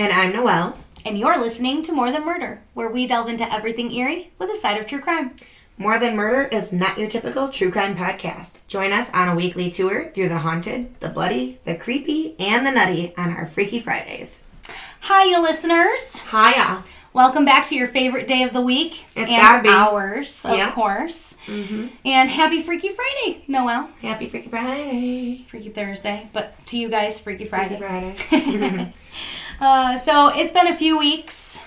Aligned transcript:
And 0.00 0.14
I'm 0.14 0.32
Noelle. 0.32 0.78
and 1.04 1.18
you're 1.18 1.38
listening 1.38 1.82
to 1.82 1.92
More 1.92 2.10
Than 2.10 2.24
Murder, 2.24 2.62
where 2.72 2.88
we 2.88 3.06
delve 3.06 3.28
into 3.28 3.52
everything 3.52 3.92
eerie 3.92 4.30
with 4.38 4.48
a 4.48 4.56
side 4.56 4.80
of 4.80 4.86
true 4.86 4.98
crime. 5.00 5.32
More 5.76 5.98
Than 5.98 6.16
Murder 6.16 6.48
is 6.48 6.72
not 6.72 6.96
your 6.96 7.06
typical 7.10 7.48
true 7.50 7.70
crime 7.70 7.94
podcast. 7.94 8.66
Join 8.66 8.92
us 8.92 9.10
on 9.12 9.28
a 9.28 9.34
weekly 9.36 9.70
tour 9.70 10.06
through 10.08 10.30
the 10.30 10.38
haunted, 10.38 10.98
the 11.00 11.10
bloody, 11.10 11.58
the 11.64 11.74
creepy, 11.76 12.34
and 12.38 12.64
the 12.66 12.70
nutty 12.70 13.12
on 13.18 13.28
our 13.28 13.46
Freaky 13.46 13.78
Fridays. 13.78 14.42
Hi, 15.02 15.24
you 15.24 15.42
listeners. 15.42 16.00
Hiya. 16.30 16.82
Welcome 17.12 17.44
back 17.44 17.66
to 17.68 17.74
your 17.74 17.88
favorite 17.88 18.26
day 18.26 18.44
of 18.44 18.54
the 18.54 18.60
week 18.62 19.04
It's 19.14 19.30
and 19.30 19.40
gotta 19.40 19.62
be. 19.62 19.68
ours, 19.68 20.40
of 20.44 20.56
Yeah. 20.56 20.70
course. 20.72 21.34
Mm-hmm. 21.46 21.88
And 22.06 22.30
happy 22.30 22.62
Freaky 22.62 22.88
Friday, 22.88 23.44
Noel. 23.48 23.90
Happy 24.00 24.28
Freaky 24.30 24.48
Friday. 24.48 25.44
Freaky 25.50 25.68
Thursday, 25.70 26.30
but 26.32 26.54
to 26.68 26.78
you 26.78 26.88
guys, 26.88 27.18
Freaky 27.20 27.44
Friday. 27.44 27.76
Freaky 28.16 28.56
Friday. 28.58 28.92
uh, 29.60 29.98
so 30.00 30.28
it's 30.28 30.52
been 30.52 30.66
a 30.68 30.76
few 30.76 30.98
weeks. 30.98 31.60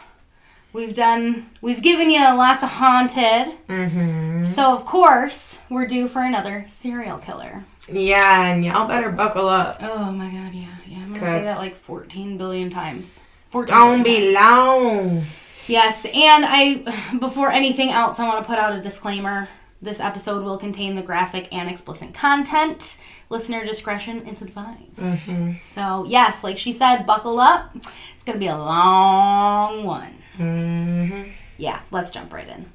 We've 0.74 0.96
done, 0.96 1.50
we've 1.62 1.84
given 1.84 2.10
you 2.10 2.20
lots 2.20 2.64
of 2.64 2.70
haunted. 2.70 3.56
mm-hmm. 3.68 4.46
So 4.46 4.74
of 4.74 4.86
course 4.86 5.60
we're 5.70 5.88
due 5.88 6.08
for 6.08 6.24
another 6.24 6.66
serial 6.68 7.18
killer. 7.18 7.64
Yeah, 7.88 8.48
and 8.48 8.64
y'all 8.64 8.88
better 8.88 9.12
buckle 9.12 9.48
up. 9.48 9.78
Oh 9.82 10.12
my 10.12 10.30
god, 10.30 10.54
yeah, 10.54 10.76
yeah. 10.88 10.98
I'm 11.00 11.14
gonna 11.14 11.26
say 11.26 11.44
that 11.44 11.60
like 11.60 11.76
14 11.76 12.38
billion 12.38 12.70
times. 12.70 13.20
14 13.52 13.76
Don't 13.76 14.04
be 14.04 14.34
long. 14.34 15.26
Yes, 15.68 16.06
and 16.06 16.46
I, 16.46 17.16
before 17.20 17.52
anything 17.52 17.90
else, 17.90 18.20
I 18.20 18.28
want 18.28 18.44
to 18.44 18.48
put 18.48 18.58
out 18.58 18.78
a 18.78 18.82
disclaimer. 18.82 19.48
This 19.82 20.00
episode 20.00 20.44
will 20.44 20.58
contain 20.58 20.96
the 20.96 21.02
graphic 21.02 21.54
and 21.54 21.70
explicit 21.70 22.14
content. 22.14 22.98
Listener 23.34 23.66
discretion 23.66 24.28
is 24.28 24.44
advised. 24.44 24.96
Mm-hmm. 24.98 25.54
So, 25.60 26.06
yes, 26.06 26.44
like 26.44 26.56
she 26.56 26.72
said, 26.72 27.08
buckle 27.08 27.40
up. 27.40 27.72
It's 27.76 27.88
going 28.28 28.36
to 28.36 28.40
be 28.40 28.46
a 28.46 28.56
long 28.56 29.86
one. 29.86 30.14
Mm-hmm. 30.38 31.32
Yeah, 31.58 31.80
let's 31.90 32.12
jump 32.12 32.32
right 32.32 32.48
in. 32.48 32.72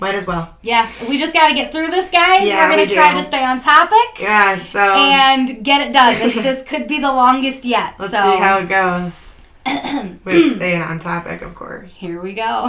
Might 0.00 0.16
as 0.16 0.26
well. 0.26 0.56
Yeah, 0.62 0.90
we 1.08 1.16
just 1.16 1.32
got 1.32 1.46
to 1.46 1.54
get 1.54 1.70
through 1.70 1.92
this, 1.92 2.10
guys. 2.10 2.44
Yeah, 2.44 2.64
We're 2.64 2.74
going 2.74 2.88
we 2.88 2.88
to 2.88 2.94
try 2.96 3.12
do. 3.12 3.18
to 3.18 3.22
stay 3.22 3.44
on 3.44 3.60
topic 3.60 4.20
Yeah, 4.20 4.58
so 4.64 4.80
and 4.80 5.64
get 5.64 5.86
it 5.86 5.92
done. 5.92 6.14
This, 6.14 6.34
this 6.58 6.68
could 6.68 6.88
be 6.88 6.98
the 6.98 7.12
longest 7.12 7.64
yet. 7.64 7.94
let's 8.00 8.10
so, 8.10 8.20
see 8.20 8.38
how 8.38 8.58
it 8.58 8.68
goes. 8.68 9.34
We're 10.24 10.56
staying 10.56 10.82
on 10.82 10.98
topic, 10.98 11.42
of 11.42 11.54
course. 11.54 11.92
Here 11.94 12.20
we 12.20 12.34
go. 12.34 12.68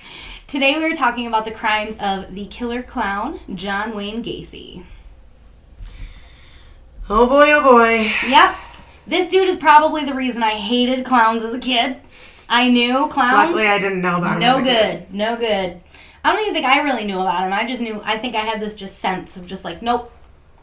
Today 0.48 0.76
we 0.76 0.84
are 0.86 0.94
talking 0.94 1.28
about 1.28 1.44
the 1.44 1.52
crimes 1.52 1.96
of 2.00 2.34
the 2.34 2.46
killer 2.46 2.82
clown, 2.82 3.38
John 3.54 3.94
Wayne 3.94 4.24
Gacy. 4.24 4.84
Oh 7.10 7.26
boy, 7.26 7.50
oh 7.52 7.62
boy. 7.62 8.12
Yep. 8.28 8.54
This 9.06 9.30
dude 9.30 9.48
is 9.48 9.56
probably 9.56 10.04
the 10.04 10.12
reason 10.14 10.42
I 10.42 10.50
hated 10.50 11.06
clowns 11.06 11.42
as 11.42 11.54
a 11.54 11.58
kid. 11.58 11.96
I 12.50 12.68
knew 12.68 13.08
clowns. 13.08 13.48
Luckily, 13.48 13.66
I 13.66 13.78
didn't 13.78 14.02
know 14.02 14.18
about 14.18 14.34
him. 14.34 14.40
no 14.40 14.58
a 14.58 14.62
kid. 14.62 15.06
good. 15.06 15.14
No 15.14 15.36
good. 15.36 15.80
I 16.22 16.32
don't 16.32 16.42
even 16.42 16.52
think 16.54 16.66
I 16.66 16.82
really 16.82 17.04
knew 17.04 17.18
about 17.18 17.44
him. 17.44 17.52
I 17.52 17.66
just 17.66 17.80
knew, 17.80 18.02
I 18.04 18.18
think 18.18 18.34
I 18.34 18.40
had 18.40 18.60
this 18.60 18.74
just 18.74 18.98
sense 18.98 19.38
of 19.38 19.46
just 19.46 19.64
like, 19.64 19.80
nope, 19.80 20.12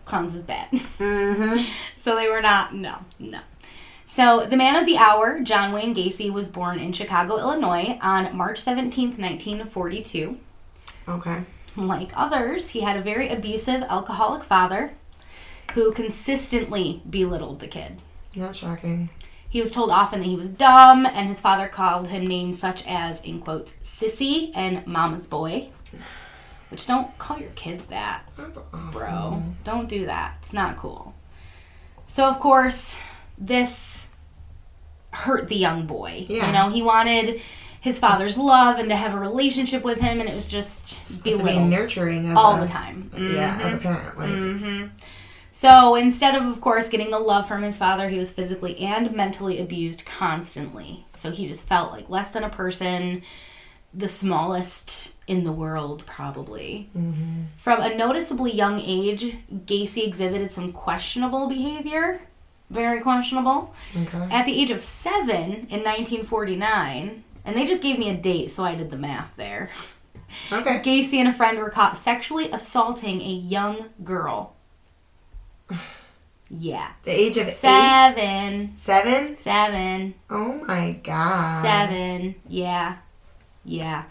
clowns 0.05 0.35
is 0.35 0.43
bad. 0.43 0.69
Mm-hmm. 0.99 1.57
so 1.97 2.15
they 2.15 2.29
were 2.29 2.41
not, 2.41 2.73
no, 2.75 2.97
no. 3.19 3.39
So 4.07 4.45
the 4.45 4.55
man 4.57 4.75
of 4.75 4.85
the 4.85 4.97
hour, 4.97 5.39
John 5.41 5.73
Wayne 5.73 5.95
Gacy, 5.95 6.31
was 6.31 6.47
born 6.47 6.79
in 6.79 6.93
Chicago, 6.93 7.37
Illinois 7.37 7.97
on 8.01 8.35
March 8.35 8.63
17th, 8.63 9.17
1942. 9.17 10.37
Okay. 11.07 11.43
Like 11.75 12.11
others, 12.15 12.69
he 12.69 12.81
had 12.81 12.97
a 12.97 13.01
very 13.01 13.29
abusive 13.29 13.81
alcoholic 13.83 14.43
father 14.43 14.93
who 15.73 15.91
consistently 15.91 17.01
belittled 17.09 17.59
the 17.59 17.67
kid. 17.67 17.97
Not 18.35 18.55
shocking. 18.55 19.09
He 19.49 19.61
was 19.61 19.71
told 19.71 19.89
often 19.89 20.19
that 20.19 20.25
he 20.27 20.35
was 20.35 20.49
dumb, 20.49 21.05
and 21.05 21.29
his 21.29 21.39
father 21.39 21.67
called 21.67 22.07
him 22.07 22.27
names 22.27 22.59
such 22.59 22.83
as, 22.87 23.21
in 23.21 23.39
quotes, 23.39 23.73
sissy 23.85 24.51
and 24.55 24.85
mama's 24.85 25.27
boy. 25.27 25.69
Which 26.69 26.87
don't 26.87 27.15
call 27.17 27.37
your 27.39 27.51
kids 27.51 27.85
that, 27.85 28.23
That's 28.35 28.57
awful. 28.57 28.91
bro. 28.91 29.43
Don't 29.63 29.87
do 29.87 30.05
that. 30.07 30.37
It's 30.41 30.51
not 30.51 30.77
cool. 30.77 31.13
So, 32.07 32.25
of 32.25 32.39
course, 32.39 32.99
this 33.37 34.09
hurt 35.11 35.47
the 35.47 35.55
young 35.55 35.85
boy. 35.85 36.25
Yeah. 36.27 36.47
You 36.47 36.51
know, 36.51 36.69
he 36.69 36.81
wanted 36.81 37.39
his 37.79 37.97
father's 37.99 38.37
love 38.37 38.79
and 38.79 38.89
to 38.89 38.95
have 38.95 39.13
a 39.13 39.19
relationship 39.19 39.83
with 39.83 39.99
him, 39.99 40.19
and 40.19 40.27
it 40.27 40.33
was 40.35 40.47
just 40.47 40.89
Supposed 40.89 41.17
to 41.19 41.23
be 41.23 41.37
belittled 41.37 41.69
nurturing 41.69 42.35
all 42.35 42.57
a, 42.57 42.61
the 42.61 42.67
time. 42.67 43.09
Yeah, 43.15 43.57
as 43.61 43.73
a 43.75 43.77
Mhm. 43.77 43.81
parent. 43.81 44.17
Like, 44.17 44.29
hmm 44.29 44.85
So 45.57 45.95
instead 45.95 46.35
of, 46.35 46.43
of 46.43 46.59
course, 46.59 46.89
getting 46.89 47.11
the 47.11 47.19
love 47.19 47.47
from 47.47 47.61
his 47.61 47.77
father, 47.77 48.09
he 48.09 48.19
was 48.19 48.29
physically 48.29 48.77
and 48.79 49.15
mentally 49.15 49.61
abused 49.61 50.03
constantly. 50.03 51.05
So 51.13 51.31
he 51.31 51.47
just 51.47 51.63
felt 51.63 51.93
like 51.93 52.09
less 52.09 52.31
than 52.31 52.43
a 52.43 52.49
person, 52.49 53.21
the 53.93 54.09
smallest 54.09 55.13
in 55.27 55.45
the 55.45 55.53
world, 55.53 56.05
probably. 56.05 56.89
mm-hmm. 56.95 57.43
From 57.55 57.79
a 57.79 57.95
noticeably 57.95 58.51
young 58.51 58.81
age, 58.81 59.37
Gacy 59.65 60.05
exhibited 60.05 60.51
some 60.51 60.73
questionable 60.73 61.47
behavior. 61.47 62.19
Very 62.69 62.99
questionable. 62.99 63.73
Okay. 64.01 64.27
At 64.31 64.45
the 64.45 64.61
age 64.61 64.71
of 64.71 64.81
seven 64.81 65.51
in 65.69 65.83
1949, 65.85 67.23
and 67.45 67.57
they 67.57 67.65
just 67.65 67.81
gave 67.81 67.97
me 67.97 68.09
a 68.09 68.17
date, 68.17 68.51
so 68.51 68.65
I 68.65 68.75
did 68.75 68.91
the 68.91 68.97
math 68.97 69.37
there. 69.37 69.69
Okay. 70.51 70.79
Gacy 70.79 71.19
and 71.19 71.29
a 71.29 71.33
friend 71.33 71.57
were 71.59 71.69
caught 71.69 71.97
sexually 71.97 72.51
assaulting 72.51 73.21
a 73.21 73.33
young 73.33 73.85
girl. 74.03 74.54
Yeah. 76.49 76.87
The 77.03 77.11
age 77.11 77.37
of 77.37 77.47
eight. 77.47 77.55
Seven. 77.55 78.77
Seven? 78.77 79.37
Seven. 79.37 80.13
Oh 80.29 80.63
my 80.65 80.99
god. 81.03 81.63
Seven. 81.63 82.35
Yeah. 82.47 82.97
Yeah. 83.63 84.03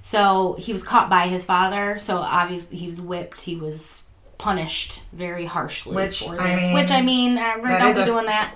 So 0.00 0.54
he 0.58 0.72
was 0.72 0.82
caught 0.82 1.10
by 1.10 1.28
his 1.28 1.44
father. 1.44 1.98
So 1.98 2.18
obviously 2.18 2.76
he 2.78 2.86
was 2.88 3.00
whipped. 3.00 3.40
He 3.40 3.56
was 3.56 4.04
punished 4.38 5.02
very 5.12 5.44
harshly 5.44 5.94
Which. 5.94 6.26
I 6.28 6.56
mean, 6.56 6.74
Which 6.74 6.90
I 6.90 7.02
mean, 7.02 7.38
uh, 7.38 7.58
that 7.62 7.78
don't 7.78 7.94
be 7.94 8.04
doing 8.04 8.26
that. 8.26 8.54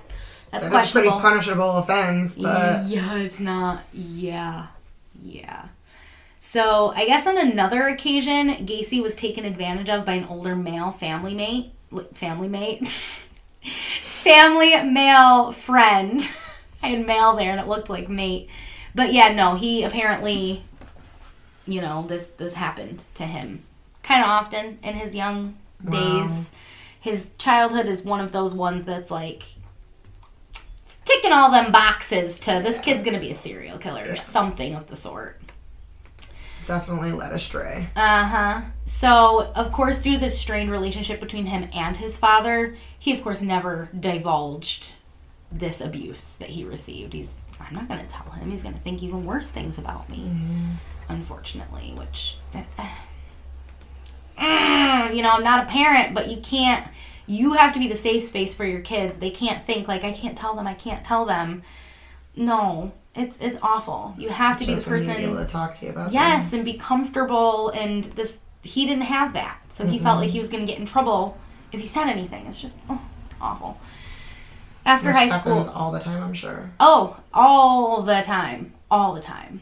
That's 0.51 0.69
That 0.69 0.89
a 0.89 0.93
pretty 0.93 1.09
punishable 1.09 1.79
offense, 1.79 2.37
but 2.37 2.87
yeah, 2.87 3.17
it's 3.17 3.41
not. 3.41 3.85
Yeah, 3.93 4.69
yeah. 5.23 5.67
So 6.41 6.93
I 6.95 7.07
guess 7.07 7.27
on 7.27 7.37
another 7.37 7.89
occasion, 7.89 8.67
Gacy 8.67 9.03
was 9.03 9.15
taken 9.15 9.45
advantage 9.45 9.91
of 9.91 10.07
by 10.07 10.15
an 10.15 10.25
older 10.25 10.57
male 10.57 10.93
family 10.93 11.35
mate, 11.35 11.73
family 12.15 12.49
mate, 12.49 12.89
family 14.01 14.83
male 14.83 15.53
friend. 15.53 16.21
I 16.83 16.89
had 16.89 17.07
male 17.07 17.35
there, 17.37 17.51
and 17.51 17.61
it 17.61 17.67
looked 17.67 17.89
like 17.91 18.09
mate. 18.09 18.49
But 18.95 19.13
yeah, 19.13 19.33
no, 19.33 19.55
he 19.55 19.83
apparently, 19.83 20.63
you 21.67 21.81
know, 21.81 22.07
this 22.07 22.29
this 22.29 22.55
happened 22.55 23.05
to 23.15 23.25
him 23.25 23.63
kind 24.03 24.23
of 24.23 24.29
often 24.29 24.79
in 24.83 24.95
his 24.95 25.15
young 25.15 25.57
Wow. 25.85 25.91
days. 25.93 26.51
His 27.01 27.27
childhood 27.39 27.87
is 27.87 28.03
one 28.03 28.21
of 28.21 28.33
those 28.33 28.55
ones 28.55 28.85
that's 28.85 29.11
like 29.11 29.43
ticking 31.05 31.33
all 31.33 31.51
them 31.51 31.71
boxes 31.71 32.41
to 32.41 32.61
this 32.65 32.81
kid's 32.81 33.05
gonna 33.05 33.21
be 33.21 33.31
a 33.31 33.35
serial 33.35 33.79
killer 33.79 34.07
or 34.09 34.17
something 34.17 34.75
of 34.75 34.89
the 34.89 34.97
sort. 34.97 35.41
Definitely 36.67 37.13
led 37.13 37.33
astray. 37.33 37.89
Uh 37.97 38.25
huh. 38.27 38.61
So, 38.87 39.53
of 39.55 39.73
course, 39.73 40.01
due 40.01 40.15
to 40.15 40.21
this 40.21 40.39
strained 40.39 40.71
relationship 40.71 41.21
between 41.21 41.47
him 41.47 41.69
and 41.75 41.97
his 41.97 42.17
father, 42.17 42.77
he, 42.99 43.15
of 43.15 43.23
course, 43.23 43.41
never 43.41 43.89
divulged 43.99 44.93
this 45.51 45.81
abuse 45.81 46.37
that 46.37 46.49
he 46.49 46.65
received. 46.65 47.13
He's, 47.13 47.39
I'm 47.61 47.75
not 47.75 47.89
going 47.89 48.01
to 48.01 48.13
tell 48.13 48.31
him. 48.33 48.51
He's 48.51 48.63
going 48.63 48.75
to 48.75 48.81
think 48.81 49.03
even 49.03 49.25
worse 49.25 49.49
things 49.49 49.79
about 49.79 50.09
me, 50.11 50.31
unfortunately, 51.09 51.95
which, 51.97 52.37
Mm, 54.39 55.15
you 55.15 55.23
know, 55.23 55.31
I'm 55.31 55.43
not 55.43 55.65
a 55.65 55.69
parent, 55.69 56.15
but 56.15 56.29
you 56.29 56.39
can't, 56.39 56.87
you 57.27 57.55
have 57.55 57.73
to 57.73 57.79
be 57.79 57.89
the 57.89 57.97
safe 57.97 58.25
space 58.25 58.55
for 58.55 58.65
your 58.65 58.81
kids. 58.81 59.19
They 59.19 59.31
can't 59.31 59.65
think, 59.65 59.89
like, 59.89 60.05
I 60.05 60.13
can't 60.13 60.37
tell 60.37 60.55
them, 60.55 60.67
I 60.67 60.75
can't 60.75 61.05
tell 61.05 61.25
them. 61.25 61.63
No, 62.37 62.93
it's 63.17 63.39
it's 63.41 63.59
awful. 63.63 64.15
You 64.19 64.29
have 64.29 64.59
to 64.59 64.67
be 64.67 64.75
the 64.75 64.81
Just 64.81 64.87
when 64.87 65.01
you 65.01 65.07
person 65.07 65.17
Be 65.17 65.25
able 65.25 65.45
to 65.45 65.51
talk 65.51 65.79
to 65.79 65.87
you 65.87 65.93
about 65.93 66.13
yes 66.13 66.43
things. 66.43 66.53
and 66.55 66.65
be 66.65 66.75
comfortable 66.75 67.71
and 67.71 68.05
this 68.05 68.41
he 68.63 68.87
didn't 68.87 69.05
have 69.05 69.33
that. 69.35 69.63
So 69.75 69.87
he 69.87 69.99
felt 69.99 70.21
like 70.21 70.31
he 70.31 70.39
was 70.39 70.49
going 70.49 70.67
to 70.67 70.71
get 70.71 70.81
in 70.81 70.87
trouble 70.87 71.37
if 71.73 71.81
he 71.81 71.87
said 71.87 72.09
anything. 72.09 72.47
It's 72.47 72.61
just 72.61 72.77
oh, 72.89 73.01
awful. 73.41 73.79
After 74.85 75.09
Which 75.09 75.17
high 75.17 75.39
school 75.39 75.69
all 75.71 75.91
the 75.91 76.01
time, 76.01 76.23
I'm 76.23 76.35
sure. 76.35 76.71
oh 76.81 77.21
all 77.33 78.03
the 78.03 78.23
time. 78.23 78.73
All 78.91 79.15
the 79.15 79.21
time. 79.21 79.61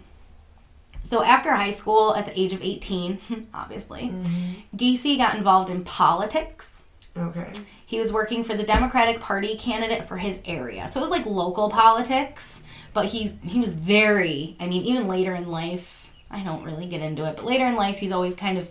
So 1.02 1.22
after 1.22 1.54
high 1.54 1.70
school 1.70 2.14
at 2.14 2.26
the 2.26 2.38
age 2.38 2.52
of 2.52 2.62
18 2.62 3.48
obviously 3.54 4.02
mm-hmm. 4.02 4.76
gacy 4.76 5.16
got 5.16 5.36
involved 5.36 5.70
in 5.70 5.84
politics. 5.84 6.82
Okay. 7.16 7.52
he 7.86 8.00
was 8.00 8.12
working 8.12 8.42
for 8.42 8.56
the 8.56 8.64
democratic 8.64 9.20
party 9.20 9.56
candidate 9.56 10.04
for 10.04 10.16
his 10.16 10.36
area. 10.46 10.88
So 10.88 10.98
it 10.98 11.02
was 11.02 11.10
like 11.10 11.24
local 11.26 11.70
politics 11.70 12.63
but 12.94 13.04
he 13.06 13.28
he 13.42 13.60
was 13.60 13.74
very 13.74 14.56
i 14.60 14.66
mean 14.66 14.82
even 14.82 15.06
later 15.08 15.34
in 15.34 15.48
life 15.48 16.10
i 16.30 16.42
don't 16.42 16.64
really 16.64 16.86
get 16.86 17.02
into 17.02 17.24
it 17.28 17.36
but 17.36 17.44
later 17.44 17.66
in 17.66 17.74
life 17.76 17.98
he's 17.98 18.12
always 18.12 18.34
kind 18.34 18.56
of 18.56 18.70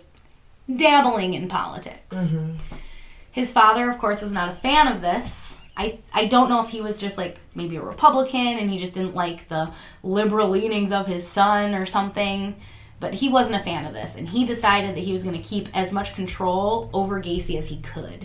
dabbling 0.76 1.34
in 1.34 1.48
politics 1.48 2.16
Mm-hmm. 2.16 2.52
his 3.30 3.52
father 3.52 3.88
of 3.90 3.98
course 3.98 4.22
was 4.22 4.32
not 4.32 4.48
a 4.48 4.52
fan 4.52 4.88
of 4.88 5.00
this 5.00 5.60
I 5.76 5.98
I 6.12 6.26
don't 6.26 6.48
know 6.48 6.62
if 6.62 6.68
he 6.68 6.80
was 6.80 6.96
just 6.96 7.18
like 7.18 7.38
maybe 7.56 7.74
a 7.76 7.82
Republican 7.82 8.58
and 8.58 8.70
he 8.70 8.78
just 8.78 8.94
didn't 8.94 9.16
like 9.16 9.48
the 9.48 9.72
liberal 10.04 10.48
leanings 10.48 10.92
of 10.92 11.06
his 11.08 11.26
son 11.26 11.74
or 11.74 11.84
something. 11.84 12.54
But 13.00 13.12
he 13.12 13.28
wasn't 13.28 13.56
a 13.56 13.64
fan 13.64 13.84
of 13.84 13.92
this, 13.92 14.14
and 14.14 14.28
he 14.28 14.46
decided 14.46 14.94
that 14.94 15.00
he 15.00 15.12
was 15.12 15.24
going 15.24 15.36
to 15.36 15.42
keep 15.46 15.68
as 15.76 15.90
much 15.90 16.14
control 16.14 16.88
over 16.94 17.20
Gacy 17.20 17.58
as 17.58 17.68
he 17.68 17.78
could. 17.80 18.22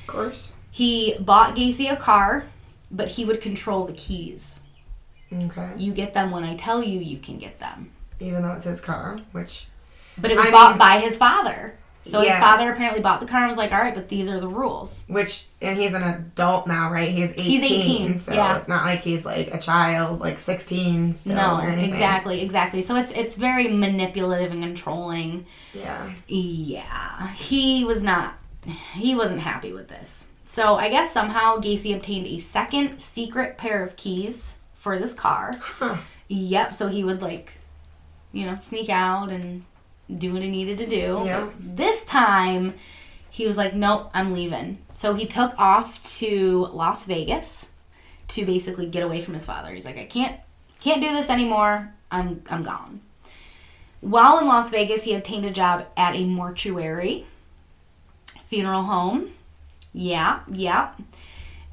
Of 0.00 0.06
course. 0.08 0.52
He 0.72 1.16
bought 1.20 1.54
Gacy 1.54 1.90
a 1.92 1.96
car, 1.96 2.46
but 2.90 3.08
he 3.08 3.24
would 3.24 3.40
control 3.40 3.84
the 3.84 3.92
keys. 3.92 4.59
Okay. 5.32 5.70
You 5.76 5.92
get 5.92 6.12
them 6.14 6.30
when 6.30 6.44
I 6.44 6.56
tell 6.56 6.82
you 6.82 7.00
you 7.00 7.18
can 7.18 7.38
get 7.38 7.58
them. 7.58 7.90
Even 8.20 8.42
though 8.42 8.52
it's 8.52 8.64
his 8.64 8.80
car, 8.80 9.18
which 9.32 9.66
But 10.18 10.30
it 10.30 10.36
was 10.36 10.46
I 10.46 10.50
bought 10.50 10.70
mean- 10.72 10.78
by 10.78 10.98
his 11.00 11.16
father. 11.16 11.76
So 12.02 12.20
his 12.20 12.34
father 12.36 12.72
apparently 12.72 13.00
bought 13.02 13.20
the 13.20 13.26
car 13.26 13.40
and 13.40 13.48
was 13.48 13.58
like, 13.58 13.72
all 13.72 13.78
right, 13.78 13.94
but 13.94 14.08
these 14.08 14.26
are 14.26 14.40
the 14.40 14.48
rules. 14.48 15.04
which 15.06 15.44
and 15.60 15.78
he's 15.78 15.92
an 15.92 16.02
adult 16.02 16.66
now, 16.66 16.90
right? 16.90 17.10
He's 17.10 17.30
18. 17.32 17.44
He's 17.44 17.62
18, 17.62 18.18
So 18.18 18.32
yeah. 18.32 18.56
it's 18.56 18.68
not 18.68 18.86
like 18.86 19.00
he's 19.00 19.26
like 19.26 19.52
a 19.54 19.58
child, 19.58 20.18
like 20.18 20.38
16 20.38 21.12
still 21.12 21.36
no, 21.36 21.56
or 21.58 21.62
anything. 21.68 21.90
exactly, 21.92 22.40
exactly. 22.40 22.80
So 22.82 22.96
it's 22.96 23.12
it's 23.12 23.36
very 23.36 23.68
manipulative 23.68 24.50
and 24.50 24.62
controlling. 24.62 25.44
Yeah. 25.74 26.10
Yeah, 26.26 27.28
he 27.34 27.84
was 27.84 28.02
not. 28.02 28.34
He 28.94 29.14
wasn't 29.14 29.40
happy 29.40 29.72
with 29.72 29.88
this. 29.88 30.26
So 30.46 30.76
I 30.76 30.88
guess 30.88 31.12
somehow 31.12 31.58
Gacy 31.58 31.94
obtained 31.94 32.26
a 32.26 32.38
second 32.38 32.98
secret 32.98 33.56
pair 33.58 33.84
of 33.84 33.94
keys 33.96 34.56
for 34.80 34.98
this 34.98 35.12
car. 35.12 35.52
Huh. 35.60 35.96
Yep. 36.28 36.72
So 36.72 36.88
he 36.88 37.04
would 37.04 37.20
like, 37.20 37.52
you 38.32 38.46
know, 38.46 38.58
sneak 38.60 38.88
out 38.88 39.30
and 39.30 39.64
do 40.10 40.32
what 40.32 40.42
he 40.42 40.48
needed 40.48 40.78
to 40.78 40.86
do. 40.86 41.20
But 41.50 41.76
This 41.76 42.04
time, 42.06 42.74
he 43.30 43.46
was 43.46 43.56
like, 43.56 43.74
"Nope, 43.74 44.10
I'm 44.14 44.32
leaving." 44.32 44.78
So 44.94 45.14
he 45.14 45.26
took 45.26 45.52
off 45.58 46.02
to 46.18 46.66
Las 46.72 47.04
Vegas 47.04 47.68
to 48.28 48.46
basically 48.46 48.86
get 48.86 49.02
away 49.02 49.20
from 49.20 49.34
his 49.34 49.44
father. 49.44 49.70
He's 49.72 49.84
like, 49.84 49.98
"I 49.98 50.06
can't, 50.06 50.36
can't 50.80 51.02
do 51.02 51.12
this 51.12 51.28
anymore. 51.28 51.92
I'm, 52.10 52.42
I'm 52.50 52.62
gone." 52.62 53.00
While 54.00 54.38
in 54.38 54.46
Las 54.46 54.70
Vegas, 54.70 55.04
he 55.04 55.14
obtained 55.14 55.44
a 55.44 55.50
job 55.50 55.84
at 55.96 56.16
a 56.16 56.24
mortuary, 56.24 57.26
funeral 58.44 58.84
home. 58.84 59.32
Yeah, 59.92 60.40
yeah. 60.50 60.92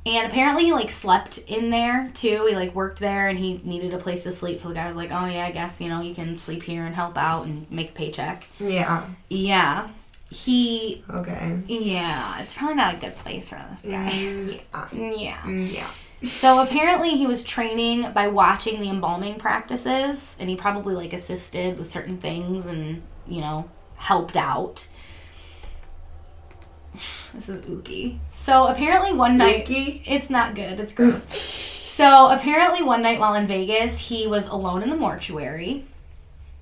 And 0.07 0.25
apparently 0.25 0.65
he 0.65 0.71
like 0.74 0.89
slept 0.89 1.38
in 1.39 1.69
there 1.69 2.09
too. 2.13 2.45
He 2.48 2.56
like 2.56 2.74
worked 2.74 3.00
there 3.00 3.27
and 3.27 3.38
he 3.38 3.59
needed 3.63 3.94
a 3.94 3.98
place 3.98 4.24
to 4.24 4.31
sleep. 4.31 4.59
So 4.59 4.69
the 4.69 4.75
guy 4.75 4.88
was 4.88 4.95
like, 4.95 5.12
"Oh 5.12 5.25
yeah, 5.25 5.45
I 5.45 5.51
guess, 5.51 5.81
you 5.81 5.89
know, 5.89 6.01
you 6.01 6.15
can 6.15 6.38
sleep 6.38 6.63
here 6.63 6.86
and 6.86 6.95
help 6.95 7.18
out 7.18 7.45
and 7.45 7.69
make 7.69 7.89
a 7.89 7.94
paycheck." 7.94 8.48
Yeah. 8.59 9.06
Yeah. 9.30 9.89
He 10.30 11.04
Okay. 11.09 11.59
yeah, 11.68 12.42
it's 12.42 12.54
probably 12.54 12.75
not 12.75 12.95
a 12.95 12.98
good 12.98 13.15
place 13.18 13.48
for 13.50 13.63
this 13.81 13.92
guy. 13.92 14.12
Yeah. 14.12 14.88
Yeah. 15.18 15.48
Yeah. 15.50 15.89
So 16.24 16.63
apparently 16.63 17.12
he 17.12 17.27
was 17.27 17.44
training 17.44 18.12
by 18.12 18.27
watching 18.27 18.80
the 18.81 18.89
embalming 18.89 19.36
practices 19.38 20.36
and 20.39 20.50
he 20.50 20.56
probably 20.56 20.95
like 20.95 21.13
assisted 21.13 21.77
with 21.77 21.92
certain 21.92 22.18
things 22.18 22.65
and, 22.65 23.04
you 23.27 23.39
know, 23.42 23.69
helped 23.98 24.36
out. 24.36 24.88
This 27.33 27.49
is 27.49 27.65
ooky. 27.65 28.19
So 28.33 28.67
apparently 28.67 29.13
one 29.13 29.38
night 29.38 29.65
Ooky? 29.65 30.01
it's 30.05 30.29
not 30.29 30.55
good. 30.55 30.79
It's 30.79 30.94
gross. 30.94 31.23
so 31.33 32.29
apparently 32.29 32.83
one 32.83 33.01
night 33.01 33.19
while 33.19 33.35
in 33.35 33.47
Vegas, 33.47 33.99
he 33.99 34.27
was 34.27 34.47
alone 34.47 34.83
in 34.83 34.89
the 34.89 34.95
mortuary. 34.95 35.85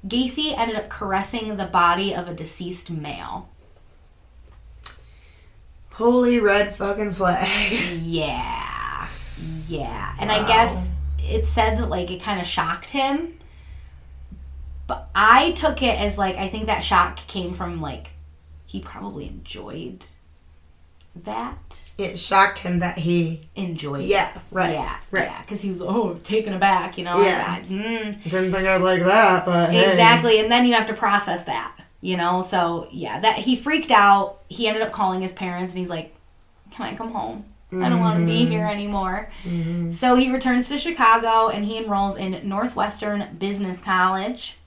Gacy 0.08 0.58
ended 0.58 0.76
up 0.76 0.90
caressing 0.90 1.56
the 1.58 1.66
body 1.66 2.14
of 2.14 2.28
a 2.28 2.34
deceased 2.34 2.90
male. 2.92 3.50
Holy 5.94 6.40
red 6.40 6.76
fucking 6.76 7.14
flag. 7.14 7.48
Yeah. 8.02 9.08
Yeah. 9.68 10.16
And 10.20 10.32
I 10.32 10.46
guess 10.46 10.90
it 11.20 11.48
said 11.48 11.78
that 11.78 11.90
like 11.90 12.12
it 12.12 12.22
kind 12.22 12.40
of 12.40 12.46
shocked 12.46 12.92
him. 12.92 13.40
But 14.88 15.10
I 15.16 15.52
took 15.52 15.82
it 15.82 16.00
as 16.00 16.18
like 16.18 16.36
I 16.36 16.50
think 16.50 16.66
that 16.66 16.82
shock 16.82 17.18
came 17.28 17.54
from 17.54 17.82
like 17.82 18.12
he 18.66 18.82
probably 18.82 19.28
enjoyed 19.28 20.06
that. 21.24 21.80
It 21.98 22.20
shocked 22.20 22.60
him 22.60 22.80
that 22.80 22.98
he. 22.98 23.48
Enjoyed 23.56 24.02
it. 24.02 24.08
Yeah. 24.08 24.38
Right. 24.52 24.74
Yeah, 24.74 24.98
Right. 25.12 25.24
yeah, 25.26 25.42
because 25.42 25.62
he 25.62 25.70
was 25.70 25.82
oh 25.82 26.16
taken 26.24 26.54
aback, 26.54 26.98
you 26.98 27.06
know. 27.06 27.22
Yeah. 27.22 27.46
I- 27.48 27.66
mm, 27.66 28.24
Didn't 28.24 28.52
think 28.52 28.68
I'd 28.68 28.82
like 28.82 29.02
that, 29.04 29.46
but 29.46 29.72
hey. 29.72 29.92
exactly, 29.92 30.40
and 30.40 30.52
then 30.52 30.66
you 30.66 30.74
have 30.74 30.88
to 30.88 30.94
process 30.94 31.46
that, 31.46 31.74
you 32.02 32.18
know. 32.18 32.44
So 32.50 32.88
yeah, 32.92 33.20
that 33.22 33.38
he 33.38 33.56
freaked 33.56 33.92
out. 33.92 34.40
He 34.50 34.68
ended 34.68 34.84
up 34.84 34.92
calling 34.92 35.22
his 35.22 35.32
parents, 35.34 35.72
and 35.74 35.80
he's 35.80 35.90
like, 35.90 36.14
"Can 36.72 36.86
I 36.86 36.96
come 36.96 37.12
home? 37.12 37.46
I 37.74 37.90
don't 37.90 38.00
want 38.00 38.20
to 38.20 38.26
be 38.26 38.46
here 38.46 38.66
anymore." 38.66 39.30
Mhm. 39.44 39.94
So 39.94 40.16
he 40.16 40.32
returns 40.32 40.68
to 40.70 40.78
Chicago 40.78 41.48
and 41.50 41.64
he 41.66 41.78
enrolls 41.78 42.18
in 42.18 42.40
Northwestern 42.48 43.26
Business 43.40 43.80
College. 43.80 44.58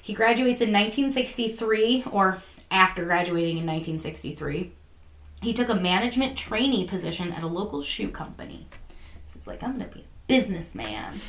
He 0.00 0.12
graduates 0.12 0.60
in 0.60 0.70
1963, 0.72 2.04
or 2.10 2.38
after 2.70 3.04
graduating 3.04 3.58
in 3.58 3.66
1963. 3.66 4.72
He 5.42 5.52
took 5.52 5.68
a 5.68 5.74
management 5.74 6.36
trainee 6.36 6.86
position 6.86 7.32
at 7.32 7.42
a 7.42 7.46
local 7.46 7.82
shoe 7.82 8.08
company. 8.08 8.66
So 9.26 9.38
it's 9.38 9.46
like, 9.46 9.62
I'm 9.62 9.78
going 9.78 9.88
to 9.88 9.94
be 9.94 10.02
a 10.02 10.04
businessman. 10.26 11.20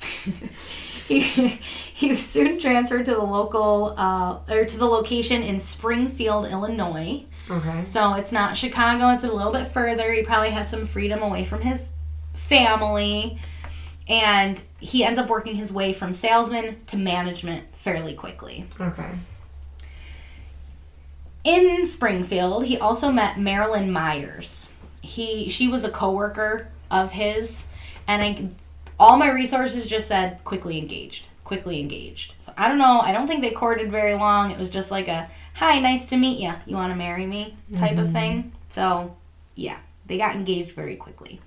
he, 1.06 1.20
he 1.20 2.10
was 2.10 2.24
soon 2.24 2.58
transferred 2.58 3.04
to 3.06 3.12
the 3.12 3.22
local, 3.22 3.94
uh, 3.96 4.40
or 4.50 4.64
to 4.64 4.76
the 4.76 4.86
location 4.86 5.42
in 5.42 5.60
Springfield, 5.60 6.46
Illinois. 6.46 7.24
Okay. 7.50 7.84
So 7.84 8.14
it's 8.14 8.32
not 8.32 8.56
Chicago, 8.56 9.10
it's 9.10 9.24
a 9.24 9.32
little 9.32 9.52
bit 9.52 9.66
further. 9.68 10.12
He 10.12 10.22
probably 10.22 10.50
has 10.50 10.68
some 10.68 10.84
freedom 10.84 11.22
away 11.22 11.44
from 11.44 11.60
his 11.60 11.92
family. 12.34 13.38
And 14.08 14.60
he 14.80 15.04
ends 15.04 15.18
up 15.18 15.28
working 15.28 15.54
his 15.54 15.72
way 15.72 15.92
from 15.92 16.12
salesman 16.12 16.84
to 16.86 16.96
management 16.96 17.64
fairly 17.76 18.14
quickly. 18.14 18.66
Okay. 18.80 19.10
In 21.44 21.84
Springfield, 21.84 22.64
he 22.64 22.78
also 22.78 23.10
met 23.10 23.38
Marilyn 23.38 23.90
Myers. 23.90 24.70
He 25.02 25.48
she 25.50 25.68
was 25.68 25.84
a 25.84 25.90
coworker 25.90 26.68
of 26.90 27.12
his 27.12 27.66
and 28.06 28.22
I 28.22 28.48
all 28.98 29.16
my 29.16 29.30
resources 29.30 29.86
just 29.86 30.08
said 30.08 30.42
quickly 30.44 30.78
engaged. 30.78 31.26
Quickly 31.44 31.80
engaged. 31.80 32.34
So 32.40 32.52
I 32.56 32.68
don't 32.68 32.78
know, 32.78 33.00
I 33.00 33.12
don't 33.12 33.26
think 33.26 33.42
they 33.42 33.50
courted 33.50 33.90
very 33.90 34.14
long. 34.14 34.50
It 34.50 34.58
was 34.58 34.70
just 34.70 34.90
like 34.90 35.08
a 35.08 35.28
hi, 35.54 35.78
nice 35.80 36.06
to 36.06 36.16
meet 36.16 36.40
you. 36.40 36.54
You 36.66 36.76
want 36.76 36.92
to 36.92 36.96
marry 36.96 37.26
me 37.26 37.56
type 37.76 37.98
of 37.98 38.06
mm-hmm. 38.06 38.12
thing. 38.12 38.52
So, 38.70 39.14
yeah, 39.54 39.78
they 40.06 40.18
got 40.18 40.34
engaged 40.34 40.72
very 40.72 40.96
quickly. 40.96 41.40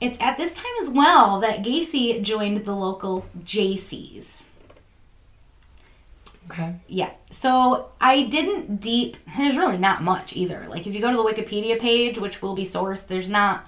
It's 0.00 0.18
at 0.20 0.36
this 0.36 0.54
time 0.54 0.72
as 0.82 0.88
well 0.88 1.40
that 1.40 1.64
Gacy 1.64 2.22
joined 2.22 2.58
the 2.58 2.74
local 2.74 3.26
Jaycees. 3.42 4.42
Okay. 6.50 6.74
Yeah. 6.86 7.10
So 7.30 7.90
I 8.00 8.24
didn't 8.24 8.80
deep. 8.80 9.16
There's 9.36 9.56
really 9.56 9.78
not 9.78 10.02
much 10.02 10.34
either. 10.36 10.66
Like 10.68 10.86
if 10.86 10.94
you 10.94 11.00
go 11.00 11.10
to 11.10 11.16
the 11.16 11.22
Wikipedia 11.22 11.78
page, 11.78 12.18
which 12.18 12.40
will 12.42 12.54
be 12.54 12.64
sourced, 12.64 13.06
there's 13.06 13.28
not 13.28 13.66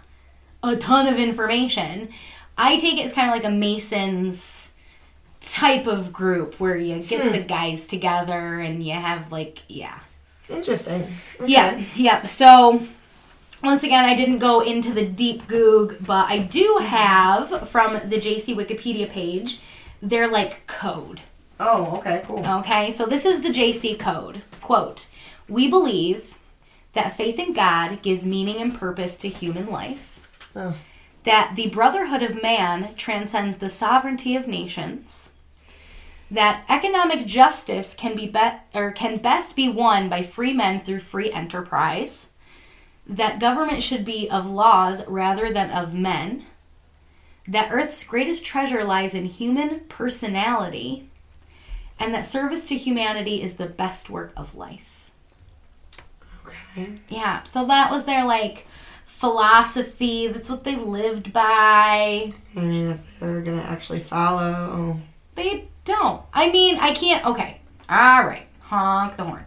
a 0.63 0.77
ton 0.77 1.07
of 1.07 1.19
information. 1.19 2.09
I 2.57 2.79
take 2.79 2.99
it 2.99 3.07
as 3.07 3.13
kind 3.13 3.29
of 3.29 3.35
like 3.35 3.45
a 3.45 3.51
Masons 3.51 4.73
type 5.41 5.87
of 5.87 6.13
group 6.13 6.61
where 6.61 6.77
you 6.77 6.99
get 7.01 7.23
Hmm. 7.23 7.33
the 7.33 7.41
guys 7.43 7.87
together 7.87 8.59
and 8.61 8.83
you 8.85 8.93
have 8.95 9.33
like 9.33 9.59
yeah. 9.69 9.99
Interesting. 10.49 11.03
Okay. 11.41 11.53
Yeah, 11.53 11.83
yeah. 11.95 12.27
So 12.27 12.83
once 13.63 13.83
again, 13.83 14.05
I 14.05 14.17
didn't 14.17 14.39
go 14.39 14.61
into 14.61 14.93
the 14.93 15.07
deep 15.07 15.47
goog, 15.47 15.97
but 16.01 16.29
I 16.29 16.39
do 16.39 16.79
have 16.83 17.69
from 17.69 17.95
the 18.09 18.17
Jaycee 18.17 18.55
Wikipedia 18.57 19.09
page 19.09 19.61
their 20.03 20.29
like 20.29 20.67
code. 20.67 21.21
Oh, 21.63 21.97
okay, 21.99 22.23
cool. 22.25 22.45
Okay, 22.45 22.91
so 22.91 23.05
this 23.07 23.27
is 23.27 23.43
the 23.43 23.51
Jaycee 23.51 23.99
code. 23.99 24.43
Quote 24.63 25.07
We 25.49 25.69
believe 25.69 26.35
that 26.95 27.17
faith 27.17 27.39
in 27.39 27.53
God 27.53 28.03
gives 28.03 28.25
meaning 28.27 28.57
and 28.61 28.75
purpose 28.75 29.17
to 29.19 29.29
human 29.29 29.71
life, 29.71 30.27
Oh. 30.57 30.75
that 31.25 31.53
the 31.55 31.69
brotherhood 31.69 32.23
of 32.23 32.43
man 32.43 32.95
transcends 32.97 33.59
the 33.59 33.71
sovereignty 33.71 34.35
of 34.35 34.49
nations, 34.49 35.31
that 36.31 36.65
economic 36.69 37.27
justice 37.27 37.95
can 37.97 38.17
be, 38.17 38.27
be- 38.27 38.53
or 38.75 38.91
can 38.91 39.19
best 39.19 39.55
be 39.55 39.69
won 39.69 40.09
by 40.09 40.23
free 40.23 40.53
men 40.55 40.81
through 40.81 41.01
free 41.01 41.31
enterprise, 41.31 42.29
that 43.07 43.39
government 43.39 43.83
should 43.83 44.05
be 44.05 44.31
of 44.31 44.49
laws 44.49 45.03
rather 45.07 45.53
than 45.53 45.71
of 45.71 45.93
men, 45.93 46.47
that 47.47 47.71
Earth's 47.71 48.03
greatest 48.05 48.45
treasure 48.45 48.85
lies 48.85 49.13
in 49.15 49.27
human 49.27 49.81
personality, 49.89 51.10
and 52.01 52.13
that 52.15 52.27
service 52.27 52.65
to 52.67 52.77
humanity 52.77 53.43
is 53.43 53.55
the 53.55 53.67
best 53.67 54.11
work 54.11 54.33
of 54.37 54.57
life. 54.57 55.11
Okay. 56.47 56.95
Yeah, 57.09 57.43
so 57.45 57.67
that 57.67 57.91
was 57.91 58.05
their 58.05 58.25
like 58.25 58.67
philosophy. 59.05 60.27
That's 60.29 60.49
what 60.51 60.65
they 60.65 60.77
lived 60.77 61.33
by. 61.33 62.33
I 62.57 62.61
mean, 62.61 62.91
if 62.91 63.21
they're 63.21 63.43
gonna 63.43 63.63
actually 63.63 64.01
follow, 64.01 64.71
oh. 64.73 65.01
They 65.37 65.69
don't. 65.85 66.23
I 66.33 66.51
mean, 66.51 66.79
I 66.81 66.93
can't. 66.93 67.25
Okay. 67.25 67.61
All 67.89 68.25
right. 68.25 68.47
Honk 68.61 69.17
the 69.17 69.25
horn. 69.25 69.45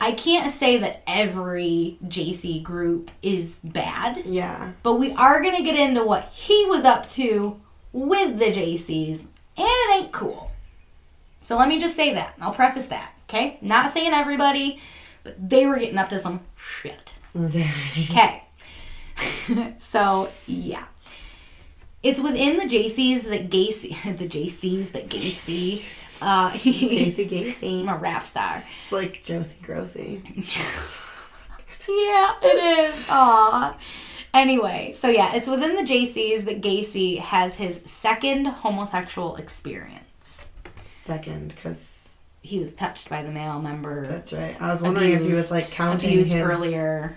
I 0.00 0.12
can't 0.12 0.52
say 0.52 0.76
that 0.78 1.02
every 1.06 1.98
Jaycee 2.04 2.62
group 2.62 3.10
is 3.22 3.58
bad, 3.64 4.24
Yeah. 4.26 4.72
but 4.82 4.94
we 4.94 5.12
are 5.12 5.40
going 5.42 5.56
to 5.56 5.62
get 5.62 5.78
into 5.78 6.04
what 6.04 6.28
he 6.32 6.66
was 6.66 6.84
up 6.84 7.08
to 7.12 7.58
with 7.94 8.38
the 8.38 8.46
Jaycees, 8.52 9.20
and 9.20 9.28
it 9.56 9.96
ain't 9.96 10.12
cool. 10.12 10.50
So 11.46 11.56
let 11.56 11.68
me 11.68 11.78
just 11.78 11.94
say 11.94 12.12
that. 12.14 12.34
I'll 12.40 12.52
preface 12.52 12.86
that, 12.86 13.12
okay? 13.28 13.58
Not 13.60 13.94
saying 13.94 14.12
everybody, 14.12 14.80
but 15.22 15.36
they 15.48 15.64
were 15.68 15.78
getting 15.78 15.96
up 15.96 16.08
to 16.08 16.18
some 16.18 16.40
shit. 16.56 17.12
Okay. 17.36 18.42
so, 19.78 20.28
yeah. 20.48 20.86
It's 22.02 22.18
within 22.18 22.56
the 22.56 22.64
Jaycees 22.64 23.22
that 23.30 23.48
Gacy, 23.48 23.90
the 24.18 24.26
Jaycees 24.26 24.90
that 24.90 25.08
Gacy, 25.08 25.84
uh, 26.20 26.50
Casey 26.50 27.28
Gacy. 27.28 27.88
a 27.88 27.96
rap 27.96 28.24
star. 28.24 28.64
It's 28.82 28.90
like 28.90 29.22
Josie 29.22 29.54
Grossi. 29.62 30.22
Yeah, 31.88 32.34
it 32.42 32.92
is. 32.92 33.04
Aw. 33.08 33.78
Anyway, 34.34 34.96
so 34.98 35.06
yeah, 35.06 35.32
it's 35.36 35.46
within 35.46 35.76
the 35.76 35.82
Jaycees 35.82 36.44
that 36.46 36.60
Gacy 36.60 37.20
has 37.20 37.54
his 37.54 37.80
second 37.84 38.46
homosexual 38.46 39.36
experience. 39.36 40.05
Second, 41.06 41.48
because 41.54 42.16
He 42.42 42.58
was 42.60 42.72
touched 42.74 43.08
by 43.08 43.22
the 43.22 43.30
male 43.30 43.60
member. 43.60 44.06
that's 44.06 44.32
right. 44.32 44.60
I 44.60 44.68
was 44.68 44.82
wondering 44.82 45.12
if 45.12 45.20
he 45.22 45.28
was 45.28 45.50
like 45.50 45.70
counting 45.70 46.10
abused 46.10 46.32
his. 46.32 46.42
earlier. 46.42 47.16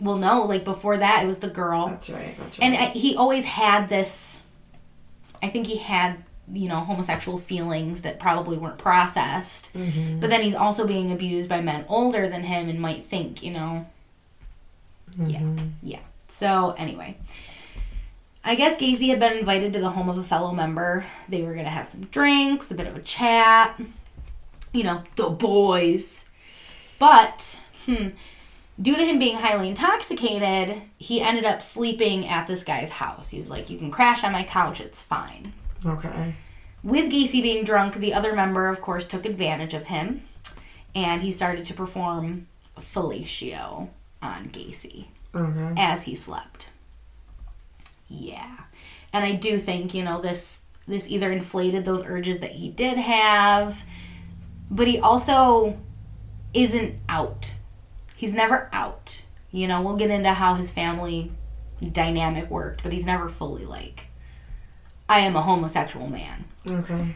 Well, 0.00 0.16
no, 0.16 0.42
like 0.44 0.62
before 0.64 0.96
that, 0.98 1.22
it 1.24 1.26
was 1.26 1.38
the 1.38 1.48
girl. 1.48 1.88
That's 1.88 2.08
right. 2.10 2.36
That's 2.38 2.58
right. 2.58 2.66
and 2.66 2.76
I, 2.76 2.86
he 2.90 3.16
always 3.16 3.44
had 3.44 3.88
this 3.88 4.42
i 5.40 5.48
think 5.48 5.68
he 5.68 5.76
had 5.76 6.16
you 6.52 6.68
know 6.68 6.80
homosexual 6.80 7.38
feelings 7.38 8.00
that 8.02 8.18
probably 8.18 8.58
weren't 8.58 8.76
processed 8.78 9.72
Mhm. 9.72 10.18
but 10.20 10.30
then 10.30 10.42
he's 10.42 10.56
also 10.56 10.84
being 10.84 11.12
abused 11.12 11.48
by 11.48 11.60
men 11.60 11.84
older 11.88 12.28
than 12.28 12.42
him 12.42 12.68
and 12.68 12.80
might 12.80 13.06
think 13.06 13.40
you 13.40 13.52
know 13.52 13.86
yeah 15.16 15.38
Mhm. 15.38 15.70
yeah 15.80 16.00
so 16.26 16.74
anyway 16.76 17.16
i 18.48 18.54
guess 18.56 18.80
gacy 18.80 19.08
had 19.08 19.20
been 19.20 19.38
invited 19.38 19.72
to 19.72 19.78
the 19.78 19.90
home 19.90 20.08
of 20.08 20.18
a 20.18 20.24
fellow 20.24 20.52
member 20.52 21.04
they 21.28 21.42
were 21.42 21.54
gonna 21.54 21.68
have 21.68 21.86
some 21.86 22.02
drinks 22.06 22.70
a 22.70 22.74
bit 22.74 22.86
of 22.88 22.96
a 22.96 23.02
chat 23.02 23.80
you 24.72 24.82
know 24.82 25.02
the 25.16 25.28
boys 25.28 26.24
but 26.98 27.60
hmm, 27.86 28.08
due 28.82 28.96
to 28.96 29.04
him 29.04 29.18
being 29.18 29.36
highly 29.36 29.68
intoxicated, 29.68 30.82
he 30.98 31.20
ended 31.20 31.44
up 31.44 31.62
sleeping 31.62 32.26
at 32.26 32.48
this 32.48 32.64
guy's 32.64 32.90
house. 32.90 33.28
He 33.30 33.38
was 33.38 33.50
like, 33.50 33.70
You 33.70 33.78
can 33.78 33.92
crash 33.92 34.24
on 34.24 34.32
my 34.32 34.42
couch, 34.42 34.80
it's 34.80 35.00
fine. 35.00 35.52
Okay. 35.86 36.34
With 36.82 37.10
Gacy 37.12 37.40
being 37.40 37.64
drunk, 37.64 37.94
the 37.94 38.14
other 38.14 38.34
member, 38.34 38.68
of 38.68 38.80
course, 38.80 39.06
took 39.06 39.24
advantage 39.26 39.74
of 39.74 39.86
him 39.86 40.22
and 40.94 41.22
he 41.22 41.32
started 41.32 41.64
to 41.66 41.74
perform 41.74 42.48
fellatio 42.80 43.88
on 44.20 44.48
Gacy 44.48 45.06
Okay. 45.34 45.74
as 45.80 46.02
he 46.02 46.16
slept. 46.16 46.70
Yeah. 48.08 48.56
And 49.12 49.24
I 49.24 49.32
do 49.34 49.58
think, 49.58 49.94
you 49.94 50.04
know, 50.04 50.20
this 50.20 50.60
this 50.86 51.08
either 51.08 51.30
inflated 51.30 51.84
those 51.84 52.02
urges 52.04 52.38
that 52.38 52.52
he 52.52 52.70
did 52.70 52.96
have, 52.96 53.84
but 54.70 54.86
he 54.86 54.98
also 54.98 55.78
isn't 56.54 56.94
out. 57.08 57.52
He's 58.16 58.34
never 58.34 58.70
out. 58.72 59.22
You 59.50 59.68
know, 59.68 59.82
we'll 59.82 59.96
get 59.96 60.10
into 60.10 60.32
how 60.32 60.54
his 60.54 60.70
family 60.72 61.30
dynamic 61.92 62.50
worked, 62.50 62.82
but 62.82 62.92
he's 62.92 63.04
never 63.06 63.28
fully 63.28 63.64
like 63.64 64.06
I 65.08 65.20
am 65.20 65.36
a 65.36 65.42
homosexual 65.42 66.06
man. 66.08 66.44
Okay. 66.68 67.14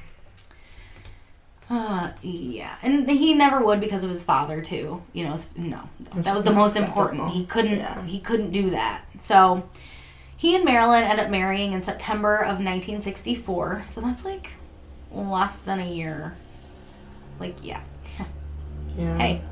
Uh, 1.69 2.11
yeah, 2.23 2.77
and 2.83 3.09
he 3.09 3.35
never 3.35 3.65
would 3.65 3.81
because 3.81 4.05
of 4.05 4.11
his 4.11 4.23
father 4.23 4.61
too. 4.61 5.03
You 5.13 5.25
know, 5.25 5.39
no, 5.57 5.89
that 6.01 6.35
was 6.35 6.45
the 6.45 6.53
most 6.53 6.77
important. 6.77 7.31
He 7.31 7.45
couldn't. 7.47 7.79
Yeah. 7.79 8.05
He 8.05 8.21
couldn't 8.21 8.51
do 8.51 8.71
that. 8.71 9.05
So, 9.21 9.69
he 10.43 10.57
and 10.57 10.65
Marilyn 10.65 11.05
end 11.05 11.21
up 11.21 11.31
marrying 11.31 11.73
in 11.73 11.85
September 11.85 12.39
of 12.39 12.59
1964. 12.59 13.85
So 13.87 14.01
that's 14.01 14.25
like 14.25 14.49
less 15.13 15.55
than 15.59 15.79
a 15.79 15.87
year. 15.87 16.35
Like, 17.39 17.55
yeah. 17.63 17.81
Yeah. 18.99 19.17
hey, 19.19 19.43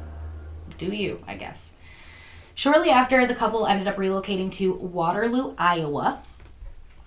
do 0.78 0.87
you? 0.87 1.23
I 1.28 1.37
guess. 1.37 1.70
Shortly 2.56 2.90
after, 2.90 3.25
the 3.25 3.37
couple 3.37 3.68
ended 3.68 3.87
up 3.87 3.99
relocating 3.99 4.50
to 4.54 4.75
Waterloo, 4.75 5.54
Iowa. 5.56 6.25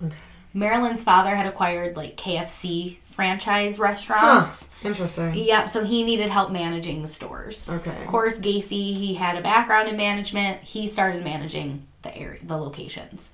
Okay. 0.02 0.16
Marilyn's 0.54 1.04
father 1.04 1.34
had 1.36 1.44
acquired 1.44 1.94
like 1.94 2.16
KFC 2.16 2.96
franchise 3.04 3.78
restaurants. 3.78 4.66
Huh. 4.80 4.88
Interesting. 4.88 5.34
Yep, 5.34 5.68
so 5.68 5.84
he 5.84 6.04
needed 6.04 6.30
help 6.30 6.50
managing 6.50 7.02
the 7.02 7.08
stores. 7.08 7.68
Okay. 7.68 8.00
Of 8.00 8.06
course, 8.06 8.38
Gacy, 8.38 8.96
he 8.96 9.12
had 9.12 9.36
a 9.36 9.42
background 9.42 9.90
in 9.90 9.96
management. 9.98 10.62
He 10.62 10.88
started 10.88 11.22
managing 11.22 11.86
the 12.00 12.16
area, 12.16 12.40
the 12.44 12.56
locations. 12.56 13.30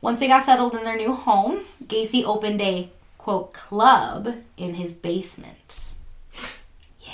Once 0.00 0.20
they 0.20 0.28
got 0.28 0.44
settled 0.44 0.74
in 0.74 0.84
their 0.84 0.96
new 0.96 1.12
home, 1.12 1.60
Gacy 1.84 2.24
opened 2.24 2.60
a 2.62 2.90
quote 3.18 3.52
club 3.52 4.34
in 4.56 4.74
his 4.74 4.94
basement. 4.94 5.90
Yeah. 7.00 7.12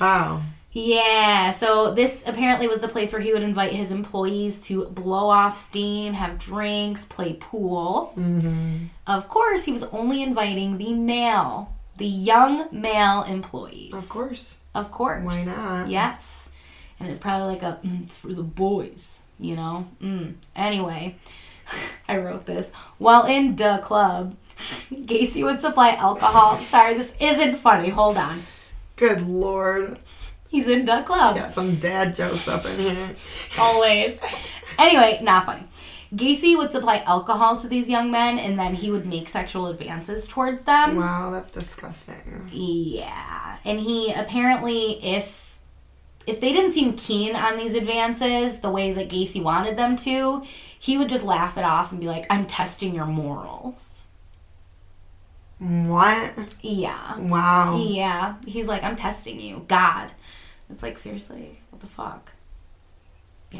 Wow. 0.00 0.42
Yeah, 0.72 1.50
so 1.50 1.92
this 1.92 2.22
apparently 2.26 2.68
was 2.68 2.78
the 2.78 2.86
place 2.86 3.12
where 3.12 3.20
he 3.20 3.32
would 3.32 3.42
invite 3.42 3.72
his 3.72 3.90
employees 3.90 4.60
to 4.66 4.84
blow 4.86 5.28
off 5.28 5.56
steam, 5.56 6.12
have 6.12 6.38
drinks, 6.38 7.06
play 7.06 7.32
pool. 7.32 8.12
Mm-hmm. 8.16 8.84
Of 9.08 9.28
course, 9.28 9.64
he 9.64 9.72
was 9.72 9.82
only 9.84 10.22
inviting 10.22 10.78
the 10.78 10.92
male, 10.92 11.74
the 11.96 12.06
young 12.06 12.68
male 12.70 13.24
employees. 13.24 13.92
Of 13.94 14.08
course. 14.08 14.60
Of 14.72 14.92
course. 14.92 15.24
Why 15.24 15.44
not? 15.44 15.88
Yes. 15.88 16.50
And 17.00 17.10
it's 17.10 17.18
probably 17.18 17.54
like 17.54 17.62
a, 17.62 17.80
mm, 17.84 18.04
it's 18.04 18.16
for 18.16 18.32
the 18.32 18.44
boys, 18.44 19.18
you 19.40 19.56
know? 19.56 19.88
Mm. 20.00 20.34
Anyway, 20.54 21.16
I 22.08 22.18
wrote 22.18 22.46
this. 22.46 22.68
While 22.98 23.26
in 23.26 23.56
the 23.56 23.80
club, 23.82 24.36
Gacy 24.92 25.42
would 25.42 25.60
supply 25.60 25.90
alcohol. 25.90 26.52
Sorry, 26.54 26.94
this 26.94 27.14
isn't 27.20 27.56
funny. 27.56 27.88
Hold 27.88 28.16
on. 28.16 28.38
Good 28.96 29.22
lord. 29.26 29.98
He's 30.48 30.66
in 30.66 30.84
the 30.84 31.02
club. 31.02 31.36
Got 31.36 31.52
some 31.52 31.76
dad 31.76 32.14
jokes 32.14 32.48
up 32.48 32.66
in 32.66 32.78
here. 32.78 33.14
Always. 33.58 34.18
Anyway, 34.78 35.20
not 35.22 35.46
funny. 35.46 35.64
Gacy 36.14 36.58
would 36.58 36.72
supply 36.72 37.04
alcohol 37.06 37.56
to 37.56 37.68
these 37.68 37.88
young 37.88 38.10
men 38.10 38.38
and 38.38 38.58
then 38.58 38.74
he 38.74 38.90
would 38.90 39.06
make 39.06 39.28
sexual 39.28 39.68
advances 39.68 40.26
towards 40.26 40.62
them. 40.64 40.96
Wow, 40.96 41.30
that's 41.30 41.52
disgusting. 41.52 42.48
Yeah. 42.50 43.58
And 43.64 43.78
he 43.78 44.12
apparently 44.12 45.04
if 45.04 45.58
if 46.26 46.40
they 46.40 46.52
didn't 46.52 46.72
seem 46.72 46.94
keen 46.94 47.36
on 47.36 47.56
these 47.56 47.74
advances 47.74 48.58
the 48.58 48.70
way 48.70 48.92
that 48.92 49.08
Gacy 49.08 49.42
wanted 49.42 49.76
them 49.76 49.96
to, 49.98 50.42
he 50.80 50.96
would 50.98 51.08
just 51.10 51.22
laugh 51.22 51.56
it 51.58 51.62
off 51.64 51.92
and 51.92 52.00
be 52.00 52.08
like, 52.08 52.26
"I'm 52.30 52.46
testing 52.46 52.94
your 52.94 53.06
morals." 53.06 54.02
What? 55.58 56.32
Yeah. 56.62 57.18
Wow. 57.18 57.78
Yeah. 57.78 58.36
He's 58.46 58.66
like, 58.66 58.82
"I'm 58.82 58.96
testing 58.96 59.38
you, 59.38 59.64
God." 59.68 60.10
It's 60.70 60.82
like, 60.82 60.98
seriously, 60.98 61.58
what 61.70 61.80
the 61.80 61.86
fuck? 61.86 62.30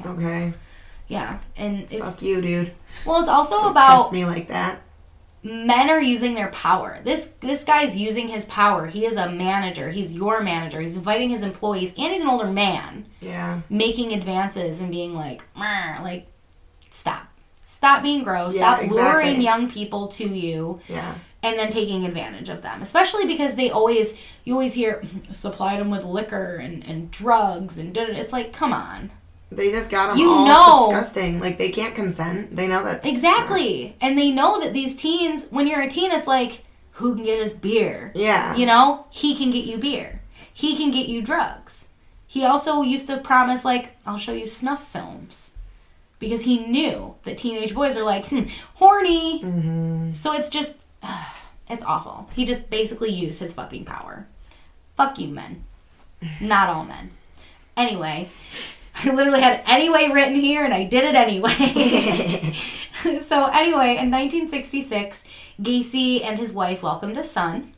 Okay. 0.07 0.53
Yeah. 1.09 1.41
And 1.57 1.87
it's 1.91 2.09
Fuck 2.15 2.23
you, 2.23 2.41
dude. 2.41 2.73
well, 3.05 3.21
it's 3.21 3.29
also 3.29 3.57
Don't 3.59 3.73
about 3.73 4.03
test 4.05 4.12
me 4.12 4.25
like 4.25 4.49
that. 4.49 4.81
men 5.43 5.91
are 5.91 6.00
using 6.00 6.35
their 6.35 6.49
power. 6.50 7.00
This 7.05 7.29
this 7.41 7.65
guy's 7.65 7.97
using 7.97 8.29
his 8.29 8.45
power. 8.47 8.87
He 8.87 9.05
is 9.05 9.17
a 9.17 9.29
manager. 9.31 9.91
He's 9.91 10.12
your 10.12 10.41
manager. 10.41 10.81
He's 10.81 10.97
inviting 10.97 11.29
his 11.29 11.43
employees, 11.43 11.93
and 11.99 12.12
he's 12.12 12.23
an 12.23 12.29
older 12.29 12.47
man, 12.47 13.05
Yeah. 13.21 13.61
making 13.69 14.12
advances 14.12 14.81
and 14.81 14.91
being 14.91 15.15
like, 15.15 15.43
like, 16.03 16.29
stop, 17.00 17.26
stop 17.66 18.02
being 18.02 18.23
gross. 18.23 18.54
Yeah, 18.54 18.76
stop 18.76 18.90
luring 18.90 19.40
young 19.40 19.71
people 19.71 20.09
to 20.19 20.28
you, 20.28 20.80
Yeah. 20.88 21.14
and 21.42 21.59
then 21.59 21.71
taking 21.71 22.04
advantage 22.04 22.49
of 22.49 22.62
them. 22.62 22.83
Especially 22.83 23.26
because 23.26 23.54
they 23.54 23.71
always, 23.71 24.14
you 24.45 24.52
always 24.52 24.75
hear, 24.75 25.02
supplied 25.33 25.80
them 25.80 25.90
with 25.90 26.04
liquor 26.04 26.57
and 26.57 26.85
and 26.85 27.11
drugs 27.11 27.78
and 27.78 27.97
it's 27.97 28.33
like, 28.33 28.52
come 28.52 28.73
on. 28.73 29.11
They 29.52 29.71
just 29.73 29.90
got 29.90 30.09
them 30.11 30.19
You 30.19 30.30
all 30.30 30.47
know. 30.47 30.90
disgusting. 30.90 31.40
Like 31.40 31.59
they 31.59 31.71
can't 31.71 31.95
consent. 31.95 32.54
They 32.54 32.69
know 32.69 32.85
that. 32.85 33.04
Exactly. 33.04 33.97
And 34.00 34.16
they 34.16 34.30
know 34.30 34.61
that 34.61 34.73
these 34.73 34.95
teens, 34.95 35.47
when 35.50 35.66
you're 35.66 35.80
a 35.83 35.88
teen, 35.88 36.12
it's 36.12 36.28
like, 36.28 36.62
who 36.92 37.14
can 37.16 37.25
get 37.25 37.45
us 37.45 37.54
beer? 37.54 38.12
Yeah. 38.14 38.54
You 38.54 38.66
know, 38.66 39.07
he 39.11 39.35
can 39.35 39.50
get 39.50 39.64
you 39.64 39.78
beer. 39.78 40.21
He 40.52 40.76
can 40.76 40.90
get 40.92 41.09
you 41.09 41.21
drugs. 41.23 41.87
He 42.28 42.45
also 42.45 42.83
used 42.83 43.09
to 43.09 43.16
promise, 43.16 43.64
like, 43.64 43.97
I'll 44.07 44.19
show 44.19 44.33
you 44.35 44.47
snuff 44.47 44.87
films. 44.87 45.50
Because 46.21 46.43
he 46.43 46.67
knew 46.67 47.15
that 47.25 47.39
teenage 47.39 47.75
boys 47.75 47.97
are 47.97 48.05
like, 48.05 48.27
hmm, 48.27 48.45
horny. 48.75 49.43
Mm-hmm. 49.43 50.11
So 50.12 50.33
it's 50.35 50.49
just, 50.50 50.77
it's 51.69 51.83
awful. 51.83 52.29
He 52.35 52.45
just 52.45 52.71
basically 52.71 53.11
used 53.11 53.41
his 53.41 53.53
fucking 53.53 53.85
power. 53.87 54.27
Fuck 54.97 55.19
you, 55.19 55.29
men. 55.29 55.65
Not 56.41 56.69
all 56.69 56.85
men. 56.85 57.11
Anyway, 57.77 58.29
I 59.03 59.11
literally 59.12 59.41
had 59.41 59.62
anyway 59.67 60.11
written 60.12 60.35
here 60.35 60.62
and 60.65 60.75
I 60.75 60.85
did 60.85 61.05
it 61.05 61.15
anyway. 61.15 62.53
so, 63.27 63.47
anyway, 63.47 63.97
in 63.97 64.11
1966, 64.11 65.19
Gacy 65.62 66.23
and 66.23 66.39
his 66.39 66.53
wife 66.53 66.83
welcomed 66.83 67.17
a 67.17 67.25
son. 67.25 67.73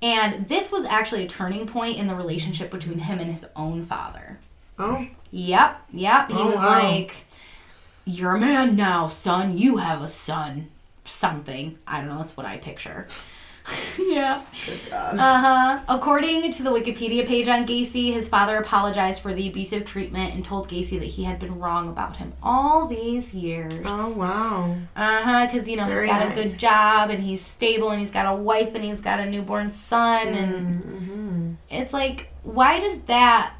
And 0.00 0.48
this 0.48 0.72
was 0.72 0.84
actually 0.86 1.24
a 1.24 1.28
turning 1.28 1.66
point 1.66 1.98
in 1.98 2.06
the 2.06 2.14
relationship 2.14 2.70
between 2.70 2.98
him 2.98 3.18
and 3.20 3.30
his 3.30 3.44
own 3.56 3.84
father. 3.84 4.38
Oh, 4.78 5.06
Yep, 5.30 5.82
yep. 5.92 6.28
He 6.30 6.36
Oh, 6.36 6.46
was 6.46 6.54
wow. 6.56 6.80
like, 6.82 7.23
You're 8.04 8.34
a 8.36 8.40
man 8.40 8.76
now, 8.76 9.08
son. 9.08 9.56
You 9.56 9.78
have 9.78 10.02
a 10.02 10.08
son. 10.08 10.68
Something. 11.04 11.78
I 11.86 11.98
don't 12.00 12.08
know. 12.08 12.18
That's 12.18 12.36
what 12.36 12.46
I 12.46 12.58
picture. 12.58 13.06
yeah. 13.98 14.42
good 14.66 14.78
God. 14.90 15.18
Uh 15.18 15.38
huh. 15.40 15.80
According 15.88 16.50
to 16.52 16.62
the 16.62 16.70
Wikipedia 16.70 17.26
page 17.26 17.48
on 17.48 17.66
Gacy, 17.66 18.12
his 18.12 18.28
father 18.28 18.58
apologized 18.58 19.22
for 19.22 19.32
the 19.32 19.48
abusive 19.48 19.86
treatment 19.86 20.34
and 20.34 20.44
told 20.44 20.68
Gacy 20.68 20.98
that 21.00 21.06
he 21.06 21.24
had 21.24 21.38
been 21.38 21.58
wrong 21.58 21.88
about 21.88 22.16
him 22.18 22.34
all 22.42 22.86
these 22.86 23.32
years. 23.34 23.72
oh, 23.86 24.14
wow. 24.18 24.76
Uh 24.94 25.22
huh. 25.22 25.46
Because 25.46 25.66
you 25.66 25.76
know 25.78 25.86
Very 25.86 26.06
he's 26.08 26.14
got 26.16 26.28
nice. 26.28 26.38
a 26.38 26.42
good 26.42 26.58
job 26.58 27.08
and 27.10 27.22
he's 27.22 27.40
stable 27.44 27.90
and 27.90 28.00
he's 28.00 28.10
got 28.10 28.30
a 28.30 28.36
wife 28.36 28.74
and 28.74 28.84
he's 28.84 29.00
got 29.00 29.18
a 29.20 29.24
newborn 29.26 29.70
son 29.70 30.28
and 30.28 30.82
Mm-hmm. 30.84 31.52
it's 31.70 31.92
like, 31.94 32.28
why 32.42 32.80
does 32.80 32.98
that? 33.06 33.54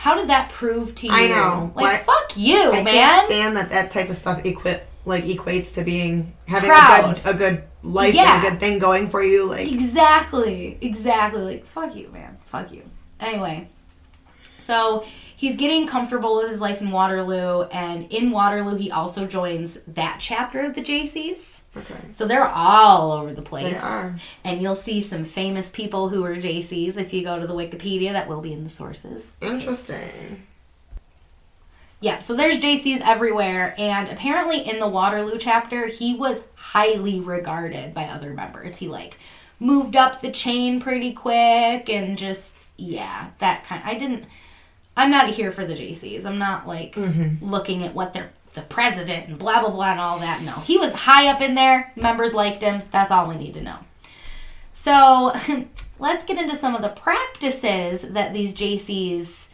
How 0.00 0.14
does 0.14 0.28
that 0.28 0.48
prove 0.48 0.94
to 0.94 1.06
you? 1.06 1.12
I 1.12 1.28
know. 1.28 1.72
Like, 1.74 1.84
Why- 1.84 1.98
fuck 1.98 2.32
you, 2.34 2.70
I 2.72 2.82
man. 2.82 2.86
can't 2.86 3.30
stand 3.30 3.56
that 3.58 3.68
that 3.68 3.90
type 3.90 4.08
of 4.08 4.16
stuff 4.16 4.40
equi- 4.46 4.80
like 5.04 5.24
equates 5.24 5.74
to 5.74 5.82
being 5.84 6.34
having 6.48 6.70
a 6.70 7.12
good 7.12 7.34
a 7.34 7.34
good 7.36 7.64
life 7.82 8.14
Yeah. 8.14 8.36
and 8.38 8.46
a 8.46 8.50
good 8.50 8.60
thing 8.60 8.78
going 8.78 9.10
for 9.10 9.22
you. 9.22 9.44
Like, 9.44 9.70
Exactly. 9.70 10.78
Exactly. 10.80 11.42
Like, 11.42 11.66
fuck 11.66 11.94
you, 11.94 12.08
man. 12.08 12.38
Fuck 12.46 12.72
you. 12.72 12.82
Anyway, 13.20 13.68
so 14.56 15.04
he's 15.36 15.56
getting 15.56 15.86
comfortable 15.86 16.36
with 16.36 16.48
his 16.48 16.60
life 16.62 16.80
in 16.80 16.90
Waterloo, 16.90 17.64
and 17.64 18.10
in 18.10 18.30
Waterloo, 18.30 18.76
he 18.76 18.90
also 18.90 19.26
joins 19.26 19.76
that 19.88 20.16
chapter 20.18 20.60
of 20.62 20.74
the 20.74 20.80
Jaycees. 20.82 21.59
Okay, 21.76 21.94
So 22.10 22.26
they're 22.26 22.48
all 22.48 23.12
over 23.12 23.32
the 23.32 23.42
place. 23.42 23.74
they 23.74 23.78
are. 23.78 24.16
And 24.42 24.60
you'll 24.60 24.74
see 24.74 25.02
some 25.02 25.24
famous 25.24 25.70
people 25.70 26.08
who 26.08 26.24
are 26.24 26.34
Jaycees 26.34 26.96
if 26.96 27.12
you 27.12 27.22
go 27.22 27.38
to 27.38 27.46
the 27.46 27.54
Wikipedia. 27.54 28.12
That 28.12 28.28
will 28.28 28.40
be 28.40 28.52
in 28.52 28.64
the 28.64 28.70
sources. 28.70 29.30
Interesting. 29.40 30.46
Yeah, 32.00 32.20
so 32.20 32.34
there's 32.34 32.56
Jaycees 32.56 33.02
everywhere, 33.02 33.74
and 33.76 34.08
apparently 34.08 34.66
in 34.66 34.78
the 34.78 34.88
Waterloo 34.88 35.36
chapter, 35.38 35.86
he 35.86 36.16
was 36.16 36.40
highly 36.54 37.20
regarded 37.20 37.92
by 37.92 38.04
other 38.06 38.32
members. 38.32 38.76
He 38.76 38.88
like 38.88 39.18
moved 39.60 39.96
up 39.96 40.22
the 40.22 40.30
chain 40.30 40.80
pretty 40.80 41.12
quick, 41.12 41.90
and 41.90 42.16
just 42.16 42.56
yeah, 42.78 43.28
that 43.38 43.64
kind. 43.64 43.82
I 43.84 43.94
didn't. 43.94 44.24
I'm 44.96 45.10
not 45.10 45.28
here 45.28 45.52
for 45.52 45.64
the 45.64 45.74
Jaycees. 45.74 46.24
I'm 46.24 46.38
not 46.38 46.66
like 46.66 46.94
mm-hmm. 46.94 47.44
looking 47.44 47.84
at 47.84 47.94
what 47.94 48.14
they're 48.14 48.32
the 48.54 48.62
president 48.62 49.28
and 49.28 49.38
blah 49.38 49.60
blah 49.60 49.70
blah 49.70 49.90
and 49.90 50.00
all 50.00 50.18
that. 50.18 50.42
No, 50.42 50.52
he 50.52 50.78
was 50.78 50.92
high 50.92 51.28
up 51.28 51.40
in 51.40 51.54
there. 51.54 51.92
Members 51.96 52.32
liked 52.32 52.62
him. 52.62 52.82
That's 52.90 53.10
all 53.10 53.28
we 53.28 53.36
need 53.36 53.54
to 53.54 53.62
know. 53.62 53.78
So 54.72 55.34
let's 55.98 56.24
get 56.24 56.38
into 56.38 56.56
some 56.56 56.74
of 56.74 56.82
the 56.82 56.88
practices 56.88 58.02
that 58.02 58.32
these 58.32 58.52
Jaycees 58.52 59.48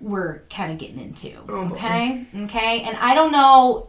were 0.00 0.42
kind 0.50 0.72
of 0.72 0.78
getting 0.78 0.98
into. 0.98 1.36
Oh, 1.48 1.66
boy. 1.66 1.74
okay? 1.74 2.26
Okay? 2.44 2.82
And 2.82 2.96
I 2.96 3.14
don't 3.14 3.32
know. 3.32 3.88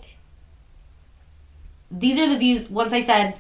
These 1.92 2.20
are 2.20 2.28
the 2.28 2.38
views, 2.38 2.70
once 2.70 2.94
I 2.94 3.04
said 3.04 3.38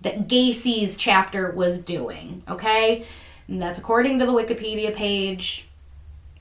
that 0.00 0.28
Gacy's 0.28 0.96
chapter 0.96 1.52
was 1.52 1.78
doing. 1.78 2.42
Okay? 2.48 3.06
And 3.48 3.60
that's 3.60 3.78
according 3.78 4.18
to 4.18 4.26
the 4.26 4.32
Wikipedia 4.32 4.94
page. 4.94 5.68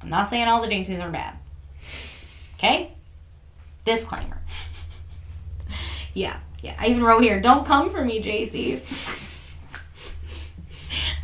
I'm 0.01 0.09
not 0.09 0.29
saying 0.29 0.47
all 0.47 0.61
the 0.61 0.67
Jaycees 0.67 1.01
are 1.01 1.11
bad. 1.11 1.35
Okay? 2.55 2.93
Disclaimer. 3.85 4.41
yeah, 6.13 6.39
yeah. 6.61 6.75
I 6.79 6.87
even 6.87 7.03
wrote 7.03 7.23
here, 7.23 7.39
don't 7.39 7.65
come 7.65 7.89
for 7.89 8.03
me, 8.03 8.21
Jaycees. 8.21 9.17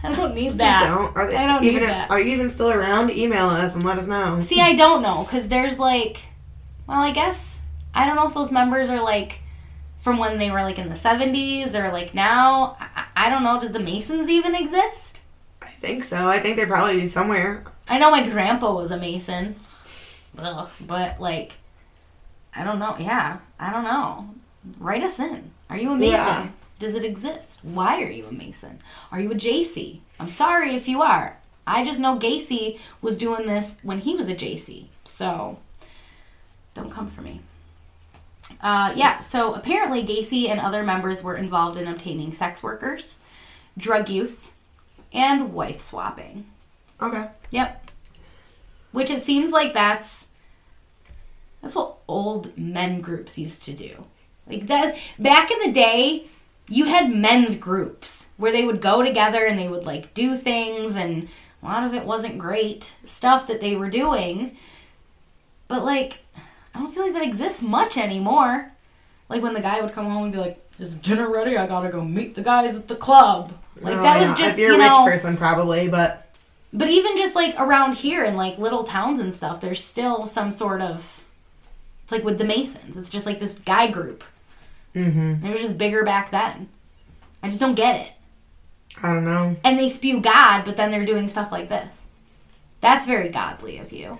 I 0.03 0.15
don't 0.15 0.35
need 0.35 0.57
that. 0.59 0.87
don't. 0.87 1.15
Are 1.15 1.27
they 1.27 1.35
I 1.35 1.45
don't 1.47 1.63
even? 1.63 1.81
need 1.81 1.89
that. 1.89 2.09
Are 2.09 2.19
you 2.19 2.33
even 2.33 2.49
still 2.49 2.71
around? 2.71 3.11
Email 3.11 3.47
us 3.47 3.75
and 3.75 3.83
let 3.83 3.97
us 3.97 4.07
know. 4.07 4.39
See, 4.41 4.61
I 4.61 4.75
don't 4.75 5.01
know 5.01 5.23
because 5.23 5.47
there's 5.47 5.77
like, 5.79 6.17
well, 6.87 7.01
I 7.01 7.11
guess 7.11 7.59
I 7.93 8.05
don't 8.05 8.15
know 8.15 8.27
if 8.27 8.33
those 8.33 8.51
members 8.51 8.89
are 8.89 9.01
like 9.01 9.41
from 9.97 10.19
when 10.19 10.37
they 10.37 10.51
were 10.51 10.61
like 10.61 10.79
in 10.79 10.87
the 10.89 10.95
70s 10.95 11.73
or 11.75 11.91
like 11.91 12.13
now. 12.13 12.77
I, 12.79 13.05
I 13.15 13.29
don't 13.29 13.43
know. 13.43 13.59
Does 13.59 13.71
the 13.71 13.79
Masons 13.79 14.29
even 14.29 14.55
exist? 14.55 15.19
I 15.61 15.67
think 15.71 16.03
so. 16.03 16.27
I 16.27 16.39
think 16.39 16.55
they're 16.55 16.67
probably 16.67 17.05
somewhere. 17.07 17.63
I 17.89 17.97
know 17.97 18.11
my 18.11 18.27
grandpa 18.27 18.73
was 18.73 18.91
a 18.91 18.97
Mason, 18.97 19.55
Ugh, 20.37 20.69
but 20.81 21.19
like, 21.19 21.53
I 22.55 22.63
don't 22.63 22.79
know. 22.79 22.95
Yeah, 22.99 23.37
I 23.59 23.71
don't 23.71 23.83
know. 23.83 24.29
Write 24.79 25.03
us 25.03 25.19
in. 25.19 25.51
Are 25.69 25.77
you 25.77 25.91
a 25.91 25.95
Mason? 25.95 26.11
Yeah. 26.11 26.47
Does 26.79 26.95
it 26.95 27.03
exist? 27.03 27.59
Why 27.63 28.01
are 28.03 28.09
you 28.09 28.25
a 28.27 28.31
Mason? 28.31 28.79
Are 29.11 29.19
you 29.19 29.31
a 29.31 29.35
Jaycee? 29.35 29.99
I'm 30.19 30.29
sorry 30.29 30.75
if 30.75 30.87
you 30.87 31.01
are. 31.01 31.37
I 31.65 31.83
just 31.83 31.99
know 31.99 32.17
Gacy 32.17 32.79
was 33.01 33.17
doing 33.17 33.45
this 33.45 33.75
when 33.83 33.99
he 33.99 34.15
was 34.15 34.27
a 34.27 34.35
Jaycee. 34.35 34.87
So 35.03 35.59
don't 36.73 36.91
come 36.91 37.09
for 37.09 37.21
me. 37.21 37.41
Uh, 38.61 38.93
yeah, 38.95 39.19
so 39.19 39.53
apparently 39.53 40.03
Gacy 40.03 40.47
and 40.49 40.59
other 40.59 40.83
members 40.83 41.21
were 41.21 41.35
involved 41.35 41.77
in 41.77 41.87
obtaining 41.87 42.31
sex 42.31 42.63
workers, 42.63 43.15
drug 43.77 44.07
use, 44.09 44.53
and 45.11 45.53
wife 45.53 45.81
swapping. 45.81 46.45
Okay. 47.01 47.27
Yep. 47.51 47.91
Which 48.91 49.09
it 49.09 49.21
seems 49.23 49.51
like 49.51 49.73
that's 49.73 50.26
that's 51.61 51.75
what 51.75 51.97
old 52.07 52.57
men 52.57 53.01
groups 53.01 53.37
used 53.37 53.63
to 53.63 53.73
do. 53.73 54.05
Like 54.49 54.67
that 54.67 54.97
back 55.19 55.51
in 55.51 55.59
the 55.59 55.71
day, 55.71 56.27
you 56.69 56.85
had 56.85 57.13
men's 57.13 57.55
groups 57.55 58.25
where 58.37 58.51
they 58.51 58.65
would 58.65 58.81
go 58.81 59.03
together 59.03 59.45
and 59.45 59.57
they 59.57 59.67
would 59.67 59.85
like 59.85 60.13
do 60.13 60.35
things 60.37 60.95
and 60.95 61.27
a 61.61 61.65
lot 61.65 61.83
of 61.83 61.93
it 61.93 62.05
wasn't 62.05 62.37
great 62.37 62.95
stuff 63.03 63.47
that 63.47 63.61
they 63.61 63.75
were 63.75 63.89
doing. 63.89 64.57
But 65.67 65.83
like 65.83 66.19
I 66.73 66.79
don't 66.79 66.93
feel 66.93 67.03
like 67.03 67.13
that 67.13 67.23
exists 67.23 67.61
much 67.61 67.97
anymore. 67.97 68.71
Like 69.29 69.41
when 69.41 69.53
the 69.53 69.61
guy 69.61 69.81
would 69.81 69.93
come 69.93 70.05
home 70.05 70.25
and 70.25 70.31
be 70.31 70.39
like, 70.39 70.63
"Is 70.79 70.95
dinner 70.95 71.29
ready? 71.29 71.57
I 71.57 71.67
gotta 71.67 71.89
go 71.89 72.03
meet 72.03 72.35
the 72.35 72.43
guys 72.43 72.75
at 72.75 72.87
the 72.87 72.95
club." 72.95 73.51
Like 73.81 73.95
Oh, 73.95 74.03
that 74.03 74.19
was 74.19 74.29
just 74.31 74.53
if 74.53 74.59
you're 74.59 74.75
you 74.75 74.81
a 74.81 75.05
rich 75.05 75.13
person, 75.13 75.37
probably, 75.37 75.89
but 75.89 76.31
but 76.71 76.89
even 76.89 77.17
just 77.17 77.35
like 77.35 77.55
around 77.57 77.95
here 77.95 78.23
in 78.23 78.35
like 78.35 78.57
little 78.57 78.83
towns 78.83 79.19
and 79.19 79.33
stuff, 79.33 79.59
there's 79.59 79.83
still 79.83 80.25
some 80.25 80.51
sort 80.51 80.81
of. 80.81 81.25
It's 82.07 82.13
like 82.13 82.23
with 82.23 82.37
the 82.37 82.45
Masons. 82.45 82.95
It's 82.95 83.09
just 83.09 83.25
like 83.25 83.41
this 83.41 83.59
guy 83.59 83.91
group. 83.91 84.23
mm-hmm. 84.95 85.45
It 85.45 85.51
was 85.51 85.59
just 85.59 85.77
bigger 85.77 86.05
back 86.05 86.31
then. 86.31 86.69
I 87.43 87.49
just 87.49 87.59
don't 87.59 87.75
get 87.75 87.99
it. 87.99 88.13
I 89.03 89.13
don't 89.13 89.25
know. 89.25 89.57
And 89.65 89.77
they 89.77 89.89
spew 89.89 90.21
God, 90.21 90.63
but 90.63 90.77
then 90.77 90.89
they're 90.89 91.03
doing 91.03 91.27
stuff 91.27 91.51
like 91.51 91.67
this. 91.67 92.05
That's 92.79 93.05
very 93.05 93.27
godly 93.27 93.79
of 93.79 93.91
you. 93.91 94.19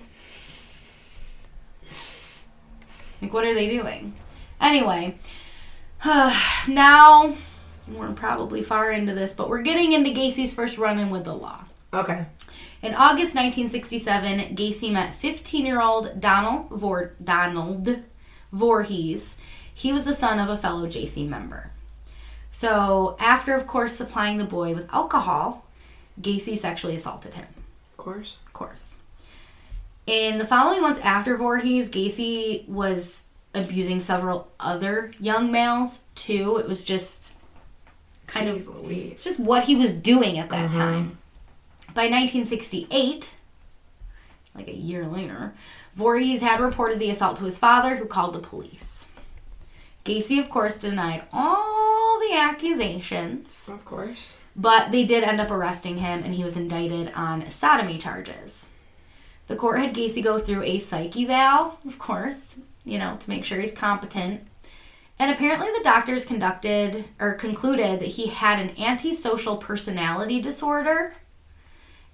Like, 3.22 3.32
what 3.32 3.46
are 3.46 3.54
they 3.54 3.68
doing? 3.68 4.14
Anyway, 4.60 5.16
now 6.68 7.34
we're 7.88 8.12
probably 8.12 8.60
far 8.60 8.92
into 8.92 9.14
this, 9.14 9.32
but 9.32 9.48
we're 9.48 9.62
getting 9.62 9.92
into 9.92 10.10
Gacy's 10.10 10.52
first 10.52 10.76
run 10.76 10.98
in 10.98 11.08
with 11.08 11.24
the 11.24 11.34
law. 11.34 11.64
Okay. 11.94 12.26
In 12.82 12.94
August 12.94 13.34
1967, 13.34 14.54
Gacy 14.56 14.92
met 14.92 15.12
15-year-old 15.20 16.20
Donald 16.20 16.68
Vor- 16.70 17.14
Donald 17.22 17.96
Voorhees. 18.52 19.36
He 19.74 19.92
was 19.92 20.04
the 20.04 20.14
son 20.14 20.38
of 20.38 20.48
a 20.48 20.56
fellow 20.56 20.86
Jaycee 20.86 21.28
member. 21.28 21.70
So, 22.50 23.16
after 23.20 23.54
of 23.54 23.66
course 23.66 23.96
supplying 23.96 24.38
the 24.38 24.44
boy 24.44 24.74
with 24.74 24.88
alcohol, 24.92 25.64
Gacy 26.20 26.56
sexually 26.56 26.96
assaulted 26.96 27.34
him. 27.34 27.46
Of 27.92 27.96
course. 27.96 28.36
Of 28.46 28.52
course. 28.52 28.94
In 30.06 30.38
the 30.38 30.46
following 30.46 30.80
months 30.80 31.00
after 31.02 31.36
Voorhees, 31.36 31.88
Gacy 31.90 32.66
was 32.68 33.24
abusing 33.54 34.00
several 34.00 34.48
other 34.60 35.12
young 35.20 35.50
males 35.52 36.00
too. 36.14 36.56
It 36.58 36.68
was 36.68 36.82
just 36.84 37.34
kind 38.26 38.48
of 38.48 38.56
Jeez 38.56 38.82
Louise. 38.82 39.12
it's 39.12 39.24
just 39.24 39.40
what 39.40 39.64
he 39.64 39.74
was 39.76 39.92
doing 39.94 40.38
at 40.38 40.48
that 40.50 40.70
Mhm. 40.70 40.74
time. 40.74 41.17
By 41.94 42.04
1968, 42.04 43.30
like 44.54 44.68
a 44.68 44.74
year 44.76 45.06
later, 45.06 45.54
Voorhees 45.94 46.40
had 46.40 46.60
reported 46.60 46.98
the 46.98 47.10
assault 47.10 47.36
to 47.38 47.44
his 47.44 47.58
father, 47.58 47.96
who 47.96 48.04
called 48.04 48.34
the 48.34 48.38
police. 48.40 49.06
Gacy, 50.04 50.38
of 50.38 50.48
course, 50.48 50.78
denied 50.78 51.24
all 51.32 52.18
the 52.20 52.34
accusations, 52.34 53.68
Of 53.72 53.84
course. 53.84 54.36
but 54.54 54.90
they 54.92 55.04
did 55.04 55.24
end 55.24 55.40
up 55.40 55.50
arresting 55.50 55.98
him, 55.98 56.22
and 56.24 56.34
he 56.34 56.44
was 56.44 56.56
indicted 56.56 57.12
on 57.14 57.48
sodomy 57.50 57.98
charges. 57.98 58.66
The 59.48 59.56
court 59.56 59.80
had 59.80 59.94
Gacy 59.94 60.22
go 60.22 60.38
through 60.38 60.62
a 60.64 60.78
psych 60.78 61.16
eval, 61.16 61.78
of 61.84 61.98
course, 61.98 62.56
you 62.84 62.98
know, 62.98 63.16
to 63.18 63.30
make 63.30 63.44
sure 63.44 63.60
he's 63.60 63.72
competent. 63.72 64.42
And 65.18 65.30
apparently, 65.32 65.66
the 65.76 65.84
doctors 65.84 66.24
conducted 66.24 67.04
or 67.18 67.32
concluded 67.32 67.98
that 68.00 68.06
he 68.08 68.28
had 68.28 68.60
an 68.60 68.78
antisocial 68.80 69.56
personality 69.56 70.40
disorder. 70.40 71.14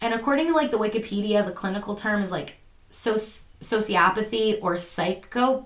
And 0.04 0.12
according 0.12 0.48
to 0.48 0.52
like 0.54 0.70
the 0.70 0.76
Wikipedia, 0.78 1.44
the 1.46 1.52
clinical 1.52 1.94
term 1.94 2.22
is 2.22 2.30
like 2.30 2.56
soci- 2.90 3.44
sociopathy 3.62 4.58
or 4.62 4.74
psychopathy. 4.74 5.64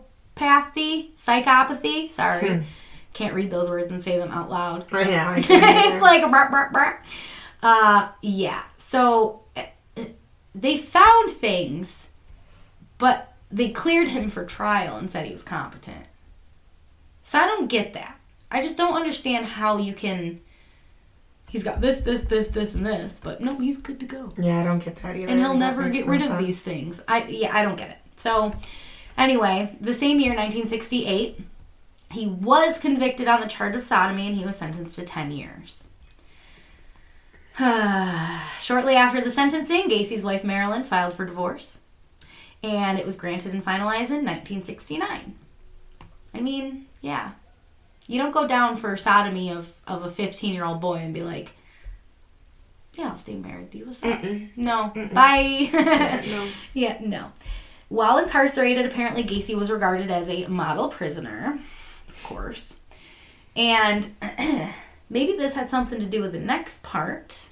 Psychopathy. 1.16 2.08
Sorry, 2.08 2.48
Hmm. 2.48 2.62
can't 3.12 3.34
read 3.34 3.50
those 3.50 3.68
words 3.68 3.90
and 3.90 4.00
say 4.00 4.16
them 4.16 4.30
out 4.30 4.48
loud. 4.48 4.84
I 4.92 5.04
know. 5.04 5.26
I 5.28 5.42
can't 5.42 5.64
either. 5.64 5.92
it's 5.94 6.02
like 6.02 6.22
burp, 6.30 6.52
burp, 6.52 6.72
burp. 6.72 7.02
Uh, 7.64 8.10
yeah. 8.22 8.62
So 8.76 9.42
uh, 9.56 9.64
they 10.54 10.76
found 10.76 11.32
things, 11.32 12.08
but 12.98 13.34
they 13.50 13.70
cleared 13.70 14.06
him 14.06 14.30
for 14.30 14.44
trial 14.44 14.98
and 14.98 15.10
said 15.10 15.26
he 15.26 15.32
was 15.32 15.42
competent. 15.42 16.06
So 17.22 17.40
I 17.40 17.46
don't 17.46 17.66
get 17.68 17.94
that. 17.94 18.20
I 18.52 18.62
just 18.62 18.76
don't 18.76 18.94
understand 18.94 19.46
how 19.46 19.78
you 19.78 19.94
can. 19.94 20.40
He's 21.48 21.64
got 21.64 21.80
this, 21.80 21.98
this, 21.98 22.22
this, 22.22 22.48
this, 22.48 22.74
and 22.74 22.84
this, 22.84 23.20
but 23.22 23.40
no, 23.40 23.58
he's 23.58 23.78
good 23.78 23.98
to 24.00 24.06
go. 24.06 24.32
Yeah, 24.36 24.60
I 24.60 24.64
don't 24.64 24.84
get 24.84 24.96
that 24.96 25.16
either. 25.16 25.28
And 25.28 25.40
he'll 25.40 25.54
That 25.54 25.58
never 25.58 25.88
get 25.88 26.06
rid 26.06 26.22
of 26.22 26.38
these 26.38 26.60
things. 26.60 27.00
I 27.08 27.24
yeah, 27.24 27.56
I 27.56 27.62
don't 27.62 27.76
get 27.76 27.90
it. 27.90 27.98
So 28.16 28.54
anyway, 29.16 29.76
the 29.80 29.94
same 29.94 30.20
year, 30.20 30.30
1968, 30.30 31.40
he 32.10 32.26
was 32.26 32.78
convicted 32.78 33.28
on 33.28 33.40
the 33.40 33.46
charge 33.46 33.74
of 33.74 33.82
sodomy 33.82 34.26
and 34.26 34.36
he 34.36 34.44
was 34.44 34.56
sentenced 34.56 34.96
to 34.96 35.04
10 35.04 35.30
years. 35.30 35.88
Shortly 38.60 38.94
after 38.94 39.20
the 39.20 39.32
sentencing, 39.32 39.88
Gacy's 39.88 40.24
wife 40.24 40.44
Marilyn 40.44 40.84
filed 40.84 41.14
for 41.14 41.24
divorce, 41.24 41.80
and 42.62 42.98
it 42.98 43.06
was 43.06 43.16
granted 43.16 43.52
and 43.52 43.64
finalized 43.64 44.10
in 44.10 44.24
1969. 44.24 45.34
I 46.34 46.40
mean, 46.40 46.86
yeah. 47.00 47.32
You 48.08 48.20
don't 48.20 48.32
go 48.32 48.46
down 48.48 48.76
for 48.76 48.96
sodomy 48.96 49.50
of, 49.52 49.80
of 49.86 50.02
a 50.02 50.10
15 50.10 50.52
year 50.52 50.64
old 50.64 50.80
boy 50.80 50.96
and 50.96 51.14
be 51.14 51.22
like, 51.22 51.52
yeah, 52.94 53.10
I'll 53.10 53.16
stay 53.16 53.36
married 53.36 53.70
to 53.70 53.78
you. 53.78 53.86
What's 53.86 54.02
up? 54.02 54.20
Mm-mm. 54.20 54.50
No. 54.56 54.92
Bye. 55.12 55.70
Yeah, 55.72 56.22
no. 56.26 56.48
yeah, 56.74 56.98
no. 57.00 57.32
While 57.88 58.18
incarcerated, 58.18 58.86
apparently 58.86 59.22
Gacy 59.22 59.54
was 59.54 59.70
regarded 59.70 60.10
as 60.10 60.28
a 60.28 60.46
model 60.46 60.88
prisoner, 60.88 61.60
of 62.08 62.22
course. 62.22 62.74
And 63.54 64.06
maybe 65.10 65.36
this 65.36 65.54
had 65.54 65.70
something 65.70 65.98
to 66.00 66.06
do 66.06 66.20
with 66.20 66.32
the 66.32 66.40
next 66.40 66.82
part. 66.82 67.48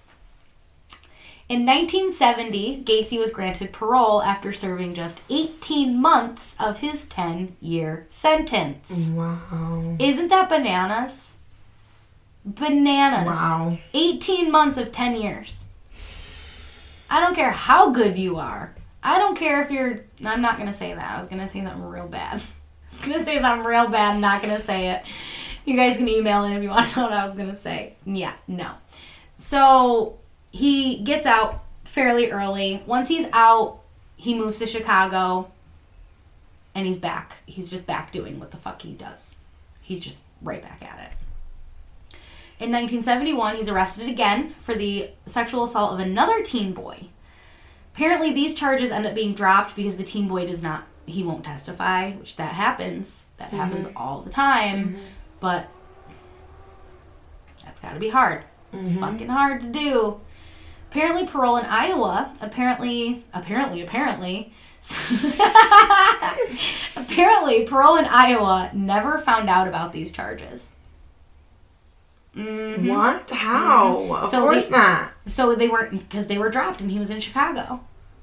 In 1.48 1.64
1970, 1.64 2.82
Gacy 2.82 3.20
was 3.20 3.30
granted 3.30 3.72
parole 3.72 4.20
after 4.20 4.52
serving 4.52 4.94
just 4.94 5.20
18 5.30 6.00
months 6.00 6.56
of 6.58 6.80
his 6.80 7.04
10 7.04 7.56
year 7.60 8.08
sentence. 8.10 8.90
Wow. 9.12 9.96
Isn't 10.00 10.28
that 10.28 10.48
bananas? 10.48 11.34
Bananas. 12.44 13.26
Wow. 13.26 13.78
18 13.94 14.50
months 14.50 14.76
of 14.76 14.90
10 14.90 15.20
years. 15.20 15.62
I 17.08 17.20
don't 17.20 17.36
care 17.36 17.52
how 17.52 17.90
good 17.90 18.18
you 18.18 18.38
are. 18.38 18.74
I 19.04 19.20
don't 19.20 19.36
care 19.36 19.62
if 19.62 19.70
you're. 19.70 20.00
I'm 20.24 20.42
not 20.42 20.56
going 20.56 20.68
to 20.68 20.76
say 20.76 20.94
that. 20.94 21.14
I 21.14 21.18
was 21.20 21.28
going 21.28 21.40
to 21.40 21.48
say 21.48 21.62
something 21.62 21.84
real 21.84 22.08
bad. 22.08 22.42
I 22.92 22.96
was 22.96 23.06
going 23.06 23.18
to 23.20 23.24
say 23.24 23.40
something 23.40 23.64
real 23.64 23.86
bad. 23.86 24.16
I'm 24.16 24.20
not 24.20 24.42
going 24.42 24.56
to 24.56 24.62
say 24.62 24.90
it. 24.90 25.04
You 25.64 25.76
guys 25.76 25.96
can 25.96 26.08
email 26.08 26.42
it 26.42 26.56
if 26.56 26.62
you 26.64 26.70
want 26.70 26.88
to 26.88 26.98
know 26.98 27.04
what 27.04 27.12
I 27.12 27.24
was 27.24 27.36
going 27.36 27.50
to 27.50 27.56
say. 27.56 27.94
Yeah, 28.04 28.34
no. 28.48 28.72
So 29.38 30.18
he 30.56 30.98
gets 30.98 31.26
out 31.26 31.64
fairly 31.84 32.30
early. 32.30 32.82
Once 32.86 33.08
he's 33.08 33.26
out, 33.32 33.80
he 34.16 34.34
moves 34.34 34.58
to 34.58 34.66
Chicago 34.66 35.50
and 36.74 36.86
he's 36.86 36.98
back. 36.98 37.36
He's 37.44 37.68
just 37.68 37.86
back 37.86 38.10
doing 38.10 38.40
what 38.40 38.50
the 38.50 38.56
fuck 38.56 38.80
he 38.80 38.94
does. 38.94 39.36
He's 39.82 40.00
just 40.00 40.22
right 40.40 40.62
back 40.62 40.82
at 40.82 40.98
it. 40.98 42.16
In 42.58 42.72
1971, 42.72 43.56
he's 43.56 43.68
arrested 43.68 44.08
again 44.08 44.54
for 44.58 44.74
the 44.74 45.10
sexual 45.26 45.64
assault 45.64 45.92
of 45.92 46.00
another 46.00 46.42
teen 46.42 46.72
boy. 46.72 47.08
Apparently, 47.94 48.32
these 48.32 48.54
charges 48.54 48.90
end 48.90 49.04
up 49.04 49.14
being 49.14 49.34
dropped 49.34 49.76
because 49.76 49.96
the 49.96 50.04
teen 50.04 50.26
boy 50.26 50.46
does 50.46 50.62
not, 50.62 50.86
he 51.04 51.22
won't 51.22 51.44
testify, 51.44 52.12
which 52.12 52.36
that 52.36 52.54
happens. 52.54 53.26
That 53.36 53.48
mm-hmm. 53.48 53.56
happens 53.58 53.86
all 53.94 54.22
the 54.22 54.30
time. 54.30 54.88
Mm-hmm. 54.88 55.02
But 55.38 55.68
that's 57.62 57.80
gotta 57.80 58.00
be 58.00 58.08
hard. 58.08 58.44
Mm-hmm. 58.74 59.00
Fucking 59.00 59.28
hard 59.28 59.60
to 59.60 59.66
do. 59.66 60.20
Apparently, 60.96 61.26
parole 61.26 61.58
in 61.58 61.66
Iowa, 61.66 62.32
apparently, 62.40 63.22
apparently, 63.34 63.82
apparently, 63.82 64.50
apparently, 66.96 67.64
parole 67.64 67.96
in 67.96 68.06
Iowa 68.06 68.70
never 68.72 69.18
found 69.18 69.50
out 69.50 69.68
about 69.68 69.92
these 69.92 70.10
charges. 70.10 70.72
Mhm. 72.34 72.88
What? 72.88 73.30
How? 73.30 74.10
Of 74.14 74.30
So 74.30 74.40
course 74.40 74.68
they- 74.70 74.76
not. 74.78 75.10
So 75.26 75.54
they 75.54 75.68
weren't 75.68 76.08
because 76.08 76.28
they 76.28 76.38
were 76.38 76.48
dropped 76.48 76.80
and 76.80 76.90
he 76.90 76.98
was 76.98 77.10
in 77.10 77.20
Chicago. 77.20 77.80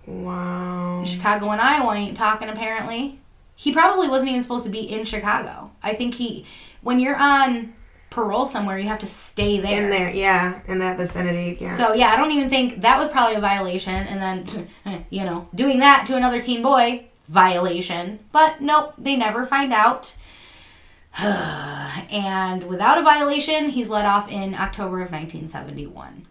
Wow. 0.08 1.04
Chicago 1.06 1.52
and 1.52 1.62
Iowa 1.62 1.94
ain't 1.94 2.18
talking 2.18 2.50
apparently. 2.50 3.20
He 3.56 3.72
probably 3.72 4.08
wasn't 4.08 4.32
even 4.32 4.42
supposed 4.42 4.66
to 4.66 4.72
be 4.72 4.80
in 4.82 5.06
Chicago. 5.06 5.70
I 5.84 5.94
think 5.94 6.16
he 6.16 6.48
when 6.82 7.00
you're 7.00 7.18
on 7.18 7.74
parole 8.14 8.46
somewhere, 8.46 8.78
you 8.78 8.88
have 8.88 9.00
to 9.00 9.08
stay 9.08 9.60
there. 9.60 9.84
In 9.84 9.90
there, 9.90 10.10
yeah, 10.12 10.62
in 10.68 10.80
that 10.80 10.98
vicinity, 10.98 11.58
yeah. 11.60 11.76
So 11.76 11.94
yeah, 11.94 12.10
I 12.12 12.16
don't 12.16 12.32
even 12.32 12.50
think 12.50 12.82
that 12.82 13.00
was 13.00 13.10
probably 13.10 13.36
a 13.36 13.42
violation 13.42 13.94
and 13.94 14.22
then 14.86 15.06
you 15.10 15.24
know, 15.24 15.48
doing 15.56 15.80
that 15.80 16.06
to 16.08 16.16
another 16.16 16.42
teen 16.42 16.62
boy, 16.62 17.06
violation. 17.28 18.20
But 18.32 18.62
nope, 18.62 18.94
they 18.98 19.16
never 19.16 19.46
find 19.46 19.74
out. 19.74 20.16
and 21.18 22.64
without 22.64 23.00
a 23.00 23.04
violation, 23.04 23.70
he's 23.70 23.90
let 23.90 24.06
off 24.06 24.32
in 24.32 24.56
October 24.56 25.02
of 25.02 25.12
1971. 25.12 26.26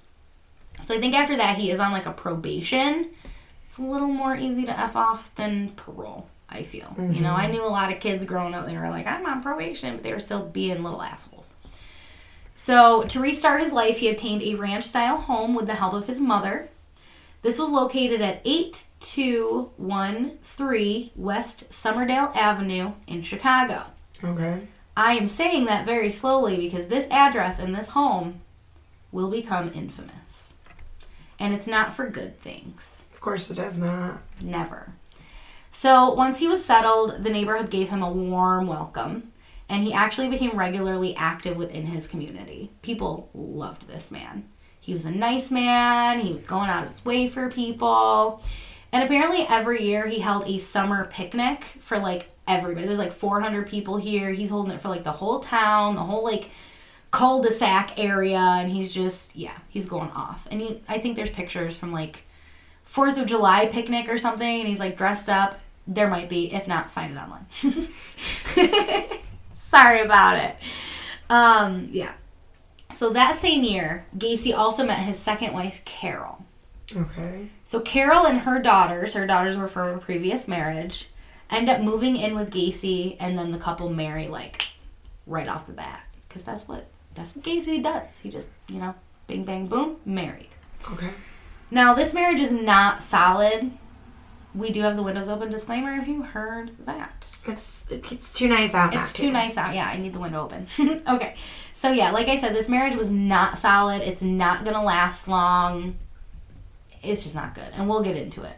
So 0.84 0.94
I 0.94 0.98
think 0.98 1.14
after 1.14 1.36
that 1.36 1.56
he 1.56 1.70
is 1.70 1.80
on 1.80 1.92
like 1.92 2.06
a 2.06 2.12
probation. 2.12 3.08
It's 3.66 3.78
a 3.78 3.82
little 3.82 4.08
more 4.08 4.36
easy 4.36 4.66
to 4.66 4.78
F 4.78 4.96
off 4.96 5.34
than 5.34 5.70
parole, 5.70 6.28
I 6.48 6.62
feel. 6.62 6.94
You 6.98 7.20
know, 7.20 7.34
I 7.34 7.44
mm-hmm. 7.44 7.52
knew 7.52 7.64
a 7.64 7.66
lot 7.66 7.90
of 7.90 8.00
kids 8.00 8.24
growing 8.24 8.54
up, 8.54 8.66
they 8.66 8.76
were 8.76 8.90
like, 8.90 9.06
I'm 9.06 9.24
on 9.24 9.42
probation, 9.42 9.94
but 9.96 10.02
they 10.04 10.12
were 10.12 10.20
still 10.20 10.44
being 10.44 10.82
little 10.82 11.00
assholes. 11.00 11.51
So, 12.62 13.02
to 13.02 13.18
restart 13.18 13.60
his 13.60 13.72
life, 13.72 13.98
he 13.98 14.08
obtained 14.08 14.42
a 14.42 14.54
ranch 14.54 14.84
style 14.84 15.16
home 15.16 15.52
with 15.52 15.66
the 15.66 15.74
help 15.74 15.94
of 15.94 16.06
his 16.06 16.20
mother. 16.20 16.68
This 17.42 17.58
was 17.58 17.72
located 17.72 18.22
at 18.22 18.40
8213 18.44 21.10
West 21.16 21.68
Summerdale 21.70 22.32
Avenue 22.36 22.92
in 23.08 23.24
Chicago. 23.24 23.86
okay. 24.22 24.60
I 24.96 25.14
am 25.14 25.26
saying 25.26 25.64
that 25.64 25.86
very 25.86 26.08
slowly 26.08 26.56
because 26.56 26.86
this 26.86 27.10
address 27.10 27.58
and 27.58 27.74
this 27.74 27.88
home 27.88 28.42
will 29.10 29.28
become 29.28 29.72
infamous. 29.74 30.52
And 31.40 31.52
it's 31.52 31.66
not 31.66 31.92
for 31.92 32.08
good 32.08 32.38
things. 32.38 33.02
Of 33.12 33.20
course 33.20 33.50
it 33.50 33.54
does 33.54 33.80
not. 33.80 34.22
Never. 34.40 34.92
So 35.72 36.14
once 36.14 36.38
he 36.38 36.46
was 36.46 36.64
settled, 36.64 37.24
the 37.24 37.30
neighborhood 37.30 37.70
gave 37.70 37.90
him 37.90 38.04
a 38.04 38.12
warm 38.12 38.68
welcome, 38.68 39.31
and 39.72 39.82
he 39.82 39.92
actually 39.94 40.28
became 40.28 40.56
regularly 40.56 41.16
active 41.16 41.56
within 41.56 41.86
his 41.86 42.06
community. 42.06 42.70
People 42.82 43.30
loved 43.32 43.88
this 43.88 44.10
man. 44.10 44.46
He 44.80 44.92
was 44.92 45.06
a 45.06 45.10
nice 45.10 45.50
man, 45.50 46.20
he 46.20 46.30
was 46.30 46.42
going 46.42 46.68
out 46.68 46.82
of 46.82 46.90
his 46.90 47.02
way 47.06 47.26
for 47.26 47.48
people. 47.50 48.42
And 48.92 49.02
apparently, 49.02 49.46
every 49.48 49.82
year 49.82 50.06
he 50.06 50.18
held 50.18 50.46
a 50.46 50.58
summer 50.58 51.06
picnic 51.06 51.64
for 51.64 51.98
like 51.98 52.28
everybody. 52.46 52.86
There's 52.86 52.98
like 52.98 53.12
400 53.12 53.66
people 53.66 53.96
here. 53.96 54.30
He's 54.30 54.50
holding 54.50 54.72
it 54.72 54.80
for 54.80 54.90
like 54.90 55.04
the 55.04 55.12
whole 55.12 55.40
town, 55.40 55.94
the 55.94 56.02
whole 56.02 56.22
like 56.22 56.50
cul-de-sac 57.10 57.98
area, 57.98 58.36
and 58.36 58.70
he's 58.70 58.92
just 58.92 59.34
yeah, 59.34 59.56
he's 59.70 59.86
going 59.86 60.10
off. 60.10 60.46
And 60.50 60.60
he, 60.60 60.82
I 60.86 60.98
think 60.98 61.16
there's 61.16 61.30
pictures 61.30 61.78
from 61.78 61.92
like 61.92 62.24
Fourth 62.84 63.16
of 63.16 63.24
July 63.24 63.68
picnic 63.68 64.10
or 64.10 64.18
something, 64.18 64.60
and 64.60 64.68
he's 64.68 64.80
like 64.80 64.98
dressed 64.98 65.30
up. 65.30 65.58
There 65.86 66.08
might 66.08 66.28
be, 66.28 66.52
if 66.52 66.68
not, 66.68 66.90
find 66.90 67.16
it 67.16 67.18
online. 67.18 69.08
Sorry 69.72 70.02
about 70.02 70.36
it. 70.36 70.56
Um, 71.30 71.88
yeah. 71.90 72.12
So 72.94 73.08
that 73.10 73.36
same 73.36 73.64
year, 73.64 74.04
Gacy 74.18 74.54
also 74.54 74.84
met 74.84 74.98
his 74.98 75.18
second 75.18 75.54
wife, 75.54 75.80
Carol. 75.86 76.44
Okay. 76.94 77.48
So 77.64 77.80
Carol 77.80 78.26
and 78.26 78.40
her 78.40 78.60
daughters, 78.60 79.14
her 79.14 79.26
daughters 79.26 79.56
were 79.56 79.68
from 79.68 79.96
a 79.96 79.98
previous 79.98 80.46
marriage, 80.46 81.08
end 81.48 81.70
up 81.70 81.80
moving 81.80 82.16
in 82.16 82.34
with 82.34 82.50
Gacy, 82.50 83.16
and 83.18 83.38
then 83.38 83.50
the 83.50 83.56
couple 83.56 83.88
marry 83.88 84.28
like 84.28 84.62
right 85.26 85.48
off 85.48 85.66
the 85.66 85.72
bat 85.72 86.04
because 86.28 86.42
that's 86.42 86.68
what 86.68 86.86
that's 87.14 87.34
what 87.34 87.42
Gacy 87.42 87.82
does. 87.82 88.20
He 88.20 88.28
just 88.28 88.50
you 88.68 88.78
know, 88.78 88.94
bing 89.26 89.44
bang 89.44 89.68
boom, 89.68 89.96
married. 90.04 90.50
Okay. 90.92 91.10
Now, 91.70 91.94
this 91.94 92.12
marriage 92.12 92.40
is 92.40 92.52
not 92.52 93.02
solid. 93.02 93.72
We 94.54 94.70
do 94.70 94.82
have 94.82 94.96
the 94.96 95.02
windows 95.02 95.28
open 95.28 95.50
disclaimer 95.50 95.94
if 95.94 96.06
you 96.06 96.20
heard 96.20 96.72
that. 96.84 97.26
It's 97.46 97.81
it's 97.92 98.32
too 98.32 98.48
nice 98.48 98.74
out. 98.74 98.94
It's 98.94 99.12
to. 99.14 99.22
too 99.22 99.30
nice 99.32 99.56
out. 99.56 99.74
Yeah, 99.74 99.86
I 99.86 99.96
need 99.98 100.12
the 100.12 100.20
window 100.20 100.42
open. 100.44 100.66
okay. 101.08 101.34
So, 101.74 101.90
yeah, 101.90 102.10
like 102.12 102.28
I 102.28 102.40
said, 102.40 102.54
this 102.54 102.68
marriage 102.68 102.94
was 102.94 103.10
not 103.10 103.58
solid. 103.58 104.02
It's 104.02 104.22
not 104.22 104.64
going 104.64 104.74
to 104.76 104.82
last 104.82 105.26
long. 105.26 105.96
It's 107.02 107.24
just 107.24 107.34
not 107.34 107.54
good. 107.54 107.66
And 107.74 107.88
we'll 107.88 108.02
get 108.02 108.16
into 108.16 108.42
it. 108.44 108.56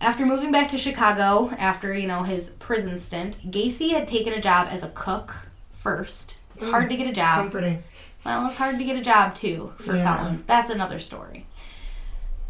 After 0.00 0.26
moving 0.26 0.52
back 0.52 0.68
to 0.70 0.78
Chicago, 0.78 1.50
after, 1.58 1.94
you 1.94 2.06
know, 2.06 2.22
his 2.22 2.50
prison 2.58 2.98
stint, 2.98 3.50
Gacy 3.50 3.90
had 3.92 4.06
taken 4.06 4.34
a 4.34 4.40
job 4.40 4.68
as 4.70 4.82
a 4.82 4.88
cook 4.90 5.34
first. 5.72 6.36
It's 6.54 6.64
mm, 6.64 6.70
hard 6.70 6.90
to 6.90 6.96
get 6.96 7.06
a 7.06 7.12
job. 7.12 7.40
Comforting. 7.40 7.82
Well, 8.24 8.46
it's 8.48 8.56
hard 8.58 8.76
to 8.76 8.84
get 8.84 8.96
a 8.96 9.02
job 9.02 9.34
too 9.34 9.72
for 9.78 9.96
Yeah. 9.96 10.16
felons. 10.18 10.44
That's 10.44 10.68
another 10.68 10.98
story. 10.98 11.46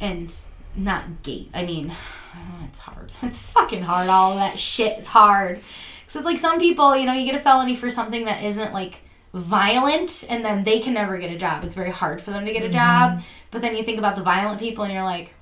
And 0.01 0.35
not 0.75 1.23
gate. 1.23 1.51
I 1.55 1.65
mean, 1.65 1.95
it's 2.69 2.79
hard. 2.79 3.13
It's 3.23 3.41
fucking 3.41 3.83
hard. 3.83 4.09
All 4.09 4.33
of 4.33 4.39
that 4.39 4.59
shit 4.59 4.99
is 4.99 5.07
hard. 5.07 5.61
So 6.07 6.19
it's 6.19 6.27
like 6.27 6.39
some 6.39 6.59
people, 6.59 6.97
you 6.97 7.05
know, 7.07 7.13
you 7.13 7.25
get 7.27 7.35
a 7.35 7.39
felony 7.41 7.77
for 7.77 7.91
something 7.91 8.25
that 8.27 8.43
isn't 8.45 8.73
like 8.73 9.01
violent 9.35 10.25
and 10.29 10.45
then 10.45 10.65
they 10.65 10.81
can 10.81 10.95
never 10.95 11.19
get 11.19 11.31
a 11.31 11.37
job. 11.37 11.65
It's 11.65 11.75
very 11.75 11.91
hard 11.91 12.21
for 12.21 12.31
them 12.31 12.47
to 12.47 12.53
get 12.53 12.63
a 12.63 12.67
Mm-hmm. 12.67 12.73
job. 13.19 13.23
But 13.51 13.61
then 13.63 13.77
you 13.77 13.83
think 13.83 13.99
about 13.99 14.17
the 14.17 14.23
violent 14.23 14.59
people 14.61 14.85
and 14.85 14.93
you're 14.93 15.03
like, 15.03 15.35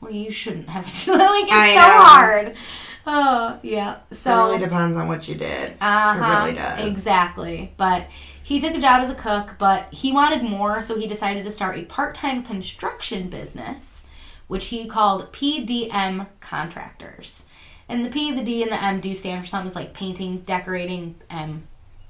well, 0.00 0.12
you 0.12 0.30
shouldn't 0.30 0.68
have. 0.68 0.84
like, 1.08 1.42
it's 1.44 1.52
I 1.52 1.68
so 1.70 1.74
know. 1.80 2.04
hard. 2.04 2.56
Oh, 3.06 3.58
yeah. 3.62 3.98
So. 4.12 4.30
it 4.30 4.46
really 4.48 4.58
depends 4.60 4.96
on 4.96 5.08
what 5.08 5.26
you 5.28 5.34
did. 5.34 5.70
Uh-huh, 5.80 6.16
It 6.24 6.40
really 6.44 6.54
does. 6.56 6.86
Exactly. 6.86 7.72
But 7.76 8.06
he 8.42 8.60
took 8.60 8.74
a 8.74 8.80
job 8.80 9.02
as 9.02 9.10
a 9.10 9.14
cook, 9.14 9.56
but 9.58 9.92
he 9.92 10.12
wanted 10.12 10.42
more, 10.42 10.80
so 10.80 10.96
he 10.98 11.06
decided 11.08 11.42
to 11.44 11.50
start 11.50 11.78
a 11.78 11.84
part-time 11.84 12.42
construction 12.42 13.28
business, 13.28 13.97
which 14.48 14.66
he 14.66 14.86
called 14.86 15.32
PDM 15.32 16.26
Contractors. 16.40 17.44
And 17.88 18.04
the 18.04 18.10
P, 18.10 18.32
the 18.32 18.42
D, 18.42 18.62
and 18.62 18.72
the 18.72 18.82
M 18.82 19.00
do 19.00 19.14
stand 19.14 19.42
for 19.42 19.48
something. 19.48 19.68
It's 19.68 19.76
like 19.76 19.94
painting, 19.94 20.40
decorating, 20.40 21.14
and 21.30 21.66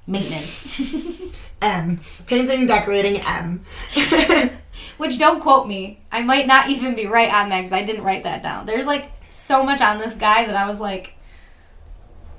maintenance. 0.07 1.23
M. 1.63 2.01
Painting, 2.27 2.67
decorating, 2.67 3.21
M. 3.21 3.65
Which 4.97 5.19
don't 5.19 5.41
quote 5.41 5.69
me. 5.69 6.01
I 6.11 6.23
might 6.23 6.47
not 6.47 6.69
even 6.69 6.95
be 6.95 7.07
right 7.07 7.33
on 7.33 7.49
that 7.51 7.63
because 7.63 7.73
I 7.73 7.85
didn't 7.85 8.05
write 8.05 8.25
that 8.25 8.43
down. 8.43 8.67
There's 8.67 8.87
like 8.87 9.11
so 9.29 9.63
much 9.63 9.81
on 9.81 9.99
this 9.99 10.15
guy 10.15 10.47
that 10.47 10.57
I 10.57 10.67
was 10.67 10.81
like, 10.81 11.15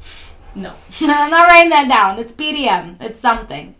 no, 0.56 0.74
I'm 1.02 1.32
not 1.32 1.48
writing 1.48 1.70
that 1.70 1.88
down. 1.88 2.20
It's 2.20 2.34
BDM. 2.34 3.02
It's 3.02 3.20
something. 3.20 3.76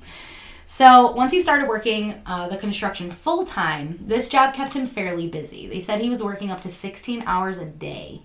So 0.80 1.12
once 1.12 1.34
he 1.34 1.42
started 1.42 1.68
working 1.68 2.22
uh, 2.26 2.48
the 2.48 2.56
construction 2.56 3.12
full 3.12 3.44
time, 3.44 4.00
this 4.02 4.30
job 4.30 4.54
kept 4.54 4.74
him 4.74 4.88
fairly 4.88 5.28
busy. 5.28 5.68
They 5.68 5.82
said 5.82 6.00
he 6.00 6.10
was 6.10 6.24
working 6.24 6.52
up 6.52 6.62
to 6.62 6.70
16 6.70 7.22
hours 7.24 7.58
a 7.58 7.66
day. 7.66 8.22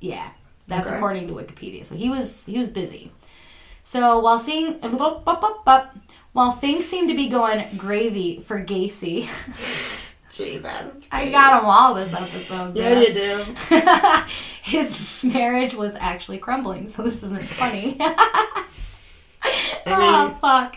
Yeah, 0.00 0.30
that's 0.66 0.88
Okay. 0.88 0.96
according 0.96 1.28
to 1.28 1.34
Wikipedia. 1.34 1.86
So 1.86 1.94
he 1.94 2.10
was 2.10 2.44
he 2.44 2.58
was 2.58 2.68
busy. 2.68 3.12
So 3.84 4.18
while 4.18 4.40
seeing 4.40 4.80
while 6.32 6.50
things 6.50 6.86
seemed 6.86 7.08
to 7.08 7.14
be 7.14 7.28
going 7.28 7.64
gravy 7.76 8.40
for 8.40 8.60
Gacy, 8.60 9.28
Jesus. 10.34 11.06
I 11.12 11.28
got 11.28 11.62
him 11.62 11.70
all 11.70 11.94
this 11.94 12.12
episode. 12.12 12.74
Yeah, 12.74 12.94
man. 12.94 13.02
you 13.02 13.14
do. 13.14 13.44
His 14.62 15.22
marriage 15.22 15.74
was 15.74 15.94
actually 16.00 16.38
crumbling, 16.38 16.88
so 16.88 17.04
this 17.04 17.22
isn't 17.22 17.46
funny. 17.46 17.96
I 18.00 18.66
oh 19.86 20.36
fuck. 20.40 20.76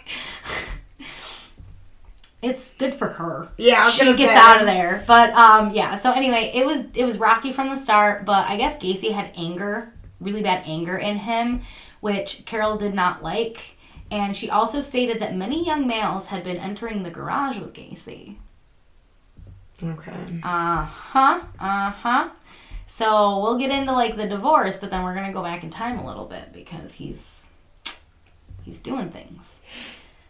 It's 2.43 2.73
good 2.73 2.93
for 2.93 3.07
her. 3.07 3.47
yeah, 3.57 3.89
She 3.89 4.05
gets 4.05 4.17
say. 4.19 4.35
out 4.35 4.59
of 4.59 4.65
there. 4.67 5.03
But 5.07 5.33
um 5.33 5.73
yeah, 5.73 5.97
so 5.97 6.11
anyway, 6.11 6.51
it 6.53 6.65
was 6.65 6.83
it 6.93 7.05
was 7.05 7.17
rocky 7.17 7.51
from 7.53 7.69
the 7.69 7.77
start, 7.77 8.25
but 8.25 8.47
I 8.49 8.57
guess 8.57 8.77
Gacy 8.81 9.11
had 9.11 9.31
anger, 9.35 9.93
really 10.19 10.43
bad 10.43 10.63
anger 10.65 10.97
in 10.97 11.17
him, 11.17 11.61
which 12.01 12.43
Carol 12.45 12.77
did 12.77 12.93
not 12.93 13.23
like. 13.23 13.77
And 14.11 14.35
she 14.37 14.49
also 14.49 14.79
stated 14.81 15.19
that 15.21 15.35
many 15.35 15.65
young 15.65 15.87
males 15.87 16.27
had 16.27 16.43
been 16.43 16.57
entering 16.57 17.01
the 17.01 17.09
garage 17.09 17.57
with 17.57 17.73
Gacy. 17.73 18.35
Okay. 19.81 20.11
Uh 20.43 20.85
huh. 20.85 21.41
Uh 21.59 21.89
huh. 21.91 22.29
So 22.87 23.39
we'll 23.41 23.57
get 23.57 23.71
into 23.71 23.91
like 23.91 24.15
the 24.17 24.27
divorce, 24.27 24.77
but 24.77 24.91
then 24.91 25.03
we're 25.03 25.15
gonna 25.15 25.33
go 25.33 25.41
back 25.41 25.63
in 25.63 25.69
time 25.71 25.97
a 25.97 26.05
little 26.05 26.25
bit 26.25 26.53
because 26.53 26.93
he's 26.93 27.45
he's 28.63 28.79
doing 28.79 29.09
things. 29.09 29.61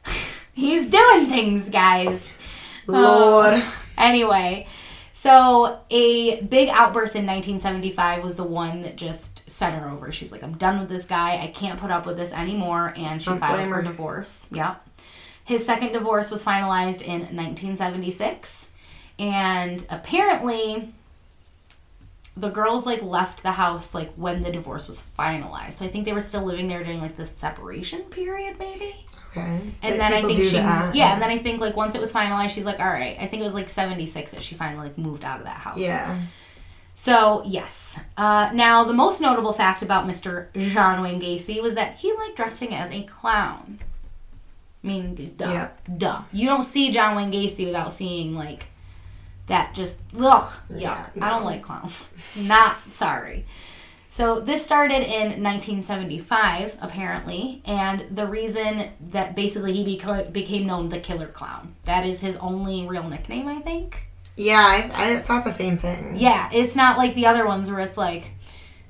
he's 0.54 0.89
doing 0.89 1.26
things, 1.26 1.70
guys. 1.70 2.22
Lord. 2.88 3.54
Oh, 3.56 3.84
anyway, 3.98 4.68
so 5.13 5.80
a 5.89 6.42
big 6.42 6.70
outburst 6.70 7.16
in 7.16 7.26
1975 7.26 8.24
was 8.24 8.36
the 8.36 8.44
one 8.44 8.82
that 8.82 8.98
just 8.98 9.50
sent 9.50 9.76
her 9.76 9.89
over. 9.89 10.12
She's 10.12 10.32
like, 10.32 10.44
I'm 10.44 10.58
done 10.58 10.80
with 10.80 10.89
this 10.89 11.06
guy. 11.06 11.42
I 11.42 11.48
can't 11.48 11.80
put 11.80 11.92
up 11.92 12.06
with 12.06 12.18
this 12.18 12.34
anymore. 12.34 12.94
And 12.98 13.22
she 13.22 13.30
Don't 13.30 13.39
filed 13.39 13.68
for 13.70 13.82
divorce. 13.82 14.48
Yep. 14.52 14.86
His 15.46 15.66
second 15.66 15.94
divorce 15.94 16.30
was 16.30 16.44
finalized 16.44 17.02
in 17.02 17.22
1976. 17.22 18.70
And 19.20 19.86
apparently, 19.89 20.94
the 22.36 22.50
girls 22.50 22.86
like 22.86 23.02
left 23.02 23.44
the 23.44 23.52
house 23.52 23.94
like 23.94 24.12
when 24.16 24.42
the 24.42 24.52
divorce 24.52 24.88
was 24.88 25.04
finalized. 25.18 25.74
So 25.74 25.86
I 25.86 25.88
think 25.88 26.06
they 26.06 26.13
were 26.13 26.22
still 26.22 26.44
living 26.44 26.68
there 26.68 26.84
during 26.84 27.00
like 27.00 27.16
the 27.16 27.26
separation 27.26 28.02
period, 28.04 28.58
maybe. 28.60 29.06
Okay. 29.36 29.62
And 29.82 30.00
then 30.00 30.13
I 30.13 30.22
think 30.22 30.43
she, 30.43 30.50
that. 30.52 30.93
yeah, 30.93 31.13
and 31.13 31.22
then 31.22 31.30
I 31.32 31.39
think 31.39 31.60
like 31.60 31.76
once 31.76 31.96
it 31.96 32.02
was 32.02 32.13
finalized, 32.13 32.52
she's 32.52 32.65
like, 32.65 32.80
all 32.80 32.86
right. 32.86 33.17
I 33.19 33.26
think 33.28 33.41
it 33.41 33.43
was 33.46 33.56
like 33.56 33.67
seventy 33.67 34.06
six 34.06 34.30
that 34.32 34.43
she 34.43 34.54
finally 34.56 34.88
like 34.89 34.98
moved 34.98 35.24
out 35.24 35.39
of 35.39 35.46
that 35.46 35.58
house. 35.58 35.78
Yeah. 35.78 36.19
So 36.93 37.41
yes. 37.46 38.00
Uh, 38.15 38.52
now 38.54 38.84
the 38.84 38.93
most 38.93 39.19
notable 39.22 39.52
fact 39.54 39.82
about 39.82 40.06
Mr. 40.08 40.48
John 40.72 41.02
Wayne 41.02 41.19
Gacy 41.19 41.62
was 41.62 41.74
that 41.76 41.96
he 41.98 42.13
liked 42.13 42.36
dressing 42.36 42.76
as 42.76 42.91
a 42.91 43.02
clown. 43.04 43.80
I 44.84 44.88
mean, 44.88 45.15
duh, 45.38 45.50
Yeah. 45.50 45.69
duh. 45.98 46.22
You 46.32 46.46
don't 46.46 46.63
see 46.63 46.91
John 46.91 47.15
Wayne 47.15 47.32
Gacy 47.32 47.65
without 47.65 47.91
seeing 47.93 48.36
like 48.36 48.67
that. 49.48 49.74
Just 49.74 50.00
ugh, 50.19 50.54
yuck. 50.69 50.80
Yeah, 50.80 51.08
I 51.22 51.30
don't 51.32 51.46
like 51.46 51.63
clowns. 51.63 52.06
Not 52.38 52.78
sorry. 52.78 53.46
So 54.13 54.39
this 54.39 54.63
started 54.63 55.02
in 55.02 55.41
1975, 55.41 56.78
apparently, 56.82 57.63
and 57.65 58.06
the 58.15 58.28
reason 58.28 58.91
that 59.10 59.36
basically 59.36 59.73
he 59.73 59.97
beco- 59.97 60.32
became 60.32 60.67
known 60.67 60.89
the 60.89 60.99
Killer 60.99 61.26
Clown. 61.26 61.73
That 61.86 62.06
is 62.06 62.19
his 62.19 62.38
only 62.38 62.86
real 62.86 63.10
nickname, 63.10 63.47
I 63.47 63.58
think. 63.58 64.06
Yeah, 64.38 64.91
I, 64.93 65.13
I 65.13 65.17
thought 65.17 65.45
the 65.45 65.52
same 65.52 65.80
thing. 65.80 66.15
Yeah, 66.15 66.47
it's 66.54 66.76
not 66.76 66.99
like 66.99 67.15
the 67.15 67.26
other 67.26 67.47
ones 67.47 67.71
where 67.71 67.80
it's 67.80 67.97
like, 67.97 68.34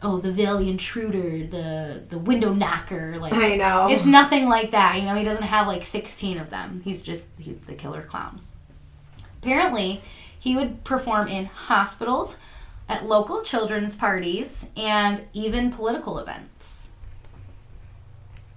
oh, 0.02 0.18
the 0.18 0.30
Valley 0.30 0.70
Intruder, 0.70 1.48
the 1.48 2.04
the 2.10 2.18
Window 2.18 2.54
Knocker. 2.54 3.18
Like, 3.18 3.32
I 3.32 3.56
know. 3.56 3.88
it's 3.90 4.06
nothing 4.06 4.50
like 4.50 4.72
that. 4.72 4.98
You 5.00 5.06
know, 5.06 5.16
he 5.16 5.24
doesn't 5.24 5.44
have 5.44 5.68
like 5.68 5.86
16 5.86 6.38
of 6.38 6.50
them. 6.50 6.82
He's 6.84 7.02
just 7.02 7.28
he's 7.40 7.60
the 7.60 7.76
Killer 7.76 8.02
Clown. 8.02 8.42
Apparently, 9.42 10.02
he 10.38 10.58
would 10.58 10.84
perform 10.84 11.30
in 11.30 11.46
hospitals, 11.46 12.36
at 12.94 13.06
local 13.06 13.42
children's 13.42 13.96
parties, 13.96 14.66
and 14.78 15.24
even 15.34 15.72
political 15.72 16.20
events. 16.20 16.88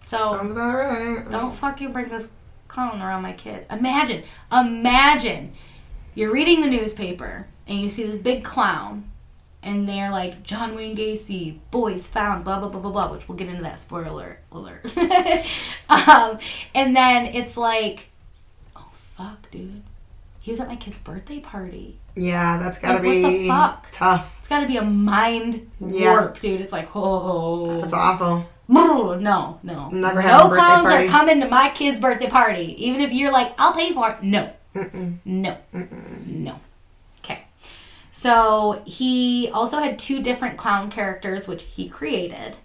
So 0.07 0.17
Sounds 0.17 0.53
about 0.53 0.75
right. 0.77 1.31
don't 1.31 1.55
fucking 1.55 1.93
bring 1.93 2.09
this 2.09 2.29
clown 2.69 3.03
around 3.03 3.23
my 3.23 3.33
kid. 3.33 3.67
Imagine, 3.71 4.23
imagine 4.53 5.53
you're 6.15 6.33
reading 6.33 6.61
the 6.61 6.69
newspaper 6.69 7.47
and 7.67 7.81
you 7.81 7.89
see 7.89 8.05
this 8.05 8.19
big 8.19 8.45
clown 8.45 9.11
and 9.63 9.89
they're 9.89 10.13
like, 10.13 10.45
John 10.45 10.77
Wayne 10.77 10.97
Gacy, 10.97 11.59
boys 11.73 12.07
found, 12.07 12.45
blah, 12.45 12.61
blah, 12.61 12.69
blah, 12.69 12.81
blah, 12.81 12.93
blah, 12.93 13.13
which 13.13 13.29
we'll 13.29 13.37
get 13.37 13.49
into 13.49 13.63
that 13.63 13.81
spoiler 13.81 14.39
alert. 14.53 14.85
um, 15.89 16.39
and 16.73 16.95
then 16.95 17.27
it's 17.27 17.57
like, 17.57 18.07
oh, 18.77 18.89
fuck, 18.93 19.51
dude. 19.51 19.83
He 20.39 20.53
was 20.53 20.61
at 20.61 20.69
my 20.69 20.77
kid's 20.77 21.01
birthday 21.01 21.41
party. 21.41 21.99
Yeah, 22.17 22.59
that's 22.59 22.79
gotta 22.79 22.95
Like, 22.95 23.03
be 23.03 23.49
tough. 23.93 24.35
It's 24.39 24.49
got 24.49 24.61
to 24.61 24.67
be 24.67 24.77
a 24.77 24.85
mind 24.85 25.71
Yeah. 25.81 26.13
warp, 26.13 26.41
dude. 26.41 26.61
It's 26.61 26.73
like, 26.73 26.89
oh. 26.95 27.81
That's 27.81 27.93
awful. 27.93 28.47
No, 28.69 29.15
no. 29.63 29.89
Never 29.91 30.23
no 30.23 30.49
clowns 30.49 30.85
party. 30.85 31.07
are 31.07 31.09
coming 31.09 31.41
to 31.41 31.49
my 31.49 31.71
kid's 31.71 32.01
birthday 32.01 32.29
party. 32.29 32.75
Even 32.85 33.01
if 33.01 33.13
you're 33.13 33.33
like, 33.33 33.55
I'll 33.59 33.73
pay 33.73 33.93
for 33.93 34.11
it. 34.11 34.23
No. 34.23 34.51
Mm-mm. 34.75 35.19
No. 35.25 35.57
No. 36.27 36.61
Okay. 37.25 37.45
So 38.11 38.83
he 38.87 39.51
also 39.53 39.79
had 39.79 39.99
two 39.99 40.23
different 40.23 40.57
clown 40.57 40.91
characters, 40.91 41.47
which 41.49 41.65
he 41.65 41.89
created. 41.89 42.57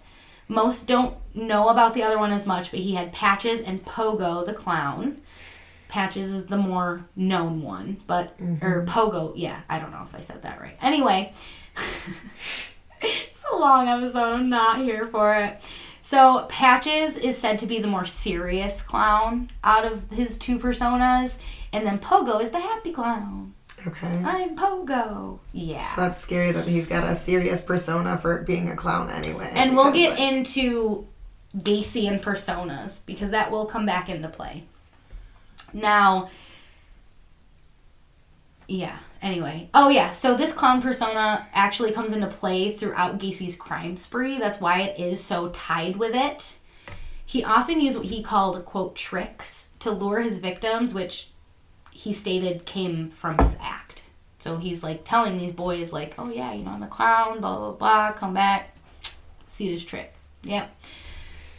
Most 0.48 0.86
don't 0.86 1.16
know 1.34 1.68
about 1.68 1.94
the 1.94 2.02
other 2.02 2.18
one 2.18 2.32
as 2.32 2.46
much, 2.46 2.70
but 2.70 2.80
he 2.80 2.94
had 2.94 3.12
Patches 3.12 3.60
and 3.60 3.84
Pogo 3.84 4.44
the 4.46 4.52
clown. 4.52 5.21
Patches 5.92 6.32
is 6.32 6.46
the 6.46 6.56
more 6.56 7.04
known 7.16 7.60
one, 7.60 7.98
but 8.06 8.34
or 8.40 8.46
mm-hmm. 8.46 8.88
Pogo, 8.88 9.34
yeah, 9.36 9.60
I 9.68 9.78
don't 9.78 9.90
know 9.90 10.00
if 10.02 10.14
I 10.14 10.20
said 10.20 10.40
that 10.40 10.58
right. 10.58 10.74
Anyway, 10.80 11.34
it's 13.02 13.44
a 13.52 13.56
long 13.56 13.88
episode. 13.88 14.16
I'm 14.16 14.48
not 14.48 14.78
here 14.78 15.06
for 15.08 15.34
it. 15.34 15.60
So 16.00 16.46
Patches 16.48 17.16
is 17.16 17.36
said 17.36 17.58
to 17.58 17.66
be 17.66 17.78
the 17.78 17.88
more 17.88 18.06
serious 18.06 18.80
clown 18.80 19.50
out 19.62 19.84
of 19.84 20.10
his 20.10 20.38
two 20.38 20.58
personas, 20.58 21.36
and 21.74 21.86
then 21.86 21.98
Pogo 21.98 22.42
is 22.42 22.50
the 22.50 22.60
happy 22.60 22.92
clown. 22.92 23.52
Okay. 23.86 24.22
I'm 24.24 24.56
Pogo. 24.56 25.40
Yeah. 25.52 25.84
So 25.94 26.00
that's 26.00 26.18
scary 26.18 26.52
that 26.52 26.66
he's 26.66 26.86
got 26.86 27.06
a 27.06 27.14
serious 27.14 27.60
persona 27.60 28.16
for 28.16 28.38
being 28.44 28.70
a 28.70 28.76
clown 28.76 29.10
anyway. 29.10 29.52
and 29.52 29.76
we'll 29.76 29.92
get 29.92 30.12
like, 30.12 30.20
into 30.20 31.06
Gacy 31.54 32.08
and 32.08 32.22
personas 32.22 33.00
because 33.04 33.32
that 33.32 33.50
will 33.50 33.66
come 33.66 33.84
back 33.84 34.08
into 34.08 34.30
play. 34.30 34.64
Now, 35.72 36.28
yeah, 38.68 38.98
anyway. 39.20 39.68
Oh, 39.74 39.88
yeah, 39.88 40.10
so 40.10 40.34
this 40.34 40.52
clown 40.52 40.80
persona 40.80 41.46
actually 41.52 41.92
comes 41.92 42.12
into 42.12 42.26
play 42.26 42.72
throughout 42.72 43.18
Gacy's 43.18 43.56
crime 43.56 43.96
spree. 43.96 44.38
That's 44.38 44.60
why 44.60 44.80
it 44.82 44.98
is 44.98 45.22
so 45.22 45.48
tied 45.50 45.96
with 45.96 46.14
it. 46.14 46.56
He 47.24 47.44
often 47.44 47.80
used 47.80 47.96
what 47.96 48.06
he 48.06 48.22
called, 48.22 48.64
quote, 48.64 48.94
tricks 48.94 49.66
to 49.80 49.90
lure 49.90 50.20
his 50.20 50.38
victims, 50.38 50.92
which 50.92 51.28
he 51.90 52.12
stated 52.12 52.64
came 52.64 53.10
from 53.10 53.38
his 53.38 53.56
act. 53.60 54.04
So 54.38 54.56
he's 54.56 54.82
like 54.82 55.04
telling 55.04 55.38
these 55.38 55.52
boys, 55.52 55.92
like, 55.92 56.14
oh, 56.18 56.30
yeah, 56.30 56.52
you 56.52 56.64
know, 56.64 56.72
I'm 56.72 56.82
a 56.82 56.88
clown, 56.88 57.40
blah, 57.40 57.56
blah, 57.56 57.72
blah, 57.72 58.12
come 58.12 58.34
back, 58.34 58.76
see 59.48 59.70
this 59.70 59.84
trick. 59.84 60.12
Yep. 60.44 60.74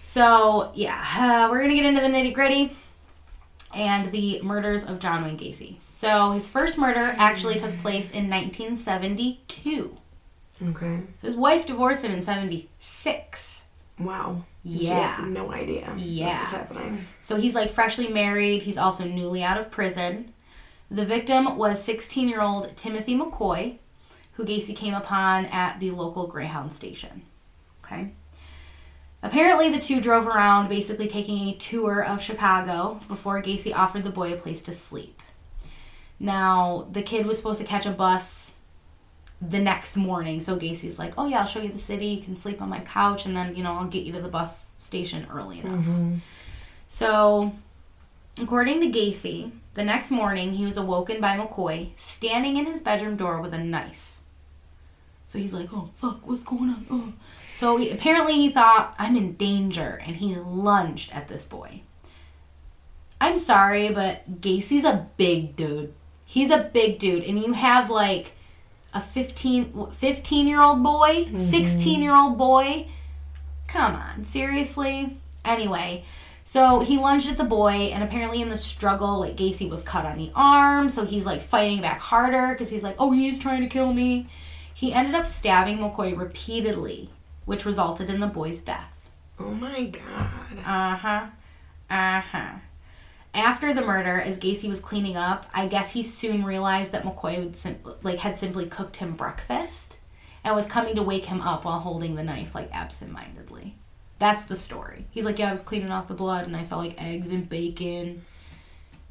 So, 0.02 0.72
yeah, 0.76 1.02
uh, 1.18 1.48
we're 1.50 1.60
going 1.60 1.70
to 1.70 1.76
get 1.76 1.86
into 1.86 2.02
the 2.02 2.08
nitty 2.08 2.34
gritty. 2.34 2.76
And 3.76 4.12
the 4.12 4.42
murders 4.42 4.84
of 4.84 5.00
John 5.00 5.24
Wayne 5.24 5.38
Gacy. 5.38 5.80
So 5.80 6.32
his 6.32 6.48
first 6.48 6.78
murder 6.78 7.16
actually 7.18 7.60
took 7.60 7.78
place 7.80 8.12
in 8.12 8.30
1972. 8.30 9.98
Okay. 10.70 11.00
So 11.22 11.28
his 11.28 11.36
wife 11.36 11.66
divorced 11.66 12.04
him 12.04 12.12
in 12.12 12.22
76. 12.24 13.64
Wow. 14.00 14.44
Yeah. 14.64 15.26
No 15.28 15.52
idea. 15.52 15.94
Yeah. 15.98 16.40
This 16.40 16.50
is 16.50 16.54
happening. 16.54 17.06
So 17.22 17.36
he's 17.38 17.56
like 17.56 17.70
freshly 17.70 18.08
married. 18.08 18.64
He's 18.64 18.78
also 18.78 19.04
newly 19.04 19.44
out 19.44 19.60
of 19.60 19.72
prison. 19.72 20.34
The 20.90 21.06
victim 21.06 21.58
was 21.58 21.84
16 21.84 22.30
year 22.30 22.42
old 22.42 22.76
Timothy 22.78 23.16
McCoy, 23.16 23.78
who 24.34 24.46
Gacy 24.46 24.76
came 24.76 24.94
upon 24.94 25.46
at 25.48 25.80
the 25.80 25.92
local 25.92 26.28
Greyhound 26.28 26.74
station. 26.74 27.24
Okay. 27.84 28.12
Apparently, 29.24 29.70
the 29.70 29.80
two 29.80 30.02
drove 30.02 30.28
around 30.28 30.68
basically 30.68 31.08
taking 31.08 31.48
a 31.48 31.56
tour 31.56 32.04
of 32.04 32.22
Chicago 32.22 33.00
before 33.08 33.42
Gacy 33.42 33.74
offered 33.74 34.04
the 34.04 34.10
boy 34.10 34.34
a 34.34 34.36
place 34.36 34.62
to 34.64 34.74
sleep. 34.74 35.22
Now, 36.20 36.88
the 36.92 37.02
kid 37.02 37.26
was 37.26 37.38
supposed 37.38 37.62
to 37.62 37.66
catch 37.66 37.86
a 37.86 37.92
bus 37.92 38.56
the 39.42 39.60
next 39.60 39.96
morning, 39.96 40.42
so 40.42 40.58
Gacy's 40.58 41.00
like, 41.00 41.14
Oh, 41.18 41.26
yeah, 41.26 41.40
I'll 41.40 41.48
show 41.48 41.62
you 41.62 41.70
the 41.70 41.80
city. 41.80 42.08
You 42.08 42.22
can 42.22 42.38
sleep 42.38 42.62
on 42.62 42.70
my 42.70 42.82
couch, 42.82 43.26
and 43.26 43.36
then, 43.36 43.56
you 43.56 43.64
know, 43.64 43.74
I'll 43.74 43.88
get 43.88 44.04
you 44.04 44.12
to 44.14 44.22
the 44.22 44.30
bus 44.30 44.72
station 44.78 45.26
early 45.32 45.62
enough. 45.62 45.80
Mm-hmm. 45.80 46.16
So, 46.90 47.54
according 48.42 48.82
to 48.82 48.88
Gacy, 48.88 49.52
the 49.74 49.84
next 49.84 50.12
morning 50.12 50.54
he 50.54 50.66
was 50.66 50.78
awoken 50.78 51.20
by 51.20 51.38
McCoy 51.38 51.90
standing 51.96 52.58
in 52.58 52.66
his 52.66 52.82
bedroom 52.82 53.16
door 53.16 53.42
with 53.42 53.54
a 53.54 53.58
knife. 53.58 54.20
So 55.26 55.40
he's 55.40 55.54
like, 55.54 55.70
"Oh 55.74 55.90
fuck, 55.96 56.28
what's 56.28 56.44
going 56.44 56.70
on?" 56.70 56.86
Oh. 56.92 57.14
So 57.56 57.78
he, 57.78 57.90
apparently 57.90 58.34
he 58.34 58.50
thought 58.50 58.96
I'm 58.98 59.16
in 59.16 59.34
danger, 59.34 60.02
and 60.06 60.16
he 60.16 60.36
lunged 60.36 61.12
at 61.14 61.28
this 61.28 61.46
boy. 61.46 61.82
I'm 63.22 63.38
sorry, 63.38 63.90
but 63.90 64.42
Gacy's 64.42 64.84
a 64.84 65.08
big 65.18 65.56
dude. 65.56 65.94
He's 66.26 66.52
a 66.52 66.70
big 66.74 67.00
dude, 67.00 67.24
and 67.24 67.40
you 67.40 67.54
have 67.54 67.90
like 67.90 68.34
a 68.94 69.02
15, 69.02 69.92
15 69.92 70.48
year 70.48 70.62
old 70.62 70.84
boy, 70.84 71.26
mm-hmm. 71.26 71.38
16 71.38 72.02
year 72.02 72.16
old 72.16 72.38
boy. 72.38 72.88
Come 73.68 73.96
on, 73.96 74.26
seriously? 74.26 75.18
Anyway, 75.46 76.04
so 76.44 76.82
he 76.82 76.98
lunged 76.98 77.30
at 77.30 77.38
the 77.38 77.44
boy, 77.44 77.72
and 77.72 78.04
apparently 78.04 78.42
in 78.42 78.50
the 78.50 78.58
struggle, 78.58 79.20
like 79.20 79.36
Gacy 79.36 79.70
was 79.70 79.82
cut 79.84 80.06
on 80.06 80.18
the 80.18 80.32
arm, 80.36 80.90
so 80.90 81.06
he's 81.06 81.26
like 81.26 81.42
fighting 81.42 81.82
back 81.82 82.00
harder 82.00 82.50
because 82.50 82.70
he's 82.70 82.84
like, 82.84 82.96
oh, 83.00 83.12
he's 83.12 83.40
trying 83.40 83.62
to 83.62 83.68
kill 83.68 83.92
me. 83.92 84.28
He 84.74 84.94
ended 84.94 85.16
up 85.16 85.26
stabbing 85.26 85.78
McCoy 85.80 86.18
repeatedly, 86.18 87.10
which 87.46 87.66
resulted 87.66 88.10
in 88.10 88.20
the 88.20 88.28
boy's 88.28 88.62
death. 88.62 89.10
Oh 89.40 89.54
my 89.54 89.86
god. 89.86 90.60
Uh 90.66 90.96
huh. 90.96 91.26
Uh 91.90 92.22
huh. 92.22 92.54
After 93.34 93.74
the 93.74 93.82
murder, 93.82 94.22
as 94.22 94.38
Gacy 94.38 94.70
was 94.70 94.80
cleaning 94.80 95.18
up, 95.18 95.48
I 95.54 95.68
guess 95.68 95.92
he 95.92 96.04
soon 96.04 96.46
realized 96.46 96.92
that 96.92 97.04
McCoy 97.04 97.40
would 97.40 97.58
sim- 97.58 97.80
like 98.04 98.20
had 98.20 98.38
simply 98.38 98.68
cooked 98.68 98.98
him 98.98 99.14
breakfast 99.14 99.98
and 100.44 100.56
was 100.56 100.68
coming 100.68 100.96
to 100.96 101.04
wake 101.04 101.26
him 101.26 101.42
up 101.42 101.66
while 101.66 101.80
holding 101.80 102.16
the 102.16 102.24
knife 102.24 102.54
like 102.54 102.70
absentmindedly. 102.72 103.76
That's 104.20 104.46
the 104.46 104.56
story. 104.56 105.06
He's 105.12 105.26
like, 105.26 105.40
yeah, 105.40 105.50
I 105.50 105.52
was 105.52 105.62
cleaning 105.62 105.92
off 105.92 106.08
the 106.08 106.14
blood 106.14 106.46
and 106.46 106.56
I 106.56 106.62
saw 106.62 106.78
like 106.78 107.02
eggs 107.02 107.30
and 107.30 107.50
bacon 107.50 108.24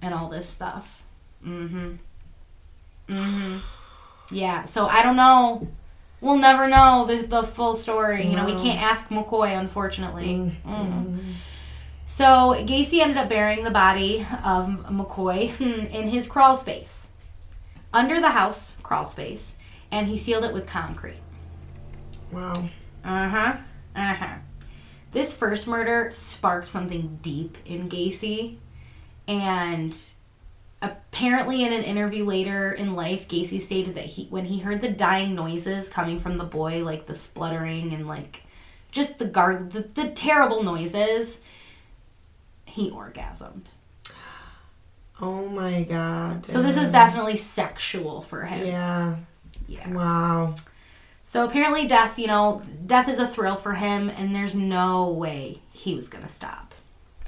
and 0.00 0.14
all 0.14 0.28
this 0.28 0.48
stuff. 0.48 1.02
Mm-hmm. 1.44 1.94
Mm-hmm. 3.08 3.58
Yeah. 4.30 4.64
So 4.64 4.86
I 4.86 5.02
don't 5.02 5.16
know. 5.16 5.66
We'll 6.22 6.38
never 6.38 6.68
know 6.68 7.04
the, 7.04 7.26
the 7.26 7.42
full 7.42 7.74
story. 7.74 8.24
You 8.28 8.36
know, 8.36 8.46
we 8.46 8.54
can't 8.54 8.80
ask 8.80 9.08
McCoy, 9.08 9.58
unfortunately. 9.58 10.26
Mm. 10.26 10.62
Mm. 10.64 11.18
So 12.06 12.54
Gacy 12.64 13.00
ended 13.00 13.16
up 13.16 13.28
burying 13.28 13.64
the 13.64 13.72
body 13.72 14.24
of 14.44 14.68
McCoy 14.88 15.60
in 15.90 16.08
his 16.08 16.28
crawl 16.28 16.54
space, 16.54 17.08
under 17.92 18.20
the 18.20 18.30
house 18.30 18.76
crawl 18.84 19.04
space, 19.04 19.56
and 19.90 20.06
he 20.06 20.16
sealed 20.16 20.44
it 20.44 20.54
with 20.54 20.64
concrete. 20.64 21.20
Wow. 22.30 22.52
Uh 23.04 23.28
huh. 23.28 23.56
Uh 23.96 24.14
huh. 24.14 24.34
This 25.10 25.34
first 25.34 25.66
murder 25.66 26.10
sparked 26.12 26.68
something 26.68 27.18
deep 27.20 27.58
in 27.66 27.88
Gacy, 27.88 28.58
and 29.26 29.96
apparently, 30.82 31.64
in 31.64 31.72
an 31.72 31.84
interview 31.84 32.24
later 32.24 32.72
in 32.72 32.94
life, 32.94 33.28
Gacy 33.28 33.60
stated 33.60 33.94
that 33.94 34.04
he, 34.04 34.26
when 34.26 34.44
he 34.44 34.58
heard 34.58 34.80
the 34.80 34.90
dying 34.90 35.34
noises 35.34 35.88
coming 35.88 36.20
from 36.20 36.36
the 36.36 36.44
boy, 36.44 36.84
like 36.84 37.06
the 37.06 37.14
spluttering 37.14 37.94
and 37.94 38.06
like 38.06 38.42
just 38.90 39.18
the 39.18 39.24
guard, 39.24 39.70
the, 39.70 39.80
the 39.80 40.08
terrible 40.10 40.62
noises, 40.62 41.38
he 42.66 42.90
orgasmed. 42.90 43.64
Oh 45.20 45.48
my 45.48 45.84
god. 45.84 46.46
So 46.46 46.60
this 46.60 46.76
is 46.76 46.90
definitely 46.90 47.36
sexual 47.36 48.22
for 48.22 48.42
him. 48.42 48.66
Yeah. 48.66 49.16
Yeah. 49.68 49.88
Wow. 49.90 50.54
So 51.22 51.44
apparently, 51.44 51.86
death, 51.86 52.18
you 52.18 52.26
know, 52.26 52.62
death 52.84 53.08
is 53.08 53.18
a 53.18 53.26
thrill 53.26 53.56
for 53.56 53.72
him, 53.72 54.10
and 54.10 54.34
there's 54.34 54.54
no 54.54 55.08
way 55.08 55.60
he 55.72 55.94
was 55.94 56.08
gonna 56.08 56.28
stop. 56.28 56.71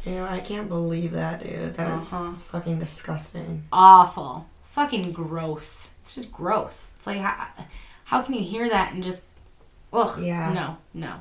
Ew, 0.06 0.22
I 0.22 0.40
can't 0.40 0.68
believe 0.68 1.12
that, 1.12 1.42
dude. 1.42 1.74
That 1.74 1.88
is 1.88 2.12
Uh-huh. 2.12 2.32
fucking 2.48 2.78
disgusting. 2.78 3.64
Awful. 3.72 4.46
Fucking 4.64 5.12
gross. 5.12 5.90
It's 6.00 6.14
just 6.14 6.30
gross. 6.32 6.92
It's 6.96 7.06
like, 7.06 7.18
how, 7.20 7.46
how 8.04 8.22
can 8.22 8.34
you 8.34 8.42
hear 8.42 8.68
that 8.68 8.92
and 8.92 9.02
just, 9.02 9.22
ugh. 9.92 10.20
Yeah. 10.22 10.52
No, 10.52 10.76
no. 10.92 11.14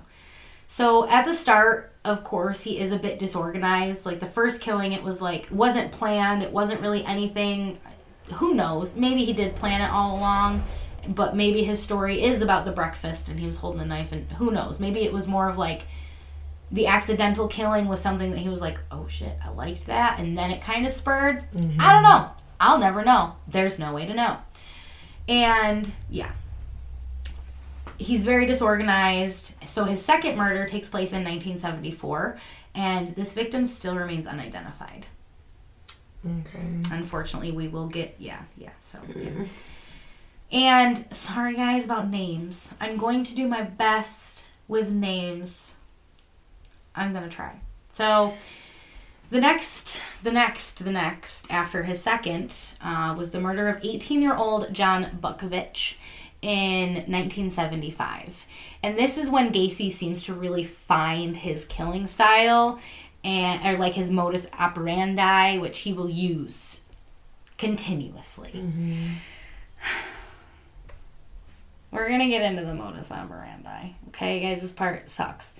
So 0.68 1.08
at 1.08 1.26
the 1.26 1.34
start, 1.34 1.94
of 2.04 2.24
course, 2.24 2.62
he 2.62 2.80
is 2.80 2.92
a 2.92 2.98
bit 2.98 3.20
disorganized. 3.20 4.06
Like 4.06 4.20
the 4.20 4.26
first 4.26 4.60
killing, 4.60 4.92
it 4.92 5.04
was 5.04 5.22
like, 5.22 5.48
wasn't 5.52 5.92
planned. 5.92 6.42
It 6.44 6.52
wasn't 6.52 6.82
really 6.82 7.06
anything. 7.06 7.78
Who 8.34 8.54
knows? 8.54 8.96
Maybe 8.96 9.24
he 9.24 9.34
did 9.34 9.56
plan 9.56 9.82
it 9.82 9.90
all 9.92 10.18
along. 10.18 10.64
But 11.08 11.36
maybe 11.36 11.64
his 11.64 11.82
story 11.84 12.22
is 12.24 12.42
about 12.42 12.66
the 12.66 12.72
breakfast 12.72 13.28
and 13.30 13.40
he 13.40 13.46
was 13.46 13.58
holding 13.58 13.80
the 13.80 13.86
knife 13.86 14.12
and 14.14 14.30
who 14.34 14.52
knows? 14.52 14.80
Maybe 14.80 15.02
it 15.04 15.14
was 15.14 15.28
more 15.28 15.48
of 15.48 15.58
like 15.58 15.86
the 16.74 16.88
accidental 16.88 17.48
killing 17.48 17.88
was 17.88 18.02
something 18.02 18.32
that 18.32 18.40
he 18.40 18.50
was 18.50 18.60
like, 18.60 18.80
oh 18.92 19.08
shit, 19.08 19.38
I 19.46 19.50
liked 19.50 19.86
that. 19.86 20.20
And 20.20 20.36
then 20.36 20.50
it 20.50 20.62
kind 20.62 20.88
of 20.88 20.92
spurred. 20.92 21.46
Mm-hmm. 21.52 21.80
I 21.80 21.94
don't 21.94 22.04
know. 22.04 22.32
I'll 22.60 22.80
never 22.80 23.06
know. 23.06 23.36
There's 23.48 23.78
no 23.78 23.94
way 23.94 24.08
to 24.08 24.14
know. 24.14 24.38
And 25.30 25.90
yeah. 26.10 26.32
He's 28.00 28.26
very 28.26 28.48
disorganized. 28.48 29.54
So 29.68 29.86
his 29.86 30.04
second 30.04 30.36
murder 30.36 30.66
takes 30.66 30.90
place 30.90 31.12
in 31.12 31.24
1974. 31.24 32.38
And 32.74 33.16
this 33.16 33.34
victim 33.34 33.68
still 33.68 33.96
remains 33.96 34.26
unidentified. 34.26 35.06
Okay. 36.26 36.60
Unfortunately, 36.90 37.52
we 37.52 37.68
will 37.68 37.88
get, 37.88 38.16
yeah, 38.18 38.42
yeah, 38.58 38.72
so, 38.80 38.98
yeah. 39.16 39.30
And 40.52 41.06
sorry 41.14 41.56
guys 41.56 41.86
about 41.86 42.10
names. 42.10 42.74
I'm 42.82 42.98
going 42.98 43.24
to 43.26 43.36
do 43.36 43.48
my 43.48 43.62
best 43.62 44.48
with 44.68 44.92
names. 44.92 45.73
I'm 46.96 47.12
going 47.14 47.24
to 47.24 47.36
try. 47.36 47.56
So, 47.92 48.34
the 49.30 49.40
next, 49.40 50.00
the 50.24 50.32
next, 50.32 50.84
the 50.84 50.92
next 50.92 51.48
after 51.50 51.84
his 51.84 52.02
second 52.02 52.56
uh, 52.82 53.16
was 53.18 53.32
the 53.32 53.40
murder 53.40 53.68
of 53.68 53.84
18 53.84 54.22
year 54.22 54.36
old 54.36 54.74
John 54.74 55.06
Butkovich 55.22 55.96
in 56.44 56.94
1975. 56.94 58.46
And 58.84 58.98
this 58.98 59.18
is 59.18 59.30
when 59.30 59.52
Gacy 59.54 59.92
seems 59.92 60.26
to 60.26 60.34
really 60.34 60.64
find 60.64 61.36
his 61.36 61.66
killing 61.66 62.06
style 62.06 62.80
and 63.24 63.66
or 63.66 63.80
like 63.80 63.94
his 63.94 64.12
modus 64.12 64.46
operandi, 64.60 65.58
which 65.58 65.80
he 65.80 65.94
will 65.94 66.10
use 66.10 66.82
continuously. 67.58 68.52
We're 71.92 72.10
gonna 72.10 72.28
get 72.28 72.42
into 72.42 72.66
the 72.66 72.76
modus 72.76 73.12
operandi. 73.12 73.96
Okay, 74.10 74.42
guys, 74.42 74.62
this 74.62 74.74
part 74.74 75.10
sucks. 75.10 75.54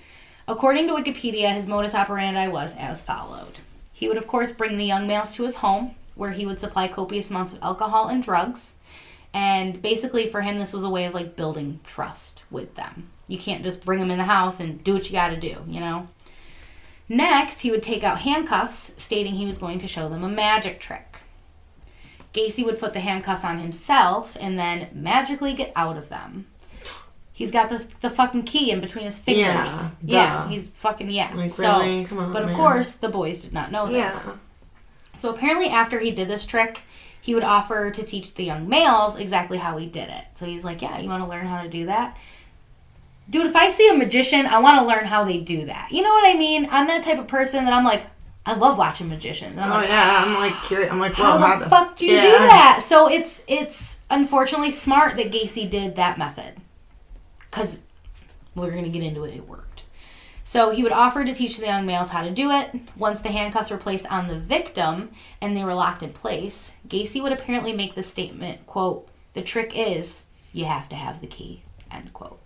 According 0.48 0.88
to 0.88 0.94
Wikipedia, 0.94 1.54
his 1.54 1.68
modus 1.68 1.96
operandi 1.96 2.50
was 2.50 2.76
as 2.78 3.02
followed. 3.02 3.60
He 3.94 4.10
would, 4.10 4.18
of 4.18 4.28
course, 4.28 4.52
bring 4.52 4.76
the 4.76 4.84
young 4.84 5.08
males 5.08 5.34
to 5.36 5.44
his 5.44 5.56
home, 5.56 5.96
where 6.16 6.32
he 6.32 6.46
would 6.46 6.60
supply 6.60 6.90
copious 6.90 7.30
amounts 7.30 7.54
of 7.54 7.64
alcohol 7.64 8.10
and 8.10 8.22
drugs. 8.22 8.74
And 9.34 9.82
basically, 9.82 10.28
for 10.28 10.42
him, 10.42 10.58
this 10.58 10.74
was 10.74 10.84
a 10.84 10.90
way 10.90 11.06
of 11.06 11.14
like 11.14 11.38
building 11.38 11.80
trust 11.84 12.44
with 12.52 12.76
them. 12.76 13.10
You 13.28 13.38
can't 13.38 13.64
just 13.64 13.86
bring 13.86 14.00
them 14.00 14.12
in 14.12 14.18
the 14.18 14.26
house 14.26 14.60
and 14.60 14.84
do 14.84 14.94
what 14.94 15.06
you 15.06 15.14
gotta 15.14 15.38
do, 15.38 15.64
you 15.66 15.80
know? 15.80 16.10
Next, 17.08 17.62
he 17.62 17.72
would 17.72 17.84
take 17.84 18.04
out 18.04 18.20
handcuffs, 18.20 18.92
stating 18.98 19.36
he 19.36 19.46
was 19.46 19.58
going 19.58 19.80
to 19.80 19.88
show 19.88 20.10
them 20.10 20.24
a 20.24 20.30
magic 20.30 20.80
trick. 20.80 21.18
Gacy 22.34 22.66
would 22.66 22.80
put 22.80 22.94
the 22.94 23.00
handcuffs 23.00 23.46
on 23.46 23.60
himself 23.60 24.36
and 24.42 24.58
then 24.58 24.90
magically 24.94 25.54
get 25.54 25.72
out 25.76 25.98
of 25.98 26.10
them. 26.10 26.48
He's 27.34 27.52
got 27.52 27.70
the, 27.70 27.86
the 28.02 28.10
fucking 28.10 28.44
key 28.44 28.70
in 28.72 28.80
between 28.80 29.06
his 29.06 29.18
fingers. 29.18 29.44
Yeah, 29.44 29.90
yeah 30.02 30.50
he's 30.50 30.70
fucking 30.70 31.10
yeah. 31.10 31.34
Like, 31.34 31.52
so, 31.52 31.64
really? 31.64 32.06
Come 32.06 32.20
on, 32.20 32.32
but 32.32 32.44
of 32.44 32.50
man. 32.50 32.58
course, 32.58 32.94
the 32.94 33.10
boys 33.10 33.42
did 33.42 33.54
not 33.54 33.72
know 33.72 33.88
this. 33.88 33.96
Yeah. 33.96 34.36
So 35.16 35.32
apparently, 35.32 35.70
after 35.70 36.00
he 36.00 36.12
did 36.12 36.28
this 36.28 36.46
trick, 36.46 36.82
he 37.22 37.34
would 37.34 37.44
offer 37.44 37.90
to 37.90 38.04
teach 38.04 38.36
the 38.36 38.44
young 38.44 38.70
males 38.70 39.20
exactly 39.20 39.58
how 39.58 39.78
he 39.78 39.88
did 39.88 40.10
it. 40.10 40.26
So 40.36 40.46
he's 40.46 40.64
like, 40.64 40.82
"Yeah, 40.82 41.00
you 41.00 41.10
want 41.10 41.24
to 41.24 41.30
learn 41.30 41.48
how 41.48 41.64
to 41.64 41.70
do 41.70 41.88
that, 41.88 42.18
dude? 43.30 43.48
If 43.48 43.56
I 43.56 43.72
see 43.72 43.90
a 43.90 43.94
magician, 43.94 44.46
I 44.46 44.60
want 44.60 44.80
to 44.80 44.86
learn 44.86 45.06
how 45.06 45.24
they 45.24 45.40
do 45.40 45.66
that. 45.66 45.92
You 45.92 46.02
know 46.02 46.10
what 46.10 46.28
I 46.34 46.38
mean? 46.38 46.68
I'm 46.70 46.88
that 46.88 47.04
type 47.04 47.20
of 47.20 47.28
person 47.28 47.66
that 47.66 47.74
I'm 47.74 47.84
like, 47.84 48.06
I 48.46 48.54
love 48.56 48.78
watching 48.78 49.08
magicians. 49.10 49.58
I'm 49.58 49.72
Oh 49.72 49.76
like, 49.76 49.90
yeah, 49.90 50.24
I'm 50.26 50.34
like 50.36 50.54
curious. 50.64 50.92
I'm 50.92 51.00
like, 51.00 51.14
how 51.14 51.40
well, 51.40 51.60
the 51.60 51.70
fuck 51.70 51.96
do 51.98 52.06
you 52.06 52.22
do 52.22 52.28
that? 52.28 52.86
So 52.88 53.10
it's 53.10 53.42
it's 53.48 53.98
unfortunately 54.12 54.72
smart 54.72 55.16
that 55.18 55.32
Gacy 55.32 55.70
did 55.70 55.96
that 55.96 56.18
method, 56.18 56.54
because 57.54 57.78
we're 58.56 58.72
gonna 58.72 58.90
get 58.90 59.04
into 59.04 59.24
it. 59.26 59.36
It 59.36 59.48
worked. 59.48 59.84
So 60.44 60.72
he 60.72 60.84
would 60.84 60.92
offer 60.92 61.24
to 61.24 61.34
teach 61.34 61.58
the 61.58 61.66
young 61.66 61.86
males 61.86 62.10
how 62.10 62.24
to 62.24 62.32
do 62.32 62.52
it. 62.52 62.72
Once 62.98 63.22
the 63.22 63.32
handcuffs 63.32 63.72
were 63.72 63.78
placed 63.78 64.06
on 64.08 64.28
the 64.28 64.38
victim 64.38 65.12
and 65.42 65.56
they 65.56 65.64
were 65.64 65.74
locked 65.74 66.04
in 66.04 66.12
place, 66.12 66.74
Gacy 66.88 67.22
would 67.22 67.32
apparently 67.32 67.74
make 67.74 67.96
the 67.96 68.04
statement, 68.04 68.66
"quote 68.68 69.08
The 69.34 69.42
trick 69.42 69.72
is 69.76 70.26
you 70.52 70.66
have 70.66 70.90
to 70.90 70.96
have 70.96 71.22
the 71.22 71.28
key." 71.28 71.64
End 71.92 72.14
quote. 72.14 72.40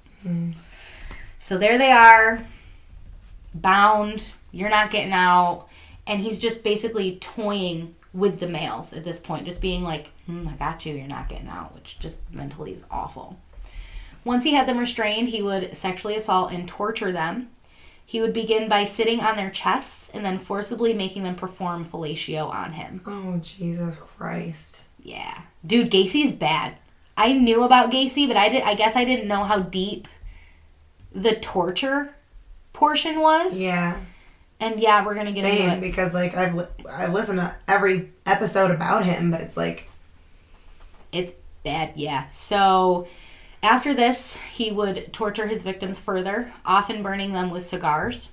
So 1.40 1.58
there 1.58 1.78
they 1.78 1.92
are, 1.92 2.46
bound. 3.54 4.32
You're 4.52 4.70
not 4.70 4.92
getting 4.92 5.14
out 5.14 5.68
and 6.06 6.22
he's 6.22 6.40
just 6.40 6.64
basically 6.64 7.18
toying 7.18 7.96
with 8.14 8.40
the 8.40 8.48
males 8.48 8.94
at 8.94 9.04
this 9.04 9.20
point, 9.20 9.46
just 9.46 9.62
being 9.62 9.84
like, 9.84 10.08
hmm, 10.26 10.48
"I 10.48 10.54
got 10.54 10.86
you. 10.86 10.96
You're 10.96 11.08
not 11.08 11.30
getting 11.30 11.50
out," 11.50 11.74
which 11.76 11.98
just 12.00 12.20
mentally 12.32 12.72
is 12.72 12.84
awful. 12.90 13.38
Once 14.24 14.44
he 14.44 14.54
had 14.54 14.68
them 14.68 14.78
restrained, 14.78 15.30
he 15.30 15.42
would 15.42 15.76
sexually 15.76 16.16
assault 16.16 16.52
and 16.52 16.68
torture 16.68 17.12
them. 17.12 17.50
He 18.06 18.22
would 18.22 18.34
begin 18.34 18.70
by 18.70 18.86
sitting 18.86 19.20
on 19.20 19.36
their 19.36 19.50
chests 19.50 20.10
and 20.14 20.26
then 20.26 20.38
forcibly 20.40 20.94
making 20.94 21.24
them 21.24 21.36
perform 21.36 21.84
fellatio 21.86 22.50
on 22.50 22.72
him. 22.74 23.02
Oh 23.06 23.38
Jesus 23.44 23.98
Christ! 23.98 24.82
Yeah, 25.02 25.42
dude, 25.66 25.92
Gacy's 25.92 26.34
bad. 26.34 26.76
I 27.18 27.34
knew 27.34 27.64
about 27.64 27.92
Gacy, 27.92 28.28
but 28.28 28.38
I 28.38 28.50
did. 28.50 28.64
I 28.64 28.76
guess 28.76 28.96
I 28.96 29.04
didn't 29.06 29.28
know 29.28 29.44
how 29.44 29.60
deep 29.60 30.08
the 31.14 31.36
torture 31.36 32.14
portion 32.74 33.20
was. 33.20 33.58
Yeah, 33.58 33.98
And 34.60 34.80
yeah, 34.80 35.06
we're 35.06 35.16
gonna 35.16 35.32
get 35.34 35.46
into 35.46 35.74
it. 35.74 35.82
because 35.82 36.14
like 36.14 36.36
I've 36.36 36.54
li- 36.56 36.66
I've 36.90 37.12
listened 37.14 37.40
to 37.40 37.56
every 37.68 38.12
episode 38.26 38.72
about 38.72 39.04
him, 39.06 39.32
but 39.32 39.42
it's 39.42 39.58
like 39.58 39.90
It's 41.12 41.34
bad, 41.64 41.94
yeah. 41.96 42.30
So 42.30 43.08
after 43.64 43.94
this, 43.94 44.38
he 44.54 44.72
would 44.72 45.12
torture 45.14 45.48
his 45.48 45.64
victims 45.64 46.00
further, 46.00 46.54
often 46.66 47.02
burning 47.04 47.34
them 47.34 47.50
with 47.50 47.64
cigars. 47.64 48.30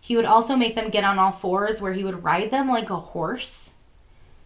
He 0.00 0.16
would 0.16 0.24
also 0.24 0.56
make 0.56 0.74
them 0.74 0.90
get 0.90 1.04
on 1.04 1.18
all 1.18 1.32
fours, 1.32 1.80
where 1.80 1.92
he 1.92 2.04
would 2.04 2.22
ride 2.22 2.50
them 2.50 2.68
like 2.68 2.90
a 2.90 2.96
horse, 2.96 3.70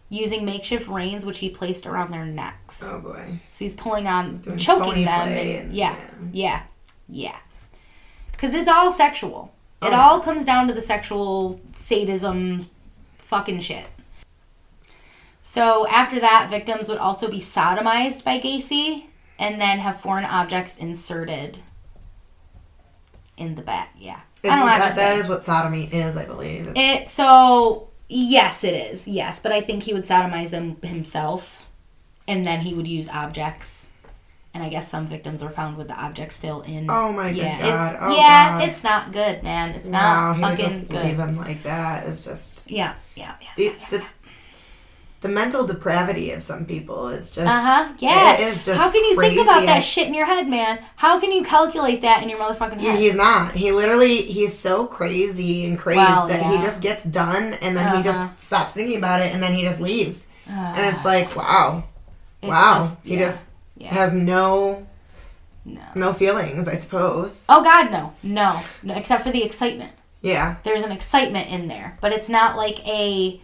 using 0.09 0.45
makeshift 0.45 0.87
reins 0.87 1.25
which 1.25 1.39
he 1.39 1.49
placed 1.49 1.85
around 1.85 2.11
their 2.11 2.25
necks. 2.25 2.81
oh 2.83 2.99
boy, 2.99 3.39
So 3.51 3.65
he's 3.65 3.73
pulling 3.73 4.07
on, 4.07 4.37
doing 4.37 4.57
choking 4.57 5.05
them. 5.05 5.27
And, 5.29 5.73
yeah, 5.73 5.95
yeah. 6.31 6.63
yeah. 7.07 7.37
Because 8.31 8.53
it's 8.53 8.69
all 8.69 8.91
sexual. 8.93 9.53
It 9.81 9.85
Oh, 9.87 9.89
yeah. 9.91 10.01
all 10.07 10.19
comes 10.19 10.45
down 10.45 10.67
to 10.67 10.73
the 10.73 10.81
sexual 10.81 11.59
sadism 11.75 12.69
fucking 13.17 13.59
shit. 13.61 13.85
So 15.41 15.87
after 15.87 16.19
that, 16.19 16.47
victims 16.49 16.87
would 16.87 16.97
also 16.97 17.29
be 17.29 17.39
sodomized 17.39 18.23
by 18.23 18.39
Gacy 18.39 19.05
and 19.43 19.59
then 19.59 19.79
have 19.79 19.99
foreign 19.99 20.23
objects 20.23 20.77
inserted 20.77 21.59
in 23.35 23.55
the 23.55 23.61
back. 23.61 23.93
Yeah. 23.97 24.21
I 24.43 24.47
Isn't 24.47 24.59
don't 24.59 24.67
that, 24.67 24.95
that 24.95 25.29
what 25.29 25.43
sodomy 25.43 25.85
is, 25.91 26.15
I 26.15 26.25
believe. 26.25 26.67
It's- 26.67 27.03
It 27.03 27.09
so 27.09 27.89
yes, 28.07 28.63
it 28.63 28.73
is. 28.73 29.05
Yes, 29.07 29.41
but 29.41 29.51
I 29.51 29.59
think 29.61 29.83
he 29.83 29.93
would 29.93 30.05
sodomize 30.05 30.49
them 30.51 30.77
himself, 30.81 31.69
and 32.27 32.45
then 32.45 32.61
he 32.61 32.73
would 32.73 32.87
use 32.87 33.09
objects. 33.09 33.87
And 34.53 34.63
I 34.63 34.69
guess 34.69 34.87
some 34.87 35.07
victims 35.07 35.41
were 35.43 35.49
found 35.49 35.77
with 35.77 35.87
the 35.87 35.99
object 35.99 36.31
still 36.31 36.61
in. 36.61 36.89
oh 36.89 37.11
my 37.11 37.31
yeah, 37.31 37.59
god! 37.59 37.93
it's 37.95 38.01
oh 38.03 38.15
yeah, 38.15 38.49
god. 38.59 38.69
it's 38.69 38.83
not 38.83 39.11
good, 39.11 39.41
man. 39.43 39.71
It's 39.71 39.89
wow, 39.89 40.33
not 40.33 40.51
fucking 40.51 40.65
just 40.69 40.87
good. 40.89 41.05
leave 41.05 41.17
him 41.17 41.35
like 41.37 41.63
that. 41.63 42.05
Is 42.07 42.23
just 42.23 42.63
Yeah, 42.69 42.93
yeah, 43.15 43.33
yeah. 43.41 43.47
the, 43.57 43.63
yeah, 43.63 43.71
yeah. 43.79 43.89
the 43.89 44.05
the 45.23 45.29
mental 45.29 45.65
depravity 45.65 46.31
of 46.31 46.43
some 46.43 46.65
people 46.65 47.07
is 47.09 47.31
just 47.31 47.47
Uh 47.47 47.61
huh. 47.61 47.93
Yeah. 47.99 48.33
it 48.35 48.41
is 48.49 48.65
just 48.65 48.79
How 48.79 48.91
can 48.91 49.03
you 49.03 49.19
think 49.19 49.39
about 49.41 49.65
that 49.65 49.79
shit 49.81 50.07
in 50.07 50.13
your 50.13 50.25
head, 50.27 50.47
man? 50.47 50.79
How 50.97 51.19
can 51.19 51.31
you 51.31 51.43
calculate 51.43 52.01
that 52.01 52.21
in 52.21 52.29
your 52.29 52.37
motherfucking 52.39 52.79
head? 52.79 52.99
He's 52.99 53.15
not. 53.15 53.53
He 53.53 53.71
literally 53.71 54.17
he's 54.21 54.57
so 54.57 54.85
crazy 54.85 55.65
and 55.65 55.79
crazed 55.79 55.97
Well, 55.99 56.27
that 56.27 56.43
he 56.45 56.57
just 56.57 56.81
gets 56.81 57.03
done 57.03 57.53
and 57.55 57.75
then 57.75 57.87
he 57.95 58.07
Uh-huh. 58.09 58.27
just 58.35 58.45
stops 58.45 58.73
thinking 58.73 58.97
about 58.97 59.21
it 59.21 59.33
and 59.33 59.41
then 59.41 59.53
he 59.53 59.63
just 59.63 59.81
leaves. 59.81 60.27
Ah, 60.49 60.73
And 60.75 60.95
it's 60.95 61.05
like, 61.05 61.35
wow. 61.35 61.85
it's 62.41 62.49
wow. 62.49 62.79
just- 62.89 63.01
he 63.03 63.13
yeah, 63.15 63.19
just 63.25 63.45
yeah. 63.77 63.87
has 63.89 64.13
no 64.13 64.85
no. 65.65 65.81
no 65.95 66.11
feelings, 66.13 66.67
I 66.67 66.75
suppose. 66.75 67.45
Oh 67.47 67.63
God, 67.63 67.89
no, 67.91 68.13
no, 68.21 68.61
no, 68.83 68.93
except 68.95 69.23
for 69.23 69.31
the 69.31 69.41
excitement. 69.43 69.93
Yeah. 70.21 70.55
there's 70.63 70.83
an 70.83 70.91
excitement 70.93 71.49
in 71.49 71.67
there 71.67 71.97
but 72.01 72.13
it's 72.13 72.29
not 72.29 72.55
like 72.55 72.79
a 72.87 73.41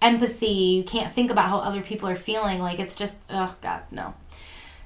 empathy 0.00 0.46
you 0.46 0.84
can't 0.84 1.12
think 1.12 1.30
about 1.30 1.48
how 1.48 1.58
other 1.58 1.82
people 1.82 2.08
are 2.08 2.16
feeling 2.16 2.60
like 2.60 2.78
it's 2.78 2.94
just 2.94 3.16
oh 3.30 3.54
god 3.60 3.82
no 3.90 4.14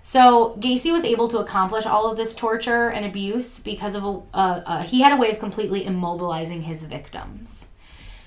so 0.02 0.56
gacy 0.58 0.90
was 0.90 1.04
able 1.04 1.28
to 1.28 1.38
accomplish 1.38 1.84
all 1.84 2.10
of 2.10 2.16
this 2.16 2.34
torture 2.34 2.88
and 2.88 3.04
abuse 3.04 3.58
because 3.58 3.94
of 3.94 4.04
a 4.04 4.08
uh, 4.34 4.62
uh, 4.66 4.82
he 4.82 5.02
had 5.02 5.12
a 5.12 5.16
way 5.16 5.30
of 5.30 5.38
completely 5.38 5.84
immobilizing 5.84 6.62
his 6.62 6.82
victims 6.84 7.68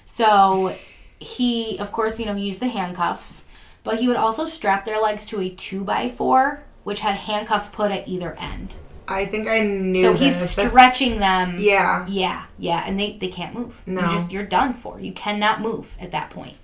so 0.06 0.76
he 1.20 1.78
of 1.80 1.92
course 1.92 2.20
you 2.20 2.26
know 2.26 2.36
used 2.36 2.60
the 2.60 2.68
handcuffs 2.68 3.46
but 3.84 4.00
he 4.00 4.08
would 4.08 4.18
also 4.18 4.46
strap 4.46 4.86
their 4.86 5.02
legs 5.02 5.26
to 5.26 5.42
a 5.42 5.50
2 5.50 5.84
by 5.84 6.10
4 6.10 6.62
which 6.84 7.00
had 7.00 7.16
handcuffs 7.16 7.70
put 7.70 7.92
at 7.92 8.08
either 8.08 8.36
end 8.36 8.76
I 9.08 9.26
think 9.26 9.48
I 9.48 9.62
knew 9.62 10.04
so 10.04 10.14
he's 10.14 10.56
this. 10.56 10.70
Stretching 10.70 11.20
them 11.20 11.58
yeah. 11.60 12.06
yeah, 12.08 12.46
yeah, 12.58 12.84
and 12.86 13.00
they 13.00 13.18
they 13.18 13.28
can't 13.28 13.54
move. 13.54 13.80
No. 13.86 14.02
You 14.02 14.08
just 14.08 14.32
you're 14.32 14.44
done 14.46 14.74
for. 14.74 15.00
You 15.00 15.12
cannot 15.12 15.62
move 15.62 15.96
at 16.00 16.12
that 16.12 16.32
point. 16.32 16.58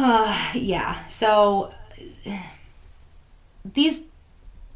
yeah. 0.54 1.04
So 1.06 1.72
these 3.64 4.02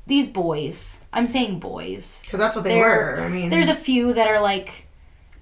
these 0.07 0.29
boys, 0.29 1.05
I'm 1.13 1.27
saying 1.27 1.61
boys. 1.61 2.21
Because 2.25 2.39
that's 2.39 2.55
what 2.55 2.65
they 2.65 2.77
were. 2.77 3.21
I 3.21 3.29
mean, 3.29 3.49
There's 3.49 3.69
a 3.69 3.75
few 3.75 4.13
that 4.13 4.29
are 4.29 4.41
like 4.41 4.87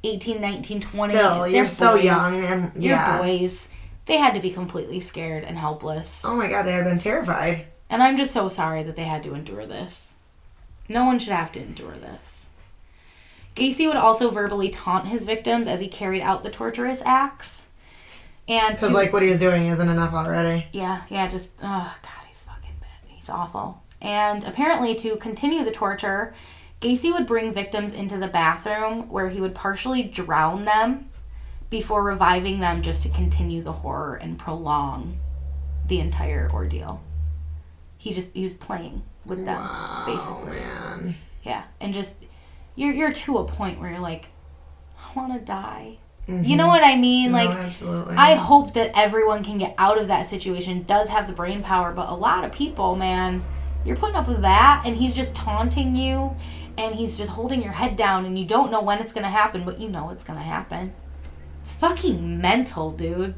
18, 0.05 0.41
19, 0.41 0.81
20. 0.81 1.13
still, 1.13 1.41
They're 1.41 1.49
you're 1.49 1.67
so 1.67 1.97
young 1.97 2.35
and 2.45 2.73
You're 2.75 2.95
yeah. 2.95 3.19
boys. 3.19 3.69
They 4.07 4.19
had 4.19 4.35
to 4.35 4.41
be 4.41 4.51
completely 4.51 5.01
scared 5.01 5.45
and 5.45 5.59
helpless. 5.59 6.23
Oh 6.25 6.37
my 6.37 6.49
god, 6.49 6.65
they 6.65 6.73
have 6.73 6.85
been 6.85 6.99
terrified. 6.99 7.67
And 7.91 8.03
I'm 8.03 8.17
just 8.17 8.33
so 8.33 8.49
sorry 8.49 8.83
that 8.85 8.97
they 8.97 9.05
had 9.05 9.23
to 9.25 9.35
endure 9.35 9.67
this. 9.67 10.15
No 10.89 11.05
one 11.05 11.19
should 11.19 11.33
have 11.33 11.53
to 11.53 11.61
endure 11.61 11.97
this. 11.97 12.49
Gacy 13.55 13.87
would 13.87 13.97
also 13.97 14.31
verbally 14.31 14.71
taunt 14.71 15.09
his 15.09 15.25
victims 15.25 15.67
as 15.67 15.81
he 15.81 15.89
carried 15.89 16.23
out 16.23 16.43
the 16.43 16.51
torturous 16.51 17.03
acts. 17.05 17.67
And 18.53 18.75
Because 18.75 18.93
like 18.93 19.13
what 19.13 19.23
he's 19.23 19.39
doing 19.39 19.67
isn't 19.67 19.89
enough 19.89 20.13
already. 20.13 20.67
yeah, 20.73 21.03
yeah, 21.09 21.29
just 21.29 21.51
oh 21.63 21.95
god, 22.03 22.25
he's 22.29 22.43
fucking 22.43 22.75
bad. 22.81 22.89
He's 23.07 23.29
awful. 23.31 23.83
And 24.01 24.45
apparently, 24.45 24.95
to 24.97 25.17
continue 25.17 25.65
the 25.65 25.71
torture, 25.71 26.35
Gacy 26.81 27.13
would 27.13 27.27
bring 27.27 27.53
victims 27.53 27.93
into 27.93 28.19
the 28.19 28.27
bathroom 28.29 29.09
where 29.09 29.29
he 29.29 29.41
would 29.41 29.55
partially 29.55 30.03
drown 30.03 30.65
them 30.65 31.09
before 31.71 32.03
reviving 32.03 32.59
them 32.61 32.83
just 32.83 33.03
to 33.05 33.09
continue 33.11 33.63
the 33.63 33.73
horror 33.73 34.17
and 34.17 34.39
prolong 34.39 35.17
the 35.87 36.01
entire 36.01 36.51
ordeal. 36.53 37.01
He 37.99 38.13
just 38.13 38.35
he 38.35 38.43
was 38.43 38.53
playing 38.55 39.03
with 39.25 39.45
them, 39.45 39.61
Wow, 39.61 40.03
basically. 40.07 40.59
man. 40.61 41.15
Yeah, 41.45 41.63
and 41.81 41.95
just 41.95 42.15
you're 42.75 42.93
you're 42.93 43.13
to 43.13 43.39
a 43.39 43.45
point 43.45 43.81
where 43.81 43.91
you're 43.91 44.01
like, 44.01 44.27
I 44.99 45.17
want 45.17 45.33
to 45.33 45.39
die. 45.41 45.99
You 46.29 46.57
know 46.57 46.69
what 46.69 46.85
I 46.85 46.97
mean? 46.97 47.33
No, 47.33 47.39
Like 47.39 47.51
absolutely. 47.51 48.15
I 48.17 48.35
hope 48.35 48.75
that 48.75 48.93
everyone 48.95 49.43
can 49.43 49.59
get 49.59 49.75
out 49.77 49.99
of 49.99 50.07
that 50.09 50.27
situation, 50.27 50.85
does 50.85 51.09
have 51.09 51.27
the 51.27 51.33
brain 51.33 51.63
power, 51.63 51.93
but 51.93 52.09
a 52.09 52.15
lot 52.15 52.45
of 52.45 52.53
people, 52.53 52.95
man, 52.95 53.45
you're 53.85 53.97
putting 53.97 54.15
up 54.15 54.29
with 54.29 54.43
that, 54.43 54.83
and 54.87 54.95
he's 54.95 55.15
just 55.15 55.35
taunting 55.35 55.97
you, 55.97 56.35
and 56.79 56.95
he's 56.95 57.17
just 57.17 57.31
holding 57.31 57.61
your 57.61 57.73
head 57.73 57.97
down, 57.97 58.25
and 58.25 58.39
you 58.39 58.45
don't 58.45 58.71
know 58.71 58.81
when 58.81 59.01
it's 59.01 59.13
gonna 59.13 59.31
happen, 59.31 59.65
but 59.65 59.81
you 59.81 59.89
know 59.89 60.11
it's 60.11 60.23
gonna 60.23 60.43
happen. 60.43 60.93
It's 61.61 61.73
fucking 61.73 62.41
mental, 62.41 62.93
dude. 62.93 63.35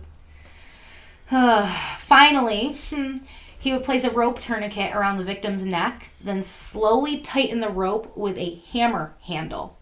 Finally, 1.31 2.77
he 3.59 3.73
would 3.73 3.85
place 3.85 4.05
a 4.05 4.11
rope 4.11 4.41
tourniquet 4.41 4.95
around 4.95 5.17
the 5.17 5.25
victim's 5.25 5.65
neck, 5.65 6.11
then 6.23 6.43
slowly 6.43 7.21
tighten 7.21 7.61
the 7.61 7.71
rope 7.71 8.15
with 8.15 8.37
a 8.37 8.63
hammer 8.71 9.15
handle. 9.23 9.79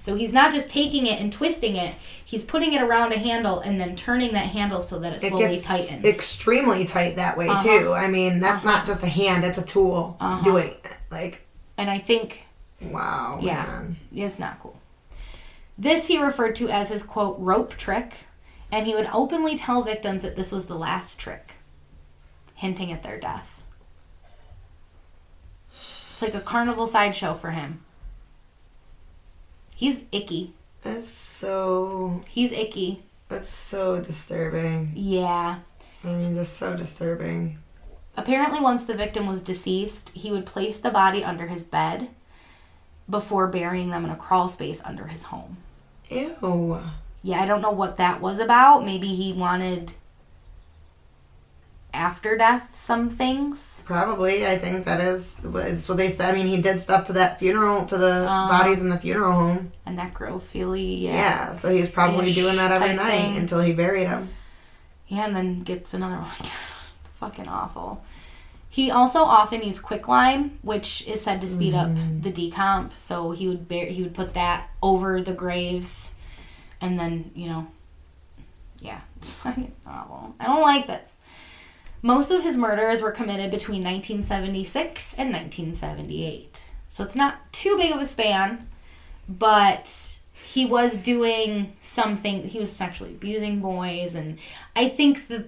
So 0.00 0.14
he's 0.16 0.32
not 0.32 0.52
just 0.52 0.70
taking 0.70 1.06
it 1.06 1.20
and 1.20 1.30
twisting 1.32 1.76
it, 1.76 1.94
he's 2.24 2.42
putting 2.42 2.72
it 2.72 2.80
around 2.80 3.12
a 3.12 3.18
handle 3.18 3.60
and 3.60 3.78
then 3.78 3.94
turning 3.96 4.32
that 4.32 4.46
handle 4.46 4.80
so 4.80 4.98
that 4.98 5.12
it 5.12 5.22
it 5.24 5.28
slowly 5.28 5.48
gets 5.56 5.66
tightens. 5.66 6.04
extremely 6.04 6.86
tight 6.86 7.16
that 7.16 7.36
way 7.36 7.48
Uh-huh. 7.48 7.62
too. 7.62 7.92
I 7.92 8.08
mean, 8.08 8.40
that's 8.40 8.64
not 8.64 8.86
just 8.86 9.02
a 9.02 9.06
hand; 9.08 9.44
it's 9.44 9.58
a 9.58 9.62
tool 9.62 10.16
Uh-huh. 10.20 10.42
doing 10.42 10.68
it. 10.70 10.96
Like, 11.10 11.46
and 11.76 11.90
I 11.90 11.98
think 11.98 12.44
wow, 12.80 13.38
Yeah. 13.42 13.62
man. 13.66 13.96
it's 14.14 14.38
not 14.38 14.58
cool. 14.62 14.80
This 15.76 16.06
he 16.06 16.18
referred 16.18 16.56
to 16.56 16.70
as 16.70 16.88
his 16.88 17.02
quote 17.02 17.36
rope 17.38 17.76
trick, 17.76 18.14
and 18.72 18.86
he 18.86 18.94
would 18.94 19.08
openly 19.12 19.54
tell 19.56 19.82
victims 19.82 20.22
that 20.22 20.34
this 20.36 20.50
was 20.50 20.64
the 20.66 20.76
last 20.76 21.18
trick, 21.18 21.56
hinting 22.54 22.90
at 22.90 23.02
their 23.02 23.18
death. 23.20 23.62
It's 26.14 26.22
like 26.22 26.34
a 26.34 26.40
carnival 26.40 26.86
sideshow 26.86 27.34
for 27.34 27.50
him. 27.50 27.82
He's 29.80 30.02
icky. 30.12 30.52
That's 30.82 31.08
so. 31.08 32.22
He's 32.28 32.52
icky. 32.52 33.02
That's 33.30 33.48
so 33.48 33.98
disturbing. 33.98 34.92
Yeah. 34.94 35.60
I 36.04 36.06
mean, 36.06 36.34
just 36.34 36.58
so 36.58 36.76
disturbing. 36.76 37.60
Apparently, 38.14 38.60
once 38.60 38.84
the 38.84 38.92
victim 38.92 39.26
was 39.26 39.40
deceased, 39.40 40.10
he 40.10 40.30
would 40.30 40.44
place 40.44 40.78
the 40.80 40.90
body 40.90 41.24
under 41.24 41.46
his 41.46 41.64
bed 41.64 42.08
before 43.08 43.46
burying 43.46 43.88
them 43.88 44.04
in 44.04 44.10
a 44.10 44.16
crawl 44.16 44.50
space 44.50 44.82
under 44.84 45.06
his 45.06 45.22
home. 45.22 45.56
Ew. 46.10 46.78
Yeah, 47.22 47.40
I 47.40 47.46
don't 47.46 47.62
know 47.62 47.70
what 47.70 47.96
that 47.96 48.20
was 48.20 48.38
about. 48.38 48.84
Maybe 48.84 49.14
he 49.14 49.32
wanted 49.32 49.92
after 51.92 52.36
death 52.36 52.70
some 52.76 53.08
things. 53.10 53.82
Probably. 53.86 54.46
I 54.46 54.56
think 54.58 54.84
that 54.84 55.00
is. 55.00 55.40
It's 55.44 55.88
what 55.88 55.96
they 55.98 56.10
said. 56.10 56.32
I 56.32 56.36
mean, 56.36 56.46
he 56.46 56.60
did 56.60 56.80
stuff 56.80 57.06
to 57.06 57.12
that 57.14 57.38
funeral, 57.38 57.86
to 57.86 57.96
the 57.98 58.26
Uh, 58.28 58.48
bodies 58.48 58.80
in 58.80 58.88
the 58.88 58.98
funeral 58.98 59.32
home. 59.32 59.72
A 59.86 59.90
necrophilia. 59.90 61.02
Yeah. 61.12 61.52
so 61.52 61.68
he's 61.68 61.88
probably 61.88 62.32
doing 62.32 62.56
that 62.56 62.70
every 62.72 62.94
night 62.94 63.10
thing. 63.10 63.36
until 63.36 63.60
he 63.60 63.72
buried 63.72 64.06
him. 64.06 64.28
Yeah, 65.08 65.26
and 65.26 65.34
then 65.34 65.62
gets 65.62 65.92
another 65.94 66.16
one. 66.22 66.30
Fucking 67.14 67.48
awful. 67.48 68.02
He 68.72 68.92
also 68.92 69.24
often 69.24 69.62
used 69.62 69.82
quicklime, 69.82 70.58
which 70.62 71.04
is 71.08 71.20
said 71.20 71.40
to 71.40 71.48
speed 71.48 71.74
up 71.74 71.92
the 72.22 72.30
decomp. 72.32 72.96
So 72.96 73.32
he 73.32 73.48
would 73.48 73.66
bear, 73.66 73.86
he 73.86 74.02
would 74.04 74.14
put 74.14 74.34
that 74.34 74.68
over 74.80 75.20
the 75.20 75.32
graves, 75.32 76.12
and 76.80 76.96
then 76.98 77.32
you 77.34 77.48
know, 77.48 77.66
yeah, 78.78 79.00
fucking 79.20 79.72
awful. 79.84 80.36
I 80.38 80.46
don't 80.46 80.62
like 80.62 80.86
this. 80.86 81.09
Most 82.02 82.30
of 82.30 82.42
his 82.42 82.56
murders 82.56 83.02
were 83.02 83.10
committed 83.10 83.50
between 83.50 83.82
1976 83.82 85.14
and 85.14 85.32
1978, 85.32 86.64
so 86.88 87.04
it's 87.04 87.14
not 87.14 87.52
too 87.52 87.76
big 87.76 87.92
of 87.92 88.00
a 88.00 88.04
span, 88.04 88.68
but 89.28 90.16
he 90.34 90.66
was 90.66 90.94
doing 90.96 91.76
something 91.80 92.42
he 92.42 92.58
was 92.58 92.72
sexually 92.72 93.12
abusing 93.12 93.60
boys 93.60 94.16
and 94.16 94.36
i 94.74 94.88
think 94.88 95.28
that 95.28 95.44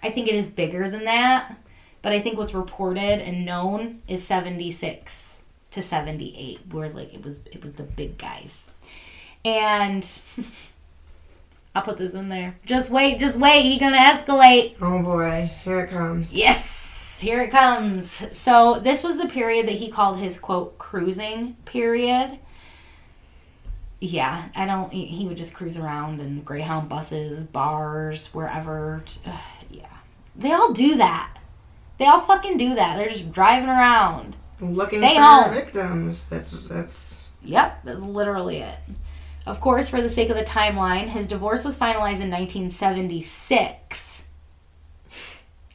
i 0.00 0.08
think 0.10 0.28
it 0.28 0.34
is 0.36 0.46
bigger 0.46 0.88
than 0.88 1.06
that 1.06 1.56
but 2.02 2.12
i 2.12 2.20
think 2.20 2.38
what's 2.38 2.54
reported 2.54 3.20
and 3.20 3.44
known 3.44 4.00
is 4.06 4.22
76 4.22 5.34
to 5.74 5.82
78 5.82 6.60
where 6.70 6.88
like 6.90 7.12
it 7.12 7.24
was 7.24 7.40
it 7.50 7.60
was 7.62 7.72
the 7.72 7.82
big 7.82 8.16
guys. 8.16 8.70
And 9.44 10.08
i'll 11.74 11.82
put 11.82 11.96
this 11.96 12.14
in 12.14 12.28
there 12.28 12.54
just 12.66 12.90
wait 12.90 13.18
just 13.18 13.38
wait 13.38 13.62
he 13.62 13.78
gonna 13.78 13.96
escalate 13.96 14.74
Oh 14.80 15.02
boy, 15.02 15.50
here 15.64 15.80
it 15.80 15.90
comes. 15.90 16.34
Yes, 16.34 17.18
here 17.20 17.40
it 17.40 17.50
comes. 17.50 18.10
So 18.36 18.80
this 18.80 19.02
was 19.02 19.16
the 19.16 19.26
period 19.28 19.66
that 19.68 19.74
he 19.76 19.88
called 19.90 20.18
his 20.18 20.38
quote 20.38 20.76
cruising 20.78 21.54
period. 21.64 22.38
Yeah, 24.00 24.48
I 24.54 24.66
don't. 24.66 24.92
He 24.92 25.06
he 25.06 25.26
would 25.26 25.36
just 25.36 25.54
cruise 25.54 25.78
around 25.78 26.20
in 26.20 26.42
Greyhound 26.42 26.88
buses, 26.88 27.44
bars, 27.44 28.26
wherever. 28.34 29.02
Ugh, 29.24 29.40
yeah, 29.70 29.86
they 30.36 30.52
all 30.52 30.72
do 30.72 30.96
that. 30.96 31.38
They 31.98 32.04
all 32.06 32.20
fucking 32.20 32.58
do 32.58 32.74
that. 32.74 32.96
They're 32.98 33.08
just 33.08 33.32
driving 33.32 33.68
around. 33.70 34.36
Looking 34.60 34.98
Stay 35.00 35.14
for 35.14 35.22
home. 35.22 35.54
victims. 35.54 36.26
That's 36.28 36.50
that's. 36.66 37.28
Yep, 37.44 37.80
that's 37.84 38.00
literally 38.00 38.58
it. 38.58 38.78
Of 39.46 39.60
course, 39.60 39.88
for 39.88 40.00
the 40.00 40.08
sake 40.08 40.30
of 40.30 40.36
the 40.36 40.44
timeline, 40.44 41.08
his 41.08 41.26
divorce 41.26 41.64
was 41.64 41.76
finalized 41.76 42.20
in 42.20 42.30
1976. 42.30 44.24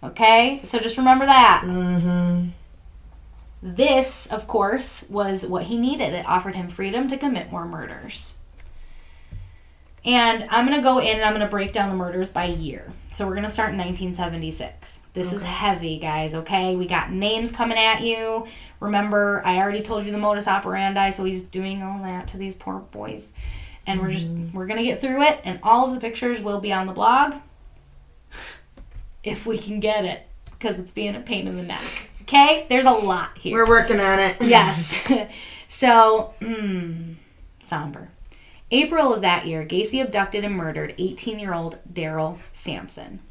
Okay, 0.01 0.61
so 0.63 0.79
just 0.79 0.97
remember 0.97 1.25
that. 1.25 1.63
Mm-hmm. 1.65 2.49
This, 3.61 4.27
of 4.27 4.47
course, 4.47 5.05
was 5.09 5.45
what 5.45 5.65
he 5.65 5.77
needed. 5.77 6.13
It 6.13 6.25
offered 6.25 6.55
him 6.55 6.69
freedom 6.69 7.09
to 7.09 7.17
commit 7.17 7.51
more 7.51 7.65
murders. 7.65 8.33
And 10.05 10.47
I'm 10.49 10.65
going 10.65 10.77
to 10.77 10.83
go 10.83 10.99
in 10.99 11.17
and 11.17 11.23
I'm 11.23 11.33
going 11.33 11.45
to 11.45 11.51
break 11.51 11.73
down 11.73 11.89
the 11.89 11.95
murders 11.95 12.31
by 12.31 12.45
year. 12.45 12.91
So 13.13 13.27
we're 13.27 13.33
going 13.33 13.43
to 13.43 13.51
start 13.51 13.71
in 13.71 13.77
1976. 13.77 14.98
This 15.13 15.33
is 15.33 15.41
heavy, 15.41 15.97
guys, 15.97 16.35
okay? 16.35 16.75
We 16.75 16.85
got 16.85 17.11
names 17.11 17.51
coming 17.51 17.77
at 17.77 18.01
you. 18.01 18.45
Remember, 18.79 19.41
I 19.43 19.57
already 19.57 19.81
told 19.81 20.05
you 20.05 20.11
the 20.11 20.19
modus 20.19 20.47
operandi, 20.47 21.09
so 21.09 21.23
he's 21.23 21.43
doing 21.43 21.81
all 21.81 22.03
that 22.03 22.27
to 22.29 22.37
these 22.37 22.53
poor 22.53 22.79
boys. 22.79 23.33
And 23.87 23.99
we're 24.01 24.11
just, 24.11 24.29
we're 24.53 24.67
going 24.67 24.77
to 24.77 24.83
get 24.83 25.01
through 25.01 25.23
it, 25.23 25.39
and 25.43 25.59
all 25.63 25.87
of 25.87 25.95
the 25.95 25.99
pictures 25.99 26.41
will 26.41 26.59
be 26.59 26.71
on 26.71 26.85
the 26.85 26.93
blog 26.93 27.35
if 29.23 29.47
we 29.47 29.57
can 29.57 29.79
get 29.79 30.05
it, 30.05 30.27
because 30.51 30.77
it's 30.77 30.91
being 30.91 31.15
a 31.15 31.19
pain 31.21 31.47
in 31.47 31.57
the 31.57 31.63
neck. 31.63 32.09
Okay? 32.21 32.67
There's 32.69 32.85
a 32.85 32.91
lot 32.91 33.35
here. 33.35 33.55
We're 33.55 33.67
working 33.67 33.99
on 33.99 34.19
it. 34.19 34.37
Yes. 34.41 35.01
so, 35.69 36.35
mm, 36.39 37.15
somber. 37.63 38.09
April 38.71 39.11
of 39.11 39.21
that 39.21 39.47
year, 39.47 39.65
Gacy 39.65 40.03
abducted 40.03 40.43
and 40.43 40.55
murdered 40.55 40.93
18 40.99 41.39
year 41.39 41.55
old 41.55 41.79
Daryl 41.91 42.37
Sampson. 42.53 43.21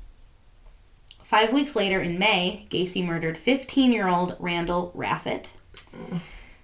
Five 1.28 1.52
weeks 1.52 1.76
later, 1.76 2.00
in 2.00 2.18
May, 2.18 2.66
Gacy 2.70 3.04
murdered 3.04 3.36
15 3.36 3.92
year 3.92 4.08
old 4.08 4.34
Randall 4.38 4.90
Reffett. 4.96 5.50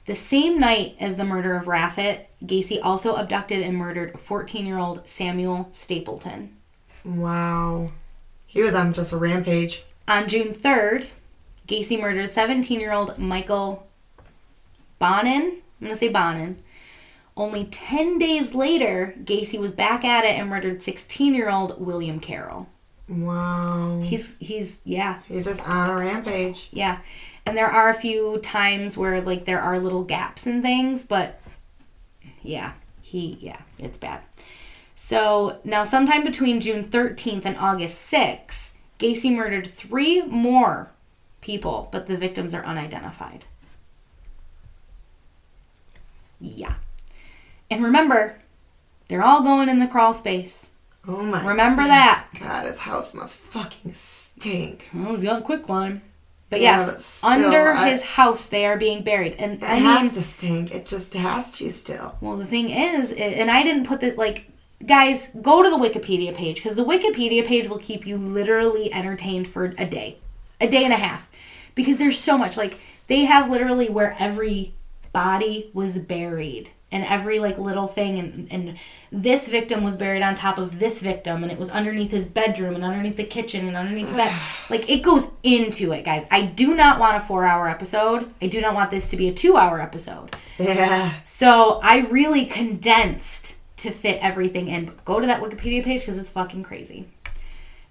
The 0.06 0.14
same 0.14 0.58
night 0.58 0.96
as 0.98 1.16
the 1.16 1.24
murder 1.26 1.54
of 1.54 1.66
Reffett, 1.66 2.28
Gacy 2.42 2.80
also 2.82 3.14
abducted 3.14 3.60
and 3.60 3.76
murdered 3.76 4.18
14 4.18 4.64
year 4.64 4.78
old 4.78 5.06
Samuel 5.06 5.68
Stapleton. 5.74 6.56
Wow. 7.04 7.92
He 8.46 8.62
was 8.62 8.74
on 8.74 8.94
just 8.94 9.12
a 9.12 9.18
rampage. 9.18 9.84
On 10.08 10.26
June 10.26 10.54
3rd, 10.54 11.08
Gacy 11.68 12.00
murdered 12.00 12.30
17 12.30 12.80
year 12.80 12.92
old 12.92 13.18
Michael 13.18 13.86
Bonnin. 14.98 15.42
I'm 15.42 15.86
going 15.88 15.92
to 15.92 15.96
say 15.98 16.08
Bonnin. 16.08 16.56
Only 17.36 17.66
10 17.66 18.16
days 18.16 18.54
later, 18.54 19.14
Gacy 19.24 19.58
was 19.58 19.74
back 19.74 20.06
at 20.06 20.24
it 20.24 20.38
and 20.38 20.48
murdered 20.48 20.80
16 20.80 21.34
year 21.34 21.50
old 21.50 21.78
William 21.78 22.18
Carroll. 22.18 22.66
Wow. 23.08 24.00
He's, 24.02 24.34
he's, 24.38 24.78
yeah, 24.84 25.20
He's 25.28 25.44
just 25.44 25.66
on 25.68 25.90
a 25.90 25.96
rampage. 25.96 26.68
yeah. 26.72 27.00
And 27.46 27.56
there 27.56 27.70
are 27.70 27.90
a 27.90 27.94
few 27.94 28.38
times 28.38 28.96
where, 28.96 29.20
like, 29.20 29.44
there 29.44 29.60
are 29.60 29.78
little 29.78 30.04
gaps 30.04 30.46
in 30.46 30.62
things, 30.62 31.04
but 31.04 31.40
yeah, 32.42 32.72
he, 33.02 33.36
yeah, 33.40 33.60
it's 33.78 33.98
bad. 33.98 34.22
So 34.94 35.58
now, 35.64 35.84
sometime 35.84 36.24
between 36.24 36.62
June 36.62 36.84
13th 36.84 37.44
and 37.44 37.58
August 37.58 38.10
6th, 38.10 38.70
Gacy 38.98 39.34
murdered 39.34 39.66
three 39.66 40.22
more 40.22 40.90
people, 41.42 41.88
but 41.92 42.06
the 42.06 42.16
victims 42.16 42.54
are 42.54 42.64
unidentified. 42.64 43.44
Yeah. 46.40 46.76
And 47.70 47.84
remember, 47.84 48.36
they're 49.08 49.22
all 49.22 49.42
going 49.42 49.68
in 49.68 49.78
the 49.78 49.86
crawl 49.86 50.14
space. 50.14 50.70
Oh 51.06 51.22
my. 51.22 51.44
Remember 51.46 51.84
that. 51.84 52.26
God, 52.38 52.66
his 52.66 52.78
house 52.78 53.12
must 53.14 53.36
fucking 53.36 53.92
stink. 53.94 54.88
Well, 54.94 55.14
he's 55.14 55.22
got 55.24 55.44
quicklime. 55.44 56.02
But 56.50 56.60
Yeah, 56.60 56.78
yes, 56.86 56.90
but 56.90 57.00
still, 57.02 57.30
under 57.30 57.72
I- 57.72 57.90
his 57.90 58.02
house 58.02 58.46
they 58.46 58.64
are 58.66 58.76
being 58.76 59.02
buried. 59.02 59.34
And 59.38 59.54
It 59.54 59.62
I 59.62 59.76
has 59.76 60.02
mean, 60.02 60.10
to 60.12 60.22
stink. 60.22 60.74
It 60.74 60.86
just 60.86 61.12
has 61.14 61.52
to 61.58 61.70
still. 61.70 62.14
well, 62.20 62.36
the 62.36 62.46
thing 62.46 62.70
is, 62.70 63.12
and 63.12 63.50
I 63.50 63.62
didn't 63.62 63.86
put 63.86 64.00
this 64.00 64.16
like, 64.16 64.46
guys, 64.86 65.30
go 65.42 65.62
to 65.62 65.70
the 65.70 65.76
Wikipedia 65.78 66.34
page 66.34 66.56
because 66.62 66.76
the 66.76 66.84
Wikipedia 66.84 67.44
page 67.44 67.68
will 67.68 67.78
keep 67.78 68.06
you 68.06 68.16
literally 68.16 68.92
entertained 68.92 69.48
for 69.48 69.64
a 69.78 69.86
day, 69.86 70.18
a 70.60 70.68
day 70.68 70.84
and 70.84 70.92
a 70.92 70.96
half, 70.96 71.28
because 71.74 71.96
there's 71.96 72.18
so 72.18 72.38
much. 72.38 72.56
Like 72.56 72.78
they 73.08 73.24
have 73.24 73.50
literally 73.50 73.88
where 73.88 74.14
every 74.18 74.74
body 75.12 75.70
was 75.74 75.98
buried 75.98 76.70
and 76.94 77.04
every 77.04 77.38
like 77.40 77.58
little 77.58 77.86
thing 77.86 78.18
and 78.18 78.48
and 78.50 78.78
this 79.12 79.48
victim 79.48 79.84
was 79.84 79.96
buried 79.96 80.22
on 80.22 80.34
top 80.34 80.56
of 80.58 80.78
this 80.78 81.00
victim 81.00 81.42
and 81.42 81.52
it 81.52 81.58
was 81.58 81.68
underneath 81.68 82.10
his 82.10 82.26
bedroom 82.26 82.74
and 82.74 82.84
underneath 82.84 83.16
the 83.16 83.24
kitchen 83.24 83.68
and 83.68 83.76
underneath 83.76 84.08
the 84.08 84.14
bed 84.16 84.34
like 84.70 84.88
it 84.90 85.02
goes 85.02 85.28
into 85.42 85.92
it 85.92 86.04
guys 86.04 86.24
i 86.30 86.40
do 86.40 86.74
not 86.74 86.98
want 86.98 87.16
a 87.16 87.20
four 87.20 87.44
hour 87.44 87.68
episode 87.68 88.32
i 88.40 88.46
do 88.46 88.60
not 88.60 88.74
want 88.74 88.90
this 88.90 89.10
to 89.10 89.16
be 89.16 89.28
a 89.28 89.32
two 89.34 89.56
hour 89.58 89.80
episode 89.80 90.34
Yeah. 90.58 91.12
so 91.22 91.80
I 91.82 91.98
really 92.10 92.46
condensed 92.46 93.56
to 93.78 93.90
fit 93.90 94.18
everything 94.22 94.68
in. 94.68 94.86
But 94.86 95.04
go 95.04 95.20
to 95.20 95.26
that 95.26 95.42
Wikipedia 95.42 95.82
page 95.84 96.02
because 96.02 96.16
it's 96.16 96.30
fucking 96.30 96.62
crazy. 96.62 97.08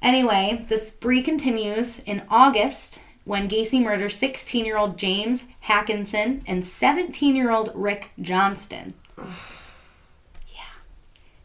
Anyway, 0.02 0.66
the 0.70 0.78
spree 0.80 1.22
continues 1.22 2.00
in 2.00 2.24
August 2.30 3.00
when 3.26 3.50
Gacy 3.50 3.82
murders 3.82 4.18
16 4.18 4.66
year 4.66 4.78
old 4.78 4.98
James 4.98 5.46
Haakenson 5.68 6.42
and 6.46 6.66
17 6.66 7.36
year 7.36 7.52
old 7.52 7.72
Rick 7.74 8.12
Johnston. 8.22 8.94
Yeah. 9.18 10.74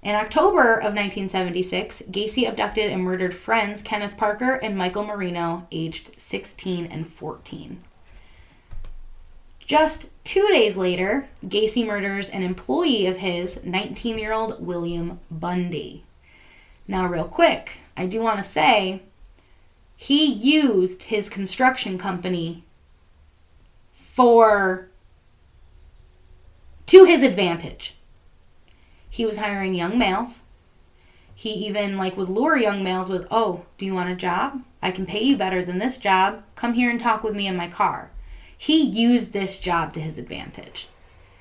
In 0.02 0.14
October 0.14 0.74
of 0.74 0.94
1976, 0.94 2.02
Gacy 2.10 2.48
abducted 2.48 2.90
and 2.90 3.02
murdered 3.02 3.36
friends 3.36 3.82
Kenneth 3.82 4.16
Parker 4.16 4.54
and 4.54 4.76
Michael 4.76 5.04
Marino, 5.04 5.66
aged 5.70 6.10
16 6.18 6.86
and 6.86 7.06
14. 7.06 7.78
Just 9.60 10.06
two 10.24 10.48
days 10.48 10.76
later, 10.76 11.28
Gacy 11.44 11.86
murders 11.86 12.30
an 12.30 12.42
employee 12.42 13.06
of 13.06 13.18
his, 13.18 13.62
19 13.64 14.18
year 14.18 14.32
old 14.32 14.64
William 14.66 15.20
Bundy. 15.30 16.04
Now, 16.88 17.06
real 17.06 17.24
quick, 17.24 17.80
I 17.94 18.06
do 18.06 18.22
want 18.22 18.38
to 18.38 18.42
say 18.42 19.02
he 20.00 20.24
used 20.24 21.02
his 21.02 21.28
construction 21.28 21.98
company 21.98 22.64
for 23.90 24.88
to 26.86 27.04
his 27.04 27.24
advantage. 27.24 27.96
He 29.10 29.26
was 29.26 29.38
hiring 29.38 29.74
young 29.74 29.98
males. 29.98 30.44
He 31.34 31.50
even 31.50 31.96
like 31.96 32.16
would 32.16 32.28
lure 32.28 32.56
young 32.56 32.84
males 32.84 33.08
with, 33.08 33.26
"Oh, 33.28 33.66
do 33.76 33.84
you 33.84 33.92
want 33.92 34.08
a 34.08 34.14
job? 34.14 34.62
I 34.80 34.92
can 34.92 35.04
pay 35.04 35.20
you 35.20 35.36
better 35.36 35.62
than 35.62 35.78
this 35.78 35.98
job. 35.98 36.44
Come 36.54 36.74
here 36.74 36.90
and 36.90 37.00
talk 37.00 37.24
with 37.24 37.34
me 37.34 37.48
in 37.48 37.56
my 37.56 37.66
car." 37.66 38.12
He 38.56 38.80
used 38.80 39.32
this 39.32 39.58
job 39.58 39.92
to 39.94 40.00
his 40.00 40.16
advantage. 40.16 40.86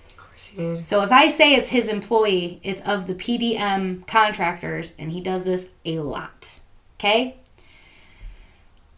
Of 0.09 0.17
course 0.17 0.45
he 0.47 0.57
did. 0.57 0.81
So 0.81 1.03
if 1.03 1.11
I 1.11 1.29
say 1.29 1.53
it's 1.53 1.69
his 1.69 1.87
employee, 1.87 2.59
it's 2.63 2.81
of 2.81 3.05
the 3.05 3.13
PDM 3.13 4.03
contractors, 4.07 4.93
and 4.97 5.11
he 5.11 5.21
does 5.21 5.43
this 5.43 5.67
a 5.85 5.99
lot. 5.99 6.59
Okay? 6.99 7.37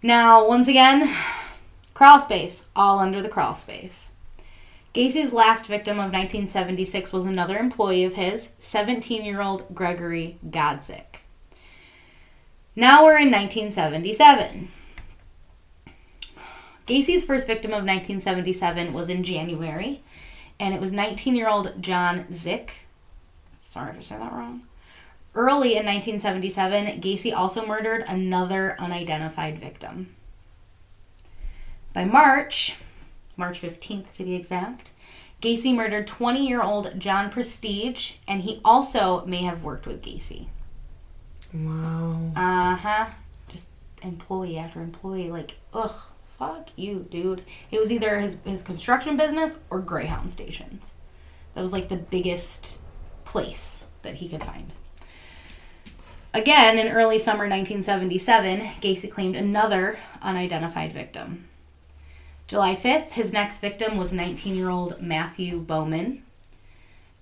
Now, 0.02 0.48
once 0.48 0.70
again, 0.70 1.14
crawl 1.94 2.20
space, 2.20 2.64
all 2.74 3.00
under 3.00 3.22
the 3.22 3.28
crawl 3.28 3.56
space. 3.56 4.12
Gacy's 4.94 5.34
last 5.34 5.68
victim 5.68 5.98
of 5.98 6.14
1976 6.14 7.12
was 7.12 7.26
another 7.26 7.58
employee 7.58 8.06
of 8.06 8.14
his, 8.14 8.50
17 8.62 9.26
year 9.26 9.42
old 9.42 9.76
Gregory 9.76 10.38
Godzik. 10.50 11.20
Now 12.78 13.04
we're 13.04 13.18
in 13.18 13.30
1977. 13.30 14.70
Gacy's 16.86 17.26
first 17.26 17.46
victim 17.46 17.72
of 17.72 17.84
1977 17.84 18.94
was 18.94 19.10
in 19.10 19.24
January, 19.24 20.02
and 20.62 20.74
it 20.74 20.80
was 20.80 20.94
19 20.94 21.36
year 21.36 21.50
old 21.50 21.84
John 21.84 22.24
Szyc. 22.32 22.70
Sorry 23.64 23.92
if 23.92 23.98
I 23.98 24.02
said 24.02 24.22
that 24.22 24.32
wrong. 24.32 24.62
Early 25.36 25.78
in 25.78 25.86
1977, 25.86 27.02
Gacy 27.02 27.34
also 27.34 27.66
murdered 27.66 28.04
another 28.08 28.76
unidentified 28.80 29.60
victim. 29.60 30.16
By 31.94 32.06
March, 32.06 32.76
March 33.38 33.62
15th 33.62 34.14
to 34.14 34.24
be 34.24 34.36
exact, 34.36 34.92
Gacy 35.42 35.74
murdered 35.74 36.08
20 36.08 36.46
year 36.46 36.62
old 36.62 37.00
John 37.00 37.32
Prestidge, 37.32 38.14
and 38.28 38.42
he 38.42 38.60
also 38.66 39.26
may 39.26 39.44
have 39.44 39.64
worked 39.64 39.88
with 39.88 40.02
Gacy. 40.02 40.48
Wow. 41.54 42.32
Uh 42.36 42.76
huh. 42.76 43.06
Just 43.48 43.68
employee 44.02 44.58
after 44.58 44.82
employee. 44.82 45.32
Like, 45.32 45.56
ugh, 45.74 45.96
fuck 46.38 46.70
you, 46.76 47.08
dude. 47.10 47.44
It 47.72 47.80
was 47.80 47.92
either 47.92 48.20
his, 48.20 48.38
his 48.46 48.62
construction 48.62 49.16
business 49.16 49.58
or 49.70 49.80
Greyhound 49.80 50.32
stations. 50.32 50.94
That 51.54 51.62
was 51.62 51.74
like 51.74 51.88
the 51.88 51.98
biggest 51.98 52.78
place 53.26 53.86
that 54.02 54.16
he 54.16 54.28
could 54.30 54.44
find. 54.44 54.72
Again, 56.34 56.78
in 56.78 56.92
early 56.92 57.18
summer 57.20 57.48
1977, 57.48 58.60
Gacy 58.82 59.10
claimed 59.10 59.36
another 59.36 60.00
unidentified 60.22 60.94
victim. 60.94 61.46
July 62.48 62.76
5th, 62.76 63.10
his 63.12 63.34
next 63.34 63.60
victim 63.60 63.98
was 63.98 64.12
19 64.12 64.56
year 64.56 64.70
old 64.70 65.02
Matthew 65.02 65.60
Bowman. 65.60 66.24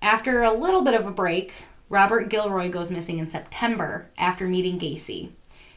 After 0.01 0.43
a 0.43 0.53
little 0.53 0.81
bit 0.81 0.93
of 0.93 1.05
a 1.05 1.11
break, 1.11 1.53
Robert 1.89 2.29
Gilroy 2.29 2.69
goes 2.69 2.91
missing 2.91 3.17
in 3.17 3.29
September 3.29 4.07
after 4.17 4.45
meeting 4.47 4.77
Gacy. 4.79 5.29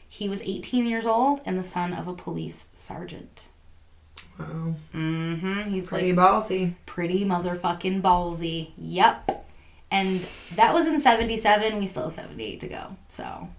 He 0.07 0.27
was 0.27 0.41
18 0.41 0.85
years 0.85 1.05
old 1.05 1.41
and 1.45 1.57
the 1.57 1.63
son 1.63 1.93
of 1.93 2.07
a 2.07 2.13
police 2.13 2.67
sergeant. 2.75 3.45
Wow. 4.37 4.75
Mm-hmm. 4.93 5.69
He's 5.71 5.87
Pretty 5.87 6.11
like 6.13 6.27
ballsy. 6.31 6.73
pretty 6.85 7.23
motherfucking 7.25 8.01
ballsy. 8.01 8.71
Yep. 8.77 9.45
And 9.91 10.25
that 10.55 10.73
was 10.73 10.87
in 10.87 11.01
77. 11.01 11.77
We 11.77 11.85
still 11.85 12.03
have 12.03 12.13
78 12.13 12.61
to 12.61 12.67
go. 12.67 12.95
So 13.09 13.49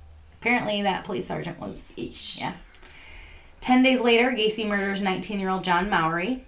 apparently 0.41 0.83
that 0.83 1.05
police 1.05 1.27
sergeant 1.27 1.61
was 1.61 1.77
Eesh. 1.97 2.39
yeah. 2.39 2.55
Ten 3.61 3.83
days 3.83 4.01
later, 4.01 4.33
Gacy 4.33 4.67
murders 4.67 5.01
19 5.01 5.39
year 5.39 5.51
old 5.51 5.63
John 5.63 5.89
Mowery. 5.89 6.45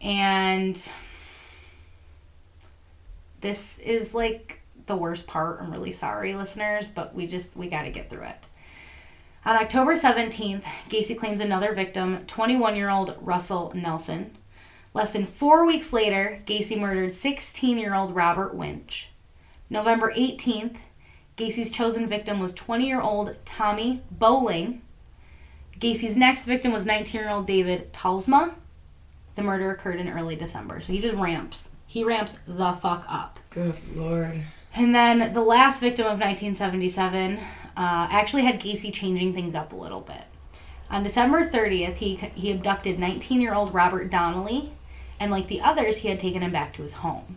And 0.00 0.80
this 3.40 3.78
is 3.80 4.14
like 4.14 4.60
the 4.86 4.96
worst 4.96 5.26
part. 5.26 5.60
I'm 5.60 5.70
really 5.70 5.92
sorry, 5.92 6.34
listeners, 6.34 6.88
but 6.88 7.14
we 7.14 7.26
just, 7.26 7.56
we 7.56 7.68
got 7.68 7.82
to 7.82 7.90
get 7.90 8.08
through 8.08 8.24
it. 8.24 8.46
On 9.44 9.56
October 9.56 9.96
17th, 9.96 10.62
Gacy 10.88 11.18
claims 11.18 11.40
another 11.40 11.74
victim, 11.74 12.24
21 12.26 12.76
year 12.76 12.88
old 12.90 13.16
Russell 13.20 13.72
Nelson. 13.74 14.36
Less 14.94 15.12
than 15.12 15.26
four 15.26 15.64
weeks 15.64 15.92
later, 15.92 16.42
Gacy 16.46 16.78
murdered 16.78 17.12
16 17.12 17.78
year 17.78 17.94
old 17.94 18.14
Robert 18.14 18.54
Winch. 18.54 19.08
November 19.70 20.12
18th, 20.12 20.78
Gacy's 21.36 21.70
chosen 21.70 22.06
victim 22.06 22.40
was 22.40 22.52
20 22.52 22.86
year 22.86 23.00
old 23.00 23.34
Tommy 23.44 24.02
Boling. 24.10 24.82
Gacy's 25.78 26.16
next 26.16 26.44
victim 26.44 26.72
was 26.72 26.84
19 26.84 27.20
year 27.20 27.30
old 27.30 27.46
David 27.46 27.92
Talsma. 27.92 28.54
The 29.34 29.42
murder 29.42 29.70
occurred 29.70 29.98
in 29.98 30.10
early 30.10 30.36
December. 30.36 30.80
So 30.82 30.92
he 30.92 31.00
just 31.00 31.16
ramps. 31.16 31.70
He 31.86 32.04
ramps 32.04 32.38
the 32.46 32.72
fuck 32.82 33.06
up. 33.08 33.40
Good 33.50 33.80
lord. 33.96 34.42
And 34.74 34.94
then 34.94 35.32
the 35.32 35.42
last 35.42 35.80
victim 35.80 36.04
of 36.04 36.20
1977 36.20 37.38
uh, 37.38 37.40
actually 37.76 38.42
had 38.42 38.60
Gacy 38.60 38.92
changing 38.92 39.32
things 39.32 39.54
up 39.54 39.72
a 39.72 39.76
little 39.76 40.00
bit. 40.00 40.24
On 40.90 41.02
December 41.02 41.48
30th, 41.48 41.96
he, 41.96 42.16
he 42.16 42.52
abducted 42.52 42.98
19 42.98 43.40
year 43.40 43.54
old 43.54 43.72
Robert 43.72 44.10
Donnelly, 44.10 44.72
and 45.22 45.30
like 45.30 45.46
the 45.46 45.60
others, 45.60 45.98
he 45.98 46.08
had 46.08 46.18
taken 46.18 46.42
him 46.42 46.50
back 46.50 46.72
to 46.72 46.82
his 46.82 46.94
home. 46.94 47.36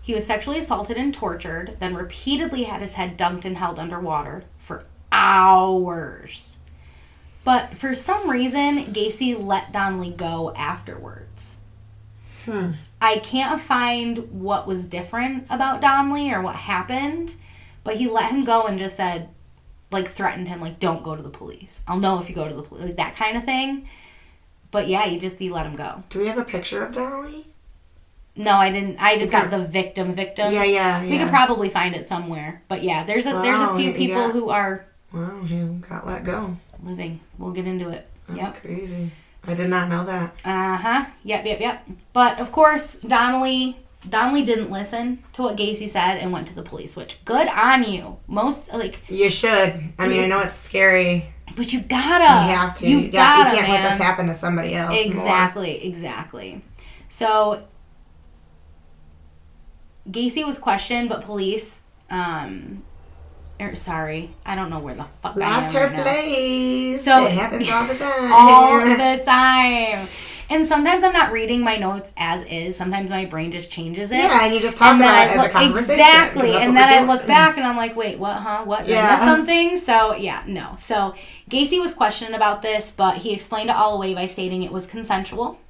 He 0.00 0.14
was 0.14 0.24
sexually 0.24 0.60
assaulted 0.60 0.96
and 0.96 1.12
tortured, 1.12 1.76
then 1.80 1.94
repeatedly 1.94 2.62
had 2.62 2.82
his 2.82 2.92
head 2.92 3.18
dunked 3.18 3.44
and 3.44 3.58
held 3.58 3.80
underwater 3.80 4.44
for 4.56 4.86
hours. 5.10 6.56
But 7.42 7.76
for 7.76 7.94
some 7.94 8.30
reason, 8.30 8.92
Gacy 8.92 9.36
let 9.44 9.72
Donnelly 9.72 10.10
go 10.10 10.54
afterwards. 10.54 11.56
Hmm. 12.44 12.72
I 13.00 13.18
can't 13.18 13.60
find 13.60 14.30
what 14.30 14.68
was 14.68 14.86
different 14.86 15.46
about 15.50 15.80
Donnelly 15.80 16.30
or 16.30 16.42
what 16.42 16.54
happened, 16.54 17.34
but 17.82 17.96
he 17.96 18.06
let 18.08 18.30
him 18.30 18.44
go 18.44 18.66
and 18.66 18.78
just 18.78 18.96
said, 18.96 19.30
like, 19.90 20.06
threatened 20.06 20.46
him, 20.46 20.60
like, 20.60 20.78
don't 20.78 21.02
go 21.02 21.16
to 21.16 21.22
the 21.22 21.28
police. 21.28 21.80
I'll 21.88 21.98
know 21.98 22.20
if 22.20 22.28
you 22.28 22.36
go 22.36 22.48
to 22.48 22.54
the 22.54 22.62
police, 22.62 22.84
like 22.84 22.96
that 22.98 23.16
kind 23.16 23.36
of 23.36 23.44
thing. 23.44 23.88
But 24.70 24.88
yeah, 24.88 25.06
you 25.06 25.18
just 25.20 25.38
he 25.38 25.50
let 25.50 25.66
him 25.66 25.74
go. 25.76 26.02
Do 26.10 26.20
we 26.20 26.26
have 26.28 26.38
a 26.38 26.44
picture 26.44 26.84
of 26.84 26.94
Donnelly? 26.94 27.46
No, 28.36 28.52
I 28.52 28.70
didn't. 28.70 28.98
I 29.02 29.18
just 29.18 29.32
got 29.32 29.50
the 29.50 29.64
victim 29.66 30.14
victims. 30.14 30.52
Yeah, 30.54 30.64
yeah, 30.64 31.02
We 31.02 31.08
yeah. 31.10 31.22
could 31.24 31.30
probably 31.30 31.68
find 31.68 31.94
it 31.96 32.06
somewhere. 32.08 32.62
But 32.68 32.82
yeah, 32.84 33.04
there's 33.04 33.26
a 33.26 33.30
there's 33.42 33.60
a 33.60 33.64
Wow, 33.66 33.76
few 33.76 33.88
you 33.90 33.94
people 33.96 34.26
got- 34.28 34.32
who 34.32 34.50
are 34.50 34.84
Wow, 35.12 35.42
he 35.42 35.58
got 35.88 36.06
let 36.06 36.24
go. 36.24 36.56
living. 36.82 37.20
We'll 37.38 37.50
get 37.52 37.66
into 37.66 37.88
it. 37.90 38.06
That's 38.28 38.38
Yep. 38.40 38.60
crazy. 38.62 39.10
I 39.46 39.54
did 39.54 39.70
not 39.70 39.88
know 39.88 40.04
that. 40.04 40.32
Uh 40.44 40.76
huh. 40.76 41.04
Yep, 41.24 41.44
yep, 41.46 41.60
yep. 41.60 41.86
But 42.12 42.38
of 42.38 42.52
course, 42.52 42.94
Donnelly 43.06 43.76
Donnelly 44.08 44.44
didn't 44.44 44.70
listen 44.70 45.22
to 45.34 45.42
what 45.42 45.56
Gacy 45.56 45.90
said 45.90 46.16
and 46.18 46.32
went 46.32 46.46
to 46.48 46.54
the 46.54 46.62
police. 46.62 46.94
Which 46.96 47.18
good 47.24 47.48
on 47.48 47.82
you. 47.82 48.16
Most 48.28 48.72
like, 48.72 49.02
You 49.10 49.28
should. 49.28 49.92
I 49.98 50.08
mean, 50.08 50.20
I 50.22 50.26
know 50.26 50.40
it's 50.40 50.54
scary. 50.54 51.34
But 51.56 51.72
you 51.72 51.80
gotta. 51.80 52.24
You 52.24 52.56
have 52.56 52.76
to. 52.78 52.88
You, 52.88 52.98
You, 52.98 53.10
got, 53.12 53.44
gotta, 53.44 53.50
you 53.50 53.56
can't 53.56 53.68
man. 53.72 53.82
let 53.84 53.90
this 53.98 54.06
happen 54.06 54.26
to 54.28 54.34
somebody 54.34 54.74
else. 54.74 54.90
more. 54.90 55.00
Exactly, 55.04 55.84
exactly. 55.86 56.62
So 57.08 57.62
Gacy 60.10 60.44
was 60.46 60.58
questioned, 60.58 61.08
but 61.08 61.22
police, 61.22 61.80
um, 62.10 62.82
er, 63.60 63.74
sorry, 63.76 64.30
I 64.44 64.54
don't 64.54 64.70
know 64.70 64.78
where 64.80 64.94
the 64.94 65.06
fuck 65.22 65.36
Lost 65.36 65.74
I 65.76 65.78
her 65.80 65.86
am 65.86 65.92
right 65.92 65.96
now. 65.96 66.02
place. 66.02 67.04
So- 67.04 67.26
it 67.26 67.32
happens 67.32 67.68
all 67.68 67.86
the 67.86 67.94
time. 67.98 68.32
all 68.32 68.80
the 69.18 69.22
time. 69.24 70.08
And 70.50 70.66
sometimes 70.66 71.04
I'm 71.04 71.12
not 71.12 71.30
reading 71.30 71.60
my 71.60 71.76
notes 71.76 72.12
as 72.16 72.44
is. 72.46 72.76
Sometimes 72.76 73.08
my 73.08 73.24
brain 73.24 73.52
just 73.52 73.70
changes 73.70 74.10
it. 74.10 74.16
yeah, 74.16 74.44
and 74.44 74.52
you 74.52 74.58
just 74.60 74.76
talk 74.76 74.92
and 74.94 75.00
about 75.00 75.14
I 75.14 75.24
it 75.26 75.30
as 75.30 75.36
look, 75.38 75.46
a 75.46 75.52
conversation. 75.52 76.00
exactly, 76.00 76.52
and 76.56 76.76
then 76.76 76.88
I 76.88 77.06
look 77.10 77.24
back 77.26 77.56
and 77.56 77.64
I'm 77.64 77.76
like, 77.76 77.94
wait, 77.94 78.18
what? 78.18 78.36
Huh? 78.38 78.64
What? 78.64 78.88
Yeah. 78.88 79.24
something? 79.24 79.78
So 79.78 80.16
yeah, 80.16 80.42
no. 80.48 80.76
So 80.80 81.14
Gacy 81.48 81.80
was 81.80 81.94
questioned 81.94 82.34
about 82.34 82.62
this, 82.62 82.92
but 82.96 83.16
he 83.18 83.32
explained 83.32 83.70
it 83.70 83.76
all 83.76 83.94
away 83.94 84.12
by 84.14 84.26
stating 84.26 84.64
it 84.64 84.72
was 84.72 84.86
consensual, 84.88 85.60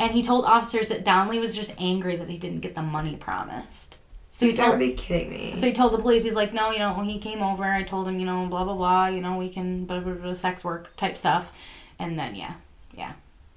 and 0.00 0.10
he 0.12 0.24
told 0.24 0.44
officers 0.46 0.88
that 0.88 1.04
Donnelly 1.04 1.38
was 1.38 1.54
just 1.54 1.72
angry 1.78 2.16
that 2.16 2.28
he 2.28 2.38
didn't 2.38 2.60
get 2.60 2.74
the 2.74 2.82
money 2.82 3.14
promised. 3.14 3.96
So 4.32 4.46
he 4.46 4.50
You 4.50 4.56
gotta 4.56 4.70
told. 4.70 4.80
be 4.80 4.92
kidding 4.94 5.30
me. 5.30 5.54
So 5.56 5.66
he 5.66 5.72
told 5.72 5.92
the 5.92 5.98
police, 5.98 6.24
he's 6.24 6.34
like, 6.34 6.52
no, 6.52 6.70
you 6.72 6.80
know, 6.80 6.92
when 6.94 7.06
he 7.06 7.18
came 7.20 7.40
over, 7.42 7.64
I 7.64 7.84
told 7.84 8.08
him, 8.08 8.18
you 8.18 8.26
know, 8.26 8.46
blah 8.46 8.64
blah 8.64 8.74
blah, 8.74 9.06
you 9.06 9.20
know, 9.20 9.36
we 9.36 9.48
can 9.48 9.84
blah 9.84 10.00
blah 10.00 10.14
blah 10.14 10.32
sex 10.34 10.64
work 10.64 10.96
type 10.96 11.16
stuff, 11.16 11.56
and 12.00 12.18
then 12.18 12.34
yeah, 12.34 12.54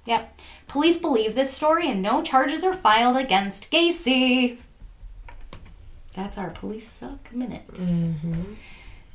yep. 0.06 0.38
Police 0.68 0.98
believe 0.98 1.34
this 1.34 1.52
story, 1.52 1.90
and 1.90 2.02
no 2.02 2.22
charges 2.22 2.64
are 2.64 2.72
filed 2.72 3.16
against 3.16 3.70
Gacy. 3.70 4.58
That's 6.14 6.36
our 6.38 6.50
police 6.50 6.88
suck 6.88 7.32
minute. 7.32 7.66
Mhm. 7.72 8.56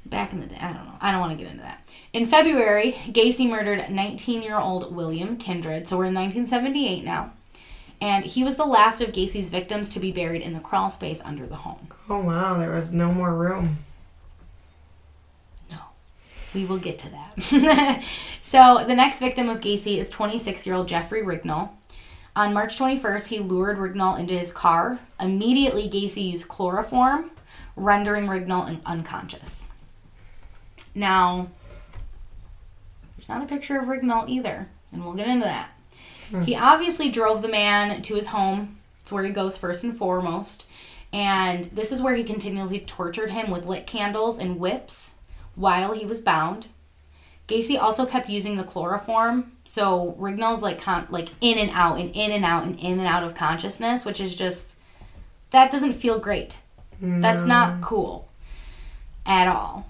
Back 0.05 0.31
in 0.33 0.39
the 0.39 0.47
day, 0.47 0.57
I 0.59 0.71
don't 0.73 0.85
know. 0.85 0.95
I 1.01 1.11
don't 1.11 1.19
want 1.19 1.37
to 1.37 1.43
get 1.43 1.51
into 1.51 1.63
that. 1.63 1.85
In 2.13 2.27
February, 2.27 2.93
Gacy 3.09 3.49
murdered 3.49 3.81
19-year-old 3.81 4.95
William 4.95 5.37
Kindred. 5.37 5.87
So 5.87 5.97
we're 5.97 6.05
in 6.05 6.13
1978 6.13 7.03
now. 7.03 7.31
And 7.99 8.23
he 8.23 8.43
was 8.43 8.55
the 8.55 8.65
last 8.65 9.01
of 9.01 9.09
Gacy's 9.11 9.49
victims 9.49 9.89
to 9.89 9.99
be 9.99 10.11
buried 10.11 10.41
in 10.43 10.53
the 10.53 10.59
crawl 10.59 10.89
space 10.89 11.19
under 11.25 11.45
the 11.47 11.55
home. 11.55 11.87
Oh 12.09 12.23
wow, 12.23 12.57
there 12.57 12.71
was 12.71 12.93
no 12.93 13.11
more 13.11 13.33
room. 13.33 13.79
No. 15.69 15.77
We 16.53 16.65
will 16.65 16.77
get 16.77 16.99
to 16.99 17.09
that. 17.09 18.03
so 18.51 18.83
the 18.87 18.95
next 18.95 19.19
victim 19.19 19.49
of 19.49 19.61
Gacy 19.61 19.97
is 19.97 20.09
26 20.09 20.65
year 20.65 20.75
old 20.75 20.87
Jeffrey 20.87 21.23
Rignall. 21.23 21.69
On 22.35 22.53
March 22.53 22.77
21st, 22.77 23.27
he 23.27 23.39
lured 23.39 23.77
Rignall 23.77 24.19
into 24.19 24.37
his 24.37 24.51
car. 24.51 24.99
Immediately, 25.19 25.89
Gacy 25.89 26.31
used 26.31 26.47
chloroform, 26.47 27.31
rendering 27.75 28.27
Rignall 28.27 28.79
unconscious. 28.85 29.65
Now, 30.93 31.49
there's 33.15 33.27
not 33.27 33.43
a 33.43 33.47
picture 33.47 33.79
of 33.79 33.87
Rignall 33.87 34.29
either, 34.29 34.69
and 34.91 35.03
we'll 35.03 35.15
get 35.15 35.27
into 35.27 35.45
that. 35.45 35.71
Hmm. 36.29 36.43
He 36.43 36.55
obviously 36.55 37.09
drove 37.09 37.41
the 37.41 37.47
man 37.47 38.01
to 38.03 38.15
his 38.15 38.27
home. 38.27 38.77
It's 38.99 39.11
where 39.11 39.23
he 39.23 39.31
goes 39.31 39.57
first 39.57 39.83
and 39.83 39.97
foremost. 39.97 40.65
And 41.13 41.65
this 41.65 41.91
is 41.91 42.01
where 42.01 42.15
he 42.15 42.23
continually 42.23 42.81
tortured 42.81 43.31
him 43.31 43.49
with 43.49 43.65
lit 43.65 43.87
candles 43.87 44.37
and 44.37 44.59
whips 44.59 45.15
while 45.55 45.93
he 45.93 46.05
was 46.05 46.21
bound. 46.21 46.67
Gacy 47.47 47.79
also 47.79 48.05
kept 48.05 48.29
using 48.29 48.57
the 48.57 48.63
chloroform, 48.63 49.51
so 49.63 50.15
Rignall's 50.19 50.61
like 50.61 50.81
con- 50.81 51.07
like 51.09 51.29
in 51.39 51.57
and 51.57 51.71
out 51.71 51.99
and 51.99 52.13
in 52.15 52.31
and 52.31 52.43
out 52.43 52.63
and 52.65 52.77
in 52.79 52.99
and 52.99 53.07
out 53.07 53.23
of 53.23 53.35
consciousness, 53.35 54.03
which 54.03 54.19
is 54.19 54.35
just 54.35 54.75
that 55.51 55.71
doesn't 55.71 55.93
feel 55.93 56.19
great. 56.19 56.57
That's 57.21 57.45
not 57.45 57.81
cool 57.81 58.27
at 59.25 59.47
all. 59.47 59.87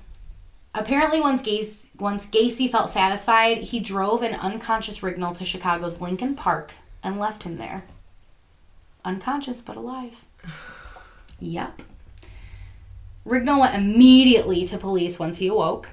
Apparently, 0.75 1.19
once 1.19 1.41
Gacy, 1.41 1.75
once 1.97 2.27
Gacy 2.27 2.69
felt 2.69 2.91
satisfied, 2.91 3.59
he 3.59 3.79
drove 3.79 4.21
an 4.21 4.35
unconscious 4.35 4.99
Rignall 4.99 5.35
to 5.37 5.45
Chicago's 5.45 5.99
Lincoln 5.99 6.35
Park 6.35 6.73
and 7.01 7.19
left 7.19 7.43
him 7.43 7.57
there. 7.57 7.85
Unconscious 9.05 9.61
but 9.61 9.77
alive. 9.77 10.13
Yep. 11.39 11.83
Rignall 13.27 13.59
went 13.59 13.75
immediately 13.75 14.65
to 14.65 14.77
police 14.79 15.19
once 15.19 15.37
he 15.37 15.45
awoke. 15.49 15.87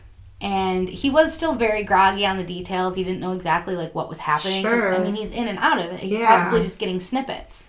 And 0.45 0.90
he 0.90 1.09
was 1.09 1.32
still 1.32 1.55
very 1.55 1.84
groggy 1.84 2.26
on 2.26 2.36
the 2.36 2.45
details. 2.45 2.95
He 2.95 3.03
didn't 3.03 3.20
know 3.20 3.32
exactly 3.32 3.76
like 3.76 3.95
what 3.95 4.11
was 4.11 4.18
happening. 4.18 4.61
Sure. 4.61 4.95
I 4.95 4.99
mean, 4.99 5.14
he's 5.14 5.30
in 5.30 5.49
and 5.49 5.59
out 5.59 5.78
of 5.78 5.86
it. 5.86 6.01
He's 6.01 6.18
Yeah. 6.18 6.42
probably 6.42 6.62
just 6.62 6.78
getting 6.78 7.01
snippets. 7.01 7.64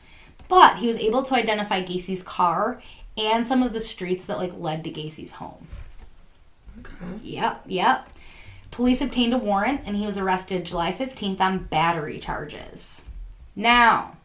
But 0.50 0.76
he 0.76 0.88
was 0.88 0.98
able 0.98 1.24
to 1.24 1.36
identify 1.36 1.80
Gacy's 1.82 2.22
car 2.22 2.82
and 3.18 3.48
some 3.48 3.64
of 3.64 3.72
the 3.72 3.80
streets 3.80 4.26
that 4.26 4.38
like 4.40 4.52
led 4.60 4.84
to 4.84 4.90
Gacy's 4.90 5.32
home. 5.32 5.68
Okay. 6.80 7.20
Yep, 7.24 7.62
yep. 7.68 8.10
Police 8.72 9.00
obtained 9.00 9.34
a 9.34 9.38
warrant 9.38 9.80
and 9.86 9.96
he 9.96 10.06
was 10.06 10.18
arrested 10.18 10.66
July 10.66 10.92
15th 10.92 11.40
on 11.40 11.60
battery 11.60 12.20
charges. 12.20 13.06
Now, 13.56 14.18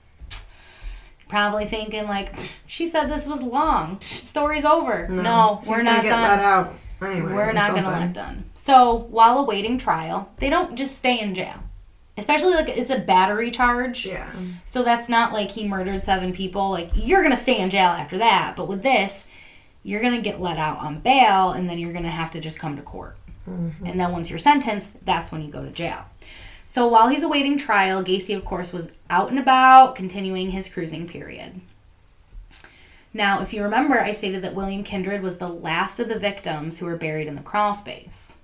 probably 1.29 1.67
thinking 1.67 2.09
like 2.09 2.35
she 2.67 2.91
said 2.91 3.09
this 3.09 3.29
was 3.29 3.43
long. 3.43 4.01
Story's 4.01 4.65
over. 4.65 5.07
No, 5.07 5.63
we're 5.65 5.77
He's 5.77 5.85
not 5.85 6.03
done. 6.03 6.77
Anyway. 7.03 7.33
We're 7.33 7.53
not 7.53 7.73
going 7.73 7.85
to 7.85 7.91
let 7.91 8.13
done. 8.13 8.45
So 8.55 9.07
while 9.11 9.39
awaiting 9.39 9.79
trial, 9.79 10.31
they 10.39 10.51
don't 10.51 10.77
just 10.77 10.97
stay 10.97 11.21
in 11.21 11.35
jail. 11.35 11.63
Especially 12.17 12.53
like 12.53 12.69
it's 12.69 12.91
a 12.91 12.99
battery 12.99 13.51
charge. 13.51 14.05
Yeah. 14.05 14.31
So 14.67 14.83
that's 14.83 15.09
not 15.09 15.33
like 15.33 15.51
he 15.51 15.67
murdered 15.67 16.05
seven 16.05 16.35
people. 16.35 16.69
Like 16.69 16.91
you're 16.95 17.23
gonna 17.23 17.37
stay 17.37 17.59
in 17.59 17.71
jail 17.71 17.89
after 17.89 18.19
that. 18.19 18.57
But 18.57 18.69
with 18.69 18.83
this, 18.83 19.27
you're 19.85 20.03
gonna 20.03 20.21
get 20.21 20.39
let 20.39 20.59
out 20.59 20.79
on 20.81 21.01
bail, 21.01 21.53
and 21.53 21.71
then 21.71 21.79
you're 21.79 21.95
gonna 21.95 22.11
have 22.11 22.31
to 22.33 22.41
just 22.41 22.59
come 22.59 22.77
to 22.77 22.83
court. 22.83 23.17
And 23.47 23.99
then 23.99 24.13
once 24.13 24.29
you're 24.29 24.39
sentenced, 24.39 25.05
that's 25.07 25.33
when 25.33 25.41
you 25.41 25.51
go 25.51 25.65
to 25.65 25.71
jail. 25.71 26.05
So 26.67 26.87
while 26.89 27.09
he's 27.09 27.23
awaiting 27.23 27.57
trial, 27.57 28.05
Gacy, 28.05 28.37
of 28.37 28.45
course, 28.45 28.73
was 28.73 28.91
out 29.09 29.31
and 29.31 29.39
about, 29.39 29.97
continuing 29.97 30.51
his 30.51 30.69
cruising 30.69 31.09
period. 31.09 31.61
Now, 33.13 33.43
if 33.43 33.53
you 33.53 33.63
remember, 33.63 33.99
I 33.99 34.13
stated 34.13 34.43
that 34.43 34.55
William 34.55 34.85
Kindred 34.85 35.23
was 35.23 35.39
the 35.39 35.49
last 35.49 35.99
of 35.99 36.09
the 36.09 36.19
victims 36.19 36.79
who 36.79 36.87
were 36.87 36.97
buried 36.97 37.27
in 37.27 37.35
the 37.35 37.43
crawl 37.43 37.75
space. 37.75 38.35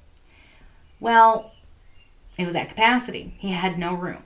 Well, 0.99 1.53
it 2.37 2.47
was 2.47 2.55
at 2.55 2.71
capacity. 2.71 3.35
He 3.39 3.51
had 3.51 3.79
no 3.79 3.95
room. 3.95 4.23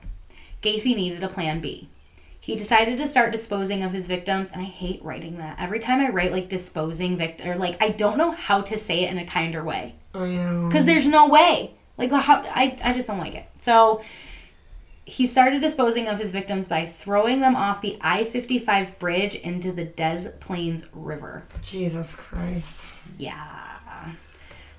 Gacy 0.61 0.95
needed 0.95 1.23
a 1.23 1.27
plan 1.27 1.59
B. 1.61 1.89
He 2.39 2.55
decided 2.55 2.97
to 2.97 3.07
start 3.07 3.31
disposing 3.31 3.83
of 3.83 3.91
his 3.91 4.07
victims, 4.07 4.49
and 4.51 4.61
I 4.61 4.65
hate 4.65 5.03
writing 5.03 5.37
that. 5.37 5.57
Every 5.59 5.79
time 5.79 5.99
I 6.01 6.09
write 6.09 6.31
like 6.31 6.49
disposing 6.49 7.17
victim, 7.17 7.47
or 7.47 7.55
like 7.55 7.77
I 7.81 7.89
don't 7.89 8.17
know 8.17 8.31
how 8.31 8.61
to 8.61 8.79
say 8.79 9.03
it 9.03 9.11
in 9.11 9.19
a 9.19 9.25
kinder 9.27 9.63
way 9.63 9.93
I 10.15 10.27
know. 10.27 10.67
because 10.67 10.85
there's 10.85 11.05
no 11.05 11.27
way. 11.27 11.75
Like 11.97 12.11
how 12.11 12.41
I 12.47 12.79
I 12.83 12.93
just 12.93 13.07
don't 13.07 13.19
like 13.19 13.35
it. 13.35 13.45
So 13.59 14.01
he 15.05 15.25
started 15.25 15.61
disposing 15.61 16.07
of 16.07 16.19
his 16.19 16.31
victims 16.31 16.67
by 16.67 16.85
throwing 16.85 17.41
them 17.41 17.55
off 17.55 17.81
the 17.81 17.97
I-55 18.01 18.99
bridge 18.99 19.35
into 19.35 19.71
the 19.71 19.85
Des 19.85 20.29
Plaines 20.39 20.85
River. 20.93 21.43
Jesus 21.61 22.15
Christ. 22.15 22.83
Yeah. 23.17 23.67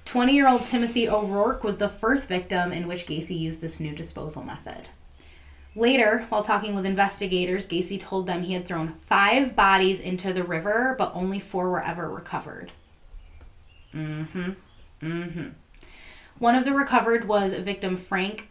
20 0.05 0.35
year 0.35 0.49
old 0.49 0.67
Timothy 0.67 1.09
O'Rourke 1.09 1.65
was 1.65 1.79
the 1.79 1.89
first 1.89 2.29
victim 2.29 2.73
in 2.73 2.87
which 2.87 3.07
Gacy 3.07 3.39
used 3.39 3.61
this 3.61 3.81
new 3.81 3.95
disposal 3.95 4.43
method. 4.43 4.89
Later, 5.75 6.27
while 6.29 6.43
talking 6.43 6.75
with 6.75 6.85
investigators, 6.85 7.67
Gacy 7.67 7.99
told 7.99 8.27
them 8.27 8.43
he 8.43 8.53
had 8.53 8.67
thrown 8.67 8.95
five 9.07 9.57
bodies 9.57 10.01
into 10.01 10.33
the 10.35 10.45
river, 10.45 10.95
but 10.99 11.13
only 11.15 11.41
four 11.41 11.71
were 11.71 11.83
ever 11.83 12.11
recovered. 12.11 12.71
Mm 13.95 14.29
hmm. 14.29 14.51
Mm 15.01 15.33
hmm. 15.33 15.49
One 16.39 16.57
of 16.57 16.67
the 16.67 16.75
recovered 16.75 17.27
was 17.27 17.55
victim 17.55 17.97
Frank 17.97 18.49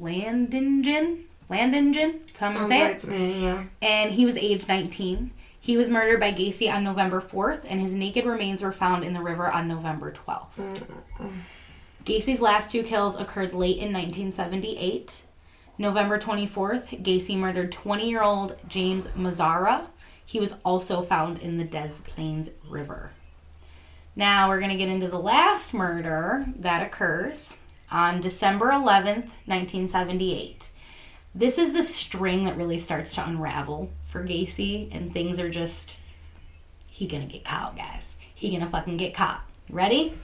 Landingin. 0.00 1.22
Landingin? 1.50 2.20
That's 2.26 2.38
how 2.38 2.48
I'm 2.48 2.54
Sounds 2.54 2.68
say 2.68 2.82
right 2.82 2.98
to 2.98 3.06
me, 3.06 3.42
yeah. 3.42 3.64
and 3.82 4.12
he 4.12 4.24
was 4.24 4.36
age 4.36 4.66
19. 4.66 5.30
He 5.60 5.76
was 5.76 5.90
murdered 5.90 6.20
by 6.20 6.32
Gacy 6.32 6.72
on 6.72 6.84
November 6.84 7.20
4th, 7.20 7.64
and 7.68 7.80
his 7.80 7.92
naked 7.92 8.24
remains 8.24 8.62
were 8.62 8.72
found 8.72 9.04
in 9.04 9.12
the 9.12 9.20
river 9.20 9.50
on 9.50 9.66
November 9.66 10.12
12th. 10.12 10.78
Gacy's 12.04 12.40
last 12.40 12.70
two 12.70 12.84
kills 12.84 13.16
occurred 13.16 13.52
late 13.52 13.78
in 13.78 13.92
1978. 13.92 15.22
November 15.78 16.18
24th, 16.18 17.02
Gacy 17.02 17.36
murdered 17.36 17.72
20 17.72 18.08
year 18.08 18.22
old 18.22 18.56
James 18.68 19.06
Mazzara. 19.08 19.86
He 20.24 20.40
was 20.40 20.54
also 20.64 21.02
found 21.02 21.38
in 21.40 21.58
the 21.58 21.64
Des 21.64 21.90
Plaines 22.04 22.50
River. 22.68 23.10
Now 24.14 24.48
we're 24.48 24.60
going 24.60 24.70
to 24.70 24.76
get 24.76 24.88
into 24.88 25.08
the 25.08 25.18
last 25.18 25.74
murder 25.74 26.46
that 26.56 26.86
occurs 26.86 27.54
on 27.90 28.20
December 28.20 28.66
11th, 28.66 29.30
1978 29.46 30.70
this 31.36 31.58
is 31.58 31.74
the 31.74 31.84
string 31.84 32.44
that 32.44 32.56
really 32.56 32.78
starts 32.78 33.14
to 33.14 33.28
unravel 33.28 33.90
for 34.06 34.24
Gacy, 34.24 34.88
and 34.90 35.12
things 35.12 35.38
are 35.38 35.50
just 35.50 35.98
he 36.86 37.06
gonna 37.06 37.26
get 37.26 37.44
caught, 37.44 37.76
guys. 37.76 38.16
He 38.34 38.56
gonna 38.56 38.70
fucking 38.70 38.96
get 38.96 39.12
caught. 39.12 39.44
Ready? 39.68 40.18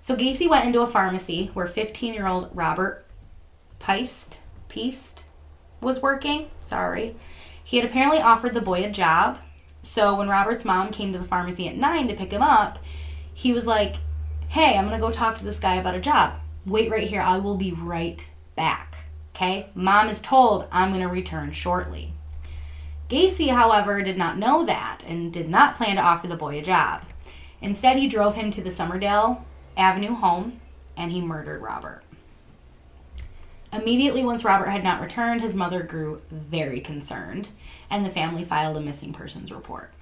So 0.00 0.16
Gacy 0.16 0.48
went 0.48 0.66
into 0.66 0.80
a 0.80 0.88
pharmacy 0.88 1.52
where 1.54 1.68
15 1.68 2.14
year 2.14 2.26
old 2.26 2.50
Robert 2.52 3.06
Piest 3.78 4.40
Piest 4.68 5.22
was 5.80 6.02
working. 6.02 6.50
Sorry, 6.58 7.14
he 7.62 7.76
had 7.76 7.88
apparently 7.88 8.20
offered 8.20 8.54
the 8.54 8.60
boy 8.60 8.82
a 8.82 8.90
job. 8.90 9.38
So 9.82 10.16
when 10.16 10.28
Robert's 10.28 10.64
mom 10.64 10.90
came 10.90 11.12
to 11.12 11.18
the 11.20 11.24
pharmacy 11.24 11.68
at 11.68 11.76
nine 11.76 12.08
to 12.08 12.14
pick 12.14 12.32
him 12.32 12.42
up, 12.42 12.80
he 13.32 13.52
was 13.52 13.66
like, 13.66 13.96
"Hey, 14.48 14.76
I'm 14.76 14.86
gonna 14.86 14.98
go 14.98 15.12
talk 15.12 15.38
to 15.38 15.44
this 15.44 15.60
guy 15.60 15.76
about 15.76 15.94
a 15.94 16.00
job. 16.00 16.32
Wait 16.70 16.90
right 16.90 17.06
here. 17.06 17.20
I 17.20 17.38
will 17.38 17.56
be 17.56 17.72
right 17.72 18.28
back." 18.56 18.94
Okay? 19.34 19.68
Mom 19.74 20.08
is 20.08 20.20
told 20.20 20.66
I'm 20.70 20.90
going 20.90 21.02
to 21.02 21.08
return 21.08 21.52
shortly. 21.52 22.12
Gacy, 23.08 23.48
however, 23.48 24.02
did 24.02 24.16
not 24.16 24.38
know 24.38 24.64
that 24.64 25.02
and 25.06 25.32
did 25.32 25.48
not 25.48 25.74
plan 25.74 25.96
to 25.96 26.02
offer 26.02 26.28
the 26.28 26.36
boy 26.36 26.58
a 26.58 26.62
job. 26.62 27.02
Instead, 27.60 27.96
he 27.96 28.08
drove 28.08 28.36
him 28.36 28.50
to 28.52 28.62
the 28.62 28.70
Summerdale 28.70 29.42
Avenue 29.76 30.14
home 30.14 30.60
and 30.96 31.10
he 31.10 31.20
murdered 31.20 31.60
Robert. 31.60 32.02
Immediately, 33.72 34.24
once 34.24 34.44
Robert 34.44 34.68
had 34.68 34.84
not 34.84 35.00
returned, 35.00 35.40
his 35.40 35.54
mother 35.54 35.82
grew 35.82 36.20
very 36.30 36.80
concerned 36.80 37.48
and 37.88 38.04
the 38.04 38.10
family 38.10 38.44
filed 38.44 38.76
a 38.76 38.80
missing 38.80 39.12
persons 39.12 39.50
report. 39.50 39.92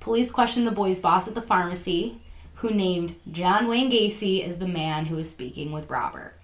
Police 0.00 0.30
questioned 0.30 0.66
the 0.66 0.72
boy's 0.72 1.00
boss 1.00 1.28
at 1.28 1.34
the 1.34 1.42
pharmacy, 1.42 2.20
who 2.58 2.70
named 2.70 3.14
John 3.32 3.68
Wayne 3.68 3.90
Gacy 3.90 4.48
as 4.48 4.58
the 4.58 4.68
man 4.68 5.06
who 5.06 5.16
was 5.16 5.30
speaking 5.30 5.72
with 5.72 5.90
Robert 5.90 6.34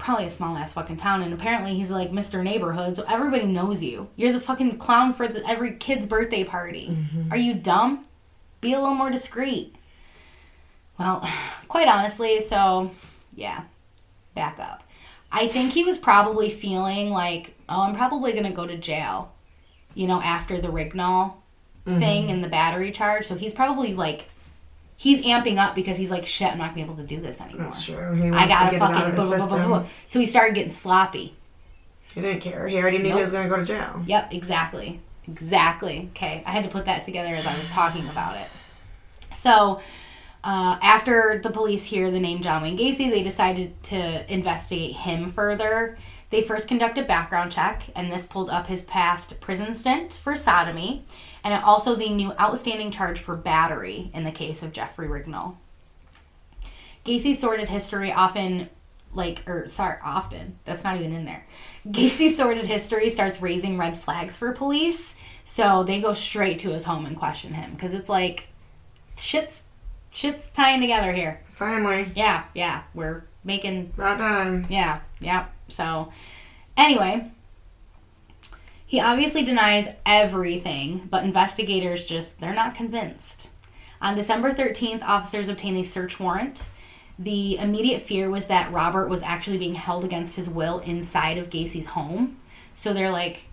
probably 0.00 0.26
a 0.26 0.30
small 0.30 0.56
ass 0.56 0.72
fucking 0.72 0.96
town, 0.96 1.22
and 1.22 1.32
apparently 1.32 1.74
he's 1.74 1.90
like 1.90 2.10
Mr. 2.10 2.42
Neighborhood, 2.42 2.96
so 2.96 3.04
everybody 3.08 3.46
knows 3.46 3.82
you. 3.82 4.08
You're 4.16 4.32
the 4.32 4.40
fucking 4.40 4.78
clown 4.78 5.12
for 5.12 5.28
the, 5.28 5.46
every 5.48 5.74
kid's 5.74 6.06
birthday 6.06 6.42
party. 6.42 6.88
Mm-hmm. 6.90 7.32
Are 7.32 7.36
you 7.36 7.54
dumb? 7.54 8.06
Be 8.60 8.72
a 8.72 8.80
little 8.80 8.94
more 8.94 9.10
discreet. 9.10 9.76
Well, 10.98 11.28
quite 11.68 11.86
honestly, 11.86 12.40
so 12.40 12.90
yeah, 13.36 13.62
back 14.34 14.58
up. 14.58 14.82
I 15.30 15.46
think 15.46 15.72
he 15.72 15.84
was 15.84 15.98
probably 15.98 16.50
feeling 16.50 17.10
like, 17.10 17.54
oh, 17.68 17.82
I'm 17.82 17.94
probably 17.94 18.32
gonna 18.32 18.50
go 18.50 18.66
to 18.66 18.76
jail, 18.76 19.32
you 19.94 20.08
know, 20.08 20.20
after 20.20 20.58
the 20.58 20.68
Rignall 20.68 21.34
thing 21.84 22.00
mm-hmm. 22.00 22.30
and 22.30 22.42
the 22.42 22.48
battery 22.48 22.90
charge. 22.90 23.26
So 23.26 23.36
he's 23.36 23.54
probably 23.54 23.94
like, 23.94 24.28
he's 25.00 25.24
amping 25.24 25.56
up 25.56 25.74
because 25.74 25.96
he's 25.96 26.10
like, 26.10 26.26
shit, 26.26 26.52
I'm 26.52 26.58
not 26.58 26.74
gonna 26.74 26.74
be 26.74 26.82
able 26.82 26.96
to 26.96 27.02
do 27.02 27.20
this 27.22 27.40
anymore. 27.40 27.64
That's 27.64 27.82
true. 27.82 28.12
He 28.12 28.30
wants 28.30 28.36
I 28.36 28.46
gotta 28.46 28.70
to 28.72 28.78
get 28.78 28.82
it 28.82 28.82
out 28.82 28.92
fucking 28.92 29.08
of 29.08 29.16
blah, 29.16 29.36
blah, 29.38 29.48
blah, 29.48 29.66
blah. 29.66 29.86
So 30.06 30.20
he 30.20 30.26
started 30.26 30.54
getting 30.54 30.70
sloppy. 30.72 31.34
He 32.14 32.20
didn't 32.20 32.40
care. 32.42 32.68
He 32.68 32.76
already 32.76 32.98
knew 32.98 33.08
Nope. 33.08 33.16
he 33.16 33.22
was 33.22 33.32
to 33.32 33.48
go 33.48 33.56
to 33.56 33.64
jail. 33.64 34.02
Yep, 34.06 34.34
exactly. 34.34 35.00
Exactly. 35.26 36.10
Okay, 36.14 36.42
I 36.44 36.50
had 36.50 36.64
to 36.64 36.70
put 36.70 36.84
that 36.84 37.04
together 37.04 37.34
as 37.34 37.46
I 37.46 37.56
was 37.56 37.66
talking 37.68 38.06
about 38.08 38.36
it. 38.36 38.48
So, 39.34 39.80
Uh, 40.42 40.78
after 40.82 41.38
the 41.42 41.50
police 41.50 41.84
hear 41.84 42.10
the 42.10 42.18
name 42.18 42.40
John 42.40 42.62
Wayne 42.62 42.78
Gacy, 42.78 43.10
they 43.10 43.22
decided 43.22 43.74
to 43.84 44.32
investigate 44.32 44.92
him 44.96 45.30
further. 45.30 45.98
They 46.30 46.42
first 46.42 46.68
conducted 46.68 47.04
a 47.04 47.08
background 47.08 47.50
check, 47.50 47.82
and 47.96 48.10
this 48.10 48.24
pulled 48.24 48.50
up 48.50 48.68
his 48.68 48.84
past 48.84 49.40
prison 49.40 49.76
stint 49.76 50.12
for 50.12 50.36
sodomy, 50.36 51.04
and 51.42 51.62
also 51.64 51.96
the 51.96 52.08
new 52.10 52.32
outstanding 52.40 52.92
charge 52.92 53.18
for 53.18 53.36
battery 53.36 54.10
in 54.14 54.22
the 54.24 54.30
case 54.30 54.62
of 54.62 54.72
Jeffrey 54.72 55.08
Rignall. 55.08 55.56
Gacy's 57.02 57.40
sordid 57.40 57.68
history 57.68 58.12
often, 58.12 58.68
like, 59.12 59.42
or 59.48 59.66
sorry, 59.66 59.98
often, 60.04 60.56
that's 60.64 60.84
not 60.84 60.96
even 60.96 61.12
in 61.12 61.24
there. 61.24 61.44
Gacy's 61.90 62.36
sordid 62.36 62.66
history 62.66 63.10
starts 63.10 63.42
raising 63.42 63.76
red 63.76 63.96
flags 63.96 64.36
for 64.36 64.52
police, 64.52 65.16
so 65.44 65.82
they 65.82 66.00
go 66.00 66.12
straight 66.12 66.60
to 66.60 66.70
his 66.70 66.84
home 66.84 67.06
and 67.06 67.16
question 67.16 67.52
him 67.52 67.72
because 67.72 67.92
it's 67.92 68.08
like, 68.08 68.48
shit's 69.18 69.64
shit's 70.12 70.48
tying 70.50 70.80
together 70.80 71.12
here. 71.12 71.40
Finally. 71.54 72.12
Yeah, 72.14 72.44
yeah, 72.54 72.82
we're 72.94 73.24
making 73.42 73.92
About 73.94 74.18
time. 74.18 74.66
yeah, 74.68 75.00
yeah. 75.20 75.46
So, 75.70 76.12
anyway, 76.76 77.30
he 78.86 79.00
obviously 79.00 79.44
denies 79.44 79.88
everything, 80.04 81.06
but 81.10 81.24
investigators 81.24 82.04
just, 82.04 82.40
they're 82.40 82.54
not 82.54 82.74
convinced. 82.74 83.48
On 84.02 84.16
December 84.16 84.52
13th, 84.52 85.02
officers 85.02 85.48
obtained 85.48 85.76
a 85.78 85.84
search 85.84 86.18
warrant. 86.18 86.64
The 87.18 87.58
immediate 87.58 88.00
fear 88.00 88.30
was 88.30 88.46
that 88.46 88.72
Robert 88.72 89.08
was 89.08 89.20
actually 89.22 89.58
being 89.58 89.74
held 89.74 90.04
against 90.04 90.36
his 90.36 90.48
will 90.48 90.78
inside 90.80 91.36
of 91.38 91.50
Gacy's 91.50 91.86
home. 91.86 92.38
So 92.74 92.94
they're 92.94 93.10
like, 93.10 93.44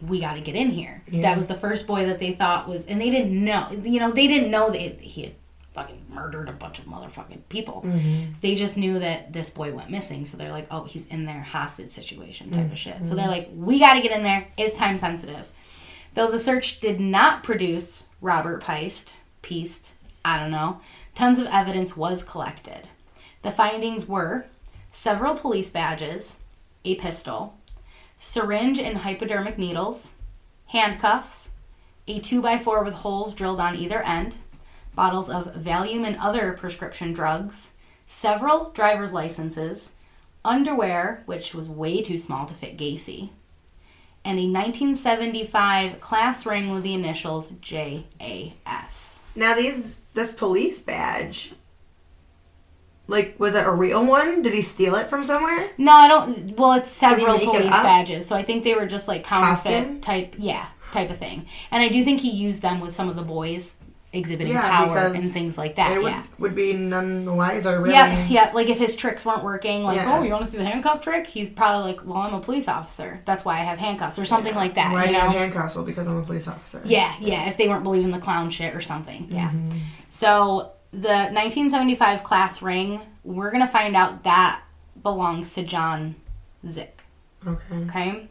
we 0.00 0.20
got 0.20 0.34
to 0.34 0.40
get 0.40 0.54
in 0.54 0.70
here. 0.70 1.02
Yeah. 1.10 1.22
That 1.22 1.36
was 1.38 1.46
the 1.46 1.54
first 1.54 1.86
boy 1.86 2.06
that 2.06 2.18
they 2.18 2.32
thought 2.32 2.68
was, 2.68 2.84
and 2.86 3.00
they 3.00 3.10
didn't 3.10 3.32
know, 3.32 3.68
you 3.82 3.98
know, 3.98 4.10
they 4.10 4.26
didn't 4.26 4.50
know 4.50 4.70
that 4.70 5.00
he 5.00 5.22
had 5.22 5.34
fucking 5.76 6.06
murdered 6.08 6.48
a 6.48 6.52
bunch 6.52 6.78
of 6.78 6.86
motherfucking 6.86 7.42
people. 7.50 7.82
Mm-hmm. 7.86 8.32
They 8.40 8.54
just 8.54 8.78
knew 8.78 8.98
that 8.98 9.32
this 9.32 9.50
boy 9.50 9.72
went 9.72 9.90
missing. 9.90 10.24
So 10.24 10.36
they're 10.36 10.50
like, 10.50 10.66
oh, 10.70 10.84
he's 10.84 11.06
in 11.08 11.26
their 11.26 11.42
hostage 11.42 11.90
situation 11.90 12.50
type 12.50 12.72
of 12.72 12.78
shit. 12.78 13.06
So 13.06 13.14
they're 13.14 13.26
mm-hmm. 13.26 13.30
like, 13.30 13.50
we 13.54 13.78
got 13.78 13.94
to 13.94 14.00
get 14.00 14.16
in 14.16 14.22
there. 14.22 14.48
It's 14.56 14.76
time 14.76 14.96
sensitive. 14.96 15.46
Though 16.14 16.30
the 16.30 16.40
search 16.40 16.80
did 16.80 16.98
not 16.98 17.42
produce 17.42 18.04
Robert 18.22 18.64
Piest, 18.64 19.14
Piest, 19.42 19.92
I 20.24 20.40
don't 20.40 20.50
know, 20.50 20.80
tons 21.14 21.38
of 21.38 21.46
evidence 21.48 21.94
was 21.94 22.24
collected. 22.24 22.88
The 23.42 23.50
findings 23.50 24.08
were 24.08 24.46
several 24.92 25.34
police 25.34 25.70
badges, 25.70 26.38
a 26.86 26.94
pistol, 26.94 27.54
syringe 28.16 28.78
and 28.78 28.96
hypodermic 28.96 29.58
needles, 29.58 30.10
handcuffs, 30.68 31.50
a 32.08 32.20
2x4 32.20 32.84
with 32.84 32.94
holes 32.94 33.34
drilled 33.34 33.60
on 33.60 33.76
either 33.76 34.02
end, 34.02 34.36
bottles 34.96 35.30
of 35.30 35.54
Valium 35.54 36.04
and 36.04 36.16
other 36.16 36.54
prescription 36.54 37.12
drugs, 37.12 37.70
several 38.08 38.70
driver's 38.70 39.12
licenses, 39.12 39.90
underwear, 40.44 41.22
which 41.26 41.54
was 41.54 41.68
way 41.68 42.02
too 42.02 42.18
small 42.18 42.46
to 42.46 42.54
fit 42.54 42.76
Gacy, 42.76 43.30
and 44.24 44.40
a 44.40 44.48
1975 44.48 46.00
class 46.00 46.44
ring 46.44 46.70
with 46.70 46.82
the 46.82 46.94
initials 46.94 47.52
JAS. 47.60 49.20
Now 49.36 49.54
these 49.54 49.98
this 50.14 50.32
police 50.32 50.80
badge. 50.80 51.52
Like, 53.08 53.38
was 53.38 53.54
it 53.54 53.64
a 53.64 53.70
real 53.70 54.04
one? 54.04 54.42
Did 54.42 54.52
he 54.52 54.62
steal 54.62 54.96
it 54.96 55.08
from 55.08 55.22
somewhere? 55.22 55.70
No, 55.78 55.92
I 55.92 56.08
don't. 56.08 56.58
Well, 56.58 56.72
it's 56.72 56.90
several 56.90 57.34
make 57.34 57.44
it 57.44 57.50
police 57.50 57.70
badges, 57.70 58.26
so 58.26 58.34
I 58.34 58.42
think 58.42 58.64
they 58.64 58.74
were 58.74 58.86
just 58.86 59.06
like 59.06 59.22
counterfeit 59.22 59.72
Costume? 59.72 60.00
type, 60.00 60.34
yeah, 60.38 60.66
type 60.90 61.10
of 61.10 61.18
thing. 61.18 61.46
And 61.70 61.80
I 61.80 61.88
do 61.88 62.02
think 62.02 62.20
he 62.20 62.30
used 62.30 62.62
them 62.62 62.80
with 62.80 62.92
some 62.92 63.08
of 63.08 63.14
the 63.14 63.22
boys 63.22 63.76
exhibiting 64.16 64.52
Yeah, 64.52 64.62
power 64.62 64.98
and 64.98 65.22
things 65.22 65.56
like 65.56 65.76
that. 65.76 65.90
They 65.90 65.98
would 65.98 66.12
yeah. 66.12 66.24
would 66.38 66.54
be 66.54 66.72
none 66.72 67.24
the 67.24 67.32
wiser, 67.32 67.80
really. 67.80 67.94
Yeah, 67.94 68.26
yeah. 68.28 68.50
Like 68.52 68.68
if 68.68 68.78
his 68.78 68.96
tricks 68.96 69.24
weren't 69.24 69.44
working, 69.44 69.82
like, 69.82 69.96
Yeah. 69.96 70.18
oh, 70.18 70.22
you 70.22 70.32
want 70.32 70.44
to 70.44 70.50
see 70.50 70.56
the 70.56 70.64
handcuff 70.64 71.00
trick? 71.00 71.26
He's 71.26 71.50
probably 71.50 71.92
like, 71.92 72.06
well, 72.06 72.18
I'm 72.18 72.34
a 72.34 72.40
police 72.40 72.68
officer. 72.68 73.20
That's 73.24 73.44
why 73.44 73.54
I 73.54 73.64
have 73.64 73.78
handcuffs 73.78 74.18
or 74.18 74.24
something 74.24 74.54
like 74.54 74.74
that. 74.74 74.92
Why 74.92 75.02
you 75.02 75.08
do 75.08 75.12
you 75.14 75.18
know? 75.18 75.26
have 75.26 75.36
handcuffs? 75.36 75.74
Well, 75.76 75.84
because 75.84 76.08
I'm 76.08 76.16
a 76.16 76.22
police 76.22 76.48
officer. 76.48 76.80
Yeah, 76.84 77.14
yeah, 77.20 77.48
if 77.48 77.56
they 77.56 77.68
weren't 77.68 77.84
believing 77.84 78.10
the 78.10 78.18
clown 78.18 78.50
shit 78.50 78.74
or 78.74 78.80
something. 78.80 79.28
Yeah. 79.30 79.50
Mm-hmm. 79.50 79.78
So 80.10 80.72
the 80.92 81.28
1975 81.32 82.24
class 82.24 82.62
ring, 82.62 83.00
we're 83.24 83.50
going 83.50 83.64
to 83.64 83.70
find 83.70 83.96
out 83.96 84.24
that 84.24 84.62
belongs 85.02 85.54
to 85.54 85.62
John 85.62 86.14
Szyc. 86.64 86.88
Okay. 87.46 87.76
Okay. 87.82 88.28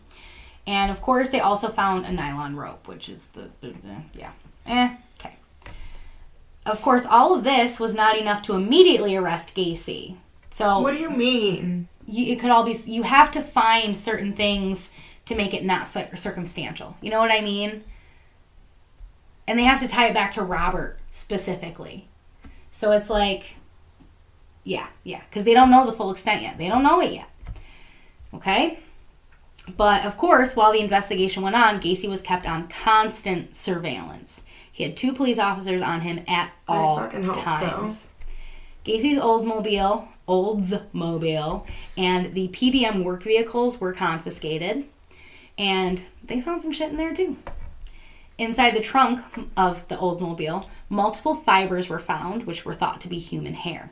And 0.68 0.92
of 0.92 1.02
course, 1.02 1.30
they 1.30 1.42
also 1.42 1.70
found 1.70 2.06
a 2.06 2.12
nylon 2.12 2.56
rope, 2.56 2.88
which 2.88 3.08
is 3.10 3.28
the, 3.28 3.50
yeah. 4.14 4.32
Eh. 4.66 4.96
Of 6.66 6.82
course, 6.82 7.06
all 7.06 7.36
of 7.36 7.44
this 7.44 7.80
was 7.80 7.94
not 7.94 8.18
enough 8.18 8.42
to 8.44 8.54
immediately 8.54 9.16
arrest 9.16 9.54
Gacy. 9.56 10.18
So 10.52 10.80
What 10.80 10.92
do 10.92 10.98
you 10.98 11.10
mean? 11.12 11.88
you, 12.08 12.34
it 12.34 12.40
could 12.40 12.50
all 12.50 12.64
be 12.64 12.78
you 12.86 13.04
have 13.04 13.32
to 13.32 13.42
find 13.42 13.96
certain 13.96 14.34
things 14.34 14.92
to 15.26 15.36
make 15.36 15.54
it 15.54 15.66
not 15.66 15.88
circumstantial. 15.88 16.96
You 17.02 17.12
know 17.12 17.20
what 17.20 17.32
i 17.32 17.42
mean? 17.42 17.84
And 19.48 19.60
they 19.60 19.64
have 19.64 19.80
to 19.82 19.88
tie 19.88 20.08
it 20.08 20.14
back 20.14 20.32
to 20.34 20.44
robert 20.44 21.00
specifically. 21.12 22.08
So 22.72 22.92
it's 22.92 23.10
like 23.10 23.56
yeah 24.64 24.88
yeah 25.04 25.22
because 25.30 25.46
they 25.46 25.54
don't 25.54 25.70
know 25.70 25.86
the 25.86 25.94
full 25.94 26.12
extent 26.12 26.42
yet. 26.42 26.58
They 26.58 26.68
don't 26.68 26.84
know 26.84 27.02
it 27.02 27.14
yet. 27.14 27.30
Okay? 28.34 28.80
But 29.76 30.06
of 30.06 30.18
course 30.18 30.56
while 30.56 30.72
the 30.72 30.80
investigation 30.80 31.44
went 31.44 31.56
on 31.56 31.82
gacy 31.82 32.08
was 32.08 32.22
kept 32.22 32.48
on 32.48 32.68
constant 32.68 33.56
surveillance 33.56 34.42
he 34.76 34.84
had 34.84 34.98
two 34.98 35.14
police 35.14 35.40
officers 35.40 35.82
on 35.82 36.02
him 36.02 36.20
at 36.28 36.52
I 36.68 36.76
all 36.76 36.98
hope 36.98 37.14
so. 37.14 37.42
times 37.42 38.08
Gacy's 38.84 39.18
Oldsmobile, 39.18 40.06
Oldsmobile, 40.28 41.66
and 41.96 42.34
the 42.34 42.50
PDM 42.50 43.06
work 43.06 43.24
vehicles 43.24 43.80
were 43.80 43.94
confiscated, 43.94 44.84
and 45.58 46.02
they 46.22 46.42
found 46.42 46.62
some 46.62 46.74
shit 46.74 46.92
in 46.92 46.98
there 46.98 47.16
too. 47.16 47.38
Inside 48.38 48.76
the 48.76 48.82
trunk 48.82 49.22
of 49.56 49.88
the 49.88 49.96
Oldsmobile, 49.96 50.68
multiple 50.90 51.36
fibers 51.36 51.88
were 51.88 51.98
found, 51.98 52.44
which 52.44 52.66
were 52.66 52.76
thought 52.76 53.00
to 53.00 53.08
be 53.08 53.18
human 53.18 53.54
hair. 53.54 53.92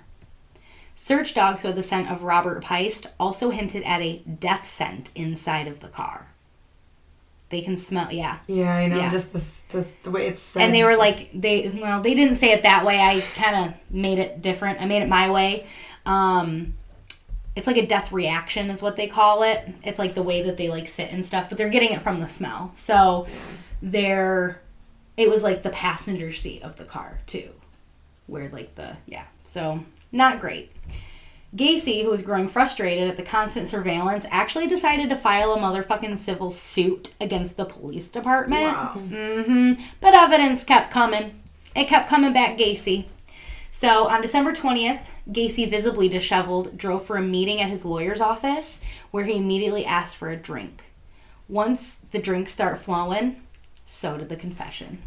Search 0.96 1.34
dogs 1.34 1.62
who 1.62 1.70
had 1.70 1.78
the 1.78 1.84
scent 1.84 2.12
of 2.12 2.24
Robert 2.24 2.62
Piest 2.62 3.08
also 3.18 3.52
hinted 3.52 3.84
at 3.84 4.02
a 4.02 4.18
death 4.18 4.70
scent 4.70 5.12
inside 5.16 5.70
of 5.70 5.80
the 5.80 5.88
car. 5.88 6.33
They 7.54 7.62
can 7.62 7.78
smell, 7.78 8.12
yeah. 8.12 8.40
Yeah, 8.48 8.76
I 8.76 8.88
know. 8.88 8.98
Yeah. 8.98 9.12
Just 9.12 9.32
this, 9.32 9.62
this, 9.70 9.92
the 10.02 10.10
way 10.10 10.26
it's 10.26 10.42
said. 10.42 10.64
and 10.64 10.74
they 10.76 10.84
were 10.84 10.90
just- 10.96 11.00
like 11.00 11.30
they 11.34 11.70
well 11.82 12.02
they 12.02 12.16
didn't 12.16 12.38
say 12.38 12.52
it 12.52 12.64
that 12.64 12.84
way 12.86 13.00
i 13.00 13.22
kind 13.36 13.56
of 13.56 13.74
made 13.94 14.18
it 14.20 14.42
different 14.42 14.80
i 14.82 14.86
made 14.86 15.02
it 15.02 15.10
my 15.10 15.30
way 15.32 15.66
um 16.06 16.74
it's 17.56 17.66
like 17.68 17.78
a 17.78 17.86
death 17.86 18.12
reaction 18.12 18.70
is 18.70 18.82
what 18.82 18.96
they 18.96 19.08
call 19.08 19.42
it 19.44 19.68
it's 19.84 19.98
like 20.00 20.14
the 20.16 20.22
way 20.24 20.42
that 20.44 20.58
they 20.58 20.70
like 20.70 20.88
sit 20.88 21.12
and 21.12 21.26
stuff 21.26 21.48
but 21.50 21.58
they're 21.58 21.70
getting 21.70 21.92
it 21.92 22.02
from 22.02 22.20
the 22.20 22.28
smell 22.28 22.72
so 22.76 23.28
they're 23.82 24.62
it 25.18 25.30
was 25.30 25.42
like 25.44 25.64
the 25.64 25.70
passenger 25.70 26.32
seat 26.34 26.62
of 26.64 26.76
the 26.78 26.86
car 26.86 27.20
too 27.28 27.50
where 28.28 28.50
like 28.50 28.74
the 28.76 28.96
yeah 29.08 29.26
so 29.44 29.84
not 30.12 30.40
great 30.40 30.72
Gacy, 31.56 32.02
who 32.04 32.10
was 32.10 32.24
growing 32.24 32.48
frustrated 32.48 33.08
at 33.08 33.16
the 33.16 33.24
constant 33.24 33.70
surveillance, 33.70 34.26
actually 34.32 34.68
decided 34.68 35.10
to 35.10 35.16
file 35.16 35.54
a 35.54 35.58
motherfucking 35.58 36.18
civil 36.18 36.50
suit 36.50 37.14
against 37.22 37.58
the 37.58 37.66
police 37.66 38.10
department. 38.10 38.64
Wow. 38.64 38.94
hmm 38.96 39.74
But 40.02 40.16
evidence 40.16 40.64
kept 40.64 40.90
coming. 40.92 41.40
It 41.76 41.88
kept 41.88 42.10
coming 42.10 42.34
back 42.34 42.58
Gacy. 42.58 43.06
So 43.70 44.08
on 44.08 44.22
December 44.22 44.54
20th, 44.54 45.02
Gacy, 45.30 45.70
visibly 45.70 46.10
disheveled, 46.10 46.78
drove 46.78 47.06
for 47.06 47.18
a 47.18 47.22
meeting 47.22 47.62
at 47.62 47.70
his 47.70 47.86
lawyer's 47.86 48.22
office 48.22 48.82
where 49.12 49.26
he 49.26 49.38
immediately 49.38 49.86
asked 49.86 50.16
for 50.16 50.30
a 50.30 50.38
drink. 50.38 50.84
Once 51.48 51.98
the 52.12 52.20
drinks 52.20 52.52
start 52.52 52.80
flowing, 52.80 53.42
so 53.86 54.18
did 54.18 54.30
the 54.30 54.36
confession. 54.36 55.00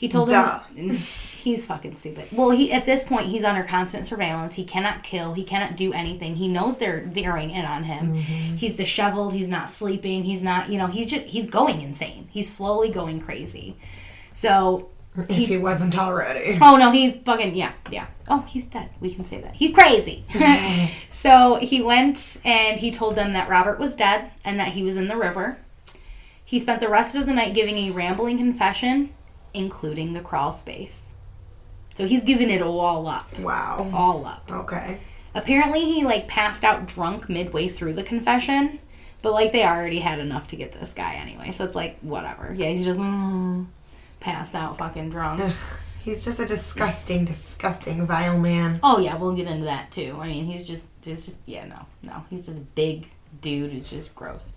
He 0.00 0.08
told 0.08 0.30
Duh. 0.30 0.60
him 0.74 0.88
he's 0.96 1.66
fucking 1.66 1.94
stupid. 1.94 2.28
Well, 2.32 2.48
he 2.48 2.72
at 2.72 2.86
this 2.86 3.04
point 3.04 3.26
he's 3.26 3.44
under 3.44 3.62
constant 3.62 4.06
surveillance. 4.06 4.54
He 4.54 4.64
cannot 4.64 5.02
kill. 5.02 5.34
He 5.34 5.44
cannot 5.44 5.76
do 5.76 5.92
anything. 5.92 6.36
He 6.36 6.48
knows 6.48 6.78
they're 6.78 7.02
zeroing 7.02 7.50
in 7.50 7.66
on 7.66 7.84
him. 7.84 8.14
Mm-hmm. 8.14 8.56
He's 8.56 8.76
disheveled. 8.76 9.34
He's 9.34 9.48
not 9.48 9.68
sleeping. 9.68 10.24
He's 10.24 10.40
not. 10.40 10.70
You 10.70 10.78
know. 10.78 10.86
He's 10.86 11.10
just. 11.10 11.26
He's 11.26 11.50
going 11.50 11.82
insane. 11.82 12.28
He's 12.30 12.50
slowly 12.50 12.88
going 12.88 13.20
crazy. 13.20 13.76
So 14.32 14.88
if 15.18 15.48
he 15.48 15.58
wasn't 15.58 15.98
already. 15.98 16.56
Oh 16.62 16.78
no, 16.78 16.90
he's 16.92 17.16
fucking 17.16 17.54
yeah, 17.54 17.72
yeah. 17.90 18.06
Oh, 18.26 18.40
he's 18.48 18.64
dead. 18.64 18.88
We 19.00 19.12
can 19.12 19.26
say 19.26 19.42
that. 19.42 19.54
He's 19.54 19.74
crazy. 19.74 20.24
Mm-hmm. 20.30 20.94
so 21.12 21.56
he 21.56 21.82
went 21.82 22.38
and 22.42 22.80
he 22.80 22.90
told 22.90 23.16
them 23.16 23.34
that 23.34 23.50
Robert 23.50 23.78
was 23.78 23.94
dead 23.94 24.30
and 24.46 24.58
that 24.58 24.68
he 24.68 24.82
was 24.82 24.96
in 24.96 25.08
the 25.08 25.16
river. 25.16 25.58
He 26.42 26.58
spent 26.58 26.80
the 26.80 26.88
rest 26.88 27.14
of 27.14 27.26
the 27.26 27.34
night 27.34 27.54
giving 27.54 27.76
a 27.76 27.90
rambling 27.90 28.38
confession, 28.38 29.12
including 29.54 30.12
the 30.12 30.20
crawl 30.20 30.52
space. 30.52 30.98
So 31.94 32.06
he's 32.06 32.22
giving 32.22 32.50
it 32.50 32.62
all 32.62 33.06
up. 33.06 33.38
Wow. 33.38 33.90
All 33.92 34.24
up. 34.24 34.50
Okay. 34.50 34.98
Apparently 35.34 35.84
he 35.84 36.04
like 36.04 36.28
passed 36.28 36.64
out 36.64 36.86
drunk 36.86 37.28
midway 37.28 37.68
through 37.68 37.94
the 37.94 38.02
confession, 38.02 38.78
but 39.22 39.32
like 39.32 39.52
they 39.52 39.64
already 39.64 39.98
had 39.98 40.18
enough 40.18 40.48
to 40.48 40.56
get 40.56 40.72
this 40.72 40.92
guy 40.92 41.14
anyway. 41.14 41.52
So 41.52 41.64
it's 41.64 41.74
like 41.74 41.98
whatever. 42.00 42.54
Yeah, 42.56 42.68
he's 42.68 42.84
just 42.84 42.98
mm, 42.98 43.66
passed 44.18 44.54
out 44.54 44.78
fucking 44.78 45.10
drunk. 45.10 45.52
He's 46.00 46.24
just 46.24 46.40
a 46.40 46.46
disgusting, 46.46 47.26
disgusting, 47.26 48.06
vile 48.06 48.38
man. 48.38 48.80
Oh 48.82 48.98
yeah, 48.98 49.16
we'll 49.16 49.34
get 49.34 49.46
into 49.46 49.66
that 49.66 49.90
too. 49.90 50.16
I 50.18 50.28
mean, 50.28 50.46
he's 50.46 50.66
just, 50.66 50.86
he's 51.04 51.26
just, 51.26 51.36
yeah, 51.44 51.66
no, 51.66 51.84
no, 52.02 52.24
he's 52.30 52.46
just 52.46 52.56
a 52.56 52.62
big 52.62 53.06
dude 53.42 53.70
who's 53.70 53.86
just 53.86 54.14
gross. 54.14 54.54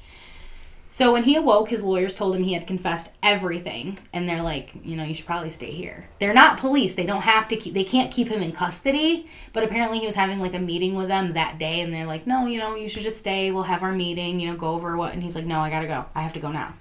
So 0.93 1.11
when 1.11 1.23
he 1.23 1.35
awoke, 1.35 1.69
his 1.69 1.81
lawyers 1.81 2.13
told 2.13 2.35
him 2.35 2.43
he 2.43 2.53
had 2.53 2.67
confessed 2.67 3.09
everything, 3.23 3.97
and 4.13 4.29
they're 4.29 4.43
like, 4.43 4.69
you 4.83 4.95
know, 4.95 5.03
you 5.03 5.15
should 5.15 5.25
probably 5.25 5.49
stay 5.49 5.71
here. 5.71 6.07
They're 6.19 6.35
not 6.35 6.59
police; 6.59 6.93
they 6.93 7.07
don't 7.07 7.23
have 7.23 7.47
to 7.47 7.55
keep, 7.55 7.73
they 7.73 7.83
can't 7.83 8.11
keep 8.11 8.27
him 8.27 8.43
in 8.43 8.51
custody. 8.51 9.27
But 9.53 9.63
apparently, 9.63 9.97
he 9.97 10.05
was 10.05 10.13
having 10.13 10.37
like 10.37 10.53
a 10.53 10.59
meeting 10.59 10.93
with 10.93 11.07
them 11.07 11.33
that 11.33 11.57
day, 11.57 11.81
and 11.81 11.91
they're 11.91 12.05
like, 12.05 12.27
no, 12.27 12.45
you 12.45 12.59
know, 12.59 12.75
you 12.75 12.87
should 12.87 13.01
just 13.01 13.17
stay. 13.17 13.49
We'll 13.49 13.63
have 13.63 13.81
our 13.81 13.91
meeting, 13.91 14.39
you 14.39 14.51
know, 14.51 14.55
go 14.55 14.67
over 14.67 14.95
what. 14.95 15.13
And 15.13 15.23
he's 15.23 15.33
like, 15.33 15.45
no, 15.45 15.61
I 15.61 15.71
gotta 15.71 15.87
go. 15.87 16.05
I 16.13 16.21
have 16.21 16.33
to 16.33 16.39
go 16.39 16.51
now. 16.51 16.75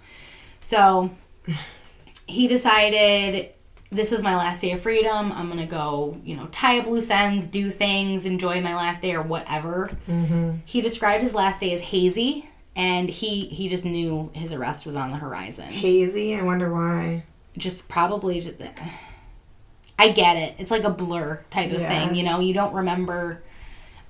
So 0.61 1.11
he 2.27 2.49
decided 2.49 3.55
this 3.91 4.13
is 4.13 4.23
my 4.23 4.37
last 4.37 4.61
day 4.61 4.73
of 4.73 4.83
freedom. 4.83 5.33
I'm 5.33 5.49
gonna 5.49 5.67
go, 5.67 6.19
you 6.23 6.37
know, 6.37 6.49
tie 6.53 6.79
up 6.79 6.87
loose 6.87 7.09
ends, 7.09 7.47
do 7.47 7.71
things, 7.71 8.27
enjoy 8.27 8.61
my 8.61 8.75
last 8.75 9.01
day 9.01 9.15
or 9.15 9.23
whatever. 9.23 9.89
Mm-hmm. 10.07 10.57
He 10.67 10.83
described 10.83 11.23
his 11.23 11.33
last 11.33 11.61
day 11.61 11.75
as 11.75 11.81
hazy, 11.81 12.51
and 12.77 13.09
he 13.09 13.47
he 13.47 13.69
just 13.69 13.85
knew 13.85 14.31
his 14.35 14.53
arrest 14.53 14.87
was 14.87 14.97
on 14.97 15.09
the 15.11 15.17
horizon. 15.17 15.65
Hazy. 15.65 16.35
I 16.35 16.43
wonder 16.43 16.73
why. 16.73 17.25
Just 17.59 17.87
probably, 17.89 18.41
just, 18.41 18.55
I 19.99 20.09
get 20.11 20.37
it. 20.39 20.55
It's 20.59 20.71
like 20.71 20.85
a 20.85 20.91
blur 20.91 21.41
type 21.51 21.71
of 21.71 21.81
Yeah. 21.81 22.07
thing. 22.07 22.15
You 22.17 22.23
know, 22.25 22.41
you 22.41 22.55
don't 22.55 22.73
remember 22.73 23.43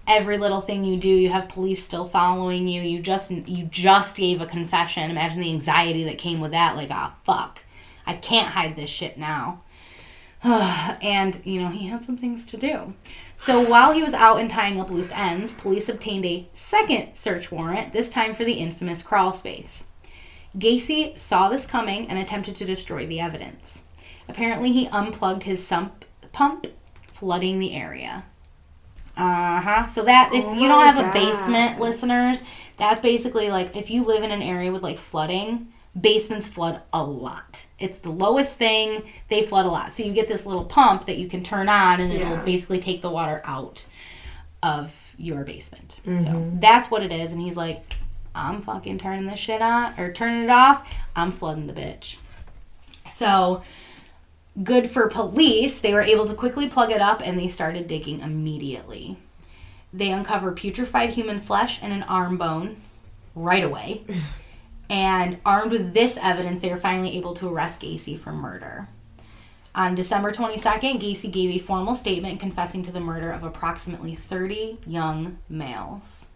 every 0.07 0.39
little 0.39 0.61
thing 0.61 0.85
you 0.85 0.97
do. 0.97 1.09
You 1.09 1.31
have 1.31 1.49
police 1.49 1.85
still 1.85 2.07
following 2.07 2.69
you. 2.69 2.83
You 2.83 3.01
just 3.03 3.31
you 3.31 3.65
just 3.65 4.17
gave 4.17 4.41
a 4.41 4.47
confession. 4.47 5.11
Imagine 5.11 5.41
the 5.41 5.51
anxiety 5.51 6.05
that 6.05 6.19
came 6.19 6.41
with 6.41 6.53
that. 6.53 6.77
Like, 6.77 6.91
ah, 6.93 7.17
fuck, 7.25 7.65
I 8.07 8.15
can't 8.15 8.49
hide 8.49 8.77
this 8.77 8.91
shit 8.91 9.19
now. 9.19 9.63
and 11.03 11.41
you 11.45 11.61
know 11.61 11.69
he 11.69 11.87
had 11.87 12.05
some 12.05 12.17
things 12.17 12.45
to 12.47 12.57
do. 12.57 12.95
So 13.37 13.69
while 13.69 13.93
he 13.93 14.03
was 14.03 14.13
out 14.13 14.41
and 14.41 14.51
tying 14.51 14.81
up 14.81 14.91
loose 14.91 15.11
ends, 15.13 15.55
police 15.55 15.89
obtained 15.89 16.25
a 16.25 16.49
second 16.55 17.15
search 17.15 17.51
warrant, 17.51 17.93
this 17.93 18.11
time 18.11 18.35
for 18.35 18.45
the 18.45 18.55
infamous 18.55 19.03
crawl 19.03 19.33
space. 19.33 19.85
Gacy 20.57 21.17
saw 21.19 21.49
this 21.49 21.65
coming 21.65 22.09
and 22.09 22.19
attempted 22.19 22.57
to 22.57 22.65
destroy 22.65 23.07
the 23.07 23.21
evidence. 23.21 23.83
Apparently, 24.29 24.73
he 24.73 24.89
unplugged 24.89 25.45
his 25.45 25.65
sump 25.65 26.05
pump, 26.33 26.67
flooding 27.07 27.59
the 27.59 27.75
area. 27.75 28.25
Uh 29.17 29.61
huh. 29.61 29.87
So 29.87 30.03
that 30.05 30.31
if 30.33 30.45
Oh 30.45 30.55
you 30.55 30.69
don't 30.69 30.85
have 30.85 30.99
a 30.99 31.13
basement, 31.13 31.79
listeners, 31.79 32.43
that's 32.79 33.03
basically 33.03 33.51
like 33.51 33.77
if 33.77 33.91
you 33.91 34.05
live 34.05 34.23
in 34.23 34.31
an 34.31 34.43
area 34.43 34.73
with 34.73 34.83
like 34.83 34.99
flooding, 34.99 35.73
basements 36.01 36.49
flood 36.49 36.83
a 36.93 37.03
lot. 37.05 37.67
It's 37.79 37.99
the 37.99 38.11
lowest 38.11 38.57
thing; 38.57 39.03
they 39.29 39.43
flood 39.45 39.67
a 39.67 39.71
lot. 39.71 39.93
So 39.93 40.03
you 40.03 40.13
get 40.13 40.29
this 40.29 40.47
little 40.47 40.65
pump 40.65 41.07
that 41.07 41.17
you 41.19 41.29
can 41.29 41.43
turn 41.43 41.69
on, 41.69 42.01
and 42.01 42.13
it'll 42.13 42.37
basically 42.45 42.81
take 42.81 43.03
the 43.03 43.11
water 43.11 43.43
out 43.45 43.85
of 44.63 44.95
your 45.19 45.45
basement. 45.45 45.99
So 46.05 46.11
Mm-hmm. 46.11 46.61
that's 46.61 46.91
what 46.91 47.03
it 47.03 47.13
is. 47.13 47.33
And 47.33 47.41
he's 47.41 47.57
like, 47.57 47.83
I'm 48.35 48.63
fucking 48.63 48.99
turning 48.99 49.27
this 49.27 49.39
shit 49.41 49.61
on 49.61 49.99
or 49.99 50.13
turning 50.13 50.45
it 50.45 50.51
off. 50.51 50.89
I'm 51.15 51.33
flooding 51.33 51.67
the 51.67 51.73
bitch. 51.75 52.17
So 53.09 53.63
good 54.63 54.89
for 54.91 55.09
police. 55.09 55.81
They 55.81 55.93
were 55.95 56.01
able 56.03 56.27
to 56.27 56.35
quickly 56.35 56.69
plug 56.69 56.91
it 56.91 57.01
up 57.01 57.21
and 57.23 57.39
they 57.39 57.49
started 57.49 57.87
digging 57.89 58.21
immediately. 58.21 59.17
They 59.93 60.11
uncover 60.11 60.53
putrefied 60.53 61.11
human 61.11 61.41
flesh 61.41 61.79
and 61.83 61.93
an 61.93 62.05
arm 62.05 62.37
bone 62.39 62.77
right 63.35 63.65
away. 63.65 64.03
And 64.93 65.39
armed 65.47 65.73
with 65.73 65.95
this 65.95 66.19
evidence, 66.21 66.61
they 66.61 66.69
were 66.69 66.77
finally 66.77 67.17
able 67.17 67.33
to 67.37 67.49
arrest 67.49 67.81
Gacy 67.81 68.19
for 68.19 68.31
murder. 68.31 68.89
On 69.75 69.95
December 69.95 70.33
22nd, 70.33 71.01
Gacy 71.01 71.33
gave 71.33 71.57
a 71.57 71.65
formal 71.65 71.95
statement 71.95 72.41
confessing 72.41 72.83
to 72.83 72.93
the 72.93 73.01
murder 73.01 73.33
of 73.33 73.43
approximately 73.43 74.15
30 74.15 74.77
young 74.87 75.39
males. 75.49 76.27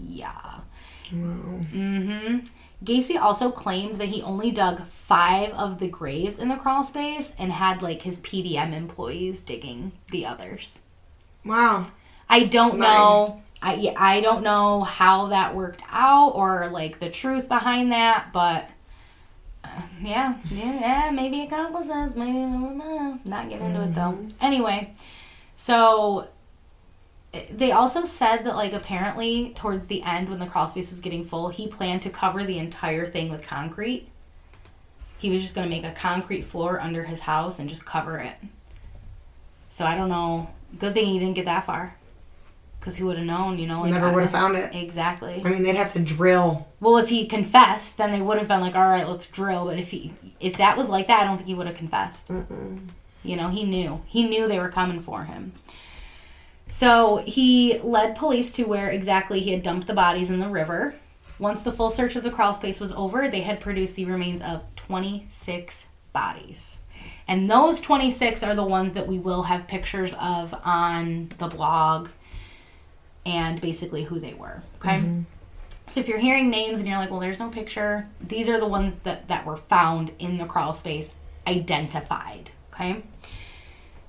Yeah. 0.00 0.58
Mm-hmm. 1.12 2.38
Gacy 2.84 3.16
also 3.16 3.52
claimed 3.52 4.00
that 4.00 4.08
he 4.08 4.22
only 4.22 4.50
dug 4.50 4.84
five 4.86 5.52
of 5.52 5.78
the 5.78 5.86
graves 5.86 6.40
in 6.40 6.48
the 6.48 6.56
crawl 6.56 6.82
space 6.82 7.30
and 7.38 7.52
had 7.52 7.80
like 7.80 8.02
his 8.02 8.18
PDM 8.20 8.72
employees 8.72 9.40
digging 9.40 9.92
the 10.10 10.26
others. 10.26 10.80
Wow. 11.44 11.86
I 12.28 12.44
don't 12.44 12.80
know. 12.80 13.40
I 13.62 13.94
I 13.96 14.20
don't 14.20 14.42
know 14.42 14.82
how 14.82 15.26
that 15.28 15.54
worked 15.54 15.82
out 15.90 16.30
or 16.30 16.68
like 16.70 16.98
the 16.98 17.10
truth 17.10 17.48
behind 17.48 17.92
that, 17.92 18.32
but 18.32 18.68
uh, 19.64 19.82
yeah, 20.00 20.36
yeah, 20.50 20.80
yeah, 20.80 21.10
maybe 21.10 21.42
accomplices, 21.42 22.16
maybe 22.16 22.38
get 22.38 23.26
Not 23.26 23.48
getting 23.50 23.66
into 23.66 23.82
it 23.82 23.94
though. 23.94 24.18
Anyway, 24.40 24.94
so 25.56 26.28
they 27.52 27.72
also 27.72 28.04
said 28.04 28.44
that 28.44 28.56
like 28.56 28.72
apparently 28.72 29.52
towards 29.54 29.86
the 29.86 30.02
end 30.02 30.28
when 30.28 30.38
the 30.38 30.46
crawl 30.46 30.68
space 30.68 30.90
was 30.90 31.00
getting 31.00 31.24
full, 31.24 31.48
he 31.48 31.68
planned 31.68 32.02
to 32.02 32.10
cover 32.10 32.44
the 32.44 32.58
entire 32.58 33.06
thing 33.06 33.30
with 33.30 33.46
concrete. 33.46 34.08
He 35.18 35.28
was 35.30 35.42
just 35.42 35.54
gonna 35.54 35.68
make 35.68 35.84
a 35.84 35.92
concrete 35.92 36.42
floor 36.42 36.80
under 36.80 37.04
his 37.04 37.20
house 37.20 37.58
and 37.58 37.68
just 37.68 37.84
cover 37.84 38.18
it. 38.18 38.34
So 39.68 39.84
I 39.84 39.94
don't 39.96 40.08
know. 40.08 40.50
Good 40.78 40.94
thing 40.94 41.06
he 41.06 41.18
didn't 41.18 41.34
get 41.34 41.44
that 41.44 41.66
far. 41.66 41.94
Because 42.80 42.96
he 42.96 43.04
would 43.04 43.18
have 43.18 43.26
known, 43.26 43.58
you 43.58 43.66
know. 43.66 43.82
Like, 43.82 43.92
Never 43.92 44.10
would 44.10 44.22
have 44.22 44.32
found 44.32 44.56
it. 44.56 44.74
Exactly. 44.74 45.42
I 45.44 45.50
mean, 45.50 45.62
they'd 45.62 45.76
have 45.76 45.92
to 45.92 46.00
drill. 46.00 46.66
Well, 46.80 46.96
if 46.96 47.10
he 47.10 47.26
confessed, 47.26 47.98
then 47.98 48.10
they 48.10 48.22
would 48.22 48.38
have 48.38 48.48
been 48.48 48.62
like, 48.62 48.74
"All 48.74 48.88
right, 48.88 49.06
let's 49.06 49.26
drill." 49.26 49.66
But 49.66 49.78
if 49.78 49.90
he, 49.90 50.14
if 50.40 50.56
that 50.56 50.78
was 50.78 50.88
like 50.88 51.06
that, 51.08 51.20
I 51.20 51.24
don't 51.24 51.36
think 51.36 51.48
he 51.48 51.54
would 51.54 51.66
have 51.66 51.76
confessed. 51.76 52.28
Mm-mm. 52.28 52.80
You 53.22 53.36
know, 53.36 53.48
he 53.48 53.64
knew. 53.64 54.00
He 54.06 54.26
knew 54.26 54.48
they 54.48 54.58
were 54.58 54.70
coming 54.70 55.00
for 55.00 55.24
him. 55.24 55.52
So 56.66 57.18
he 57.26 57.80
led 57.80 58.16
police 58.16 58.52
to 58.52 58.64
where 58.64 58.90
exactly 58.90 59.40
he 59.40 59.50
had 59.50 59.62
dumped 59.62 59.86
the 59.86 59.92
bodies 59.92 60.30
in 60.30 60.38
the 60.38 60.48
river. 60.48 60.94
Once 61.38 61.62
the 61.62 61.72
full 61.72 61.90
search 61.90 62.16
of 62.16 62.22
the 62.22 62.30
crawl 62.30 62.54
space 62.54 62.80
was 62.80 62.92
over, 62.92 63.28
they 63.28 63.40
had 63.40 63.60
produced 63.60 63.96
the 63.96 64.04
remains 64.04 64.40
of 64.42 64.62
26 64.76 65.86
bodies. 66.12 66.76
And 67.26 67.50
those 67.50 67.80
26 67.80 68.42
are 68.42 68.54
the 68.54 68.64
ones 68.64 68.94
that 68.94 69.06
we 69.06 69.18
will 69.18 69.42
have 69.42 69.66
pictures 69.66 70.14
of 70.20 70.54
on 70.64 71.30
the 71.38 71.48
blog 71.48 72.08
and 73.26 73.60
basically 73.60 74.04
who 74.04 74.18
they 74.18 74.34
were. 74.34 74.62
Okay? 74.76 74.98
Mm-hmm. 74.98 75.22
So 75.86 76.00
if 76.00 76.08
you're 76.08 76.18
hearing 76.18 76.50
names 76.50 76.78
and 76.78 76.86
you're 76.86 76.98
like, 76.98 77.10
well, 77.10 77.20
there's 77.20 77.38
no 77.38 77.48
picture, 77.48 78.06
these 78.20 78.48
are 78.48 78.60
the 78.60 78.66
ones 78.66 78.96
that, 78.98 79.26
that 79.28 79.44
were 79.44 79.56
found 79.56 80.12
in 80.18 80.38
the 80.38 80.44
crawl 80.44 80.72
space, 80.72 81.10
identified. 81.46 82.50
Okay? 82.72 83.02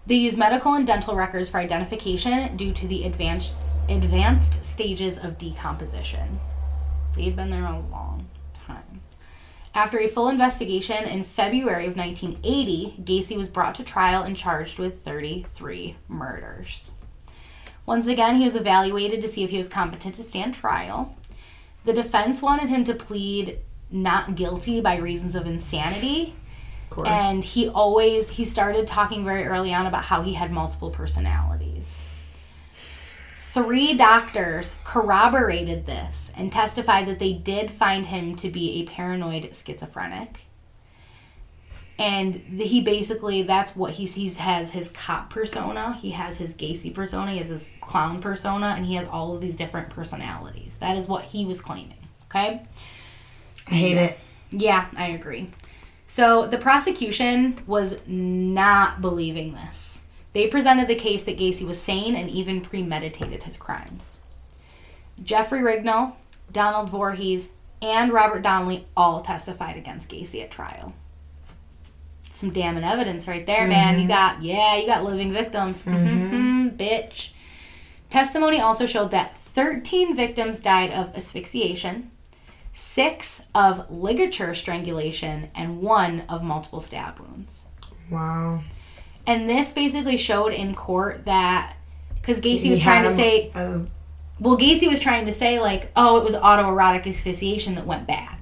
They 0.06 0.16
use 0.16 0.38
medical 0.38 0.74
and 0.74 0.86
dental 0.86 1.16
records 1.16 1.50
for 1.50 1.58
identification 1.58 2.56
due 2.56 2.74
to 2.74 2.88
the 2.88 3.06
advanced 3.06 3.58
advanced 3.90 4.64
stages 4.64 5.18
of 5.18 5.38
decomposition. 5.38 6.40
They've 7.16 7.36
been 7.36 7.50
there 7.50 7.66
a 7.66 7.80
long 7.92 8.28
time. 8.54 9.02
After 9.74 10.00
a 10.00 10.08
full 10.08 10.30
investigation 10.30 11.06
in 11.06 11.24
February 11.24 11.88
of 11.88 11.96
1980, 11.96 12.98
Gacy 13.04 13.38
was 13.38 13.48
brought 13.48 13.76
to 13.76 13.84
trial 13.84 14.24
and 14.24 14.36
charged 14.36 14.80
with 14.80 15.04
33 15.04 15.96
murders. 16.08 16.91
Once 17.86 18.08
again, 18.08 18.36
he 18.38 18.46
was 18.46 18.56
evaluated 18.56 19.22
to 19.22 19.28
see 19.28 19.44
if 19.44 19.50
he 19.50 19.58
was 19.58 19.68
competent 19.68 20.16
to 20.16 20.24
stand 20.24 20.54
trial. 20.54 21.16
The 21.84 21.94
defense 21.94 22.42
wanted 22.42 22.70
him 22.70 22.84
to 22.86 22.94
plead 22.94 23.58
not 23.90 24.36
guilty 24.36 24.80
by 24.82 24.98
reasons 24.98 25.36
of 25.36 25.46
insanity, 25.48 26.36
Of 26.86 26.90
course. 26.96 27.10
and 27.10 27.44
he 27.44 27.68
always 27.70 28.30
he 28.30 28.46
started 28.46 28.88
talking 28.88 29.26
very 29.26 29.46
early 29.46 29.74
on 29.74 29.86
about 29.88 30.06
how 30.06 30.22
he 30.22 30.34
had 30.34 30.52
multiple 30.52 30.92
personalities. 30.92 31.98
Three 33.40 33.96
doctors 33.96 34.76
corroborated 34.86 35.86
this 35.86 36.32
and 36.38 36.52
testified 36.52 37.08
that 37.08 37.20
they 37.20 37.34
did 37.34 37.70
find 37.70 38.06
him 38.06 38.36
to 38.38 38.50
be 38.50 38.80
a 38.80 38.86
paranoid 38.86 39.54
schizophrenic. 39.54 40.40
And 42.02 42.34
he 42.34 42.82
basically 42.82 43.44
that's 43.44 43.76
what 43.76 43.92
he 43.92 44.08
sees 44.08 44.36
has 44.38 44.72
his 44.72 44.90
cop 44.90 45.30
persona, 45.30 45.94
he 46.02 46.10
has 46.10 46.36
his 46.36 46.56
Gacy 46.56 46.92
persona, 46.92 47.34
he 47.34 47.38
has 47.38 47.50
his 47.50 47.70
clown 47.80 48.20
persona, 48.20 48.74
and 48.76 48.84
he 48.84 48.96
has 48.96 49.08
all 49.08 49.36
of 49.36 49.42
these 49.42 49.56
different 49.56 49.92
personalities. 49.92 50.78
That 50.80 50.98
is 50.98 51.08
what 51.08 51.26
he 51.26 51.46
was 51.46 51.62
claiming. 51.62 52.00
Okay? 52.26 52.64
I 53.68 53.74
hate 53.74 53.98
it. 53.98 54.20
Yeah, 54.50 54.88
I 54.98 55.10
agree. 55.10 55.52
So 56.08 56.48
the 56.48 56.58
prosecution 56.58 57.60
was 57.68 57.96
not 58.08 59.00
believing 59.00 59.54
this. 59.54 60.02
They 60.34 60.48
presented 60.48 60.88
the 60.88 60.96
case 60.96 61.24
that 61.26 61.38
Gacy 61.38 61.68
was 61.68 61.80
sane 61.80 62.16
and 62.16 62.32
even 62.32 62.62
premeditated 62.62 63.44
his 63.44 63.58
crimes. 63.58 64.18
Jeffrey 65.24 65.60
Rignall, 65.60 66.14
Donald 66.52 66.90
Voorhees, 66.90 67.50
and 67.80 68.12
Robert 68.12 68.42
Donnelly 68.42 68.88
all 68.98 69.22
testified 69.22 69.78
against 69.78 70.10
Gacy 70.10 70.42
at 70.42 70.50
trial. 70.50 70.96
Some 72.34 72.52
damning 72.52 72.84
evidence 72.84 73.28
right 73.28 73.46
there, 73.46 73.68
man. 73.68 74.00
You 74.00 74.08
got, 74.08 74.42
yeah, 74.42 74.78
you 74.78 74.86
got 74.88 75.04
living 75.04 75.34
victims. 75.34 75.84
Mhm, 75.84 76.78
bitch. 76.78 77.32
Testimony 78.10 78.60
also 78.60 78.86
showed 78.86 79.12
that 79.12 79.38
13 79.38 80.16
victims 80.16 80.60
died 80.60 80.92
of 80.92 81.16
asphyxiation, 81.16 82.10
six 82.74 83.42
of 83.54 83.90
ligature 83.92 84.56
strangulation, 84.56 85.50
and 85.56 85.82
one 85.82 86.24
of 86.30 86.44
multiple 86.44 86.82
stab 86.82 87.20
wounds. 87.20 87.66
Wow. 88.10 88.62
And 89.28 89.50
this 89.50 89.72
basically 89.72 90.18
showed 90.18 90.54
in 90.54 90.74
court 90.74 91.26
that 91.26 91.76
because 92.16 92.40
Gacy 92.40 92.70
was 92.70 92.80
had 92.80 93.02
trying 93.02 93.04
to 93.04 93.16
say, 93.16 93.52
uh, 93.56 93.80
well, 94.40 94.58
Gacy 94.58 94.90
was 94.90 95.00
trying 95.00 95.26
to 95.26 95.34
say 95.34 95.60
like, 95.60 95.92
oh, 95.96 96.18
it 96.18 96.24
was 96.24 96.36
autoerotic 96.36 97.08
asphyxiation 97.08 97.76
that 97.76 97.86
went 97.86 98.08
bad. 98.08 98.38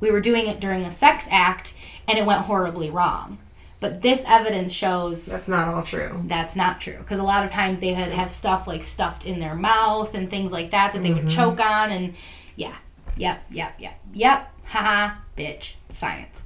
We 0.00 0.10
were 0.10 0.20
doing 0.20 0.46
it 0.46 0.60
during 0.60 0.84
a 0.84 0.90
sex 0.90 1.26
act, 1.30 1.74
and 2.08 2.18
it 2.18 2.26
went 2.26 2.40
horribly 2.40 2.90
wrong. 2.90 3.38
But 3.80 4.02
this 4.02 4.22
evidence 4.26 4.72
shows 4.72 5.26
that's 5.26 5.46
not 5.46 5.68
all 5.68 5.84
true. 5.84 6.24
that's 6.26 6.56
not 6.56 6.80
true 6.80 6.98
because 6.98 7.20
a 7.20 7.24
lot 7.24 7.44
of 7.44 7.52
times 7.52 7.78
they 7.78 7.94
would 7.94 8.10
have 8.10 8.30
stuff 8.30 8.66
like 8.66 8.82
stuffed 8.82 9.24
in 9.24 9.38
their 9.38 9.54
mouth 9.54 10.14
and 10.14 10.28
things 10.28 10.50
like 10.50 10.72
that 10.72 10.92
that 10.92 11.02
they 11.04 11.12
would 11.12 11.26
mm-hmm. 11.26 11.28
choke 11.28 11.60
on 11.60 11.90
and 11.90 12.14
yeah 12.56 12.74
yep 13.16 13.40
yep 13.50 13.74
yep 13.78 14.00
yep 14.12 14.52
haha 14.64 15.14
bitch 15.36 15.74
science 15.90 16.42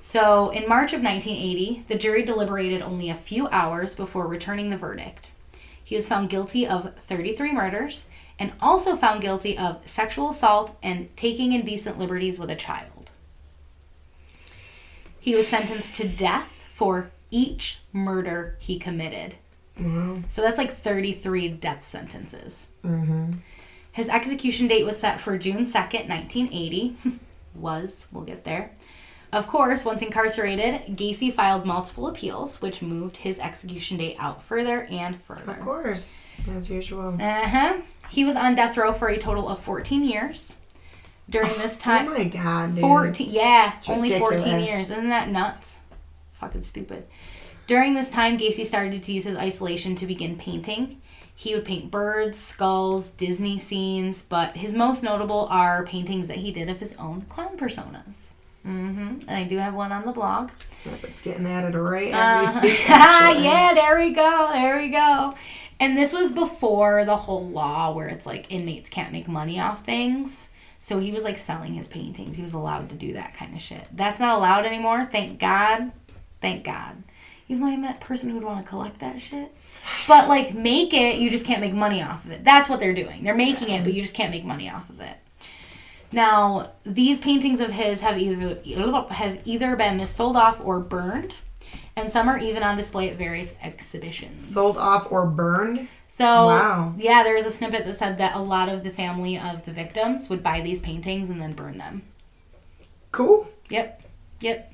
so 0.00 0.50
in 0.50 0.68
march 0.68 0.92
of 0.92 1.00
1980 1.00 1.84
the 1.86 1.96
jury 1.96 2.24
deliberated 2.24 2.82
only 2.82 3.08
a 3.08 3.14
few 3.14 3.46
hours 3.50 3.94
before 3.94 4.26
returning 4.26 4.68
the 4.68 4.76
verdict 4.76 5.30
he 5.84 5.94
was 5.94 6.08
found 6.08 6.28
guilty 6.28 6.66
of 6.66 6.92
33 7.06 7.52
murders 7.52 8.04
and 8.40 8.52
also 8.60 8.96
found 8.96 9.20
guilty 9.20 9.56
of 9.56 9.80
sexual 9.86 10.30
assault 10.30 10.76
and 10.82 11.08
taking 11.16 11.52
indecent 11.52 12.00
liberties 12.00 12.36
with 12.36 12.50
a 12.50 12.56
child 12.56 12.97
he 15.20 15.34
was 15.34 15.48
sentenced 15.48 15.96
to 15.96 16.08
death 16.08 16.50
for 16.70 17.10
each 17.30 17.80
murder 17.92 18.56
he 18.60 18.78
committed. 18.78 19.34
Wow. 19.78 20.22
So 20.28 20.42
that's 20.42 20.58
like 20.58 20.72
33 20.72 21.48
death 21.48 21.86
sentences. 21.86 22.66
Mm-hmm. 22.84 23.32
His 23.92 24.08
execution 24.08 24.68
date 24.68 24.84
was 24.84 24.98
set 24.98 25.20
for 25.20 25.36
June 25.38 25.66
2nd, 25.66 26.08
1980. 26.08 26.96
was, 27.54 28.06
we'll 28.12 28.24
get 28.24 28.44
there. 28.44 28.72
Of 29.32 29.46
course, 29.46 29.84
once 29.84 30.00
incarcerated, 30.00 30.96
Gacy 30.96 31.32
filed 31.32 31.66
multiple 31.66 32.06
appeals, 32.06 32.62
which 32.62 32.80
moved 32.80 33.18
his 33.18 33.38
execution 33.38 33.98
date 33.98 34.16
out 34.18 34.42
further 34.42 34.84
and 34.90 35.20
further. 35.22 35.52
Of 35.52 35.60
course, 35.60 36.22
as 36.50 36.70
usual. 36.70 37.14
Uh 37.20 37.46
huh. 37.46 37.76
He 38.08 38.24
was 38.24 38.36
on 38.36 38.54
death 38.54 38.76
row 38.78 38.92
for 38.92 39.08
a 39.08 39.18
total 39.18 39.48
of 39.48 39.58
14 39.58 40.02
years. 40.04 40.54
During 41.30 41.52
this 41.58 41.76
time. 41.78 42.08
Oh 42.08 42.14
my 42.18 42.24
god, 42.24 42.70
dude. 42.74 42.80
14. 42.80 43.12
14 43.14 43.30
yeah 43.30 43.78
only 43.88 44.18
14 44.18 44.60
years 44.60 44.90
isn't 44.90 45.08
that 45.10 45.28
nuts 45.28 45.78
fucking 46.34 46.62
stupid 46.62 47.04
during 47.66 47.94
this 47.94 48.10
time 48.10 48.38
gacy 48.38 48.64
started 48.64 49.02
to 49.02 49.12
use 49.12 49.24
his 49.24 49.36
isolation 49.36 49.94
to 49.96 50.06
begin 50.06 50.36
painting 50.36 51.00
he 51.34 51.54
would 51.54 51.64
paint 51.64 51.90
birds 51.90 52.38
skulls 52.38 53.10
disney 53.10 53.58
scenes 53.58 54.22
but 54.28 54.52
his 54.52 54.72
most 54.72 55.02
notable 55.02 55.46
are 55.50 55.84
paintings 55.84 56.28
that 56.28 56.36
he 56.38 56.50
did 56.52 56.68
of 56.68 56.78
his 56.78 56.94
own 56.96 57.22
clown 57.22 57.56
personas 57.58 58.32
Mm-hmm. 58.66 59.20
and 59.28 59.30
i 59.30 59.44
do 59.44 59.56
have 59.58 59.74
one 59.74 59.92
on 59.92 60.04
the 60.04 60.12
blog 60.12 60.50
It's 61.02 61.20
getting 61.22 61.46
added 61.46 61.74
right 61.74 62.12
as 62.12 62.56
uh, 62.56 62.60
we 62.62 62.70
speak. 62.70 62.88
yeah 62.88 63.72
there 63.74 63.98
we 63.98 64.12
go 64.12 64.50
there 64.52 64.76
we 64.78 64.90
go 64.90 65.32
and 65.80 65.96
this 65.96 66.12
was 66.12 66.32
before 66.32 67.04
the 67.04 67.16
whole 67.16 67.48
law 67.48 67.92
where 67.94 68.08
it's 68.08 68.26
like 68.26 68.46
inmates 68.52 68.90
can't 68.90 69.12
make 69.12 69.26
money 69.28 69.58
off 69.60 69.84
things 69.84 70.47
so 70.88 70.98
he 70.98 71.12
was 71.12 71.22
like 71.22 71.36
selling 71.36 71.74
his 71.74 71.86
paintings. 71.86 72.38
He 72.38 72.42
was 72.42 72.54
allowed 72.54 72.88
to 72.88 72.94
do 72.94 73.12
that 73.12 73.34
kind 73.34 73.54
of 73.54 73.60
shit. 73.60 73.86
That's 73.92 74.18
not 74.18 74.38
allowed 74.38 74.64
anymore. 74.64 75.06
Thank 75.12 75.38
god. 75.38 75.92
Thank 76.40 76.64
god. 76.64 77.02
Even 77.46 77.62
though 77.62 77.68
i'm 77.68 77.82
that 77.82 78.00
person 78.00 78.30
who 78.30 78.36
would 78.36 78.44
want 78.44 78.64
to 78.64 78.68
collect 78.68 79.00
that 79.00 79.20
shit. 79.20 79.54
But 80.06 80.28
like 80.28 80.54
make 80.54 80.94
it 80.94 81.16
you 81.16 81.28
just 81.28 81.44
can't 81.44 81.60
make 81.60 81.74
money 81.74 82.02
off 82.02 82.24
of 82.24 82.30
it. 82.30 82.42
That's 82.42 82.70
what 82.70 82.80
they're 82.80 82.94
doing. 82.94 83.22
They're 83.22 83.34
making 83.34 83.68
it 83.68 83.84
but 83.84 83.92
you 83.92 84.00
just 84.00 84.14
can't 84.14 84.30
make 84.30 84.46
money 84.46 84.70
off 84.70 84.88
of 84.88 85.00
it. 85.02 85.16
Now 86.10 86.72
these 86.86 87.20
paintings 87.20 87.60
of 87.60 87.70
his 87.70 88.00
have 88.00 88.16
either 88.16 88.58
have 89.10 89.42
either 89.44 89.76
been 89.76 90.06
sold 90.06 90.38
off 90.38 90.58
or 90.64 90.80
burned 90.80 91.34
and 91.96 92.10
some 92.10 92.28
are 92.28 92.38
even 92.38 92.62
on 92.62 92.78
display 92.78 93.10
at 93.10 93.16
various 93.16 93.54
exhibitions. 93.62 94.46
Sold 94.46 94.78
off 94.78 95.12
or 95.12 95.26
burned. 95.26 95.88
So 96.08 96.24
Wow. 96.24 96.94
yeah, 96.98 97.22
there 97.22 97.34
was 97.34 97.46
a 97.46 97.52
snippet 97.52 97.84
that 97.86 97.98
said 97.98 98.18
that 98.18 98.34
a 98.34 98.40
lot 98.40 98.68
of 98.68 98.82
the 98.82 98.90
family 98.90 99.38
of 99.38 99.64
the 99.64 99.72
victims 99.72 100.28
would 100.28 100.42
buy 100.42 100.62
these 100.62 100.80
paintings 100.80 101.30
and 101.30 101.40
then 101.40 101.52
burn 101.52 101.78
them. 101.78 102.02
Cool. 103.12 103.48
Yep. 103.68 104.02
Yep. 104.40 104.72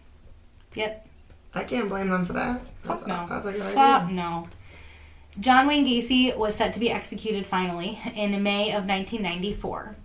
Yep. 0.75 1.07
I 1.55 1.65
can't 1.65 1.89
blame 1.89 2.09
them 2.09 2.25
for 2.25 2.33
that. 2.33 2.69
That's, 2.85 3.07
no. 3.07 3.27
that's 3.29 3.47
a 3.47 3.53
good 3.53 3.63
Fuck 3.75 4.11
no. 4.11 4.45
John 5.41 5.67
Wayne 5.67 5.85
Gacy 5.85 6.37
was 6.37 6.55
set 6.55 6.73
to 6.75 6.81
be 6.81 6.91
executed 6.91 7.47
finally 7.47 7.99
in 8.15 8.41
May 8.43 8.69
of 8.69 8.87
1994. 8.87 9.97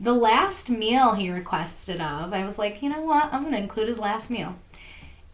The 0.00 0.14
last 0.14 0.70
meal 0.70 1.14
he 1.14 1.30
requested 1.30 2.00
of, 2.00 2.32
I 2.32 2.46
was 2.46 2.56
like, 2.56 2.82
you 2.82 2.88
know 2.88 3.02
what? 3.02 3.32
I'm 3.32 3.42
going 3.42 3.52
to 3.52 3.58
include 3.60 3.88
his 3.88 3.98
last 3.98 4.30
meal. 4.30 4.56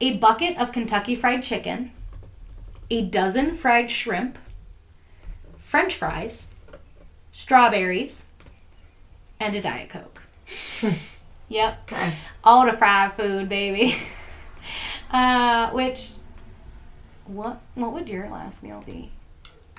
A 0.01 0.17
bucket 0.17 0.57
of 0.57 0.73
Kentucky 0.73 1.15
fried 1.15 1.43
chicken, 1.43 1.93
a 2.91 3.05
dozen 3.05 3.55
fried 3.55 3.91
shrimp, 3.91 4.39
french 5.75 5.97
fries, 5.97 6.47
strawberries, 7.33 8.27
and 9.41 9.57
a 9.57 9.61
Diet 9.61 9.89
Coke. 9.89 10.23
yep. 11.49 11.81
Okay. 11.91 12.15
All 12.45 12.65
the 12.65 12.75
fried 12.75 13.13
food, 13.15 13.49
baby. 13.49 13.97
uh, 15.11 15.71
which, 15.71 16.13
what 17.27 17.61
what 17.75 17.93
would 17.93 18.09
your 18.09 18.31
last 18.31 18.63
meal 18.63 18.85
be? 18.87 19.11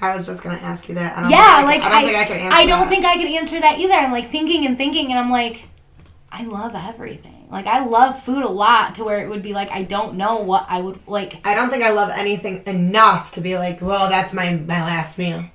I 0.02 0.14
was 0.14 0.26
just 0.26 0.44
gonna 0.44 0.58
ask 0.58 0.90
you 0.90 0.96
that. 0.96 1.18
I 1.18 1.22
don't 1.22 1.32
yeah, 1.32 1.66
think 1.66 1.84
I 1.86 2.02
like 2.02 2.02
I 2.02 2.02
don't 2.02 2.10
think 2.10 2.18
I 2.18 2.26
can 2.26 2.40
answer 2.40 2.58
I 2.58 2.66
don't 2.66 2.80
that. 2.80 2.90
think 2.90 3.06
I 3.06 3.16
could 3.16 3.32
answer 3.32 3.60
that 3.62 3.80
either. 3.80 3.94
I'm 3.94 4.12
like 4.12 4.30
thinking 4.30 4.66
and 4.66 4.78
thinking, 4.78 5.12
and 5.12 5.18
I'm 5.18 5.32
like, 5.32 5.70
I 6.30 6.44
love 6.44 6.76
everything. 6.76 7.48
Like 7.50 7.68
I 7.68 7.86
love 7.86 8.22
food 8.22 8.44
a 8.44 8.50
lot 8.50 8.96
to 8.96 9.06
where 9.06 9.24
it 9.24 9.30
would 9.30 9.44
be 9.44 9.54
like 9.54 9.72
I 9.72 9.84
don't 9.84 10.16
know 10.16 10.42
what 10.42 10.66
I 10.68 10.82
would 10.82 11.08
like. 11.08 11.40
I 11.48 11.56
don't 11.56 11.70
think 11.70 11.84
I 11.84 11.92
love 11.92 12.12
anything 12.14 12.64
enough 12.66 13.32
to 13.36 13.40
be 13.40 13.58
like, 13.58 13.82
well, 13.82 14.10
that's 14.10 14.34
my 14.34 14.56
my 14.56 14.82
last 14.82 15.18
meal. 15.18 15.46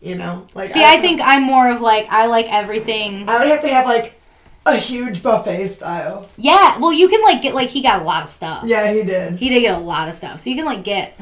You 0.00 0.16
know, 0.16 0.46
like 0.54 0.72
See, 0.72 0.84
I 0.84 1.00
think 1.00 1.20
I'm 1.22 1.42
more 1.42 1.70
of 1.70 1.80
like 1.80 2.06
I 2.10 2.26
like 2.26 2.46
everything. 2.52 3.28
I 3.28 3.38
would 3.38 3.48
have 3.48 3.62
to 3.62 3.68
have 3.68 3.86
like 3.86 4.20
a 4.66 4.76
huge 4.76 5.22
buffet 5.22 5.68
style. 5.68 6.28
Yeah, 6.36 6.78
well, 6.78 6.92
you 6.92 7.08
can 7.08 7.22
like 7.22 7.42
get 7.42 7.54
like 7.54 7.70
he 7.70 7.82
got 7.82 8.02
a 8.02 8.04
lot 8.04 8.24
of 8.24 8.28
stuff. 8.28 8.64
Yeah, 8.66 8.92
he 8.92 9.02
did. 9.02 9.36
He 9.36 9.48
did 9.48 9.60
get 9.60 9.74
a 9.74 9.80
lot 9.80 10.08
of 10.08 10.14
stuff, 10.14 10.40
so 10.40 10.50
you 10.50 10.56
can 10.56 10.66
like 10.66 10.84
get 10.84 11.18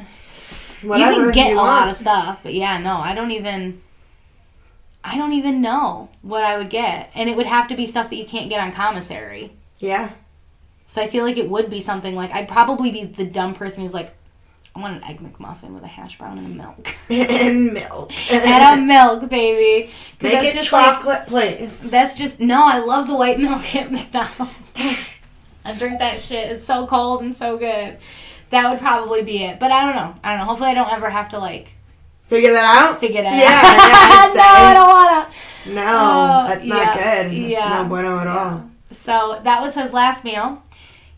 Whatever 0.85 1.13
you 1.13 1.25
can 1.27 1.33
get 1.33 1.51
you 1.51 1.57
a 1.57 1.63
lot 1.63 1.89
of 1.89 1.97
stuff, 1.97 2.41
but 2.43 2.55
yeah, 2.55 2.79
no, 2.79 2.97
I 2.97 3.15
don't 3.15 3.31
even. 3.31 3.81
I 5.07 5.19
don't 5.19 5.35
even 5.35 5.61
know 5.61 6.09
what 6.23 6.45
I 6.45 6.57
would 6.57 6.71
get, 6.71 7.11
and 7.15 7.29
it 7.29 7.37
would 7.37 7.47
have 7.47 7.69
to 7.69 7.77
be 7.77 7.85
stuff 7.85 8.09
that 8.09 8.17
you 8.17 8.25
can't 8.25 8.49
get 8.49 8.61
on 8.61 8.73
commissary. 8.73 9.53
Yeah. 9.79 10.13
So 10.87 11.03
I 11.03 11.09
feel 11.09 11.25
like 11.25 11.37
it 11.37 11.49
would 11.49 11.69
be 11.69 11.83
something 11.83 12.15
like 12.15 12.31
I'd 12.31 12.49
probably 12.49 12.91
be 12.91 13.05
the 13.05 13.27
dumb 13.27 13.55
person 13.55 13.83
who's 13.83 13.93
like, 13.93 14.15
I 14.77 14.81
want 14.81 14.97
an 14.97 15.05
egg 15.05 15.21
McMuffin 15.21 15.73
with 15.73 15.85
a 15.85 15.87
hash 15.89 16.19
brown 16.19 16.37
and 16.39 16.47
a 16.49 16.51
milk 16.65 16.95
and 17.09 17.73
milk. 17.73 18.11
and 18.33 18.81
a 18.81 18.85
milk, 18.85 19.29
baby. 19.31 19.91
Make 20.21 20.33
that's 20.33 20.49
it 20.49 20.55
just 20.55 20.73
like 20.73 20.85
chocolate, 20.97 21.27
please. 21.29 21.79
that's 21.91 22.17
just 22.17 22.41
no. 22.41 22.65
I 22.67 22.79
love 22.79 23.07
the 23.07 23.15
white 23.15 23.39
milk 23.39 23.75
at 23.77 23.93
McDonald's. 23.93 24.53
I 25.65 25.75
drink 25.79 25.99
that 26.01 26.21
shit. 26.21 26.51
It's 26.51 26.65
so 26.67 26.87
cold 26.87 27.23
and 27.23 27.37
so 27.37 27.57
good. 27.57 27.99
That 28.51 28.69
would 28.71 28.81
probably 28.81 29.23
be 29.23 29.45
it. 29.45 29.59
But 29.61 29.71
I 29.71 29.85
don't 29.87 29.95
know. 29.97 30.15
I 30.25 30.31
don't 30.31 30.39
know. 30.41 30.45
Hopefully, 30.47 30.71
I 30.71 30.75
don't 30.75 30.93
ever 30.93 31.09
have 31.09 31.29
to 31.31 31.39
like 31.39 31.69
Figure 32.27 32.53
that 32.53 32.65
out. 32.91 32.99
figure 33.01 33.23
that 33.23 33.37
Yeah, 33.37 33.47
out. 33.47 34.35
yeah, 34.35 34.43
no, 34.43 34.69
I 34.69 34.75
don't 34.75 35.75
wanna. 35.77 35.87
No, 35.87 35.87
Oh, 35.87 36.47
that's 36.49 36.65
not 36.65 36.79
yeah, 36.79 36.95
good. 36.95 37.27
That's 37.33 37.51
yeah, 37.51 37.83
no 37.83 37.89
bueno 37.89 38.19
at 38.19 38.25
yeah. 38.27 38.39
all. 38.51 38.71
So 38.91 39.41
that 39.45 39.61
was 39.63 39.75
his 39.75 39.93
last 39.93 40.25
meal. 40.25 40.63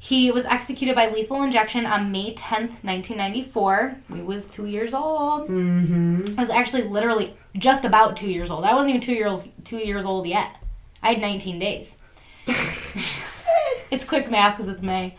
He 0.07 0.31
was 0.31 0.45
executed 0.45 0.95
by 0.95 1.09
lethal 1.09 1.43
injection 1.43 1.85
on 1.85 2.13
May 2.13 2.33
10th, 2.33 2.85
1994. 2.85 3.97
He 4.15 4.21
was 4.21 4.45
two 4.45 4.67
years 4.67 4.95
old. 4.95 5.49
Mm-hmm. 5.49 6.39
I 6.39 6.45
was 6.45 6.51
actually 6.53 6.83
literally 6.83 7.37
just 7.59 7.85
about 7.85 8.17
two 8.17 8.31
years 8.31 8.49
old. 8.49 8.65
I 8.65 8.73
wasn't 8.73 8.91
even 8.91 9.01
two 9.01 9.15
years 9.15 9.49
two 9.65 9.79
years 9.79 10.05
old 10.05 10.29
yet. 10.29 10.63
I 11.03 11.15
had 11.15 11.21
19 11.21 11.59
days. 11.59 11.97
it's 12.47 14.05
quick 14.05 14.31
math 14.31 14.59
because 14.59 14.73
it's 14.73 14.81
May. 14.81 15.17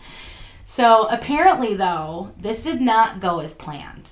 So 0.67 1.09
apparently, 1.09 1.73
though, 1.73 2.31
this 2.37 2.63
did 2.63 2.79
not 2.79 3.19
go 3.19 3.41
as 3.41 3.53
planned. 3.53 4.07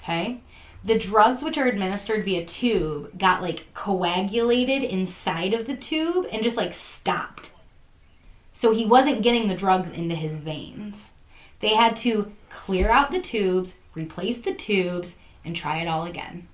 Okay? 0.00 0.40
The 0.82 0.98
drugs 0.98 1.42
which 1.42 1.58
are 1.58 1.66
administered 1.66 2.24
via 2.24 2.46
tube 2.46 3.18
got 3.18 3.42
like 3.42 3.66
coagulated 3.74 4.82
inside 4.82 5.52
of 5.52 5.66
the 5.66 5.76
tube 5.76 6.26
and 6.32 6.42
just 6.42 6.56
like 6.56 6.72
stopped. 6.72 7.50
So 8.56 8.72
he 8.72 8.86
wasn't 8.86 9.20
getting 9.20 9.48
the 9.48 9.54
drugs 9.54 9.90
into 9.90 10.14
his 10.14 10.34
veins. 10.34 11.10
They 11.60 11.74
had 11.74 11.94
to 11.96 12.32
clear 12.48 12.88
out 12.90 13.10
the 13.10 13.20
tubes, 13.20 13.74
replace 13.94 14.38
the 14.38 14.54
tubes, 14.54 15.14
and 15.44 15.54
try 15.54 15.82
it 15.82 15.86
all 15.86 16.06
again. 16.06 16.48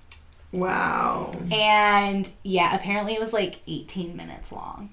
Wow. 0.51 1.33
And 1.49 2.29
yeah, 2.43 2.75
apparently 2.75 3.13
it 3.13 3.21
was 3.21 3.31
like 3.31 3.61
18 3.67 4.17
minutes 4.17 4.51
long. 4.51 4.89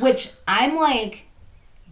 Which 0.00 0.32
I'm 0.48 0.74
like, 0.74 1.26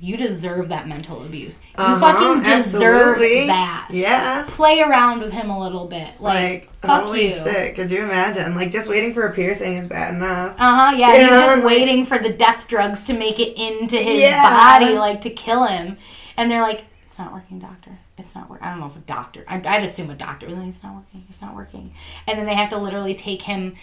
you 0.01 0.17
deserve 0.17 0.69
that 0.69 0.87
mental 0.87 1.25
abuse. 1.25 1.61
You 1.77 1.83
Uh-huh, 1.85 1.99
fucking 2.01 2.43
deserve 2.45 3.17
absolutely. 3.17 3.47
that. 3.49 3.89
Yeah. 3.91 4.45
Play 4.47 4.81
around 4.81 5.21
with 5.21 5.33
him 5.33 5.51
a 5.51 5.59
little 5.59 5.87
bit. 5.87 6.09
Like, 6.21 6.71
Like, 6.71 6.81
fuck 6.83 7.05
holy 7.05 7.27
you. 7.29 7.33
shit, 7.33 7.75
could 7.75 7.91
you 7.91 8.05
imagine? 8.05 8.55
Like, 8.55 8.71
just 8.71 8.89
waiting 8.89 9.13
for 9.13 9.27
a 9.27 9.33
piercing 9.35 9.77
is 9.77 9.89
bad 9.89 10.15
enough. 10.15 10.55
Uh 10.59 10.75
huh. 10.91 10.97
Yeah, 10.97 11.15
You 11.15 11.21
he's 11.23 11.31
know, 11.31 11.41
just 11.47 11.65
waiting 11.65 12.07
for 12.07 12.19
the 12.19 12.31
death 12.31 12.69
drugs 12.69 13.07
to 13.07 13.13
make 13.13 13.41
it 13.41 13.59
into 13.61 13.97
his 13.97 14.21
Yeah. 14.21 14.79
body, 14.79 14.97
like 14.97 15.21
to 15.23 15.31
kill 15.31 15.65
him. 15.67 15.97
And 16.37 16.49
they're 16.51 16.63
like, 16.63 16.85
it's 17.05 17.19
not 17.19 17.33
working, 17.33 17.59
doctor. 17.59 17.91
It's 18.19 18.35
not 18.37 18.49
working. 18.49 18.67
I 18.67 18.71
don't 18.71 18.81
know 18.81 18.87
if 18.87 18.97
a 18.97 19.01
doctor. 19.01 19.45
I, 19.49 19.57
I'd 19.65 19.83
assume 19.83 20.11
a 20.11 20.15
doctor. 20.15 20.49
Like, 20.49 20.69
it's 20.69 20.83
not 20.85 20.95
working. 20.95 21.25
It's 21.29 21.41
not 21.43 21.57
working. 21.57 21.93
And 22.29 22.39
then 22.39 22.47
they 22.47 22.55
have 22.55 22.71
to 22.71 22.79
literally 22.79 23.15
take 23.15 23.43
him, 23.43 23.75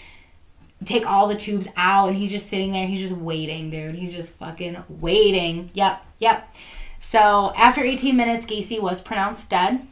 take 0.86 1.06
all 1.06 1.28
the 1.28 1.36
tubes 1.36 1.68
out, 1.76 2.07
and 2.10 2.18
he's 2.18 2.32
just 2.32 2.48
sitting 2.48 2.72
there. 2.72 2.88
He's 2.88 2.99
just 2.99 3.14
waiting, 3.14 3.70
dude. 3.70 3.95
He's 3.95 4.14
just 4.14 4.32
fucking 4.34 4.78
waiting. 4.90 5.70
Yep, 5.74 6.06
yep. 6.20 6.56
So 7.02 7.53
after 7.56 7.84
18 7.84 8.16
minutes, 8.16 8.45
Gacy 8.45 8.80
was 8.80 9.02
pronounced 9.02 9.49
dead. 9.49 9.86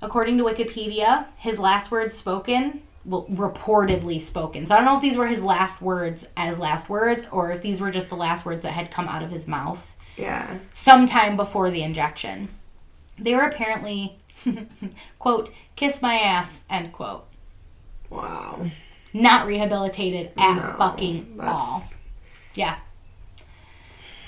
According 0.00 0.38
to 0.38 0.44
Wikipedia, 0.44 1.26
his 1.36 1.58
last 1.58 1.90
words 1.90 2.14
spoken, 2.14 2.82
well, 3.04 3.26
reportedly 3.30 4.20
spoken. 4.20 4.66
So 4.66 4.74
I 4.74 4.78
don't 4.78 4.86
know 4.86 4.96
if 4.96 5.02
these 5.02 5.16
were 5.16 5.26
his 5.26 5.42
last 5.42 5.80
words 5.82 6.26
as 6.36 6.58
last 6.58 6.88
words, 6.88 7.26
or 7.32 7.50
if 7.52 7.62
these 7.62 7.80
were 7.80 7.90
just 7.90 8.08
the 8.08 8.16
last 8.16 8.44
words 8.46 8.62
that 8.62 8.72
had 8.72 8.90
come 8.90 9.08
out 9.08 9.22
of 9.22 9.30
his 9.30 9.46
mouth 9.48 9.96
Yeah. 10.16 10.58
sometime 10.72 11.36
before 11.36 11.70
the 11.70 11.82
injection. 11.82 12.48
They 13.18 13.34
were 13.34 13.42
apparently, 13.42 14.18
quote, 15.18 15.50
kiss 15.74 16.00
my 16.00 16.14
ass, 16.14 16.62
end 16.70 16.92
quote. 16.92 17.26
Wow. 18.10 18.70
Not 19.18 19.46
rehabilitated 19.46 20.30
at 20.36 20.56
No, 20.56 20.74
fucking 20.78 21.38
all. 21.40 21.82
Yeah. 22.54 22.78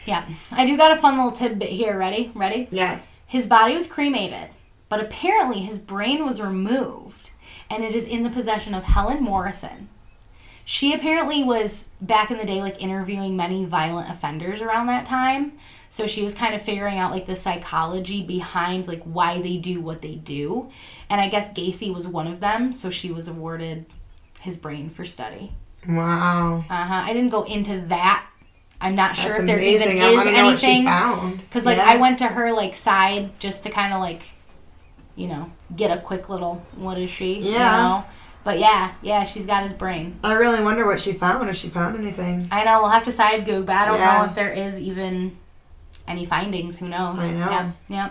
Yeah. 0.04 0.26
I 0.50 0.66
do 0.66 0.76
got 0.76 0.96
a 0.96 1.00
fun 1.00 1.16
little 1.16 1.32
tidbit 1.32 1.68
here. 1.68 1.96
Ready? 1.96 2.32
Ready? 2.34 2.68
Yes. 2.70 3.18
His 3.26 3.46
body 3.46 3.76
was 3.76 3.86
cremated, 3.86 4.50
but 4.88 5.00
apparently 5.00 5.60
his 5.60 5.78
brain 5.78 6.26
was 6.26 6.40
removed 6.40 7.30
and 7.70 7.84
it 7.84 7.94
is 7.94 8.04
in 8.04 8.24
the 8.24 8.30
possession 8.30 8.74
of 8.74 8.82
Helen 8.82 9.22
Morrison. 9.22 9.88
She 10.64 10.92
apparently 10.92 11.44
was 11.44 11.84
back 12.00 12.30
in 12.30 12.38
the 12.38 12.44
day 12.44 12.60
like 12.60 12.82
interviewing 12.82 13.36
many 13.36 13.64
violent 13.64 14.10
offenders 14.10 14.60
around 14.60 14.86
that 14.86 15.06
time. 15.06 15.52
So 15.88 16.06
she 16.06 16.22
was 16.22 16.34
kind 16.34 16.54
of 16.54 16.62
figuring 16.62 16.98
out 16.98 17.10
like 17.10 17.26
the 17.26 17.36
psychology 17.36 18.22
behind 18.22 18.88
like 18.88 19.02
why 19.02 19.40
they 19.40 19.56
do 19.56 19.80
what 19.80 20.02
they 20.02 20.16
do. 20.16 20.70
And 21.08 21.20
I 21.20 21.28
guess 21.28 21.52
Gacy 21.52 21.92
was 21.92 22.06
one 22.06 22.26
of 22.26 22.40
them, 22.40 22.72
so 22.72 22.90
she 22.90 23.10
was 23.10 23.28
awarded 23.28 23.86
his 24.40 24.56
brain 24.56 24.90
for 24.90 25.04
study. 25.04 25.52
Wow. 25.88 26.64
Uh-huh. 26.68 26.94
I 27.04 27.12
didn't 27.12 27.30
go 27.30 27.44
into 27.44 27.80
that. 27.88 28.26
I'm 28.80 28.94
not 28.94 29.16
sure 29.16 29.30
That's 29.32 29.40
if 29.40 29.46
there 29.46 29.56
amazing. 29.58 29.82
even 29.98 29.98
is 29.98 30.16
want 30.16 30.28
to 30.28 30.42
what 30.44 30.58
she 30.58 30.66
anything 30.66 30.84
found. 30.86 31.38
because 31.38 31.64
like 31.66 31.76
Yeah. 31.76 31.90
I 31.90 31.96
went 31.96 32.18
to 32.18 32.26
her 32.28 32.52
like 32.52 32.74
side 32.74 33.38
just 33.38 33.62
to 33.64 33.70
kind 33.70 33.92
of 33.92 34.00
like, 34.00 34.22
you 35.16 35.28
know, 35.28 35.50
get 35.76 35.90
a 35.96 36.00
quick 36.00 36.28
little 36.30 36.62
what 36.76 36.96
is 36.98 37.10
she? 37.10 37.34
You 37.40 37.52
Yeah. 37.52 37.76
know? 37.76 38.04
But 38.42 38.58
yeah, 38.58 38.92
yeah, 39.02 39.24
she's 39.24 39.44
got 39.44 39.64
his 39.64 39.74
brain. 39.74 40.18
I 40.24 40.32
really 40.32 40.64
wonder 40.64 40.86
what 40.86 40.98
she 40.98 41.12
found. 41.12 41.50
If 41.50 41.56
she 41.56 41.68
found 41.68 41.98
anything. 41.98 42.48
I 42.50 42.64
know 42.64 42.80
we'll 42.80 42.88
have 42.88 43.04
to 43.04 43.12
side 43.12 43.44
go, 43.44 43.62
but 43.62 43.76
I 43.76 43.84
don't 43.84 43.98
Yeah. 43.98 44.18
know 44.18 44.24
if 44.24 44.34
there 44.34 44.50
is 44.52 44.78
even 44.78 45.36
any 46.08 46.24
findings. 46.24 46.78
Who 46.78 46.88
knows? 46.88 47.20
I 47.20 47.32
know. 47.32 47.38
Yeah. 47.50 47.70
yeah. 47.88 48.08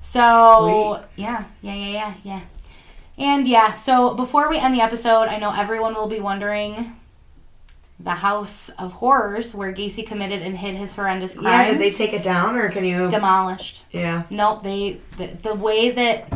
So 0.00 1.02
yeah, 1.16 1.44
yeah, 1.60 1.74
yeah, 1.74 1.88
yeah, 1.92 2.14
yeah. 2.24 2.40
And 3.20 3.46
yeah, 3.46 3.74
so 3.74 4.14
before 4.14 4.48
we 4.48 4.58
end 4.58 4.74
the 4.74 4.80
episode, 4.80 5.28
I 5.28 5.38
know 5.38 5.52
everyone 5.54 5.94
will 5.94 6.08
be 6.08 6.20
wondering 6.20 6.96
the 8.00 8.12
house 8.12 8.70
of 8.78 8.92
horrors 8.92 9.54
where 9.54 9.72
Gacy 9.74 10.06
committed 10.06 10.40
and 10.40 10.56
hid 10.56 10.74
his 10.74 10.94
horrendous 10.94 11.34
crimes. 11.34 11.46
Yeah. 11.46 11.70
Did 11.72 11.80
they 11.80 11.90
take 11.90 12.14
it 12.14 12.22
down, 12.22 12.56
or 12.56 12.70
can 12.70 12.82
you? 12.84 13.10
demolished? 13.10 13.84
Yeah. 13.90 14.22
Nope, 14.30 14.62
they 14.62 15.00
the, 15.18 15.26
the 15.26 15.54
way 15.54 15.90
that 15.90 16.32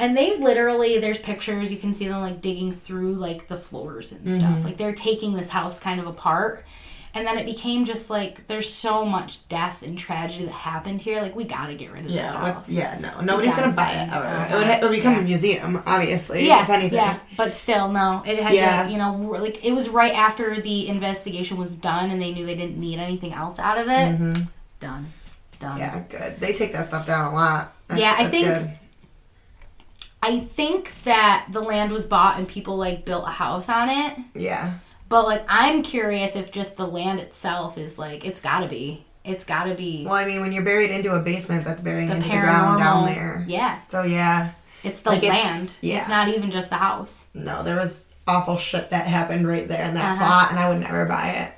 and 0.00 0.16
they 0.16 0.36
literally 0.38 0.98
there's 0.98 1.18
pictures 1.18 1.70
you 1.72 1.78
can 1.78 1.94
see 1.94 2.08
them 2.08 2.20
like 2.20 2.40
digging 2.40 2.72
through 2.72 3.14
like 3.14 3.46
the 3.46 3.56
floors 3.56 4.10
and 4.10 4.20
Mm-hmm. 4.24 4.38
stuff. 4.38 4.64
Like 4.64 4.76
they're 4.76 4.92
taking 4.92 5.34
this 5.34 5.48
house 5.48 5.78
kind 5.78 6.00
of 6.00 6.08
apart. 6.08 6.64
And 7.14 7.26
then 7.26 7.38
it 7.38 7.46
became 7.46 7.84
just 7.84 8.10
like 8.10 8.46
there's 8.46 8.70
so 8.72 9.04
much 9.04 9.46
death 9.48 9.82
and 9.82 9.98
tragedy 9.98 10.44
that 10.44 10.52
happened 10.52 11.00
here. 11.00 11.20
Like 11.20 11.34
we 11.34 11.44
gotta 11.44 11.74
get 11.74 11.90
rid 11.90 12.02
of 12.02 12.08
this 12.08 12.16
Yeah. 12.16 12.32
house. 12.32 12.68
What, 12.68 12.74
yeah. 12.76 12.98
No. 13.00 13.20
Nobody's 13.20 13.54
gonna 13.54 13.72
buy 13.72 13.90
it. 13.92 14.12
Ever. 14.12 14.26
it. 14.26 14.52
It 14.52 14.56
would. 14.56 14.66
It 14.68 14.82
would 14.82 14.90
become 14.92 15.12
Yeah. 15.14 15.20
a 15.20 15.24
museum, 15.24 15.82
obviously. 15.86 16.46
Yeah, 16.46 16.62
If 16.64 16.70
anything. 16.70 16.96
yeah, 16.98 17.18
but 17.36 17.54
still, 17.54 17.88
no. 17.88 18.22
It 18.26 18.42
had 18.42 18.52
Yeah. 18.52 18.84
to, 18.84 18.90
you 18.90 18.98
know, 18.98 19.12
like 19.40 19.64
it 19.64 19.72
was 19.72 19.88
right 19.88 20.14
after 20.14 20.60
the 20.60 20.88
investigation 20.88 21.56
was 21.56 21.74
done, 21.74 22.10
and 22.10 22.20
they 22.20 22.32
knew 22.32 22.44
they 22.46 22.54
didn't 22.56 22.78
need 22.78 22.98
anything 22.98 23.32
else 23.32 23.58
out 23.58 23.78
of 23.78 23.86
it. 23.88 24.18
Mhm. 24.20 24.48
Done, 24.80 25.12
done. 25.58 25.78
Yeah. 25.78 26.00
Good. 26.08 26.38
They 26.40 26.52
take 26.52 26.72
that 26.74 26.86
stuff 26.88 27.06
down 27.06 27.32
a 27.32 27.34
lot. 27.34 27.72
That's- 27.88 28.00
Yeah, 28.02 28.14
I 28.22 28.28
think- 28.28 28.46
good. 28.46 28.70
I 30.22 30.40
think 30.40 30.94
that 31.04 31.46
the 31.50 31.60
land 31.60 31.92
was 31.92 32.04
bought 32.04 32.38
and 32.38 32.46
people 32.46 32.76
like 32.76 33.04
built 33.04 33.24
a 33.26 33.30
house 33.30 33.68
on 33.68 33.88
it. 33.88 34.14
Yeah. 34.34 34.72
But 35.08 35.24
like 35.26 35.44
I'm 35.48 35.82
curious 35.82 36.36
if 36.36 36.52
just 36.52 36.76
the 36.76 36.86
land 36.86 37.20
itself 37.20 37.78
is 37.78 37.98
like 37.98 38.24
it's 38.26 38.40
got 38.40 38.60
to 38.60 38.68
be. 38.68 39.04
It's 39.24 39.44
got 39.44 39.64
to 39.64 39.74
be 39.74 40.04
Well, 40.06 40.14
I 40.14 40.24
mean, 40.24 40.40
when 40.40 40.52
you're 40.52 40.64
buried 40.64 40.90
into 40.90 41.12
a 41.12 41.20
basement, 41.20 41.64
that's 41.64 41.80
burying 41.82 42.08
the 42.08 42.16
into 42.16 42.28
the 42.28 42.36
ground 42.38 42.78
down 42.78 43.04
there. 43.06 43.44
Yeah, 43.46 43.80
So 43.80 44.02
yeah. 44.02 44.52
it's 44.82 45.02
the 45.02 45.10
Like, 45.10 45.22
it's- 45.22 45.44
land. 45.44 45.70
yeah. 45.82 45.98
It's 45.98 46.08
not 46.08 46.28
even 46.28 46.50
just 46.50 46.70
the 46.70 46.76
house. 46.76 47.26
No, 47.34 47.62
there 47.62 47.76
was 47.76 48.06
awful 48.26 48.56
shit 48.56 48.88
that 48.90 49.06
happened 49.06 49.46
right 49.46 49.68
there 49.68 49.84
in 49.84 49.94
that 49.94 50.12
Uh-huh. 50.12 50.24
plot, 50.24 50.50
and 50.50 50.58
I 50.58 50.68
would 50.70 50.80
never 50.80 51.04
buy 51.04 51.28
it. 51.30 51.52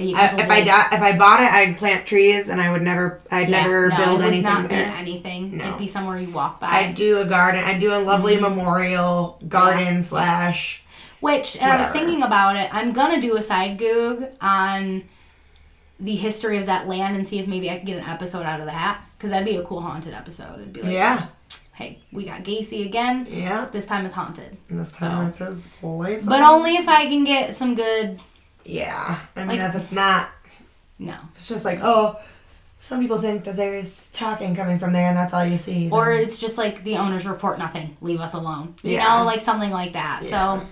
I, 0.00 0.34
if 0.38 0.48
I 0.50 0.62
di- 0.64 0.88
if 0.96 1.00
I 1.02 1.18
bought 1.18 1.40
it, 1.40 1.52
I'd 1.52 1.76
plant 1.76 2.06
trees, 2.06 2.48
and 2.48 2.60
I 2.60 2.70
would 2.70 2.82
never, 2.82 3.20
I'd 3.32 3.48
yeah, 3.48 3.62
never 3.62 3.88
no, 3.88 3.96
build 3.96 4.22
anything 4.22 4.42
not 4.44 4.68
there. 4.68 4.94
anything. 4.96 5.56
No. 5.56 5.64
It'd 5.66 5.78
be 5.78 5.88
somewhere 5.88 6.18
you 6.18 6.30
walk 6.30 6.60
by. 6.60 6.68
I'd 6.68 6.94
do 6.94 7.18
a 7.20 7.24
garden. 7.24 7.62
I'd 7.64 7.80
do 7.80 7.92
a 7.92 7.98
lovely 7.98 8.34
Mm-hmm. 8.36 8.42
memorial 8.56 9.40
garden 9.48 10.02
slash. 10.04 10.82
Which, 11.20 11.56
and 11.56 11.70
I 11.70 11.76
was 11.82 11.88
thinking 11.88 12.22
about 12.22 12.56
it. 12.56 12.72
I'm 12.72 12.92
gonna 12.92 13.20
do 13.20 13.36
a 13.36 13.42
side 13.42 13.78
goog 13.78 14.24
on 14.40 15.04
the 16.00 16.14
history 16.14 16.58
of 16.58 16.66
that 16.66 16.86
land 16.86 17.16
and 17.16 17.26
see 17.26 17.38
if 17.40 17.48
maybe 17.48 17.68
I 17.70 17.76
can 17.76 17.84
get 17.86 17.98
an 17.98 18.04
episode 18.04 18.44
out 18.46 18.60
of 18.60 18.66
that 18.66 19.04
because 19.16 19.30
that'd 19.30 19.44
be 19.46 19.56
a 19.56 19.62
cool 19.64 19.80
haunted 19.80 20.14
episode. 20.14 20.54
It'd 20.60 20.72
be 20.72 20.82
like, 20.82 20.92
Yeah, 20.92 21.26
hey, 21.74 21.98
we 22.12 22.24
got 22.24 22.44
Gacy 22.44 22.86
again. 22.86 23.26
yeah. 23.28 23.66
This 23.72 23.84
time 23.86 24.06
it's 24.06 24.14
haunted, 24.14 24.56
And 24.68 24.78
this 24.78 24.92
time 24.92 25.32
So. 25.32 25.46
it 25.46 25.52
says 25.54 25.68
life. 25.82 26.24
but 26.24 26.40
only 26.42 26.76
if 26.76 26.88
I 26.88 27.06
can 27.06 27.24
get 27.24 27.56
some 27.56 27.74
good. 27.74 28.20
Yeah, 28.64 29.18
I 29.34 29.40
mean, 29.44 29.58
Like- 29.58 29.70
if 29.70 29.74
it's 29.74 29.92
not, 29.92 30.28
No, 31.00 31.14
it's 31.34 31.48
just 31.48 31.64
like 31.64 31.80
oh. 31.82 32.18
Some 32.80 33.00
people 33.00 33.18
think 33.18 33.42
that 33.42 33.56
there's 33.56 34.08
talking 34.10 34.54
coming 34.54 34.78
from 34.78 34.92
there, 34.92 35.08
and 35.08 35.16
that's 35.16 35.34
all 35.34 35.44
you 35.44 35.58
see. 35.58 35.90
or 35.90 36.12
it's 36.12 36.38
just 36.38 36.56
like 36.56 36.84
the 36.84 36.94
owners 36.94 37.26
report 37.26 37.58
nothing. 37.58 37.96
Leave 38.00 38.20
us 38.20 38.34
alone. 38.34 38.76
You 38.84 38.92
Yeah. 38.94 39.16
know, 39.18 39.24
like 39.24 39.40
something 39.40 39.72
like 39.72 39.94
that. 39.94 40.20
Yeah. 40.22 40.30
So. 40.60 40.66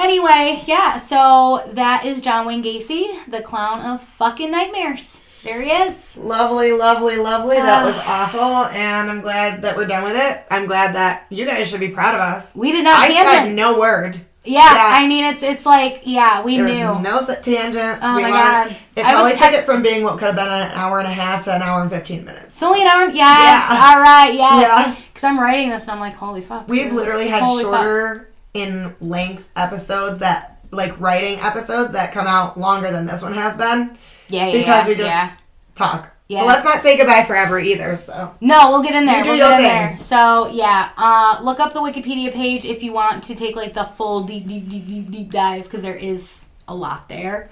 Anyway, 0.00 0.62
yeah, 0.66 0.96
so 0.98 1.68
that 1.74 2.04
is 2.06 2.22
John 2.22 2.46
Wayne 2.46 2.62
Gacy, 2.62 3.06
the 3.28 3.42
clown 3.42 3.80
of 3.84 4.00
fucking 4.02 4.50
nightmares. 4.50 5.18
There 5.44 5.60
he 5.60 5.70
is. 5.70 6.16
Lovely, 6.18 6.72
lovely, 6.72 7.16
lovely. 7.16 7.56
That 7.56 7.82
Ah. 7.82 7.86
was 7.86 7.96
awful, 8.06 8.64
and 8.76 9.10
I'm 9.10 9.20
glad 9.20 9.62
that 9.62 9.76
we're 9.76 9.86
done 9.86 10.04
with 10.04 10.16
it. 10.16 10.42
I'm 10.50 10.66
glad 10.66 10.94
that 10.94 11.24
you 11.30 11.44
guys 11.46 11.68
should 11.68 11.80
be 11.80 11.88
proud 11.88 12.14
of 12.14 12.20
us. 12.20 12.52
We 12.54 12.72
did 12.72 12.84
not 12.84 12.98
I 12.98 13.08
said 13.08 13.24
tangent. 13.24 13.56
no 13.56 13.78
word. 13.78 14.20
Yeah. 14.42 14.62
I 14.94 15.06
mean 15.06 15.24
it's 15.26 15.42
it's 15.42 15.66
like 15.66 16.00
yeah, 16.04 16.42
we 16.42 16.56
There 16.56 16.64
knew. 16.66 16.86
was 16.88 17.02
no 17.02 17.20
set 17.20 17.42
tangent. 17.42 17.98
Oh 18.02 18.16
We 18.16 18.22
my 18.22 18.30
wanted- 18.30 18.42
God. 18.70 18.76
It 18.96 19.04
I 19.06 19.12
probably 19.12 19.32
took 19.32 19.52
it 19.52 19.64
from 19.66 19.82
being 19.82 20.02
what 20.02 20.14
could 20.18 20.28
have 20.28 20.36
been 20.36 20.48
an 20.48 20.70
hour 20.74 20.98
and 20.98 21.06
a 21.06 21.10
half 21.12 21.44
to 21.44 21.54
an 21.54 21.60
hour 21.60 21.82
and 21.82 21.90
fifteen 21.90 22.24
minutes. 22.24 22.46
it's 22.48 22.62
only 22.62 22.80
an 22.80 22.86
hour. 22.88 23.04
Yes. 23.10 23.16
Yeah. 23.70 23.86
All 23.94 24.00
right. 24.00 24.32
Yes. 24.32 24.62
Yeah. 24.62 24.94
Because 25.12 25.24
I'm 25.24 25.38
writing 25.38 25.68
this 25.68 25.82
and 25.82 25.92
I'm 25.92 26.00
like, 26.00 26.14
holy 26.14 26.40
fuck. 26.40 26.68
We've 26.68 26.84
dude. 26.86 26.94
literally 26.94 27.28
had 27.28 27.42
Holy 27.42 27.64
fuck. 27.64 28.22
In 28.54 28.94
length 29.00 29.50
episodes 29.56 30.18
that 30.20 30.60
like 30.72 30.98
writing 31.00 31.38
episodes 31.40 31.92
that 31.92 32.12
come 32.12 32.26
out 32.26 32.58
longer 32.58 32.90
than 32.90 33.06
this 33.06 33.22
one 33.22 33.34
has 33.34 33.56
been. 33.56 33.96
Yeah, 34.28 34.46
yeah, 34.46 34.52
because 34.52 34.84
yeah, 34.84 34.88
we 34.88 34.94
just- 34.94 35.08
yeah. 35.08 35.32
Talk. 35.76 36.10
Yeah. 36.28 36.42
But 36.42 36.46
let's 36.46 36.64
not 36.64 36.82
say 36.82 36.96
goodbye 36.96 37.24
forever 37.24 37.58
either. 37.58 37.96
So 37.96 38.32
No, 38.40 38.70
we'll 38.70 38.82
get 38.82 38.94
in 38.94 39.04
there. 39.04 39.18
You 39.18 39.24
do 39.24 39.28
we'll 39.30 39.38
your 39.38 39.56
thing. 39.56 39.62
there. 39.62 39.96
So 39.96 40.48
yeah, 40.48 40.90
uh, 40.96 41.40
look 41.42 41.58
up 41.58 41.72
the 41.72 41.80
Wikipedia 41.80 42.32
page 42.32 42.64
if 42.64 42.84
you 42.84 42.92
want 42.92 43.24
to 43.24 43.34
take 43.34 43.56
like 43.56 43.74
the 43.74 43.84
full 43.84 44.22
deep, 44.22 44.46
deep, 44.46 44.68
deep, 44.68 44.86
deep, 44.86 45.10
deep 45.10 45.30
dive 45.32 45.64
because 45.64 45.82
there 45.82 45.96
is 45.96 46.46
a 46.68 46.74
lot 46.74 47.08
there. 47.08 47.50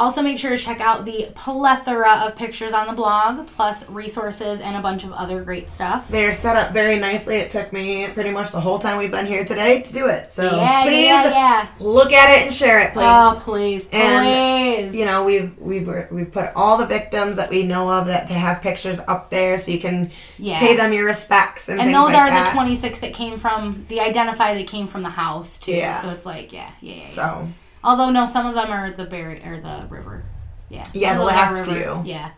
Also, 0.00 0.22
make 0.22 0.38
sure 0.38 0.48
to 0.50 0.56
check 0.56 0.80
out 0.80 1.04
the 1.04 1.28
plethora 1.34 2.24
of 2.24 2.34
pictures 2.34 2.72
on 2.72 2.86
the 2.86 2.92
blog, 2.94 3.46
plus 3.48 3.86
resources 3.90 4.58
and 4.60 4.74
a 4.74 4.80
bunch 4.80 5.04
of 5.04 5.12
other 5.12 5.42
great 5.44 5.70
stuff. 5.70 6.08
they're 6.08 6.32
set 6.32 6.56
up 6.56 6.72
very 6.72 6.98
nicely. 6.98 7.36
It 7.36 7.50
took 7.50 7.70
me 7.70 8.08
pretty 8.08 8.30
much 8.30 8.50
the 8.50 8.60
whole 8.60 8.78
time 8.78 8.96
we've 8.96 9.10
been 9.10 9.26
here 9.26 9.44
today 9.44 9.82
to 9.82 9.92
do 9.92 10.06
it. 10.06 10.32
So 10.32 10.44
yeah, 10.44 10.82
please 10.84 11.04
yeah, 11.04 11.30
yeah. 11.30 11.68
look 11.80 12.12
at 12.12 12.30
it 12.38 12.46
and 12.46 12.54
share 12.54 12.80
it, 12.80 12.94
please. 12.94 13.04
Oh, 13.06 13.40
please, 13.44 13.88
And, 13.92 14.86
please. 14.88 14.94
you 14.98 15.04
know 15.04 15.24
we've 15.24 15.56
we've 15.58 15.86
we've 16.10 16.32
put 16.32 16.50
all 16.56 16.78
the 16.78 16.86
victims 16.86 17.36
that 17.36 17.50
we 17.50 17.62
know 17.64 17.90
of 17.92 18.06
that 18.06 18.26
to 18.28 18.34
have 18.34 18.62
pictures 18.62 19.00
up 19.06 19.28
there 19.28 19.58
so 19.58 19.70
you 19.70 19.78
can 19.80 20.10
pay 20.38 20.76
them 20.76 20.94
your 20.94 21.04
respects 21.04 21.68
and, 21.68 21.78
and 21.78 21.94
those 21.94 22.06
like 22.12 22.16
are 22.16 22.30
that. 22.30 22.46
the 22.46 22.52
26 22.54 23.00
that 23.00 23.12
came 23.12 23.38
from 23.38 23.70
the 23.88 24.00
identify 24.00 24.54
that 24.54 24.66
came 24.66 24.86
from 24.86 25.02
the 25.02 25.10
house 25.10 25.58
too 25.58 25.72
Yeah. 25.72 25.92
so 26.00 26.08
it's 26.10 26.24
like 26.24 26.52
yeah 26.54 26.70
yeah 26.80 26.94
yeah, 26.94 27.02
yeah. 27.02 27.08
so 27.08 27.48
although 27.84 28.10
no 28.10 28.26
some 28.26 28.46
of 28.46 28.54
them 28.54 28.70
are 28.70 28.90
the 28.90 29.04
berry 29.04 29.42
or 29.44 29.60
the 29.60 29.86
river 29.88 30.22
yeah 30.68 30.86
Yeah, 30.92 31.16
the 31.16 31.24
last 31.24 31.66
river. 31.66 31.72
few. 32.02 32.02
yeah 32.10 32.30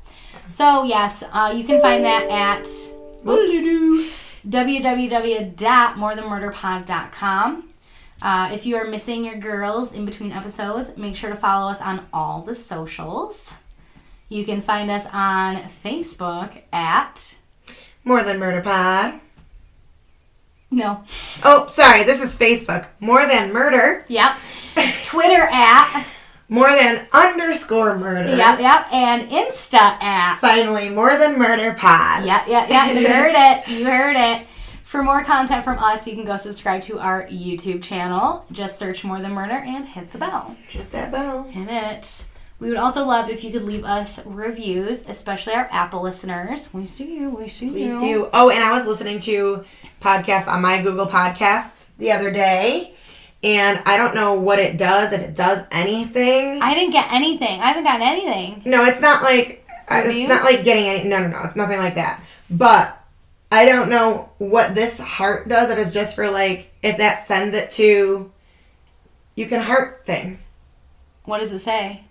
so 0.51 0.85
yes 0.85 1.23
uh, 1.33 1.53
you 1.57 1.65
can 1.65 1.81
find 1.81 2.05
that 2.05 2.29
at 2.31 2.65
www.morethanmurderpod.com 6.33 7.69
uh, 8.23 8.51
if 8.53 8.65
you 8.67 8.77
are 8.77 8.85
missing 8.85 9.25
your 9.25 9.35
girls 9.37 9.93
in 9.93 10.05
between 10.05 10.33
episodes 10.33 10.97
make 10.97 11.17
sure 11.17 11.31
to 11.31 11.37
follow 11.37 11.71
us 11.71 11.81
on 11.81 12.07
all 12.13 12.43
the 12.43 12.55
socials 12.55 13.55
you 14.29 14.45
can 14.45 14.61
find 14.63 14.91
us 14.91 15.07
on 15.13 15.57
facebook 15.85 16.63
at 16.73 17.37
More 18.05 18.23
Than 18.23 18.39
Murder 18.39 18.63
Pod. 18.63 19.21
No. 20.71 21.05
Oh, 21.45 21.67
sorry, 21.69 22.03
this 22.05 22.23
is 22.23 22.35
Facebook. 22.35 22.87
More 22.99 23.27
Than 23.27 23.53
Murder. 23.53 24.07
Yep. 24.09 24.33
Twitter 25.05 25.49
at. 25.51 26.07
More 26.49 26.69
Than 26.77 27.07
underscore 27.13 27.99
murder. 27.99 28.37
Yep, 28.37 28.61
yep. 28.61 28.87
And 28.93 29.31
Insta 29.31 29.75
at. 29.75 30.39
Finally, 30.41 30.91
More 30.91 31.17
Than 31.17 31.39
Murder 31.39 31.73
Pod. 31.73 32.27
Yep, 32.27 32.47
yep, 32.47 32.69
yep. 32.69 32.95
You 32.95 33.09
heard 33.13 33.35
it. 33.35 33.69
You 33.69 33.85
heard 33.87 34.17
it. 34.17 34.47
For 34.83 35.03
more 35.03 35.25
content 35.25 35.65
from 35.65 35.79
us, 35.79 36.07
you 36.07 36.15
can 36.15 36.27
go 36.27 36.37
subscribe 36.37 36.83
to 36.83 36.99
our 36.99 37.27
YouTube 37.29 37.83
channel. 37.83 38.45
Just 38.53 38.79
search 38.79 39.03
More 39.05 39.21
Than 39.21 39.33
Murder 39.33 39.55
and 39.55 39.87
hit 39.87 40.13
the 40.13 40.19
bell. 40.19 40.55
Hit 40.69 40.91
that 40.93 41.11
bell. 41.11 41.45
Hit 41.45 41.69
it. 41.71 42.25
We 42.59 42.69
would 42.69 42.77
also 42.77 43.05
love 43.05 43.31
if 43.31 43.43
you 43.43 43.51
could 43.51 43.65
leave 43.65 43.85
us 43.85 44.21
reviews, 44.27 45.05
especially 45.09 45.55
our 45.55 45.69
Apple 45.73 46.03
listeners. 46.03 46.73
We 46.75 46.87
see 46.87 47.17
you. 47.17 47.31
We 47.31 47.49
see 47.49 47.71
Please 47.71 47.87
you. 47.87 48.01
do. 48.01 48.31
Oh, 48.35 48.51
and 48.51 48.63
I 48.63 48.71
was 48.77 48.87
listening 48.87 49.19
to 49.21 49.65
podcasts 50.03 50.47
on 50.47 50.61
my 50.61 50.83
Google 50.83 51.07
Podcasts 51.07 51.89
the 51.99 52.13
other 52.13 52.31
day, 52.31 52.95
and 53.43 53.83
I 53.87 53.97
don't 53.97 54.15
know 54.15 54.35
what 54.35 54.59
it 54.59 54.77
does, 54.77 55.13
if 55.13 55.21
it 55.21 55.35
does 55.35 55.65
anything. 55.71 56.63
I 56.63 56.75
didn't 56.75 56.93
get 56.93 57.13
anything. 57.13 57.61
I 57.61 57.69
haven't 57.69 57.85
gotten 57.85 58.03
anything. 58.03 58.63
No, 58.65 58.85
it's 58.85 59.01
not 59.01 59.23
like 59.23 59.67
it's 59.91 60.29
not 60.29 60.45
like 60.45 60.65
getting 60.65 60.85
any. 60.85 61.09
No, 61.09 61.21
no, 61.21 61.29
no, 61.29 61.43
it's 61.45 61.57
nothing 61.57 61.79
like 61.79 61.97
that. 61.97 62.23
But 62.51 62.99
I 63.51 63.67
don't 63.67 63.91
know 63.91 64.31
what 64.39 64.75
this 64.75 64.99
heart 64.99 65.49
does. 65.49 65.71
If 65.71 65.79
it's 65.79 65.95
just 65.95 66.15
for 66.15 66.31
like 66.31 66.73
if 66.83 66.99
that 66.99 67.27
sends 67.27 67.55
it 67.55 67.73
to, 67.73 68.31
you 69.35 69.47
can 69.47 69.61
heart 69.61 70.07
things. 70.07 70.59
What 71.25 71.41
does 71.41 71.53
it 71.53 71.61
say? 71.61 72.05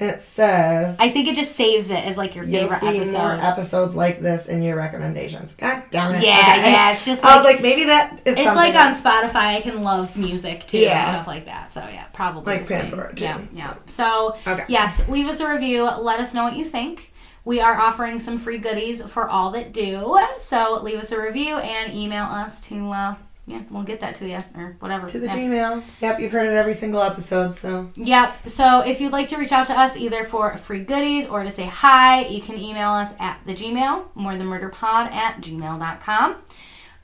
It 0.00 0.20
says 0.20 0.96
I 1.00 1.10
think 1.10 1.26
it 1.26 1.34
just 1.34 1.56
saves 1.56 1.90
it 1.90 2.04
as 2.06 2.16
like 2.16 2.36
your 2.36 2.44
you'll 2.44 2.68
favorite 2.68 2.80
see 2.80 2.96
episode. 2.98 3.18
more 3.18 3.32
episodes 3.32 3.96
like 3.96 4.20
this 4.20 4.46
in 4.46 4.62
your 4.62 4.76
recommendations. 4.76 5.54
God 5.54 5.82
damn 5.90 6.14
it! 6.14 6.22
Yeah, 6.24 6.54
Okay. 6.58 6.70
yeah, 6.70 6.92
it's 6.92 7.04
just 7.04 7.24
I 7.24 7.36
was 7.36 7.44
like- 7.44 7.54
like, 7.56 7.62
maybe 7.62 7.84
that 7.86 8.20
is. 8.24 8.36
It's 8.38 8.44
like 8.44 8.74
on 8.76 8.94
Spotify. 8.94 9.56
I 9.56 9.60
can 9.60 9.82
love 9.82 10.16
music 10.16 10.66
too 10.68 10.78
Yeah. 10.78 11.00
and 11.00 11.08
stuff 11.16 11.26
like 11.26 11.46
that. 11.46 11.74
So 11.74 11.80
yeah, 11.80 12.04
probably 12.12 12.58
Like. 12.58 12.68
Pandora, 12.68 13.12
too. 13.14 13.24
Yeah, 13.24 13.40
yeah. 13.52 13.74
So 13.86 14.36
Okay. 14.46 14.64
yes, 14.68 15.02
leave 15.08 15.26
us 15.26 15.40
a 15.40 15.48
review. 15.50 15.82
Let 15.82 16.20
us 16.20 16.32
know 16.32 16.44
what 16.44 16.54
you 16.56 16.64
think. 16.64 17.12
We 17.44 17.60
are 17.60 17.76
offering 17.80 18.20
some 18.20 18.36
free 18.38 18.58
goodies 18.58 19.02
for 19.02 19.28
all 19.28 19.50
that 19.52 19.72
do. 19.72 20.18
So 20.38 20.80
leave 20.82 20.98
us 21.00 21.10
a 21.10 21.20
review 21.20 21.56
and 21.56 21.92
email 21.94 22.24
us 22.24 22.60
to. 22.68 22.90
Uh, 22.92 23.14
yeah, 23.48 23.62
we'll 23.70 23.82
get 23.82 24.00
that 24.00 24.14
to 24.16 24.28
you 24.28 24.38
or 24.54 24.76
whatever. 24.80 25.08
to 25.08 25.18
the 25.18 25.26
yeah. 25.26 25.36
Gmail. 25.36 25.82
Yep, 26.00 26.20
you've 26.20 26.32
heard 26.32 26.46
it 26.46 26.54
every 26.54 26.74
single 26.74 27.02
episode. 27.02 27.54
So 27.54 27.90
Yep. 27.96 28.48
So 28.48 28.80
if 28.80 29.00
you'd 29.00 29.12
like 29.12 29.28
to 29.30 29.36
reach 29.36 29.52
out 29.52 29.66
to 29.68 29.78
us 29.78 29.96
either 29.96 30.24
for 30.24 30.56
free 30.58 30.84
goodies 30.84 31.26
or 31.26 31.42
to 31.42 31.50
say 31.50 31.64
hi, 31.66 32.26
you 32.26 32.40
can 32.42 32.56
email 32.58 32.90
us 32.90 33.12
at 33.18 33.40
the 33.44 33.54
Gmail, 33.54 34.04
more 34.14 34.36
than 34.36 34.46
murderpod 34.46 35.10
at 35.10 35.40
gmail.com. 35.40 36.36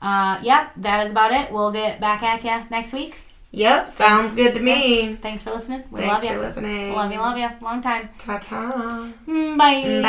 Uh, 0.01 0.39
yep, 0.43 0.71
that 0.77 1.05
is 1.05 1.11
about 1.11 1.31
it. 1.31 1.51
We'll 1.51 1.71
get 1.71 1.99
back 1.99 2.21
at 2.21 2.43
you 2.43 2.63
next 2.69 2.93
week. 2.93 3.17
yep, 3.51 3.89
sounds 3.89 4.35
good 4.35 4.53
to 4.53 4.59
me. 4.59 5.15
Thanks 5.15 5.41
for 5.41 5.51
listening. 5.51 5.83
We 5.89 6.01
Thanks 6.01 6.13
love 6.13 6.23
you. 6.23 6.29
Thanks 6.29 6.53
for 6.55 6.61
listening. 6.61 6.93
Love 6.93 7.11
you, 7.11 7.17
love 7.19 7.37
you. 7.37 7.49
Long 7.61 7.81
time. 7.81 8.09
Ta 8.19 8.37
ta. 8.37 9.11
Mm, 9.27 9.57
Bye. 9.57 10.01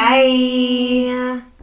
Bye. 1.40 1.55